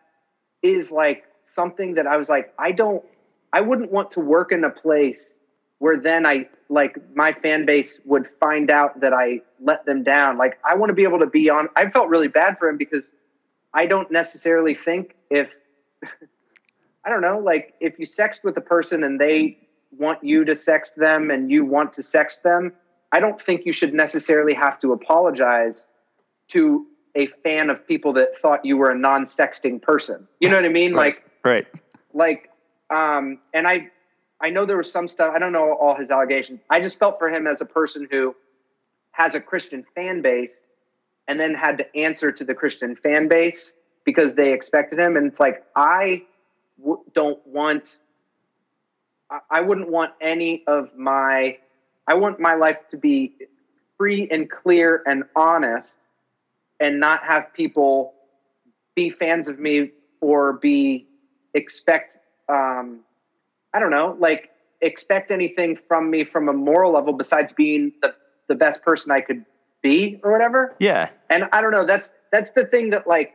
is 0.64 0.92
like 0.92 1.26
something 1.44 1.94
that 1.94 2.08
I 2.08 2.18
was 2.18 2.30
like, 2.30 2.52
I 2.58 2.72
don't, 2.72 3.04
I 3.54 3.62
wouldn't 3.62 3.92
want 3.92 4.10
to 4.14 4.22
work 4.22 4.52
in 4.52 4.64
a 4.64 4.72
place 4.72 5.38
where 5.78 5.98
then 5.98 6.26
I 6.26 6.50
like 6.68 6.98
my 7.16 7.32
fan 7.32 7.68
base 7.68 8.02
would 8.06 8.28
find 8.40 8.72
out 8.72 9.00
that 9.02 9.14
I 9.14 9.42
let 9.62 9.86
them 9.86 10.02
down. 10.02 10.40
Like 10.40 10.58
I 10.68 10.74
want 10.74 10.90
to 10.90 10.96
be 10.96 11.04
able 11.04 11.20
to 11.20 11.28
be 11.28 11.48
on. 11.48 11.70
I 11.76 11.92
felt 11.92 12.10
really 12.10 12.28
bad 12.28 12.58
for 12.58 12.68
him 12.68 12.78
because 12.78 13.14
I 13.72 13.86
don't 13.86 14.10
necessarily 14.10 14.74
think 14.74 15.14
if 15.30 15.48
I 17.06 17.12
don't 17.12 17.22
know, 17.22 17.38
like 17.38 17.76
if 17.80 18.00
you 18.00 18.08
sexed 18.08 18.44
with 18.44 18.58
a 18.58 18.62
person 18.62 19.04
and 19.04 19.22
they 19.22 19.60
want 19.98 20.24
you 20.24 20.46
to 20.46 20.54
sext 20.54 20.96
them 20.96 21.32
and 21.32 21.50
you 21.52 21.66
want 21.66 21.94
to 21.94 22.02
sext 22.02 22.42
them, 22.44 22.72
I 23.12 23.20
don't 23.20 23.40
think 23.40 23.66
you 23.66 23.74
should 23.74 23.94
necessarily 23.94 24.54
have 24.54 24.80
to 24.82 24.92
apologize 24.92 25.92
to 26.50 26.86
a 27.16 27.28
fan 27.44 27.70
of 27.70 27.86
people 27.88 28.14
that 28.14 28.38
thought 28.42 28.66
you 28.66 28.76
were 28.78 28.90
a 28.90 28.98
non-sexting 28.98 29.82
person. 29.82 30.28
You 30.40 30.50
know 30.50 30.56
what 30.56 30.66
I 30.66 30.70
mean? 30.70 30.94
Right. 30.94 31.16
Like 31.16 31.24
Right. 31.46 31.68
like 32.14 32.50
um 32.90 33.40
and 33.54 33.68
i 33.68 33.90
i 34.40 34.50
know 34.50 34.66
there 34.66 34.78
was 34.78 34.90
some 34.90 35.10
stuff 35.10 35.34
i 35.36 35.40
don't 35.40 35.52
know 35.52 35.74
all 35.74 35.94
his 35.96 36.10
allegations 36.10 36.62
i 36.70 36.80
just 36.80 36.98
felt 37.00 37.20
for 37.20 37.30
him 37.30 37.48
as 37.48 37.60
a 37.60 37.66
person 37.66 38.08
who 38.10 38.34
has 39.12 39.36
a 39.36 39.42
christian 39.42 39.84
fan 39.94 40.22
base 40.22 40.62
and 41.28 41.38
then 41.38 41.54
had 41.54 41.78
to 41.80 41.96
answer 41.98 42.32
to 42.32 42.46
the 42.46 42.54
christian 42.54 42.96
fan 42.96 43.28
base 43.28 43.74
because 44.06 44.36
they 44.36 44.54
expected 44.54 44.98
him 45.00 45.18
and 45.18 45.28
it's 45.28 45.40
like 45.40 45.66
i 45.76 46.24
w- 46.80 47.04
don't 47.14 47.46
want 47.46 47.98
I 49.50 49.62
wouldn't 49.62 49.90
want 49.90 50.12
any 50.22 50.64
of 50.68 50.90
my 50.96 51.58
i 52.08 52.14
want 52.14 52.40
my 52.40 52.56
life 52.56 52.78
to 52.92 52.98
be 52.98 53.32
free 53.98 54.28
and 54.32 54.50
clear 54.50 55.02
and 55.06 55.24
honest 55.36 55.98
and 56.80 57.00
not 57.00 57.24
have 57.24 57.52
people 57.54 58.14
be 58.96 59.10
fans 59.10 59.48
of 59.48 59.60
me 59.60 59.92
or 60.22 60.54
be 60.54 61.06
expect 61.54 62.18
um 62.50 63.00
i 63.74 63.80
don't 63.80 63.92
know 63.92 64.16
like 64.20 64.50
expect 64.82 65.32
anything 65.32 65.78
from 65.88 66.10
me 66.10 66.24
from 66.26 66.50
a 66.50 66.54
moral 66.54 66.92
level 66.94 67.14
besides 67.14 67.52
being 67.54 67.92
the 68.02 68.14
the 68.50 68.56
best 68.56 68.82
person 68.84 69.12
i 69.12 69.22
could 69.22 69.46
be 69.82 70.20
or 70.24 70.32
whatever 70.32 70.76
Yeah. 70.80 71.10
and 71.30 71.46
i 71.54 71.62
don't 71.62 71.72
know 71.72 71.86
that's 71.86 72.12
that's 72.32 72.52
the 72.52 72.66
thing 72.66 72.90
that 72.92 73.08
like 73.08 73.34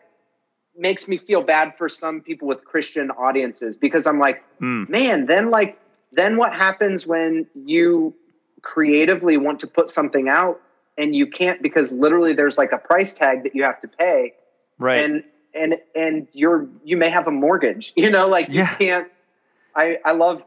makes 0.77 1.09
me 1.09 1.17
feel 1.19 1.43
bad 1.43 1.73
for 1.79 1.89
some 1.89 2.21
people 2.21 2.47
with 2.47 2.65
christian 2.65 3.11
audiences 3.11 3.77
because 3.77 4.07
i'm 4.07 4.19
like 4.19 4.43
Mm. 4.61 4.89
man 4.89 5.27
then 5.27 5.51
like 5.51 5.79
then 6.13 6.37
what 6.37 6.53
happens 6.53 7.07
when 7.07 7.47
you 7.55 8.15
creatively 8.63 9.37
want 9.37 9.61
to 9.61 9.67
put 9.67 9.89
something 9.89 10.29
out 10.29 10.61
and 10.97 11.15
you 11.15 11.27
can't 11.27 11.63
because 11.63 11.93
literally 11.93 12.33
there's 12.33 12.59
like 12.59 12.73
a 12.73 12.79
price 12.79 13.13
tag 13.13 13.43
that 13.45 13.55
you 13.55 13.63
have 13.63 13.81
to 13.81 13.89
pay? 13.89 14.33
Right. 14.79 15.05
And 15.05 15.27
and 15.55 15.77
and 15.95 16.29
you're 16.33 16.69
you 16.85 16.97
may 16.97 17.09
have 17.09 17.27
a 17.27 17.31
mortgage 17.31 17.93
you 17.97 18.11
know 18.11 18.29
like 18.29 18.49
you 18.51 18.57
Yeah. 18.61 18.75
can't 18.75 19.09
i 19.75 19.97
i 20.05 20.13
love 20.13 20.43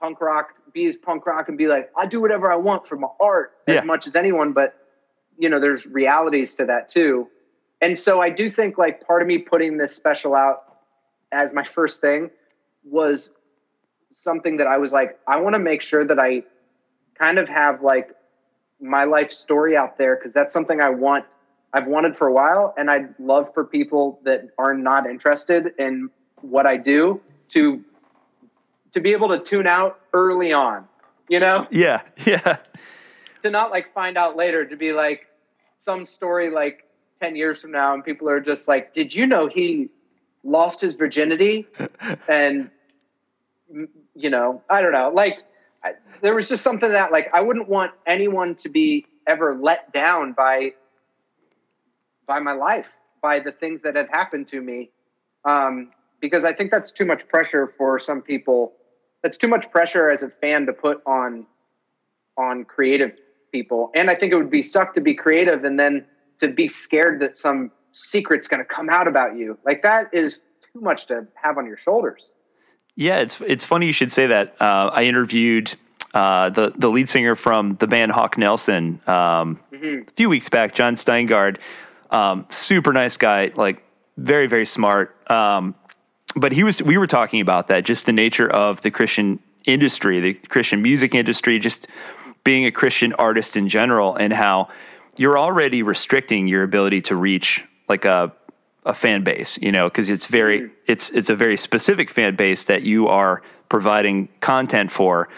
punk 0.00 0.20
rock 0.22 0.54
be 0.72 0.86
as 0.86 0.96
punk 0.96 1.26
rock 1.26 1.48
and 1.50 1.58
be 1.58 1.66
like 1.66 1.90
i 1.98 2.06
do 2.06 2.18
whatever 2.18 2.50
i 2.50 2.56
want 2.56 2.86
for 2.86 2.96
my 2.96 3.08
art 3.20 3.52
as 3.68 3.84
much 3.84 4.06
as 4.06 4.16
anyone 4.16 4.52
but 4.52 4.74
you 5.38 5.50
know 5.50 5.60
there's 5.60 5.86
realities 5.86 6.54
to 6.54 6.64
that 6.64 6.88
too. 6.88 7.28
And 7.82 7.98
so 7.98 8.20
i 8.22 8.30
do 8.30 8.50
think 8.50 8.78
like 8.78 9.06
part 9.06 9.20
of 9.20 9.28
me 9.28 9.36
putting 9.38 9.76
this 9.76 9.94
special 9.94 10.34
out 10.34 10.76
as 11.30 11.52
my 11.52 11.62
first 11.62 12.00
thing 12.00 12.30
was 12.84 13.32
something 14.12 14.56
that 14.58 14.66
i 14.66 14.76
was 14.76 14.92
like 14.92 15.18
i 15.26 15.40
want 15.40 15.54
to 15.54 15.58
make 15.58 15.82
sure 15.82 16.04
that 16.04 16.18
i 16.18 16.42
kind 17.18 17.38
of 17.38 17.48
have 17.48 17.82
like 17.82 18.14
my 18.80 19.04
life 19.04 19.32
story 19.32 19.76
out 19.76 19.98
there 19.98 20.16
because 20.16 20.32
that's 20.32 20.52
something 20.52 20.80
i 20.80 20.90
want 20.90 21.24
I've 21.72 21.86
wanted 21.86 22.16
for 22.16 22.26
a 22.26 22.32
while, 22.32 22.74
and 22.76 22.90
I'd 22.90 23.14
love 23.18 23.52
for 23.54 23.64
people 23.64 24.20
that 24.24 24.48
are 24.58 24.74
not 24.74 25.06
interested 25.06 25.72
in 25.78 26.10
what 26.42 26.66
I 26.66 26.76
do 26.76 27.20
to 27.50 27.82
to 28.92 29.00
be 29.00 29.12
able 29.12 29.28
to 29.30 29.38
tune 29.38 29.66
out 29.66 30.00
early 30.12 30.52
on. 30.52 30.86
You 31.28 31.40
know, 31.40 31.66
yeah 31.70 32.02
yeah 32.26 32.58
to 33.42 33.50
not 33.50 33.70
like 33.70 33.92
find 33.94 34.18
out 34.18 34.36
later. 34.36 34.66
To 34.66 34.76
be 34.76 34.92
like 34.92 35.28
some 35.78 36.04
story 36.04 36.50
like 36.50 36.86
ten 37.20 37.36
years 37.36 37.62
from 37.62 37.70
now, 37.70 37.94
and 37.94 38.04
people 38.04 38.28
are 38.28 38.40
just 38.40 38.68
like, 38.68 38.92
"Did 38.92 39.14
you 39.14 39.26
know 39.26 39.46
he 39.46 39.88
lost 40.44 40.80
his 40.80 40.94
virginity?" 40.94 41.66
and 42.28 42.70
you 44.14 44.30
know, 44.30 44.62
I 44.68 44.82
don't 44.82 44.92
know. 44.92 45.10
Like 45.14 45.38
I, 45.84 45.92
there 46.20 46.34
was 46.34 46.48
just 46.48 46.62
something 46.62 46.90
that 46.90 47.12
like 47.12 47.30
I 47.32 47.40
wouldn't 47.40 47.68
want 47.68 47.92
anyone 48.06 48.54
to 48.56 48.68
be 48.68 49.06
ever 49.26 49.58
let 49.60 49.92
down 49.92 50.32
by 50.32 50.72
by 52.26 52.38
my 52.38 52.52
life, 52.52 52.86
by 53.20 53.40
the 53.40 53.52
things 53.52 53.82
that 53.82 53.96
have 53.96 54.08
happened 54.08 54.48
to 54.48 54.60
me. 54.60 54.90
Um, 55.44 55.90
because 56.20 56.44
I 56.44 56.52
think 56.52 56.70
that's 56.70 56.92
too 56.92 57.04
much 57.04 57.26
pressure 57.28 57.66
for 57.66 57.98
some 57.98 58.22
people. 58.22 58.74
That's 59.22 59.36
too 59.36 59.48
much 59.48 59.70
pressure 59.70 60.08
as 60.08 60.22
a 60.22 60.28
fan 60.28 60.66
to 60.66 60.72
put 60.72 61.02
on 61.06 61.46
on 62.36 62.64
creative 62.64 63.12
people. 63.50 63.90
And 63.94 64.08
I 64.08 64.14
think 64.14 64.32
it 64.32 64.36
would 64.36 64.50
be 64.50 64.62
suck 64.62 64.94
to 64.94 65.00
be 65.00 65.14
creative 65.14 65.64
and 65.64 65.78
then 65.78 66.06
to 66.40 66.48
be 66.48 66.68
scared 66.68 67.20
that 67.20 67.36
some 67.36 67.70
secret's 67.92 68.48
going 68.48 68.60
to 68.60 68.64
come 68.64 68.88
out 68.88 69.06
about 69.06 69.36
you. 69.36 69.58
Like 69.64 69.82
that 69.82 70.08
is 70.12 70.38
too 70.72 70.80
much 70.80 71.06
to 71.06 71.26
have 71.34 71.58
on 71.58 71.66
your 71.66 71.76
shoulders. 71.76 72.30
Yeah, 72.96 73.20
it's 73.20 73.40
it's 73.40 73.64
funny 73.64 73.86
you 73.86 73.92
should 73.92 74.12
say 74.12 74.26
that. 74.26 74.56
Uh, 74.60 74.90
I 74.92 75.04
interviewed 75.04 75.74
uh, 76.14 76.50
the 76.50 76.72
the 76.76 76.90
lead 76.90 77.08
singer 77.08 77.34
from 77.36 77.76
the 77.76 77.86
band 77.86 78.12
Hawk 78.12 78.36
Nelson 78.36 79.00
um, 79.06 79.58
a 79.72 80.04
few 80.16 80.28
weeks 80.28 80.48
back, 80.48 80.74
Jon 80.74 80.96
Steingard. 80.96 81.58
Um, 82.10 82.46
super 82.50 82.92
nice 82.92 83.16
guy, 83.16 83.52
like 83.54 83.82
very 84.18 84.46
very 84.46 84.66
smart. 84.66 85.16
Um, 85.30 85.74
but 86.36 86.52
he 86.52 86.64
was 86.64 86.82
we 86.82 86.98
were 86.98 87.06
talking 87.06 87.40
about 87.40 87.68
that, 87.68 87.84
just 87.84 88.06
the 88.06 88.12
nature 88.12 88.48
of 88.48 88.82
the 88.82 88.90
Christian 88.90 89.38
industry, 89.66 90.20
the 90.20 90.34
Christian 90.34 90.82
music 90.82 91.14
industry, 91.14 91.58
just 91.58 91.86
being 92.44 92.66
a 92.66 92.70
Christian 92.72 93.12
artist 93.14 93.56
in 93.56 93.68
general, 93.68 94.14
and 94.14 94.32
how 94.32 94.68
you're 95.16 95.38
already 95.38 95.82
restricting 95.82 96.46
your 96.46 96.62
ability 96.62 97.00
to 97.02 97.16
reach 97.16 97.64
like 97.88 98.04
a 98.04 98.32
a 98.84 98.94
fan 98.94 99.22
base, 99.22 99.58
you 99.58 99.70
know, 99.72 99.88
because 99.88 100.10
it's 100.10 100.26
very 100.26 100.62
mm. 100.62 100.70
it's 100.86 101.10
it's 101.10 101.30
a 101.30 101.36
very 101.36 101.56
specific 101.56 102.10
fan 102.10 102.36
base 102.36 102.64
that 102.64 102.82
you 102.82 103.08
are 103.08 103.42
providing 103.68 104.28
content 104.40 104.90
for. 104.90 105.28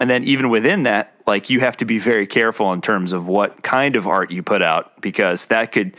And 0.00 0.08
then 0.08 0.24
even 0.24 0.48
within 0.48 0.84
that, 0.84 1.14
like 1.26 1.50
you 1.50 1.60
have 1.60 1.76
to 1.78 1.84
be 1.84 1.98
very 1.98 2.26
careful 2.26 2.72
in 2.72 2.80
terms 2.80 3.12
of 3.12 3.26
what 3.26 3.62
kind 3.62 3.96
of 3.96 4.06
art 4.06 4.30
you 4.30 4.42
put 4.42 4.62
out 4.62 5.00
because 5.00 5.46
that 5.46 5.72
could 5.72 5.96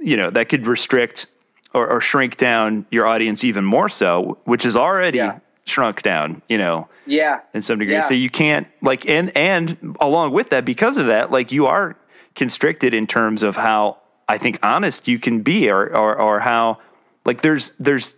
you 0.00 0.16
know, 0.16 0.30
that 0.30 0.48
could 0.48 0.66
restrict 0.66 1.26
or, 1.72 1.88
or 1.88 2.00
shrink 2.00 2.36
down 2.36 2.86
your 2.90 3.06
audience 3.06 3.44
even 3.44 3.64
more 3.64 3.88
so, 3.88 4.38
which 4.44 4.66
is 4.66 4.76
already 4.76 5.18
Yeah. 5.18 5.38
shrunk 5.64 6.02
down, 6.02 6.42
you 6.48 6.58
know, 6.58 6.88
Yeah. 7.06 7.40
in 7.54 7.62
some 7.62 7.78
degree. 7.78 7.94
Yeah. 7.94 8.00
So 8.00 8.14
you 8.14 8.30
can't 8.30 8.66
like 8.82 9.08
and 9.08 9.34
and 9.36 9.96
along 10.00 10.32
with 10.32 10.50
that, 10.50 10.64
because 10.64 10.96
of 10.96 11.06
that, 11.06 11.30
like 11.30 11.52
you 11.52 11.66
are 11.66 11.96
constricted 12.34 12.92
in 12.94 13.06
terms 13.06 13.42
of 13.42 13.56
how 13.56 13.98
I 14.28 14.38
think 14.38 14.58
honest 14.62 15.06
you 15.06 15.18
can 15.18 15.42
be 15.42 15.70
or 15.70 15.96
or, 15.96 16.20
or 16.20 16.40
how 16.40 16.78
like 17.24 17.42
there's 17.42 17.72
there's 17.78 18.14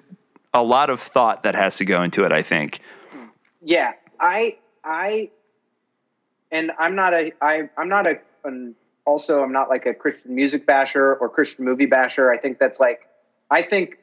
a 0.54 0.62
lot 0.62 0.90
of 0.90 1.00
thought 1.00 1.42
that 1.42 1.54
has 1.54 1.76
to 1.76 1.84
go 1.84 2.02
into 2.02 2.24
it, 2.24 2.32
I 2.32 2.42
think. 2.42 2.80
Yeah, 3.62 3.92
I 4.20 4.56
I 4.84 5.30
and 6.50 6.72
I'm 6.78 6.94
not 6.94 7.12
a 7.12 7.32
I 7.42 7.68
I'm 7.76 7.88
not 7.88 8.06
a 8.06 8.18
an, 8.44 8.74
also 9.04 9.42
I'm 9.42 9.52
not 9.52 9.68
like 9.68 9.86
a 9.86 9.94
Christian 9.94 10.34
music 10.34 10.66
basher 10.66 11.14
or 11.16 11.28
Christian 11.28 11.64
movie 11.64 11.86
basher. 11.86 12.30
I 12.30 12.38
think 12.38 12.59
that's 12.59 12.80
like 12.80 13.09
I 13.50 13.62
think 13.62 13.98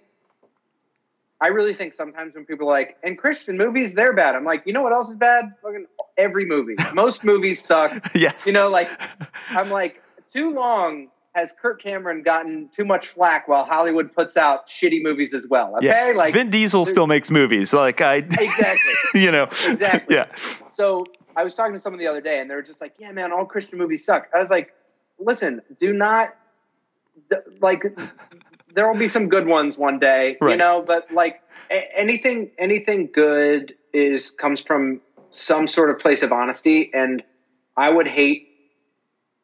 I 1.41 1.47
really 1.47 1.73
think 1.73 1.93
sometimes 1.93 2.33
when 2.33 2.45
people 2.45 2.69
are 2.69 2.71
like, 2.71 2.97
and 3.03 3.17
Christian 3.17 3.57
movies, 3.57 3.93
they're 3.93 4.13
bad. 4.13 4.35
I'm 4.35 4.45
like, 4.45 4.63
you 4.65 4.71
know 4.71 4.81
what 4.81 4.93
else 4.93 5.09
is 5.09 5.17
bad? 5.17 5.53
Fucking 5.61 5.85
every 6.17 6.45
movie. 6.45 6.75
Most 6.93 7.25
movies 7.25 7.63
suck. 7.63 8.09
yes. 8.15 8.47
You 8.47 8.53
know, 8.53 8.69
like 8.69 8.89
I'm 9.49 9.69
like, 9.69 10.01
too 10.31 10.53
long 10.53 11.09
has 11.35 11.53
Kirk 11.61 11.81
Cameron 11.81 12.23
gotten 12.23 12.69
too 12.69 12.85
much 12.85 13.09
flack 13.09 13.47
while 13.47 13.65
Hollywood 13.65 14.13
puts 14.13 14.37
out 14.37 14.67
shitty 14.67 15.03
movies 15.03 15.33
as 15.33 15.45
well. 15.47 15.75
Okay? 15.77 15.87
yeah. 15.87 16.13
Like 16.15 16.33
Vin 16.33 16.49
Diesel 16.49 16.85
still 16.85 17.07
makes 17.07 17.29
movies. 17.29 17.73
Like 17.73 17.99
I 18.01 18.15
exactly. 18.39 19.21
you 19.21 19.31
know. 19.31 19.43
Exactly. 19.67 20.15
Yeah. 20.15 20.27
So 20.73 21.05
I 21.35 21.43
was 21.43 21.53
talking 21.53 21.73
to 21.73 21.79
someone 21.79 21.99
the 21.99 22.07
other 22.07 22.21
day, 22.21 22.39
and 22.39 22.49
they 22.49 22.55
were 22.55 22.61
just 22.61 22.79
like, 22.79 22.95
"Yeah, 22.97 23.11
man, 23.11 23.33
all 23.33 23.45
Christian 23.45 23.77
movies 23.77 24.05
suck." 24.05 24.29
I 24.33 24.39
was 24.39 24.49
like, 24.49 24.73
"Listen, 25.19 25.61
do 25.79 25.93
not 25.93 26.35
like. 27.61 27.83
There 28.73 28.87
will 28.89 28.99
be 28.99 29.07
some 29.07 29.29
good 29.29 29.47
ones 29.47 29.77
one 29.77 29.99
day, 29.99 30.37
you 30.41 30.57
know, 30.57 30.83
but 30.85 31.09
like 31.11 31.41
anything, 31.69 32.51
anything 32.57 33.09
good 33.13 33.73
is 33.93 34.31
comes 34.31 34.61
from 34.61 35.01
some 35.29 35.67
sort 35.67 35.89
of 35.89 35.99
place 35.99 36.23
of 36.23 36.31
honesty, 36.31 36.91
and 36.93 37.21
I 37.77 37.89
would 37.89 38.07
hate. 38.07 38.44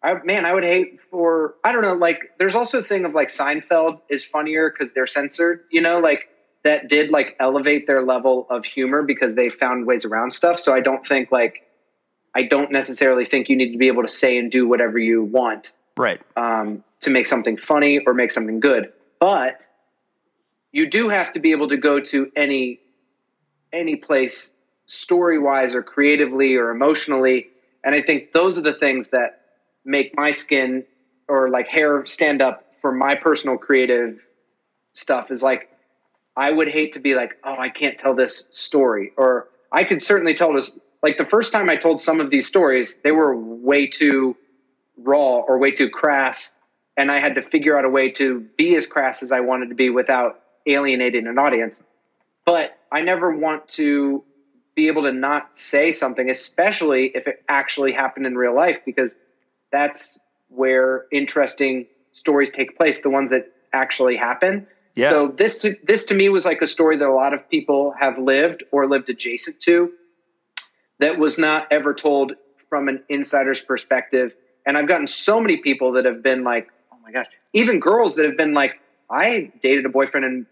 I, 0.04 0.16
man, 0.24 0.46
I 0.46 0.54
would 0.54 0.64
hate 0.64 1.00
for 1.10 1.56
I 1.64 1.72
don't 1.72 1.82
know. 1.82 1.94
Like, 1.94 2.32
there's 2.40 2.56
also 2.56 2.80
a 2.80 2.84
thing 2.84 3.06
of 3.06 3.14
like 3.14 3.30
Seinfeld 3.30 4.00
is 4.10 4.26
funnier 4.26 4.70
because 4.72 4.94
they're 4.94 5.08
censored. 5.08 5.62
You 5.70 5.82
know, 5.82 6.00
like 6.00 6.28
that 6.64 6.88
did 6.90 7.12
like 7.12 7.36
elevate 7.40 7.88
their 7.88 8.04
level 8.04 8.48
of 8.50 8.66
humor 8.66 9.04
because 9.04 9.36
they 9.36 9.50
found 9.50 9.86
ways 9.86 10.06
around 10.06 10.32
stuff. 10.32 10.60
So 10.60 10.74
I 10.74 10.80
don't 10.80 11.06
think 11.06 11.32
like 11.32 11.64
I 12.36 12.44
don't 12.44 12.72
necessarily 12.72 13.26
think 13.26 13.50
you 13.50 13.56
need 13.56 13.72
to 13.72 13.78
be 13.78 13.88
able 13.88 14.04
to 14.04 14.08
say 14.08 14.38
and 14.38 14.52
do 14.52 14.68
whatever 14.68 14.98
you 14.98 15.24
want 15.24 15.74
Right. 15.98 16.22
um, 16.38 16.84
to 17.02 17.10
make 17.10 17.28
something 17.28 17.58
funny 17.58 18.00
or 18.06 18.14
make 18.14 18.32
something 18.32 18.60
good. 18.60 18.92
But 19.20 19.68
you 20.72 20.90
do 20.90 21.10
have 21.10 21.32
to 21.34 21.40
be 21.40 21.52
able 21.52 21.68
to 21.70 21.78
go 21.78 22.00
to 22.00 22.32
any 22.36 22.80
any 23.74 23.96
place 23.96 24.54
story 24.86 25.38
wise 25.40 25.74
or 25.74 25.84
creatively 25.84 26.56
or 26.56 26.72
emotionally. 26.72 27.48
And 27.84 27.96
I 27.96 28.02
think 28.02 28.34
those 28.34 28.58
are 28.58 28.62
the 28.62 28.74
things 28.74 29.10
that 29.10 29.41
make 29.86 30.16
my 30.16 30.32
skin 30.32 30.84
or 31.28 31.50
like 31.50 31.68
hair 31.68 32.06
stand 32.06 32.42
up 32.42 32.66
for 32.82 32.92
my 32.92 33.16
personal 33.16 33.58
creative 33.58 34.20
stuff 34.94 35.32
is 35.32 35.42
like 35.42 35.70
I 36.36 36.52
would 36.52 36.70
hate 36.70 36.94
to 36.94 37.00
be 37.00 37.14
like, 37.14 37.38
oh, 37.44 37.56
I 37.58 37.70
can't 37.70 37.98
tell 37.98 38.16
this 38.16 38.44
story. 38.52 39.12
Or 39.18 39.48
I 39.72 39.84
could 39.84 40.02
certainly 40.02 40.34
tell 40.34 40.54
this 40.54 40.72
like 41.04 41.18
the 41.18 41.26
first 41.26 41.52
time 41.52 41.70
I 41.70 41.76
told 41.76 42.00
some 42.00 42.20
of 42.20 42.30
these 42.30 42.48
stories, 42.48 42.98
they 43.04 43.12
were 43.12 43.36
way 43.36 43.88
too 43.88 44.36
raw 44.98 45.38
or 45.38 45.58
way 45.58 45.72
too 45.72 45.90
crass. 45.90 46.54
And 46.98 47.12
I 47.12 47.20
had 47.20 47.36
to 47.36 47.42
figure 47.42 47.78
out 47.78 47.86
a 47.86 47.90
way 47.90 48.12
to 48.12 48.42
be 48.58 48.76
as 48.76 48.86
crass 48.86 49.24
as 49.24 49.32
I 49.32 49.40
wanted 49.40 49.70
to 49.70 49.76
be 49.76 49.90
without 49.90 50.42
alienating 50.68 51.28
an 51.28 51.40
audience. 51.40 51.82
But 52.46 52.78
I 52.92 53.02
never 53.02 53.36
want 53.36 53.68
to 53.70 54.24
be 54.76 54.88
able 54.88 55.04
to 55.04 55.12
not 55.12 55.56
say 55.56 55.92
something, 55.92 56.30
especially 56.30 57.12
if 57.16 57.28
it 57.28 57.44
actually 57.48 57.92
happened 57.92 58.26
in 58.26 58.38
real 58.38 58.56
life, 58.56 58.80
because 58.86 59.16
that's 59.72 60.20
where 60.50 61.06
interesting 61.12 61.88
stories 62.14 62.52
take 62.52 62.78
place, 62.78 63.02
the 63.02 63.10
ones 63.10 63.30
that 63.30 63.52
actually 63.74 64.16
happen. 64.16 64.68
Yeah. 64.96 65.10
So 65.10 65.28
this 65.30 65.60
to, 65.60 65.78
this 65.84 66.06
to 66.08 66.14
me 66.14 66.30
was 66.30 66.46
like 66.46 66.62
a 66.62 66.68
story 66.68 66.98
that 66.98 67.08
a 67.08 67.14
lot 67.14 67.34
of 67.34 67.50
people 67.50 67.94
have 67.98 68.18
lived 68.18 68.64
or 68.72 68.88
lived 68.88 69.10
adjacent 69.10 69.60
to 69.62 69.92
that 71.00 71.18
was 71.18 71.38
not 71.38 71.68
ever 71.72 71.94
told 71.94 72.34
from 72.70 72.88
an 72.88 73.04
insider's 73.10 73.62
perspective. 73.62 74.34
And 74.66 74.78
I've 74.78 74.88
gotten 74.88 75.08
so 75.08 75.40
many 75.40 75.58
people 75.58 75.94
that 75.94 76.06
have 76.06 76.22
been 76.22 76.44
like, 76.44 76.70
oh 76.92 76.98
my 77.02 77.12
gosh, 77.12 77.28
even 77.54 77.80
girls 77.80 78.16
that 78.16 78.26
have 78.26 78.38
been 78.38 78.54
like, 78.54 78.80
I 79.10 79.52
dated 79.62 79.86
a 79.86 79.90
boyfriend 79.90 80.26
and 80.26 80.46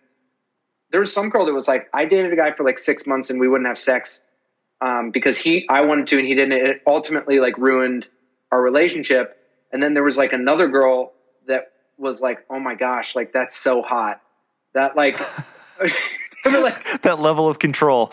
there 0.91 1.00
was 1.00 1.14
some 1.14 1.30
girl 1.30 1.46
that 1.46 1.54
was 1.54 1.68
like, 1.68 1.88
I 1.94 2.06
dated 2.06 2.34
a 2.34 2.36
guy 2.36 2.52
for 2.52 2.64
like 2.64 2.80
six 2.80 3.06
months 3.06 3.30
and 3.30 3.40
we 3.40 3.48
wouldn't 3.48 3.68
have 3.68 3.78
sex 3.78 4.24
um, 4.82 5.12
because 5.12 5.38
he, 5.38 5.68
I 5.70 5.82
wanted 5.82 6.08
to 6.08 6.18
and 6.18 6.28
he 6.28 6.34
didn't. 6.34 6.54
It 6.54 6.82
ultimately 6.88 7.40
like 7.40 7.58
ruined 7.58 8.08
our 8.51 8.61
relationship. 8.61 9.38
And 9.71 9.81
then 9.81 9.93
there 9.93 10.03
was 10.03 10.17
like 10.17 10.34
another 10.34 10.67
girl 10.67 11.13
that 11.47 11.71
was 11.97 12.21
like, 12.21 12.45
oh 12.49 12.59
my 12.59 12.76
gosh, 12.76 13.15
like 13.15 13.34
that's 13.34 13.55
so 13.55 13.81
hot. 13.81 14.21
That 14.73 14.95
like, 14.95 15.19
like 16.45 17.01
that 17.01 17.19
level 17.19 17.49
of 17.49 17.59
control. 17.59 18.11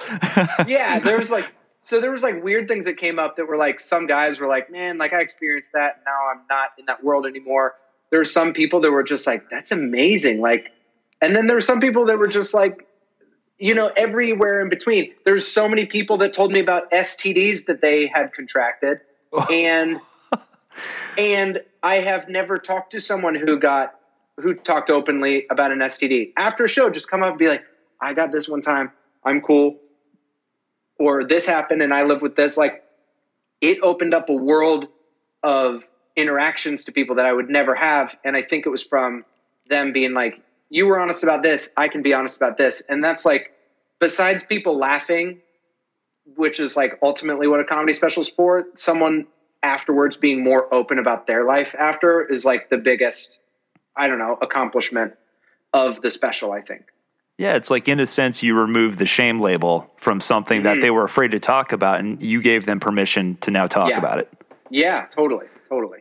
yeah, 0.66 0.98
there 0.98 1.18
was 1.18 1.30
like 1.30 1.46
so 1.82 2.00
there 2.00 2.10
was 2.10 2.22
like 2.22 2.42
weird 2.42 2.66
things 2.66 2.84
that 2.84 2.96
came 2.96 3.18
up 3.18 3.36
that 3.36 3.46
were 3.46 3.56
like 3.56 3.78
some 3.78 4.06
guys 4.06 4.40
were 4.40 4.48
like, 4.48 4.70
man, 4.70 4.98
like 4.98 5.12
I 5.12 5.20
experienced 5.20 5.70
that. 5.72 5.96
And 5.96 6.04
now 6.04 6.30
I'm 6.32 6.40
not 6.50 6.70
in 6.78 6.86
that 6.86 7.04
world 7.04 7.26
anymore. 7.26 7.76
There 8.10 8.18
were 8.18 8.24
some 8.24 8.52
people 8.52 8.80
that 8.80 8.90
were 8.90 9.04
just 9.04 9.26
like, 9.26 9.48
that's 9.50 9.70
amazing. 9.70 10.40
Like, 10.40 10.72
and 11.20 11.34
then 11.34 11.46
there 11.46 11.56
were 11.56 11.60
some 11.60 11.80
people 11.80 12.04
that 12.06 12.18
were 12.18 12.26
just 12.26 12.54
like, 12.54 12.86
you 13.58 13.74
know, 13.74 13.92
everywhere 13.96 14.60
in 14.60 14.68
between. 14.68 15.14
There's 15.24 15.46
so 15.46 15.68
many 15.68 15.86
people 15.86 16.16
that 16.18 16.32
told 16.32 16.52
me 16.52 16.60
about 16.60 16.90
STDs 16.90 17.66
that 17.66 17.80
they 17.80 18.06
had 18.06 18.32
contracted, 18.32 19.00
oh. 19.32 19.42
and 19.44 20.00
and 21.18 21.60
I 21.82 21.96
have 21.96 22.28
never 22.28 22.58
talked 22.58 22.92
to 22.92 23.00
someone 23.00 23.34
who 23.34 23.58
got 23.58 23.94
who 24.38 24.54
talked 24.54 24.90
openly 24.90 25.46
about 25.50 25.72
an 25.72 25.78
STD 25.78 26.32
after 26.36 26.64
a 26.64 26.68
show. 26.68 26.90
Just 26.90 27.10
come 27.10 27.22
up 27.22 27.30
and 27.30 27.38
be 27.38 27.48
like, 27.48 27.64
I 28.00 28.12
got 28.12 28.32
this 28.32 28.48
one 28.48 28.62
time. 28.62 28.92
I'm 29.24 29.40
cool. 29.40 29.78
Or 30.98 31.24
this 31.24 31.46
happened 31.46 31.82
and 31.82 31.92
I 31.92 32.04
live 32.04 32.22
with 32.22 32.36
this. 32.36 32.56
Like, 32.56 32.84
it 33.60 33.78
opened 33.82 34.14
up 34.14 34.28
a 34.28 34.34
world 34.34 34.88
of 35.42 35.82
interactions 36.16 36.84
to 36.84 36.92
people 36.92 37.16
that 37.16 37.26
I 37.26 37.32
would 37.32 37.48
never 37.48 37.74
have. 37.74 38.16
And 38.24 38.36
I 38.36 38.42
think 38.42 38.66
it 38.66 38.70
was 38.70 38.82
from 38.82 39.24
them 39.68 39.92
being 39.92 40.12
like, 40.12 40.40
you 40.68 40.86
were 40.86 40.98
honest 40.98 41.22
about 41.22 41.42
this. 41.42 41.70
I 41.76 41.88
can 41.88 42.02
be 42.02 42.12
honest 42.12 42.36
about 42.36 42.58
this. 42.58 42.82
And 42.88 43.02
that's 43.02 43.24
like, 43.24 43.52
besides 44.00 44.42
people 44.42 44.78
laughing, 44.78 45.38
which 46.36 46.58
is 46.60 46.76
like 46.76 46.98
ultimately 47.02 47.46
what 47.46 47.60
a 47.60 47.64
comedy 47.64 47.92
special 47.92 48.22
is 48.22 48.28
for, 48.28 48.66
someone 48.74 49.26
afterwards 49.66 50.16
being 50.16 50.44
more 50.44 50.72
open 50.72 50.98
about 50.98 51.26
their 51.26 51.44
life 51.44 51.74
after 51.78 52.24
is 52.24 52.44
like 52.44 52.70
the 52.70 52.78
biggest, 52.78 53.40
I 53.96 54.06
don't 54.06 54.18
know, 54.18 54.38
accomplishment 54.40 55.14
of 55.72 56.00
the 56.02 56.10
special, 56.10 56.52
I 56.52 56.62
think. 56.62 56.84
Yeah, 57.36 57.54
it's 57.56 57.68
like 57.68 57.88
in 57.88 58.00
a 58.00 58.06
sense 58.06 58.42
you 58.42 58.54
removed 58.58 58.98
the 58.98 59.04
shame 59.04 59.40
label 59.40 59.92
from 59.98 60.20
something 60.20 60.62
mm-hmm. 60.62 60.76
that 60.76 60.80
they 60.80 60.90
were 60.90 61.04
afraid 61.04 61.32
to 61.32 61.40
talk 61.40 61.72
about 61.72 62.00
and 62.00 62.22
you 62.22 62.40
gave 62.40 62.64
them 62.64 62.80
permission 62.80 63.36
to 63.42 63.50
now 63.50 63.66
talk 63.66 63.90
yeah. 63.90 63.98
about 63.98 64.20
it. 64.20 64.32
Yeah, 64.70 65.06
totally. 65.06 65.46
Totally. 65.68 65.98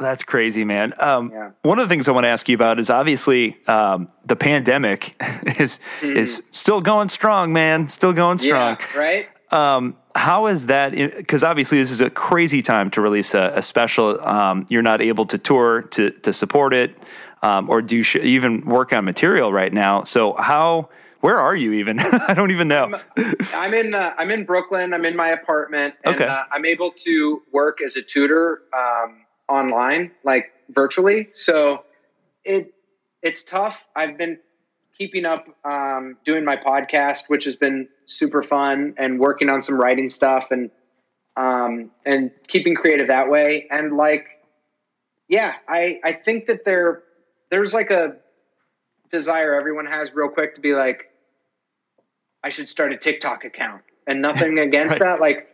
That's 0.00 0.24
crazy, 0.24 0.64
man. 0.64 0.94
Um, 0.98 1.30
yeah. 1.30 1.50
One 1.62 1.78
of 1.78 1.88
the 1.88 1.92
things 1.92 2.08
I 2.08 2.12
want 2.12 2.24
to 2.24 2.28
ask 2.28 2.48
you 2.48 2.56
about 2.56 2.80
is 2.80 2.90
obviously 2.90 3.56
um, 3.68 4.08
the 4.24 4.34
pandemic 4.34 5.14
is 5.60 5.78
mm. 6.00 6.16
is 6.16 6.42
still 6.50 6.80
going 6.80 7.10
strong, 7.10 7.52
man. 7.52 7.88
Still 7.88 8.12
going 8.12 8.38
strong. 8.38 8.78
Yeah, 8.80 8.98
right. 8.98 9.28
Um, 9.52 9.96
how 10.14 10.46
is 10.46 10.66
that? 10.66 10.92
Because 10.92 11.42
obviously, 11.42 11.78
this 11.78 11.90
is 11.90 12.00
a 12.00 12.10
crazy 12.10 12.62
time 12.62 12.90
to 12.90 13.00
release 13.00 13.34
a, 13.34 13.52
a 13.56 13.62
special. 13.62 14.20
Um, 14.26 14.66
you're 14.68 14.82
not 14.82 15.02
able 15.02 15.26
to 15.26 15.38
tour 15.38 15.82
to 15.82 16.10
to 16.10 16.32
support 16.32 16.72
it, 16.72 16.96
um, 17.42 17.68
or 17.68 17.82
do 17.82 18.02
sh- 18.02 18.16
even 18.16 18.64
work 18.64 18.92
on 18.92 19.04
material 19.04 19.52
right 19.52 19.72
now. 19.72 20.04
So 20.04 20.34
how? 20.34 20.88
Where 21.20 21.40
are 21.40 21.56
you 21.56 21.72
even? 21.72 21.98
I 22.28 22.34
don't 22.34 22.50
even 22.50 22.68
know. 22.68 23.00
I'm, 23.16 23.34
I'm 23.54 23.74
in 23.74 23.94
uh, 23.94 24.14
I'm 24.16 24.30
in 24.30 24.44
Brooklyn. 24.44 24.94
I'm 24.94 25.04
in 25.04 25.16
my 25.16 25.30
apartment, 25.30 25.94
and 26.04 26.14
okay. 26.14 26.26
uh, 26.26 26.44
I'm 26.52 26.64
able 26.64 26.90
to 26.90 27.42
work 27.52 27.80
as 27.80 27.96
a 27.96 28.02
tutor 28.02 28.62
um, 28.76 29.24
online, 29.48 30.12
like 30.22 30.52
virtually. 30.68 31.30
So 31.32 31.84
it 32.44 32.72
it's 33.22 33.42
tough. 33.42 33.84
I've 33.96 34.16
been 34.16 34.38
keeping 34.96 35.24
up 35.24 35.46
um, 35.64 36.16
doing 36.24 36.44
my 36.44 36.56
podcast, 36.56 37.28
which 37.28 37.44
has 37.44 37.56
been 37.56 37.88
super 38.06 38.42
fun, 38.42 38.94
and 38.96 39.18
working 39.18 39.48
on 39.48 39.62
some 39.62 39.78
writing 39.78 40.08
stuff 40.08 40.48
and 40.50 40.70
um, 41.36 41.90
and 42.06 42.30
keeping 42.48 42.74
creative 42.74 43.08
that 43.08 43.28
way. 43.28 43.66
And 43.70 43.96
like, 43.96 44.26
yeah, 45.28 45.54
I 45.68 46.00
I 46.04 46.12
think 46.12 46.46
that 46.46 46.64
there 46.64 47.02
there's 47.50 47.74
like 47.74 47.90
a 47.90 48.16
desire 49.10 49.54
everyone 49.54 49.86
has 49.86 50.14
real 50.14 50.28
quick 50.28 50.54
to 50.54 50.60
be 50.60 50.74
like, 50.74 51.10
I 52.42 52.48
should 52.48 52.68
start 52.68 52.92
a 52.92 52.96
TikTok 52.96 53.44
account, 53.44 53.82
and 54.06 54.22
nothing 54.22 54.58
against 54.68 54.92
right. 54.92 55.00
that, 55.00 55.20
like. 55.20 55.48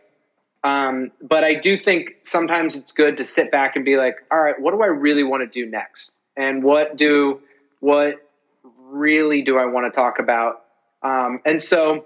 Um, 0.63 1.11
but 1.19 1.43
I 1.43 1.55
do 1.55 1.75
think 1.75 2.17
sometimes 2.21 2.75
it's 2.75 2.91
good 2.91 3.17
to 3.17 3.25
sit 3.25 3.49
back 3.49 3.75
and 3.75 3.83
be 3.83 3.97
like, 3.97 4.17
all 4.29 4.39
right, 4.39 4.53
what 4.61 4.75
do 4.75 4.83
I 4.83 4.85
really 4.85 5.23
want 5.23 5.41
to 5.41 5.47
do 5.47 5.67
next? 5.67 6.11
And 6.37 6.63
what 6.63 6.97
do 6.97 7.41
what 7.79 8.21
really 8.63 9.41
do 9.41 9.57
I 9.57 9.65
want 9.65 9.91
to 9.91 9.95
talk 9.95 10.19
about? 10.19 10.61
Um, 11.03 11.39
and 11.45 11.61
so, 11.61 12.05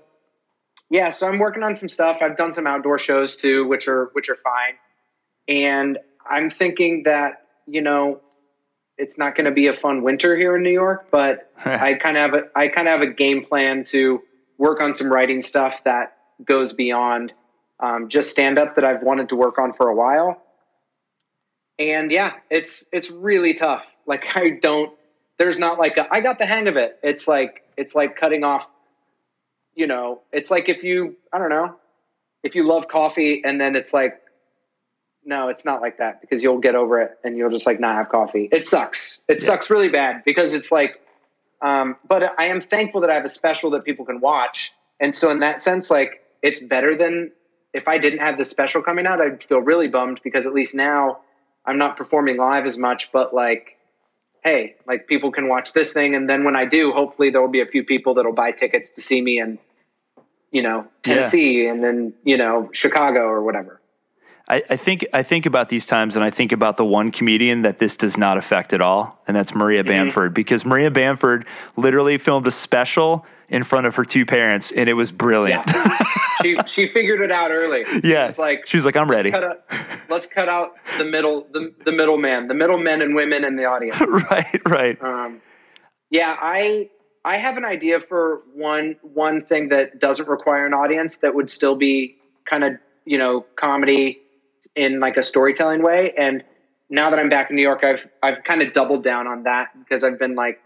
yeah, 0.90 1.10
so 1.10 1.28
I'm 1.28 1.40
working 1.40 1.64
on 1.64 1.76
some 1.76 1.90
stuff. 1.90 2.20
I've 2.22 2.38
done 2.38 2.54
some 2.54 2.68
outdoor 2.68 3.00
shows 3.00 3.36
too, 3.36 3.68
which 3.68 3.88
are 3.88 4.10
which 4.14 4.30
are 4.30 4.36
fine. 4.36 4.76
And 5.48 5.98
I'm 6.30 6.50
thinking 6.50 7.04
that 7.04 7.44
you 7.68 7.82
know 7.82 8.22
it's 8.98 9.18
not 9.18 9.36
going 9.36 9.46
to 9.46 9.52
be 9.52 9.68
a 9.68 9.74
fun 9.74 10.04
winter 10.04 10.38
here 10.38 10.56
in 10.56 10.64
New 10.64 10.72
York, 10.72 11.08
but 11.12 11.52
I 11.66 11.96
kind 11.96 12.18
of 12.18 12.32
have 12.32 12.34
a, 12.34 12.44
I 12.56 12.68
kind 12.68 12.88
of 12.88 12.94
have 12.94 13.02
a 13.02 13.12
game 13.12 13.44
plan 13.44 13.84
to 13.86 14.22
work 14.58 14.80
on 14.80 14.94
some 14.94 15.12
writing 15.12 15.42
stuff 15.42 15.84
that 15.84 16.16
goes 16.46 16.74
beyond 16.74 17.34
um, 17.80 18.08
just 18.08 18.30
stand 18.30 18.58
up 18.58 18.76
that 18.76 18.86
I've 18.86 19.04
wanted 19.04 19.30
to 19.30 19.36
work 19.36 19.58
on 19.60 19.74
for 19.74 19.90
a 19.90 19.96
while. 19.96 20.42
And 21.78 22.12
yeah, 22.12 22.34
it's 22.50 22.86
it's 22.92 23.10
really 23.12 23.54
tough. 23.54 23.86
Like 24.08 24.36
I 24.38 24.52
don't 24.62 24.94
there's 25.38 25.58
not 25.58 25.80
like 25.80 25.98
a, 25.98 26.08
I 26.12 26.22
got 26.22 26.40
the 26.40 26.46
hang 26.46 26.68
of 26.68 26.78
it. 26.78 27.00
It's 27.04 27.28
like 27.28 27.64
it's 27.78 27.96
like 27.96 28.16
cutting 28.16 28.44
off. 28.44 28.68
You 29.76 29.88
know, 29.88 30.22
it's 30.32 30.50
like 30.50 30.70
if 30.70 30.84
you 30.84 31.16
I 31.34 31.38
don't 31.38 31.50
know 31.50 31.76
if 32.44 32.56
you 32.56 32.64
love 32.66 32.88
coffee 32.88 33.42
and 33.44 33.60
then 33.60 33.76
it's 33.76 33.94
like 33.94 34.22
no, 35.28 35.50
it's 35.50 35.66
not 35.66 35.82
like 35.82 35.98
that 35.98 36.22
because 36.22 36.44
you'll 36.44 36.60
get 36.60 36.76
over 36.76 37.02
it 37.02 37.18
and 37.24 37.36
you'll 37.36 37.50
just 37.50 37.66
like 37.66 37.80
not 37.80 37.96
have 37.96 38.10
coffee. 38.10 38.48
It 38.52 38.64
sucks. 38.64 39.22
It 39.28 39.42
yeah. 39.42 39.48
sucks 39.48 39.70
really 39.70 39.90
bad 39.90 40.24
because 40.24 40.54
it's 40.54 40.72
like. 40.72 41.02
Um, 41.62 41.96
but 42.08 42.34
I 42.38 42.46
am 42.46 42.62
thankful 42.62 43.02
that 43.02 43.10
I 43.10 43.16
have 43.16 43.26
a 43.26 43.30
special 43.30 43.72
that 43.72 43.86
people 43.86 44.06
can 44.06 44.20
watch, 44.20 44.72
and 45.00 45.16
so 45.16 45.32
in 45.32 45.40
that 45.40 45.60
sense, 45.60 45.90
like 45.90 46.22
it's 46.44 46.60
better 46.60 46.96
than 46.96 47.32
if 47.74 47.88
I 47.88 47.98
didn't 47.98 48.20
have 48.20 48.38
the 48.38 48.46
special 48.46 48.84
coming 48.84 49.08
out. 49.08 49.20
I'd 49.20 49.44
feel 49.44 49.62
really 49.62 49.88
bummed 49.88 50.20
because 50.24 50.46
at 50.46 50.54
least 50.54 50.76
now 50.76 51.20
I'm 51.66 51.78
not 51.78 51.98
performing 51.98 52.38
live 52.38 52.66
as 52.66 52.78
much, 52.78 53.12
but 53.12 53.34
like 53.34 53.75
hey, 54.46 54.76
like 54.88 55.08
people 55.08 55.32
can 55.32 55.50
watch 55.50 55.74
this 55.74 55.92
thing, 55.92 56.16
and 56.16 56.30
then 56.30 56.46
when 56.46 56.56
I 56.56 56.64
do, 56.64 56.94
hopefully 56.94 57.32
there 57.32 57.42
will 57.42 57.50
be 57.50 57.62
a 57.62 57.66
few 57.66 57.84
people 57.84 58.14
that'll 58.14 58.32
buy 58.32 58.52
tickets 58.52 58.90
to 58.92 59.02
see 59.02 59.22
me 59.22 59.40
in, 59.40 59.60
you 60.52 60.62
know, 60.62 60.88
Tennessee, 61.04 61.64
yeah. 61.64 61.72
and 61.72 61.84
then 61.84 62.14
you 62.24 62.38
know 62.38 62.70
Chicago 62.72 63.24
or 63.24 63.44
whatever. 63.44 63.82
I, 64.48 64.64
I, 64.70 64.78
think 64.78 65.06
I 65.12 65.24
think 65.24 65.46
about 65.46 65.70
these 65.70 65.86
times, 65.86 66.16
and 66.16 66.24
I 66.24 66.30
think 66.30 66.52
about 66.52 66.78
the 66.78 66.86
one 66.86 67.12
comedian 67.12 67.64
that 67.64 67.80
this 67.80 67.96
does 67.96 68.18
not 68.18 68.38
affect 68.38 68.74
at 68.74 68.82
all, 68.82 69.20
and 69.28 69.36
that's 69.36 69.56
Maria 69.56 69.84
mm-hmm. 69.84 69.94
Bamford, 69.94 70.34
because 70.34 70.66
Maria 70.66 70.92
Bamford 70.92 71.46
literally 71.78 72.18
filmed 72.18 72.46
a 72.48 72.52
special 72.52 73.26
in 73.50 73.64
front 73.64 73.88
of 73.88 73.96
her 73.96 74.06
two 74.06 74.26
parents, 74.26 74.72
and 74.72 74.90
it 74.90 74.94
was 74.94 75.12
brilliant. 75.12 75.64
Yeah. 75.68 75.98
she 76.42 76.58
she 76.66 76.88
figured 76.88 77.22
it 77.22 77.32
out 77.32 77.52
early. 77.52 77.86
Yeah, 78.04 78.28
it's 78.28 78.38
like 78.38 78.68
she's 78.68 78.86
like, 78.86 78.96
I'm 78.96 79.10
ready. 79.10 79.32
Let's 79.32 79.44
cut, 79.44 79.52
out, 79.52 80.10
let's 80.10 80.28
cut 80.28 80.50
out 80.50 80.74
the 80.98 81.06
middle 81.06 81.48
the 81.52 81.74
the 81.84 81.92
middleman, 81.92 82.48
the 82.48 82.54
middlemen 82.54 83.02
and 83.02 83.16
women 83.16 83.44
in 83.44 83.56
the 83.56 83.66
audience. 83.66 84.00
right, 84.08 84.62
right. 84.68 85.02
Um, 85.02 85.42
yeah, 86.10 86.36
I 86.40 86.90
I 87.24 87.38
have 87.38 87.58
an 87.58 87.66
idea 87.66 88.00
for 88.00 88.44
one 88.54 88.96
one 89.02 89.44
thing 89.46 89.70
that 89.70 90.00
doesn't 90.00 90.28
require 90.28 90.66
an 90.66 90.74
audience 90.74 91.18
that 91.18 91.34
would 91.34 91.50
still 91.50 91.76
be 91.76 92.18
kind 92.46 92.64
of 92.64 92.74
you 93.06 93.18
know 93.18 93.46
comedy 93.56 94.22
in 94.76 95.00
like 95.00 95.18
a 95.18 95.24
storytelling 95.24 95.82
way 95.82 96.14
and 96.18 96.44
now 96.90 97.10
that 97.10 97.20
I'm 97.20 97.30
back 97.30 97.50
in 97.50 97.56
New 97.56 97.62
York, 97.62 97.84
I've 97.84 98.08
I've 98.22 98.44
kind 98.44 98.62
of 98.62 98.74
doubled 98.74 99.04
down 99.04 99.28
on 99.28 99.44
that 99.44 99.70
because 99.80 100.04
I've 100.04 100.20
been 100.20 100.36
like, 100.36 100.62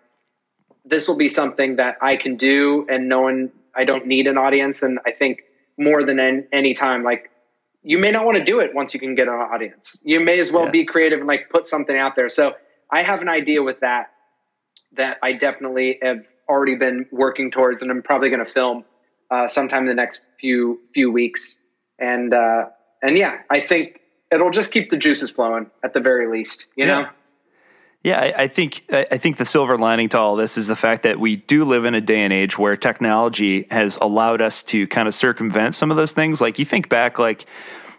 this 0.85 1.07
will 1.07 1.17
be 1.17 1.29
something 1.29 1.75
that 1.77 1.97
I 2.01 2.15
can 2.15 2.35
do 2.35 2.85
and 2.89 3.07
no 3.07 3.21
one, 3.21 3.51
I 3.75 3.85
don't 3.85 4.05
need 4.07 4.27
an 4.27 4.37
audience. 4.37 4.81
And 4.81 4.99
I 5.05 5.11
think 5.11 5.43
more 5.77 6.03
than 6.03 6.19
any, 6.19 6.43
any 6.51 6.73
time, 6.73 7.03
like 7.03 7.31
you 7.83 7.97
may 7.97 8.11
not 8.11 8.25
want 8.25 8.37
to 8.37 8.43
do 8.43 8.59
it 8.59 8.73
once 8.73 8.93
you 8.93 8.99
can 8.99 9.15
get 9.15 9.27
an 9.27 9.33
audience. 9.33 10.01
You 10.03 10.19
may 10.19 10.39
as 10.39 10.51
well 10.51 10.65
yeah. 10.65 10.71
be 10.71 10.85
creative 10.85 11.19
and 11.19 11.27
like 11.27 11.49
put 11.49 11.65
something 11.65 11.97
out 11.97 12.15
there. 12.15 12.27
So 12.27 12.53
I 12.91 13.03
have 13.03 13.21
an 13.21 13.29
idea 13.29 13.63
with 13.63 13.79
that 13.79 14.11
that 14.93 15.19
I 15.21 15.33
definitely 15.33 15.99
have 16.01 16.25
already 16.49 16.75
been 16.75 17.05
working 17.11 17.51
towards, 17.51 17.83
and 17.83 17.91
I'm 17.91 18.01
probably 18.01 18.29
going 18.29 18.43
to 18.43 18.51
film 18.51 18.83
uh, 19.29 19.45
sometime 19.45 19.83
in 19.83 19.87
the 19.87 19.93
next 19.93 20.21
few 20.39 20.79
few 20.93 21.11
weeks. 21.11 21.57
And 21.99 22.33
uh, 22.33 22.65
and 23.01 23.17
yeah, 23.17 23.41
I 23.49 23.61
think 23.61 23.99
it'll 24.31 24.51
just 24.51 24.71
keep 24.71 24.89
the 24.89 24.97
juices 24.97 25.29
flowing 25.29 25.69
at 25.83 25.93
the 25.93 25.99
very 25.99 26.27
least. 26.27 26.67
You 26.75 26.85
yeah. 26.85 27.01
know. 27.01 27.09
Yeah, 28.01 28.17
I, 28.17 28.43
I, 28.43 28.47
think 28.47 28.85
I 28.89 29.17
think 29.17 29.35
the 29.35 29.45
silver 29.45 29.77
lining 29.77 30.07
to 30.09 30.17
all 30.17 30.37
this 30.37 30.57
is 30.57 30.67
the 30.67 30.75
fact 30.75 31.03
that 31.03 31.19
we 31.19 31.35
do 31.35 31.65
live 31.65 31.83
in 31.83 31.93
a 31.93 31.99
day 31.99 32.19
and 32.19 32.31
age 32.31 32.57
where 32.57 32.77
technology 32.77 33.67
has 33.69 33.97
allowed 33.97 34.41
us 34.41 34.63
to 34.63 34.87
kind 34.87 35.09
of 35.09 35.13
circumvent 35.13 35.75
some 35.75 35.91
of 35.91 35.97
those 35.97 36.13
things. 36.13 36.39
Like 36.39 36.59
you 36.59 36.65
think 36.65 36.87
back, 36.87 37.19
like 37.19 37.45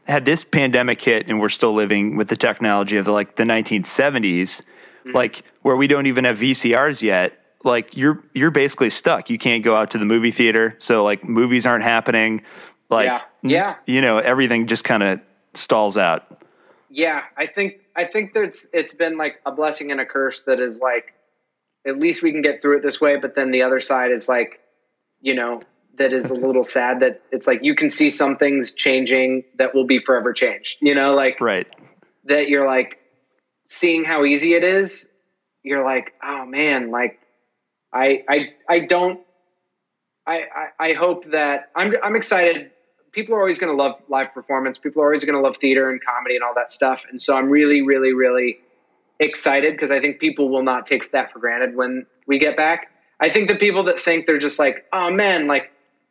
had 0.04 0.24
this 0.24 0.42
pandemic 0.42 1.02
hit 1.02 1.28
and 1.28 1.38
we're 1.38 1.50
still 1.50 1.74
living 1.74 2.16
with 2.16 2.28
the 2.28 2.36
technology 2.36 2.96
of 2.96 3.04
the, 3.04 3.12
like 3.12 3.36
the 3.36 3.44
1970s, 3.44 4.22
mm-hmm. 4.22 5.12
like 5.12 5.42
where 5.60 5.76
we 5.76 5.86
don't 5.86 6.06
even 6.06 6.24
have 6.24 6.38
VCRs 6.38 7.02
yet. 7.02 7.36
Like 7.62 7.94
you're 7.94 8.24
you're 8.32 8.50
basically 8.50 8.88
stuck. 8.88 9.28
You 9.28 9.36
can't 9.36 9.62
go 9.62 9.76
out 9.76 9.90
to 9.90 9.98
the 9.98 10.06
movie 10.06 10.30
theater, 10.30 10.76
so 10.78 11.04
like 11.04 11.28
movies 11.28 11.66
aren't 11.66 11.84
happening. 11.84 12.40
Like 12.90 13.06
yeah, 13.06 13.22
yeah. 13.42 13.76
you 13.86 14.00
know 14.00 14.18
everything 14.18 14.66
just 14.66 14.84
kind 14.84 15.02
of 15.02 15.20
stalls 15.54 15.96
out. 15.96 16.42
Yeah, 16.90 17.22
I 17.36 17.46
think 17.46 17.80
I 17.94 18.04
think 18.04 18.34
there's 18.34 18.66
it's 18.72 18.94
been 18.94 19.16
like 19.16 19.40
a 19.46 19.52
blessing 19.52 19.92
and 19.92 20.00
a 20.00 20.06
curse 20.06 20.42
that 20.42 20.60
is 20.60 20.80
like 20.80 21.14
at 21.86 21.98
least 21.98 22.22
we 22.22 22.32
can 22.32 22.42
get 22.42 22.60
through 22.60 22.78
it 22.78 22.82
this 22.82 23.00
way, 23.00 23.16
but 23.16 23.34
then 23.34 23.50
the 23.52 23.62
other 23.62 23.80
side 23.80 24.10
is 24.10 24.28
like, 24.28 24.60
you 25.20 25.34
know, 25.34 25.62
that 25.98 26.12
is 26.12 26.30
a 26.30 26.34
little 26.46 26.64
sad 26.64 27.00
that 27.00 27.22
it's 27.30 27.46
like 27.46 27.62
you 27.62 27.74
can 27.74 27.88
see 27.90 28.10
some 28.10 28.36
things 28.36 28.72
changing 28.72 29.44
that 29.56 29.74
will 29.74 29.86
be 29.86 29.98
forever 29.98 30.32
changed. 30.32 30.78
You 30.80 30.94
know, 30.94 31.14
like 31.14 31.40
Right. 31.40 31.66
that 32.24 32.48
you're 32.48 32.66
like 32.66 32.98
seeing 33.66 34.04
how 34.04 34.24
easy 34.24 34.54
it 34.54 34.64
is. 34.64 35.06
You're 35.62 35.84
like, 35.84 36.12
oh 36.22 36.44
man, 36.44 36.90
like 36.90 37.20
I 37.92 38.24
I 38.28 38.54
I 38.68 38.80
don't 38.80 39.20
I 40.26 40.46
I, 40.54 40.88
I 40.90 40.92
hope 40.94 41.30
that 41.30 41.70
I'm 41.76 41.94
I'm 42.02 42.16
excited. 42.16 42.72
People 43.12 43.34
are 43.34 43.40
always 43.40 43.58
going 43.58 43.76
to 43.76 43.82
love 43.82 43.96
live 44.08 44.32
performance. 44.32 44.78
People 44.78 45.02
are 45.02 45.06
always 45.06 45.24
going 45.24 45.34
to 45.34 45.40
love 45.40 45.56
theater 45.56 45.90
and 45.90 46.00
comedy 46.04 46.36
and 46.36 46.44
all 46.44 46.54
that 46.54 46.70
stuff. 46.70 47.02
And 47.10 47.20
so 47.20 47.36
I'm 47.36 47.48
really 47.48 47.82
really 47.82 48.12
really 48.12 48.58
excited 49.18 49.74
because 49.74 49.90
I 49.90 50.00
think 50.00 50.18
people 50.18 50.48
will 50.48 50.62
not 50.62 50.86
take 50.86 51.12
that 51.12 51.32
for 51.32 51.38
granted 51.38 51.76
when 51.76 52.06
we 52.26 52.38
get 52.38 52.56
back. 52.56 52.90
I 53.20 53.28
think 53.28 53.48
the 53.48 53.56
people 53.56 53.84
that 53.84 54.00
think 54.00 54.26
they're 54.26 54.38
just 54.38 54.58
like, 54.58 54.86
oh 54.92 55.10
man, 55.10 55.46
like 55.46 55.70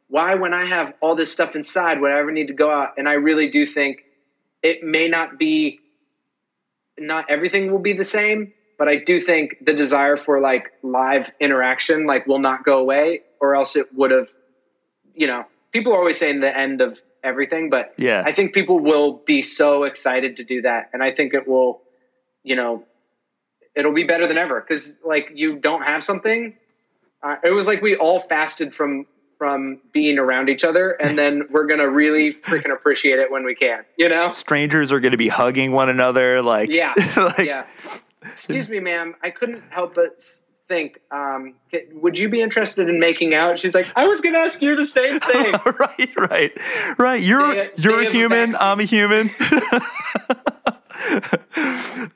why 0.10 0.36
when 0.36 0.54
I 0.54 0.66
have 0.66 0.94
all 1.02 1.16
this 1.16 1.32
stuff 1.32 1.56
inside 1.56 2.02
would 2.02 2.12
I 2.12 2.20
ever 2.20 2.32
need 2.32 2.48
to 2.48 2.54
go 2.54 2.72
out? 2.72 2.94
And 2.98 3.08
I 3.08 3.14
really 3.14 3.50
do 3.50 3.66
think 3.66 4.04
it 4.62 4.84
may 4.84 5.08
not 5.08 5.40
be 5.40 5.80
not 6.98 7.26
everything 7.30 7.72
will 7.72 7.80
be 7.80 7.94
the 7.94 8.04
same, 8.04 8.52
but 8.78 8.88
I 8.88 8.98
do 8.98 9.22
think 9.22 9.56
the 9.66 9.74
desire 9.74 10.18
for 10.18 10.42
like 10.42 10.72
live 10.84 11.32
interaction 11.40 12.06
like 12.06 12.28
will 12.28 12.40
not 12.40 12.66
go 12.66 12.80
away 12.80 13.22
or 13.40 13.56
else 13.56 13.76
it 13.76 13.88
would 13.96 14.12
have 14.12 14.28
you 15.20 15.28
know, 15.28 15.44
people 15.72 15.94
are 15.94 15.98
always 15.98 16.18
saying 16.18 16.40
the 16.42 16.58
end 16.58 16.82
of 16.82 17.00
everything, 17.24 17.70
but 17.70 17.94
Yeah. 17.98 18.24
I 18.26 18.32
think 18.34 18.54
people 18.54 18.80
will 18.80 19.22
be 19.26 19.42
so 19.42 19.84
excited 19.84 20.38
to 20.38 20.44
do 20.44 20.62
that 20.62 20.90
and 20.94 21.04
I 21.04 21.12
think 21.12 21.34
it 21.34 21.48
will 21.48 21.82
you 22.44 22.56
know 22.56 22.84
it'll 23.76 23.94
be 23.94 24.06
better 24.06 24.26
than 24.28 24.38
ever 24.38 24.62
cuz 24.62 24.98
like 25.04 25.32
you 25.34 25.58
don't 25.58 25.82
have 25.84 26.04
something 26.04 26.56
uh, 27.22 27.36
it 27.44 27.52
was 27.52 27.68
like 27.68 27.82
we 27.82 27.96
all 27.98 28.20
fasted 28.20 28.74
from 28.74 29.06
from 29.38 29.80
being 29.94 30.18
around 30.20 30.50
each 30.50 30.64
other 30.64 30.92
and 31.02 31.18
then 31.18 31.44
we're 31.52 31.66
going 31.66 31.80
to 31.80 31.90
really 31.90 32.34
freaking 32.36 32.74
appreciate 32.74 33.20
it 33.20 33.32
when 33.32 33.46
we 33.46 33.56
can, 33.56 33.86
you 33.98 34.10
know? 34.10 34.30
Strangers 34.32 34.92
are 34.92 35.00
going 35.00 35.14
to 35.14 35.18
be 35.18 35.30
hugging 35.30 35.72
one 35.72 35.88
another. 35.88 36.42
Like, 36.42 36.70
Yeah. 36.70 36.94
like, 37.18 37.40
yeah. 37.48 37.66
Excuse 38.22 38.68
me, 38.68 38.82
ma'am. 38.82 39.16
I 39.24 39.30
couldn't 39.30 39.64
help 39.70 39.96
but 39.96 40.20
think, 40.70 41.02
um, 41.12 41.56
would 41.96 42.18
you 42.18 42.30
be 42.30 42.42
interested 42.42 42.88
in 42.88 43.00
making 43.00 43.34
out? 43.34 43.60
She's 43.60 43.76
like, 43.76 43.92
I 43.96 44.08
was 44.08 44.22
going 44.22 44.36
to 44.36 44.40
ask 44.40 44.62
you 44.62 44.76
the 44.78 44.86
same 44.86 45.20
thing. 45.32 45.54
right, 45.80 46.16
right, 46.16 46.58
right. 46.98 47.22
You're 47.22 47.66
you're 47.76 48.02
a 48.02 48.10
human. 48.10 48.56
I'm 48.56 48.80
a 48.80 48.84
human. 48.84 49.30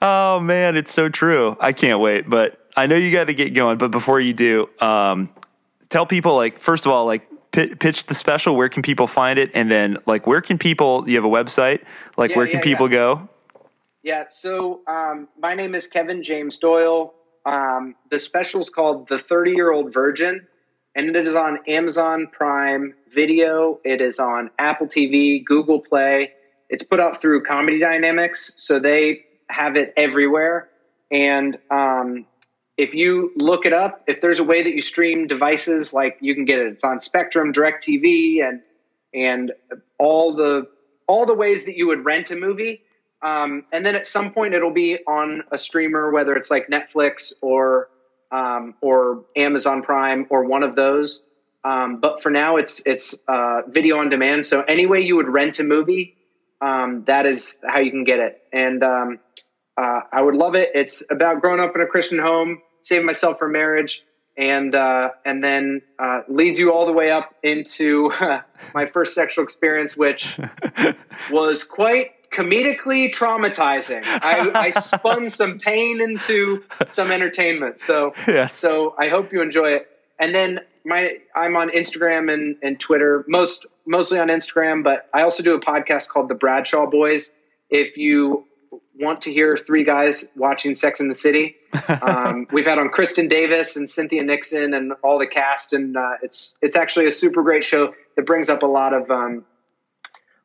oh 0.01 0.39
man, 0.41 0.77
it's 0.77 0.93
so 0.93 1.09
true. 1.09 1.57
I 1.59 1.73
can't 1.73 1.99
wait, 1.99 2.29
but 2.29 2.59
I 2.77 2.87
know 2.87 2.95
you 2.95 3.11
got 3.11 3.25
to 3.25 3.33
get 3.33 3.53
going. 3.53 3.77
But 3.77 3.91
before 3.91 4.19
you 4.21 4.33
do, 4.33 4.69
um, 4.79 5.29
tell 5.89 6.05
people 6.05 6.35
like 6.35 6.61
first 6.61 6.85
of 6.85 6.91
all, 6.91 7.05
like 7.05 7.27
pi- 7.51 7.73
pitch 7.79 8.05
the 8.05 8.15
special. 8.15 8.55
Where 8.55 8.69
can 8.69 8.83
people 8.83 9.07
find 9.07 9.39
it? 9.39 9.51
And 9.53 9.69
then 9.69 9.97
like 10.05 10.27
where 10.27 10.41
can 10.41 10.57
people? 10.57 11.09
You 11.09 11.15
have 11.15 11.25
a 11.25 11.29
website. 11.29 11.81
Like 12.17 12.31
Yeah, 12.31 12.37
where 12.37 12.47
can 12.47 12.59
yeah, 12.59 12.63
people 12.63 12.87
yeah. 12.87 12.97
go? 12.97 13.29
Yeah. 14.03 14.23
So 14.29 14.81
um, 14.87 15.27
my 15.39 15.55
name 15.55 15.73
is 15.75 15.87
Kevin 15.87 16.21
James 16.23 16.57
Doyle. 16.57 17.13
Um, 17.45 17.95
the 18.09 18.15
is 18.15 18.69
called 18.69 19.07
The 19.09 19.19
30 19.19 19.51
Year 19.51 19.71
Old 19.71 19.93
Virgin, 19.93 20.47
and 20.95 21.15
it 21.15 21.27
is 21.27 21.35
on 21.35 21.59
Amazon 21.67 22.27
Prime 22.31 22.93
Video. 23.13 23.79
It 23.83 24.01
is 24.01 24.19
on 24.19 24.49
Apple 24.59 24.87
TV, 24.87 25.43
Google 25.43 25.79
Play. 25.79 26.31
It's 26.69 26.83
put 26.83 26.99
out 26.99 27.21
through 27.21 27.43
Comedy 27.43 27.79
Dynamics, 27.79 28.53
so 28.57 28.79
they 28.79 29.25
have 29.49 29.75
it 29.75 29.93
everywhere. 29.97 30.69
And 31.11 31.57
um, 31.69 32.25
if 32.77 32.93
you 32.93 33.31
look 33.35 33.65
it 33.65 33.73
up, 33.73 34.03
if 34.07 34.21
there's 34.21 34.39
a 34.39 34.43
way 34.43 34.63
that 34.63 34.73
you 34.73 34.81
stream 34.81 35.27
devices, 35.27 35.93
like 35.93 36.17
you 36.21 36.33
can 36.33 36.45
get 36.45 36.59
it. 36.59 36.67
It's 36.67 36.83
on 36.83 36.99
Spectrum, 36.99 37.53
DirecTV, 37.53 38.47
and 38.47 38.61
and 39.13 39.51
all 39.99 40.35
the 40.35 40.67
all 41.07 41.25
the 41.25 41.35
ways 41.35 41.65
that 41.65 41.75
you 41.77 41.87
would 41.87 42.05
rent 42.05 42.31
a 42.31 42.35
movie. 42.35 42.81
Um, 43.23 43.65
and 43.71 43.85
then 43.85 43.95
at 43.95 44.05
some 44.05 44.33
point 44.33 44.53
it'll 44.53 44.73
be 44.73 44.99
on 45.07 45.43
a 45.51 45.57
streamer, 45.57 46.11
whether 46.11 46.35
it's 46.35 46.51
like 46.51 46.67
Netflix 46.67 47.33
or 47.41 47.89
um, 48.31 48.75
or 48.81 49.23
Amazon 49.35 49.81
Prime 49.81 50.27
or 50.29 50.43
one 50.43 50.63
of 50.63 50.75
those. 50.75 51.21
Um, 51.63 51.99
but 52.01 52.21
for 52.21 52.29
now, 52.29 52.57
it's 52.57 52.81
it's 52.85 53.15
uh, 53.27 53.61
video 53.67 53.97
on 53.97 54.09
demand. 54.09 54.45
So 54.45 54.61
any 54.63 54.85
way 54.85 54.99
you 54.99 55.15
would 55.15 55.29
rent 55.29 55.59
a 55.59 55.63
movie, 55.63 56.17
um, 56.59 57.05
that 57.07 57.25
is 57.25 57.59
how 57.65 57.79
you 57.79 57.91
can 57.91 58.03
get 58.03 58.19
it. 58.19 58.41
And 58.51 58.83
um, 58.83 59.19
uh, 59.77 60.01
I 60.11 60.21
would 60.21 60.35
love 60.35 60.55
it. 60.55 60.71
It's 60.75 61.01
about 61.09 61.41
growing 61.41 61.61
up 61.61 61.73
in 61.75 61.81
a 61.81 61.87
Christian 61.87 62.19
home, 62.19 62.61
saving 62.81 63.05
myself 63.05 63.39
for 63.39 63.47
marriage, 63.47 64.03
and 64.37 64.75
uh, 64.75 65.11
and 65.23 65.41
then 65.41 65.81
uh, 65.97 66.21
leads 66.27 66.59
you 66.59 66.73
all 66.73 66.85
the 66.85 66.91
way 66.91 67.11
up 67.11 67.33
into 67.43 68.11
my 68.73 68.85
first 68.87 69.15
sexual 69.15 69.45
experience, 69.45 69.95
which 69.95 70.37
was 71.31 71.63
quite 71.63 72.11
comedically 72.33 73.13
traumatizing. 73.13 74.01
I, 74.05 74.51
I 74.53 74.69
spun 74.71 75.29
some 75.39 75.59
pain 75.59 76.01
into 76.01 76.63
some 76.89 77.11
entertainment. 77.11 77.77
So 77.77 78.13
Yes. 78.27 78.55
so 78.55 78.95
I 78.97 79.09
hope 79.09 79.31
you 79.31 79.41
enjoy 79.41 79.71
it. 79.71 79.87
And 80.19 80.33
then 80.33 80.59
my 80.85 81.17
I'm 81.35 81.55
on 81.55 81.69
Instagram 81.69 82.33
and, 82.33 82.55
and 82.61 82.79
Twitter, 82.79 83.23
most 83.27 83.65
mostly 83.85 84.19
on 84.19 84.27
Instagram, 84.27 84.83
but 84.83 85.09
I 85.13 85.21
also 85.21 85.43
do 85.43 85.53
a 85.55 85.59
podcast 85.59 86.09
called 86.09 86.29
The 86.29 86.35
Bradshaw 86.35 86.85
Boys. 86.89 87.29
If 87.69 87.97
you 87.97 88.45
want 88.99 89.21
to 89.21 89.33
hear 89.33 89.57
three 89.57 89.83
guys 89.83 90.25
watching 90.35 90.75
Sex 90.75 90.99
in 90.99 91.07
the 91.09 91.15
City, 91.15 91.55
um, 92.01 92.47
we've 92.51 92.65
had 92.65 92.79
on 92.79 92.89
Kristin 92.89 93.29
Davis 93.29 93.75
and 93.75 93.89
Cynthia 93.89 94.23
Nixon 94.23 94.73
and 94.73 94.93
all 95.03 95.17
the 95.17 95.27
cast, 95.27 95.73
and 95.73 95.97
uh, 95.97 96.11
it's 96.21 96.55
it's 96.61 96.75
actually 96.75 97.07
a 97.07 97.11
super 97.11 97.41
great 97.43 97.63
show 97.63 97.93
that 98.15 98.25
brings 98.25 98.49
up 98.49 98.61
a 98.63 98.67
lot 98.67 98.93
of 98.93 99.09
um, 99.09 99.43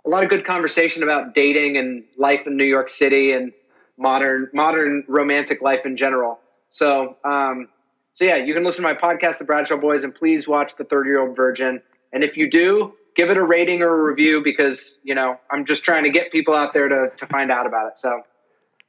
a 0.08 0.10
lot 0.10 0.24
of 0.24 0.30
good 0.30 0.44
conversation 0.44 1.02
about 1.02 1.34
dating 1.34 1.76
and 1.76 2.02
life 2.16 2.46
in 2.46 2.56
New 2.56 2.64
York 2.64 2.88
City 2.88 3.32
and 3.32 3.52
modern 3.98 4.48
modern 4.54 5.04
romantic 5.06 5.60
life 5.60 5.84
in 5.84 5.96
general. 5.96 6.40
So, 6.70 7.16
um, 7.24 7.68
so 8.14 8.24
yeah, 8.24 8.36
you 8.36 8.54
can 8.54 8.64
listen 8.64 8.82
to 8.82 8.88
my 8.88 8.94
podcast, 8.94 9.38
The 9.38 9.44
Bradshaw 9.44 9.76
Boys, 9.76 10.04
and 10.04 10.14
please 10.14 10.48
watch 10.48 10.76
The 10.76 10.84
Thirty 10.84 11.10
Year 11.10 11.20
Old 11.20 11.36
Virgin. 11.36 11.82
And 12.14 12.24
if 12.24 12.38
you 12.38 12.50
do, 12.50 12.94
give 13.16 13.28
it 13.28 13.36
a 13.36 13.42
rating 13.42 13.82
or 13.82 14.00
a 14.00 14.02
review 14.02 14.42
because 14.42 14.98
you 15.02 15.14
know 15.14 15.38
I'm 15.50 15.66
just 15.66 15.84
trying 15.84 16.04
to 16.04 16.10
get 16.10 16.32
people 16.32 16.54
out 16.54 16.72
there 16.72 16.88
to 16.88 17.10
to 17.14 17.26
find 17.26 17.52
out 17.52 17.66
about 17.66 17.88
it. 17.88 17.96
So. 17.98 18.22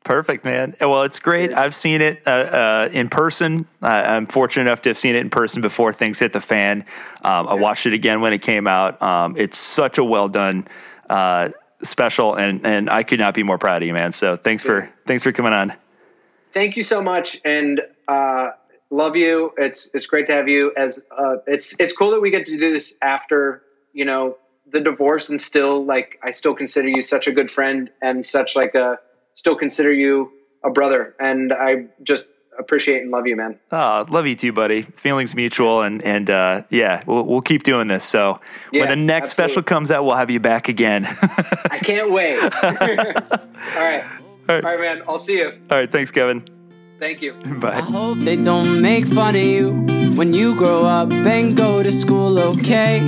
Perfect, 0.06 0.46
man. 0.46 0.78
Well, 0.80 1.04
it's 1.04 1.20
great. 1.20 1.54
I've 1.54 1.76
seen 1.76 2.00
it 2.02 2.22
uh, 2.26 2.30
uh, 2.30 2.90
in 2.94 3.10
person. 3.10 3.68
Uh, 3.84 3.88
I'm 3.88 4.28
fortunate 4.28 4.64
enough 4.64 4.82
to 4.84 4.90
have 4.90 4.98
seen 4.98 5.14
it 5.14 5.20
in 5.20 5.30
person 5.30 5.62
before 5.62 5.92
things 5.92 6.18
hit 6.18 6.32
the 6.32 6.40
fan. 6.40 6.86
Um, 7.22 7.50
I 7.50 7.54
watched 7.56 7.86
it 7.86 7.92
again 7.92 8.22
when 8.22 8.32
it 8.32 8.42
came 8.42 8.66
out. 8.66 9.00
Um, 9.02 9.36
it's 9.36 9.58
such 9.58 9.98
a 9.98 10.04
well 10.04 10.30
done 10.30 10.66
uh, 11.10 11.50
special, 11.84 12.36
and 12.36 12.66
and 12.66 12.90
I 12.90 13.04
could 13.04 13.20
not 13.20 13.34
be 13.34 13.44
more 13.44 13.58
proud 13.58 13.82
of 13.82 13.88
you, 13.88 13.94
man. 13.94 14.12
So 14.12 14.36
thanks 14.38 14.64
for 14.64 14.90
thanks 15.06 15.24
for 15.24 15.32
coming 15.32 15.54
on. 15.54 15.74
thank 16.54 16.76
you 16.76 16.84
so 16.84 17.02
much 17.02 17.40
and 17.46 17.82
uh, 18.08 18.50
love 18.90 19.16
you 19.16 19.54
it's 19.58 19.90
it's 19.94 20.08
great 20.08 20.26
to 20.28 20.34
have 20.34 20.48
you 20.48 20.74
as 20.78 21.06
uh, 21.18 21.36
it's 21.48 21.76
it's 21.80 21.96
cool 21.96 22.12
that 22.12 22.22
we 22.22 22.32
get 22.32 22.46
to 22.46 22.58
do 22.58 22.72
this 22.74 22.94
after 23.02 23.62
you 23.94 24.06
know 24.06 24.36
the 24.72 24.80
divorce 24.80 25.30
and 25.30 25.40
still 25.40 25.86
like 25.86 26.20
i 26.24 26.32
still 26.32 26.56
consider 26.56 26.88
you 26.88 27.02
such 27.02 27.28
a 27.28 27.32
good 27.32 27.50
friend 27.52 27.90
and 28.02 28.26
such 28.26 28.56
like 28.56 28.76
a 28.76 28.98
still 29.34 29.56
consider 29.56 29.94
you 29.94 30.32
a 30.64 30.70
brother 30.70 31.16
and 31.20 31.54
i 31.54 31.86
just 32.04 32.26
appreciate 32.60 33.02
and 33.02 33.10
love 33.12 33.26
you 33.26 33.36
man 33.36 33.58
Oh, 33.72 34.06
love 34.10 34.28
you 34.28 34.36
too, 34.36 34.52
buddy. 34.52 34.82
Feelings 34.82 35.34
mutual, 35.36 35.82
and 35.82 36.02
and 36.04 36.30
uh, 36.30 36.64
yeah, 36.70 37.04
we'll 37.06 37.24
we'll 37.26 37.42
keep 37.42 37.64
doing 37.64 37.88
this. 37.88 38.04
So 38.06 38.40
Yeah, 38.72 38.82
when 38.82 38.90
the 38.90 38.96
next 38.96 39.32
absolutely. 39.32 39.52
special 39.54 39.64
comes 39.64 39.92
out, 39.92 40.04
we'll 40.06 40.16
have 40.16 40.30
you 40.30 40.40
back 40.40 40.68
again. 40.70 41.06
i 41.72 41.80
can't 41.82 42.12
wait 42.12 42.38
all 42.64 42.72
right 42.72 43.16
All 43.26 44.56
all 44.56 44.56
right, 44.56 44.64
right 44.64 44.80
man 44.80 45.04
i'll 45.08 45.20
see 45.20 45.38
you 45.40 45.50
all 45.72 45.78
right. 45.78 45.92
Thanks, 45.92 46.12
Kevin. 46.12 46.44
thank 47.00 47.22
you 47.22 47.34
Bye. 47.62 47.78
I 47.78 47.82
hope 47.82 48.18
they 48.20 48.36
don't 48.36 48.82
make 48.82 49.06
fun 49.08 49.36
of 49.36 49.42
you 49.42 49.72
when 50.16 50.34
you 50.34 50.56
grow 50.56 50.86
up 50.86 51.12
and 51.12 51.56
go 51.56 51.82
to 51.84 51.92
school, 51.92 52.40
okay? 52.40 53.00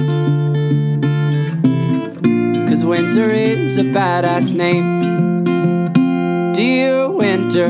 Cause 2.69 2.85
winter 2.85 3.29
is 3.31 3.77
a 3.77 3.83
badass 3.83 4.53
name. 4.55 5.30
Winter, 7.31 7.69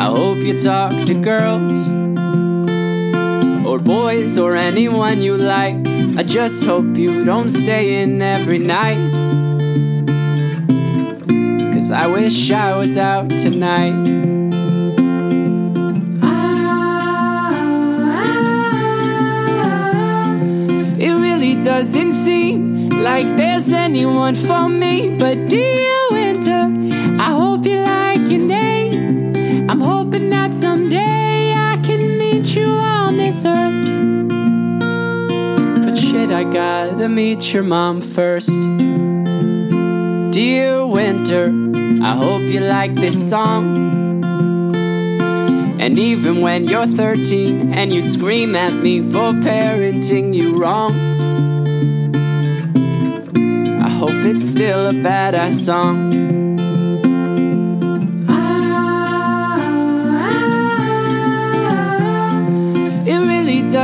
I 0.00 0.06
hope 0.06 0.38
you 0.38 0.56
talk 0.56 0.92
to 1.08 1.12
girls 1.12 1.92
or 3.66 3.78
boys 3.78 4.38
or 4.38 4.56
anyone 4.56 5.20
you 5.20 5.36
like. 5.36 5.76
I 6.16 6.22
just 6.22 6.64
hope 6.64 6.96
you 6.96 7.22
don't 7.22 7.50
stay 7.50 8.02
in 8.02 8.22
every 8.22 8.56
night. 8.56 9.12
Cause 11.74 11.90
I 11.90 12.06
wish 12.06 12.50
I 12.50 12.78
was 12.78 12.96
out 12.96 13.28
tonight. 13.28 14.08
It 20.98 21.12
really 21.12 21.62
doesn't 21.62 22.14
seem 22.14 22.88
like 22.88 23.36
there's 23.36 23.70
anyone 23.70 24.34
for 24.34 24.70
me. 24.70 25.14
But 25.18 25.50
dear 25.50 25.94
winter, 26.10 26.62
I 27.20 27.30
hope 27.32 27.66
you 27.66 27.82
like 27.82 28.03
earth. 33.42 33.88
But 35.84 35.96
shit, 35.96 36.30
I 36.30 36.44
gotta 36.44 37.08
meet 37.08 37.52
your 37.52 37.62
mom 37.62 38.00
first. 38.00 38.60
Dear 40.30 40.86
Winter, 40.86 41.46
I 42.02 42.14
hope 42.14 42.42
you 42.42 42.60
like 42.60 42.94
this 42.94 43.30
song. 43.30 44.22
And 45.80 45.98
even 45.98 46.40
when 46.42 46.68
you're 46.68 46.86
13 46.86 47.72
and 47.72 47.92
you 47.92 48.02
scream 48.02 48.54
at 48.54 48.74
me 48.74 49.00
for 49.00 49.32
parenting 49.32 50.34
you 50.34 50.60
wrong, 50.60 50.92
I 53.82 53.88
hope 53.88 54.10
it's 54.10 54.48
still 54.48 54.88
a 54.88 54.92
badass 54.92 55.54
song. 55.54 56.23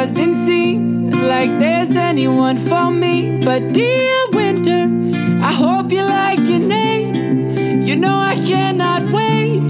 Doesn't 0.01 0.33
seem 0.47 1.11
like 1.11 1.59
there's 1.59 1.95
anyone 1.95 2.57
for 2.57 2.91
me. 2.91 3.39
But 3.45 3.75
dear 3.75 4.31
winter, 4.33 4.89
I 5.45 5.53
hope 5.53 5.93
you 5.93 6.03
like 6.03 6.39
your 6.39 6.59
name. 6.59 7.83
You 7.83 7.97
know 7.97 8.19
I 8.19 8.35
cannot 8.37 9.03
wait 9.11 9.61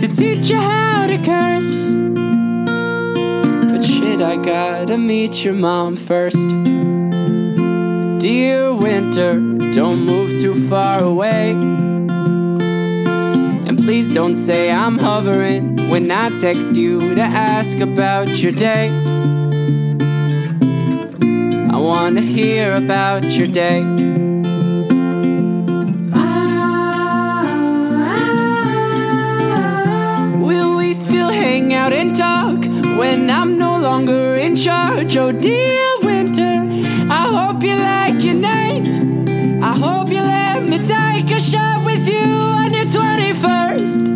to 0.00 0.06
teach 0.06 0.50
you 0.50 0.60
how 0.60 1.06
to 1.06 1.16
curse. 1.16 1.92
But 3.70 3.82
shit, 3.82 4.20
I 4.20 4.36
gotta 4.36 4.98
meet 4.98 5.42
your 5.42 5.54
mom 5.54 5.96
first. 5.96 6.50
Dear 8.20 8.74
winter, 8.74 9.40
don't 9.72 10.04
move 10.04 10.32
too 10.42 10.68
far 10.68 11.00
away. 11.02 11.52
And 13.66 13.78
please 13.78 14.12
don't 14.12 14.34
say 14.34 14.70
I'm 14.70 14.98
hovering 14.98 15.88
when 15.88 16.10
I 16.10 16.28
text 16.38 16.76
you 16.76 17.14
to 17.14 17.22
ask 17.22 17.78
about 17.78 18.28
your 18.42 18.52
day. 18.52 19.13
I 21.84 21.86
wanna 21.86 22.22
hear 22.22 22.72
about 22.72 23.36
your 23.36 23.46
day. 23.46 23.82
Will 30.40 30.78
we 30.78 30.94
still 30.94 31.28
hang 31.28 31.74
out 31.74 31.92
and 31.92 32.16
talk 32.16 32.64
when 32.98 33.28
I'm 33.28 33.58
no 33.58 33.78
longer 33.78 34.34
in 34.34 34.56
charge? 34.56 35.14
Oh, 35.18 35.30
dear 35.30 35.98
winter, 36.00 36.66
I 37.10 37.28
hope 37.36 37.62
you 37.62 37.74
like 37.76 38.22
your 38.24 38.32
name. 38.32 39.62
I 39.62 39.74
hope 39.76 40.08
you 40.08 40.22
let 40.22 40.64
me 40.66 40.78
take 40.78 41.30
a 41.36 41.38
shot 41.38 41.84
with 41.84 42.08
you 42.08 42.32
on 42.62 42.72
your 42.72 42.86
21st. 42.86 44.08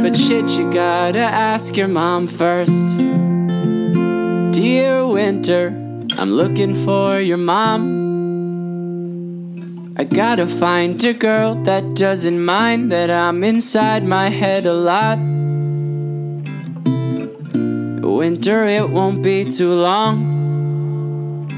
But 0.00 0.16
shit, 0.16 0.48
you 0.56 0.72
gotta 0.72 1.20
ask 1.20 1.76
your 1.76 1.88
mom 1.88 2.26
first. 2.28 2.96
Dear 4.54 5.06
winter, 5.06 5.87
I'm 6.28 6.34
looking 6.34 6.74
for 6.74 7.18
your 7.18 7.38
mom. 7.38 7.86
I 9.96 10.04
gotta 10.04 10.46
find 10.46 11.02
a 11.02 11.14
girl 11.14 11.54
that 11.64 11.94
doesn't 11.94 12.44
mind 12.44 12.92
that 12.92 13.10
I'm 13.10 13.42
inside 13.42 14.04
my 14.04 14.28
head 14.28 14.66
a 14.66 14.74
lot. 14.74 15.16
Winter, 18.06 18.66
it 18.66 18.90
won't 18.90 19.22
be 19.22 19.42
too 19.46 19.72
long. 19.72 21.48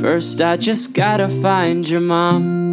First, 0.00 0.40
I 0.40 0.56
just 0.56 0.94
gotta 0.94 1.28
find 1.28 1.86
your 1.86 2.00
mom. 2.00 2.63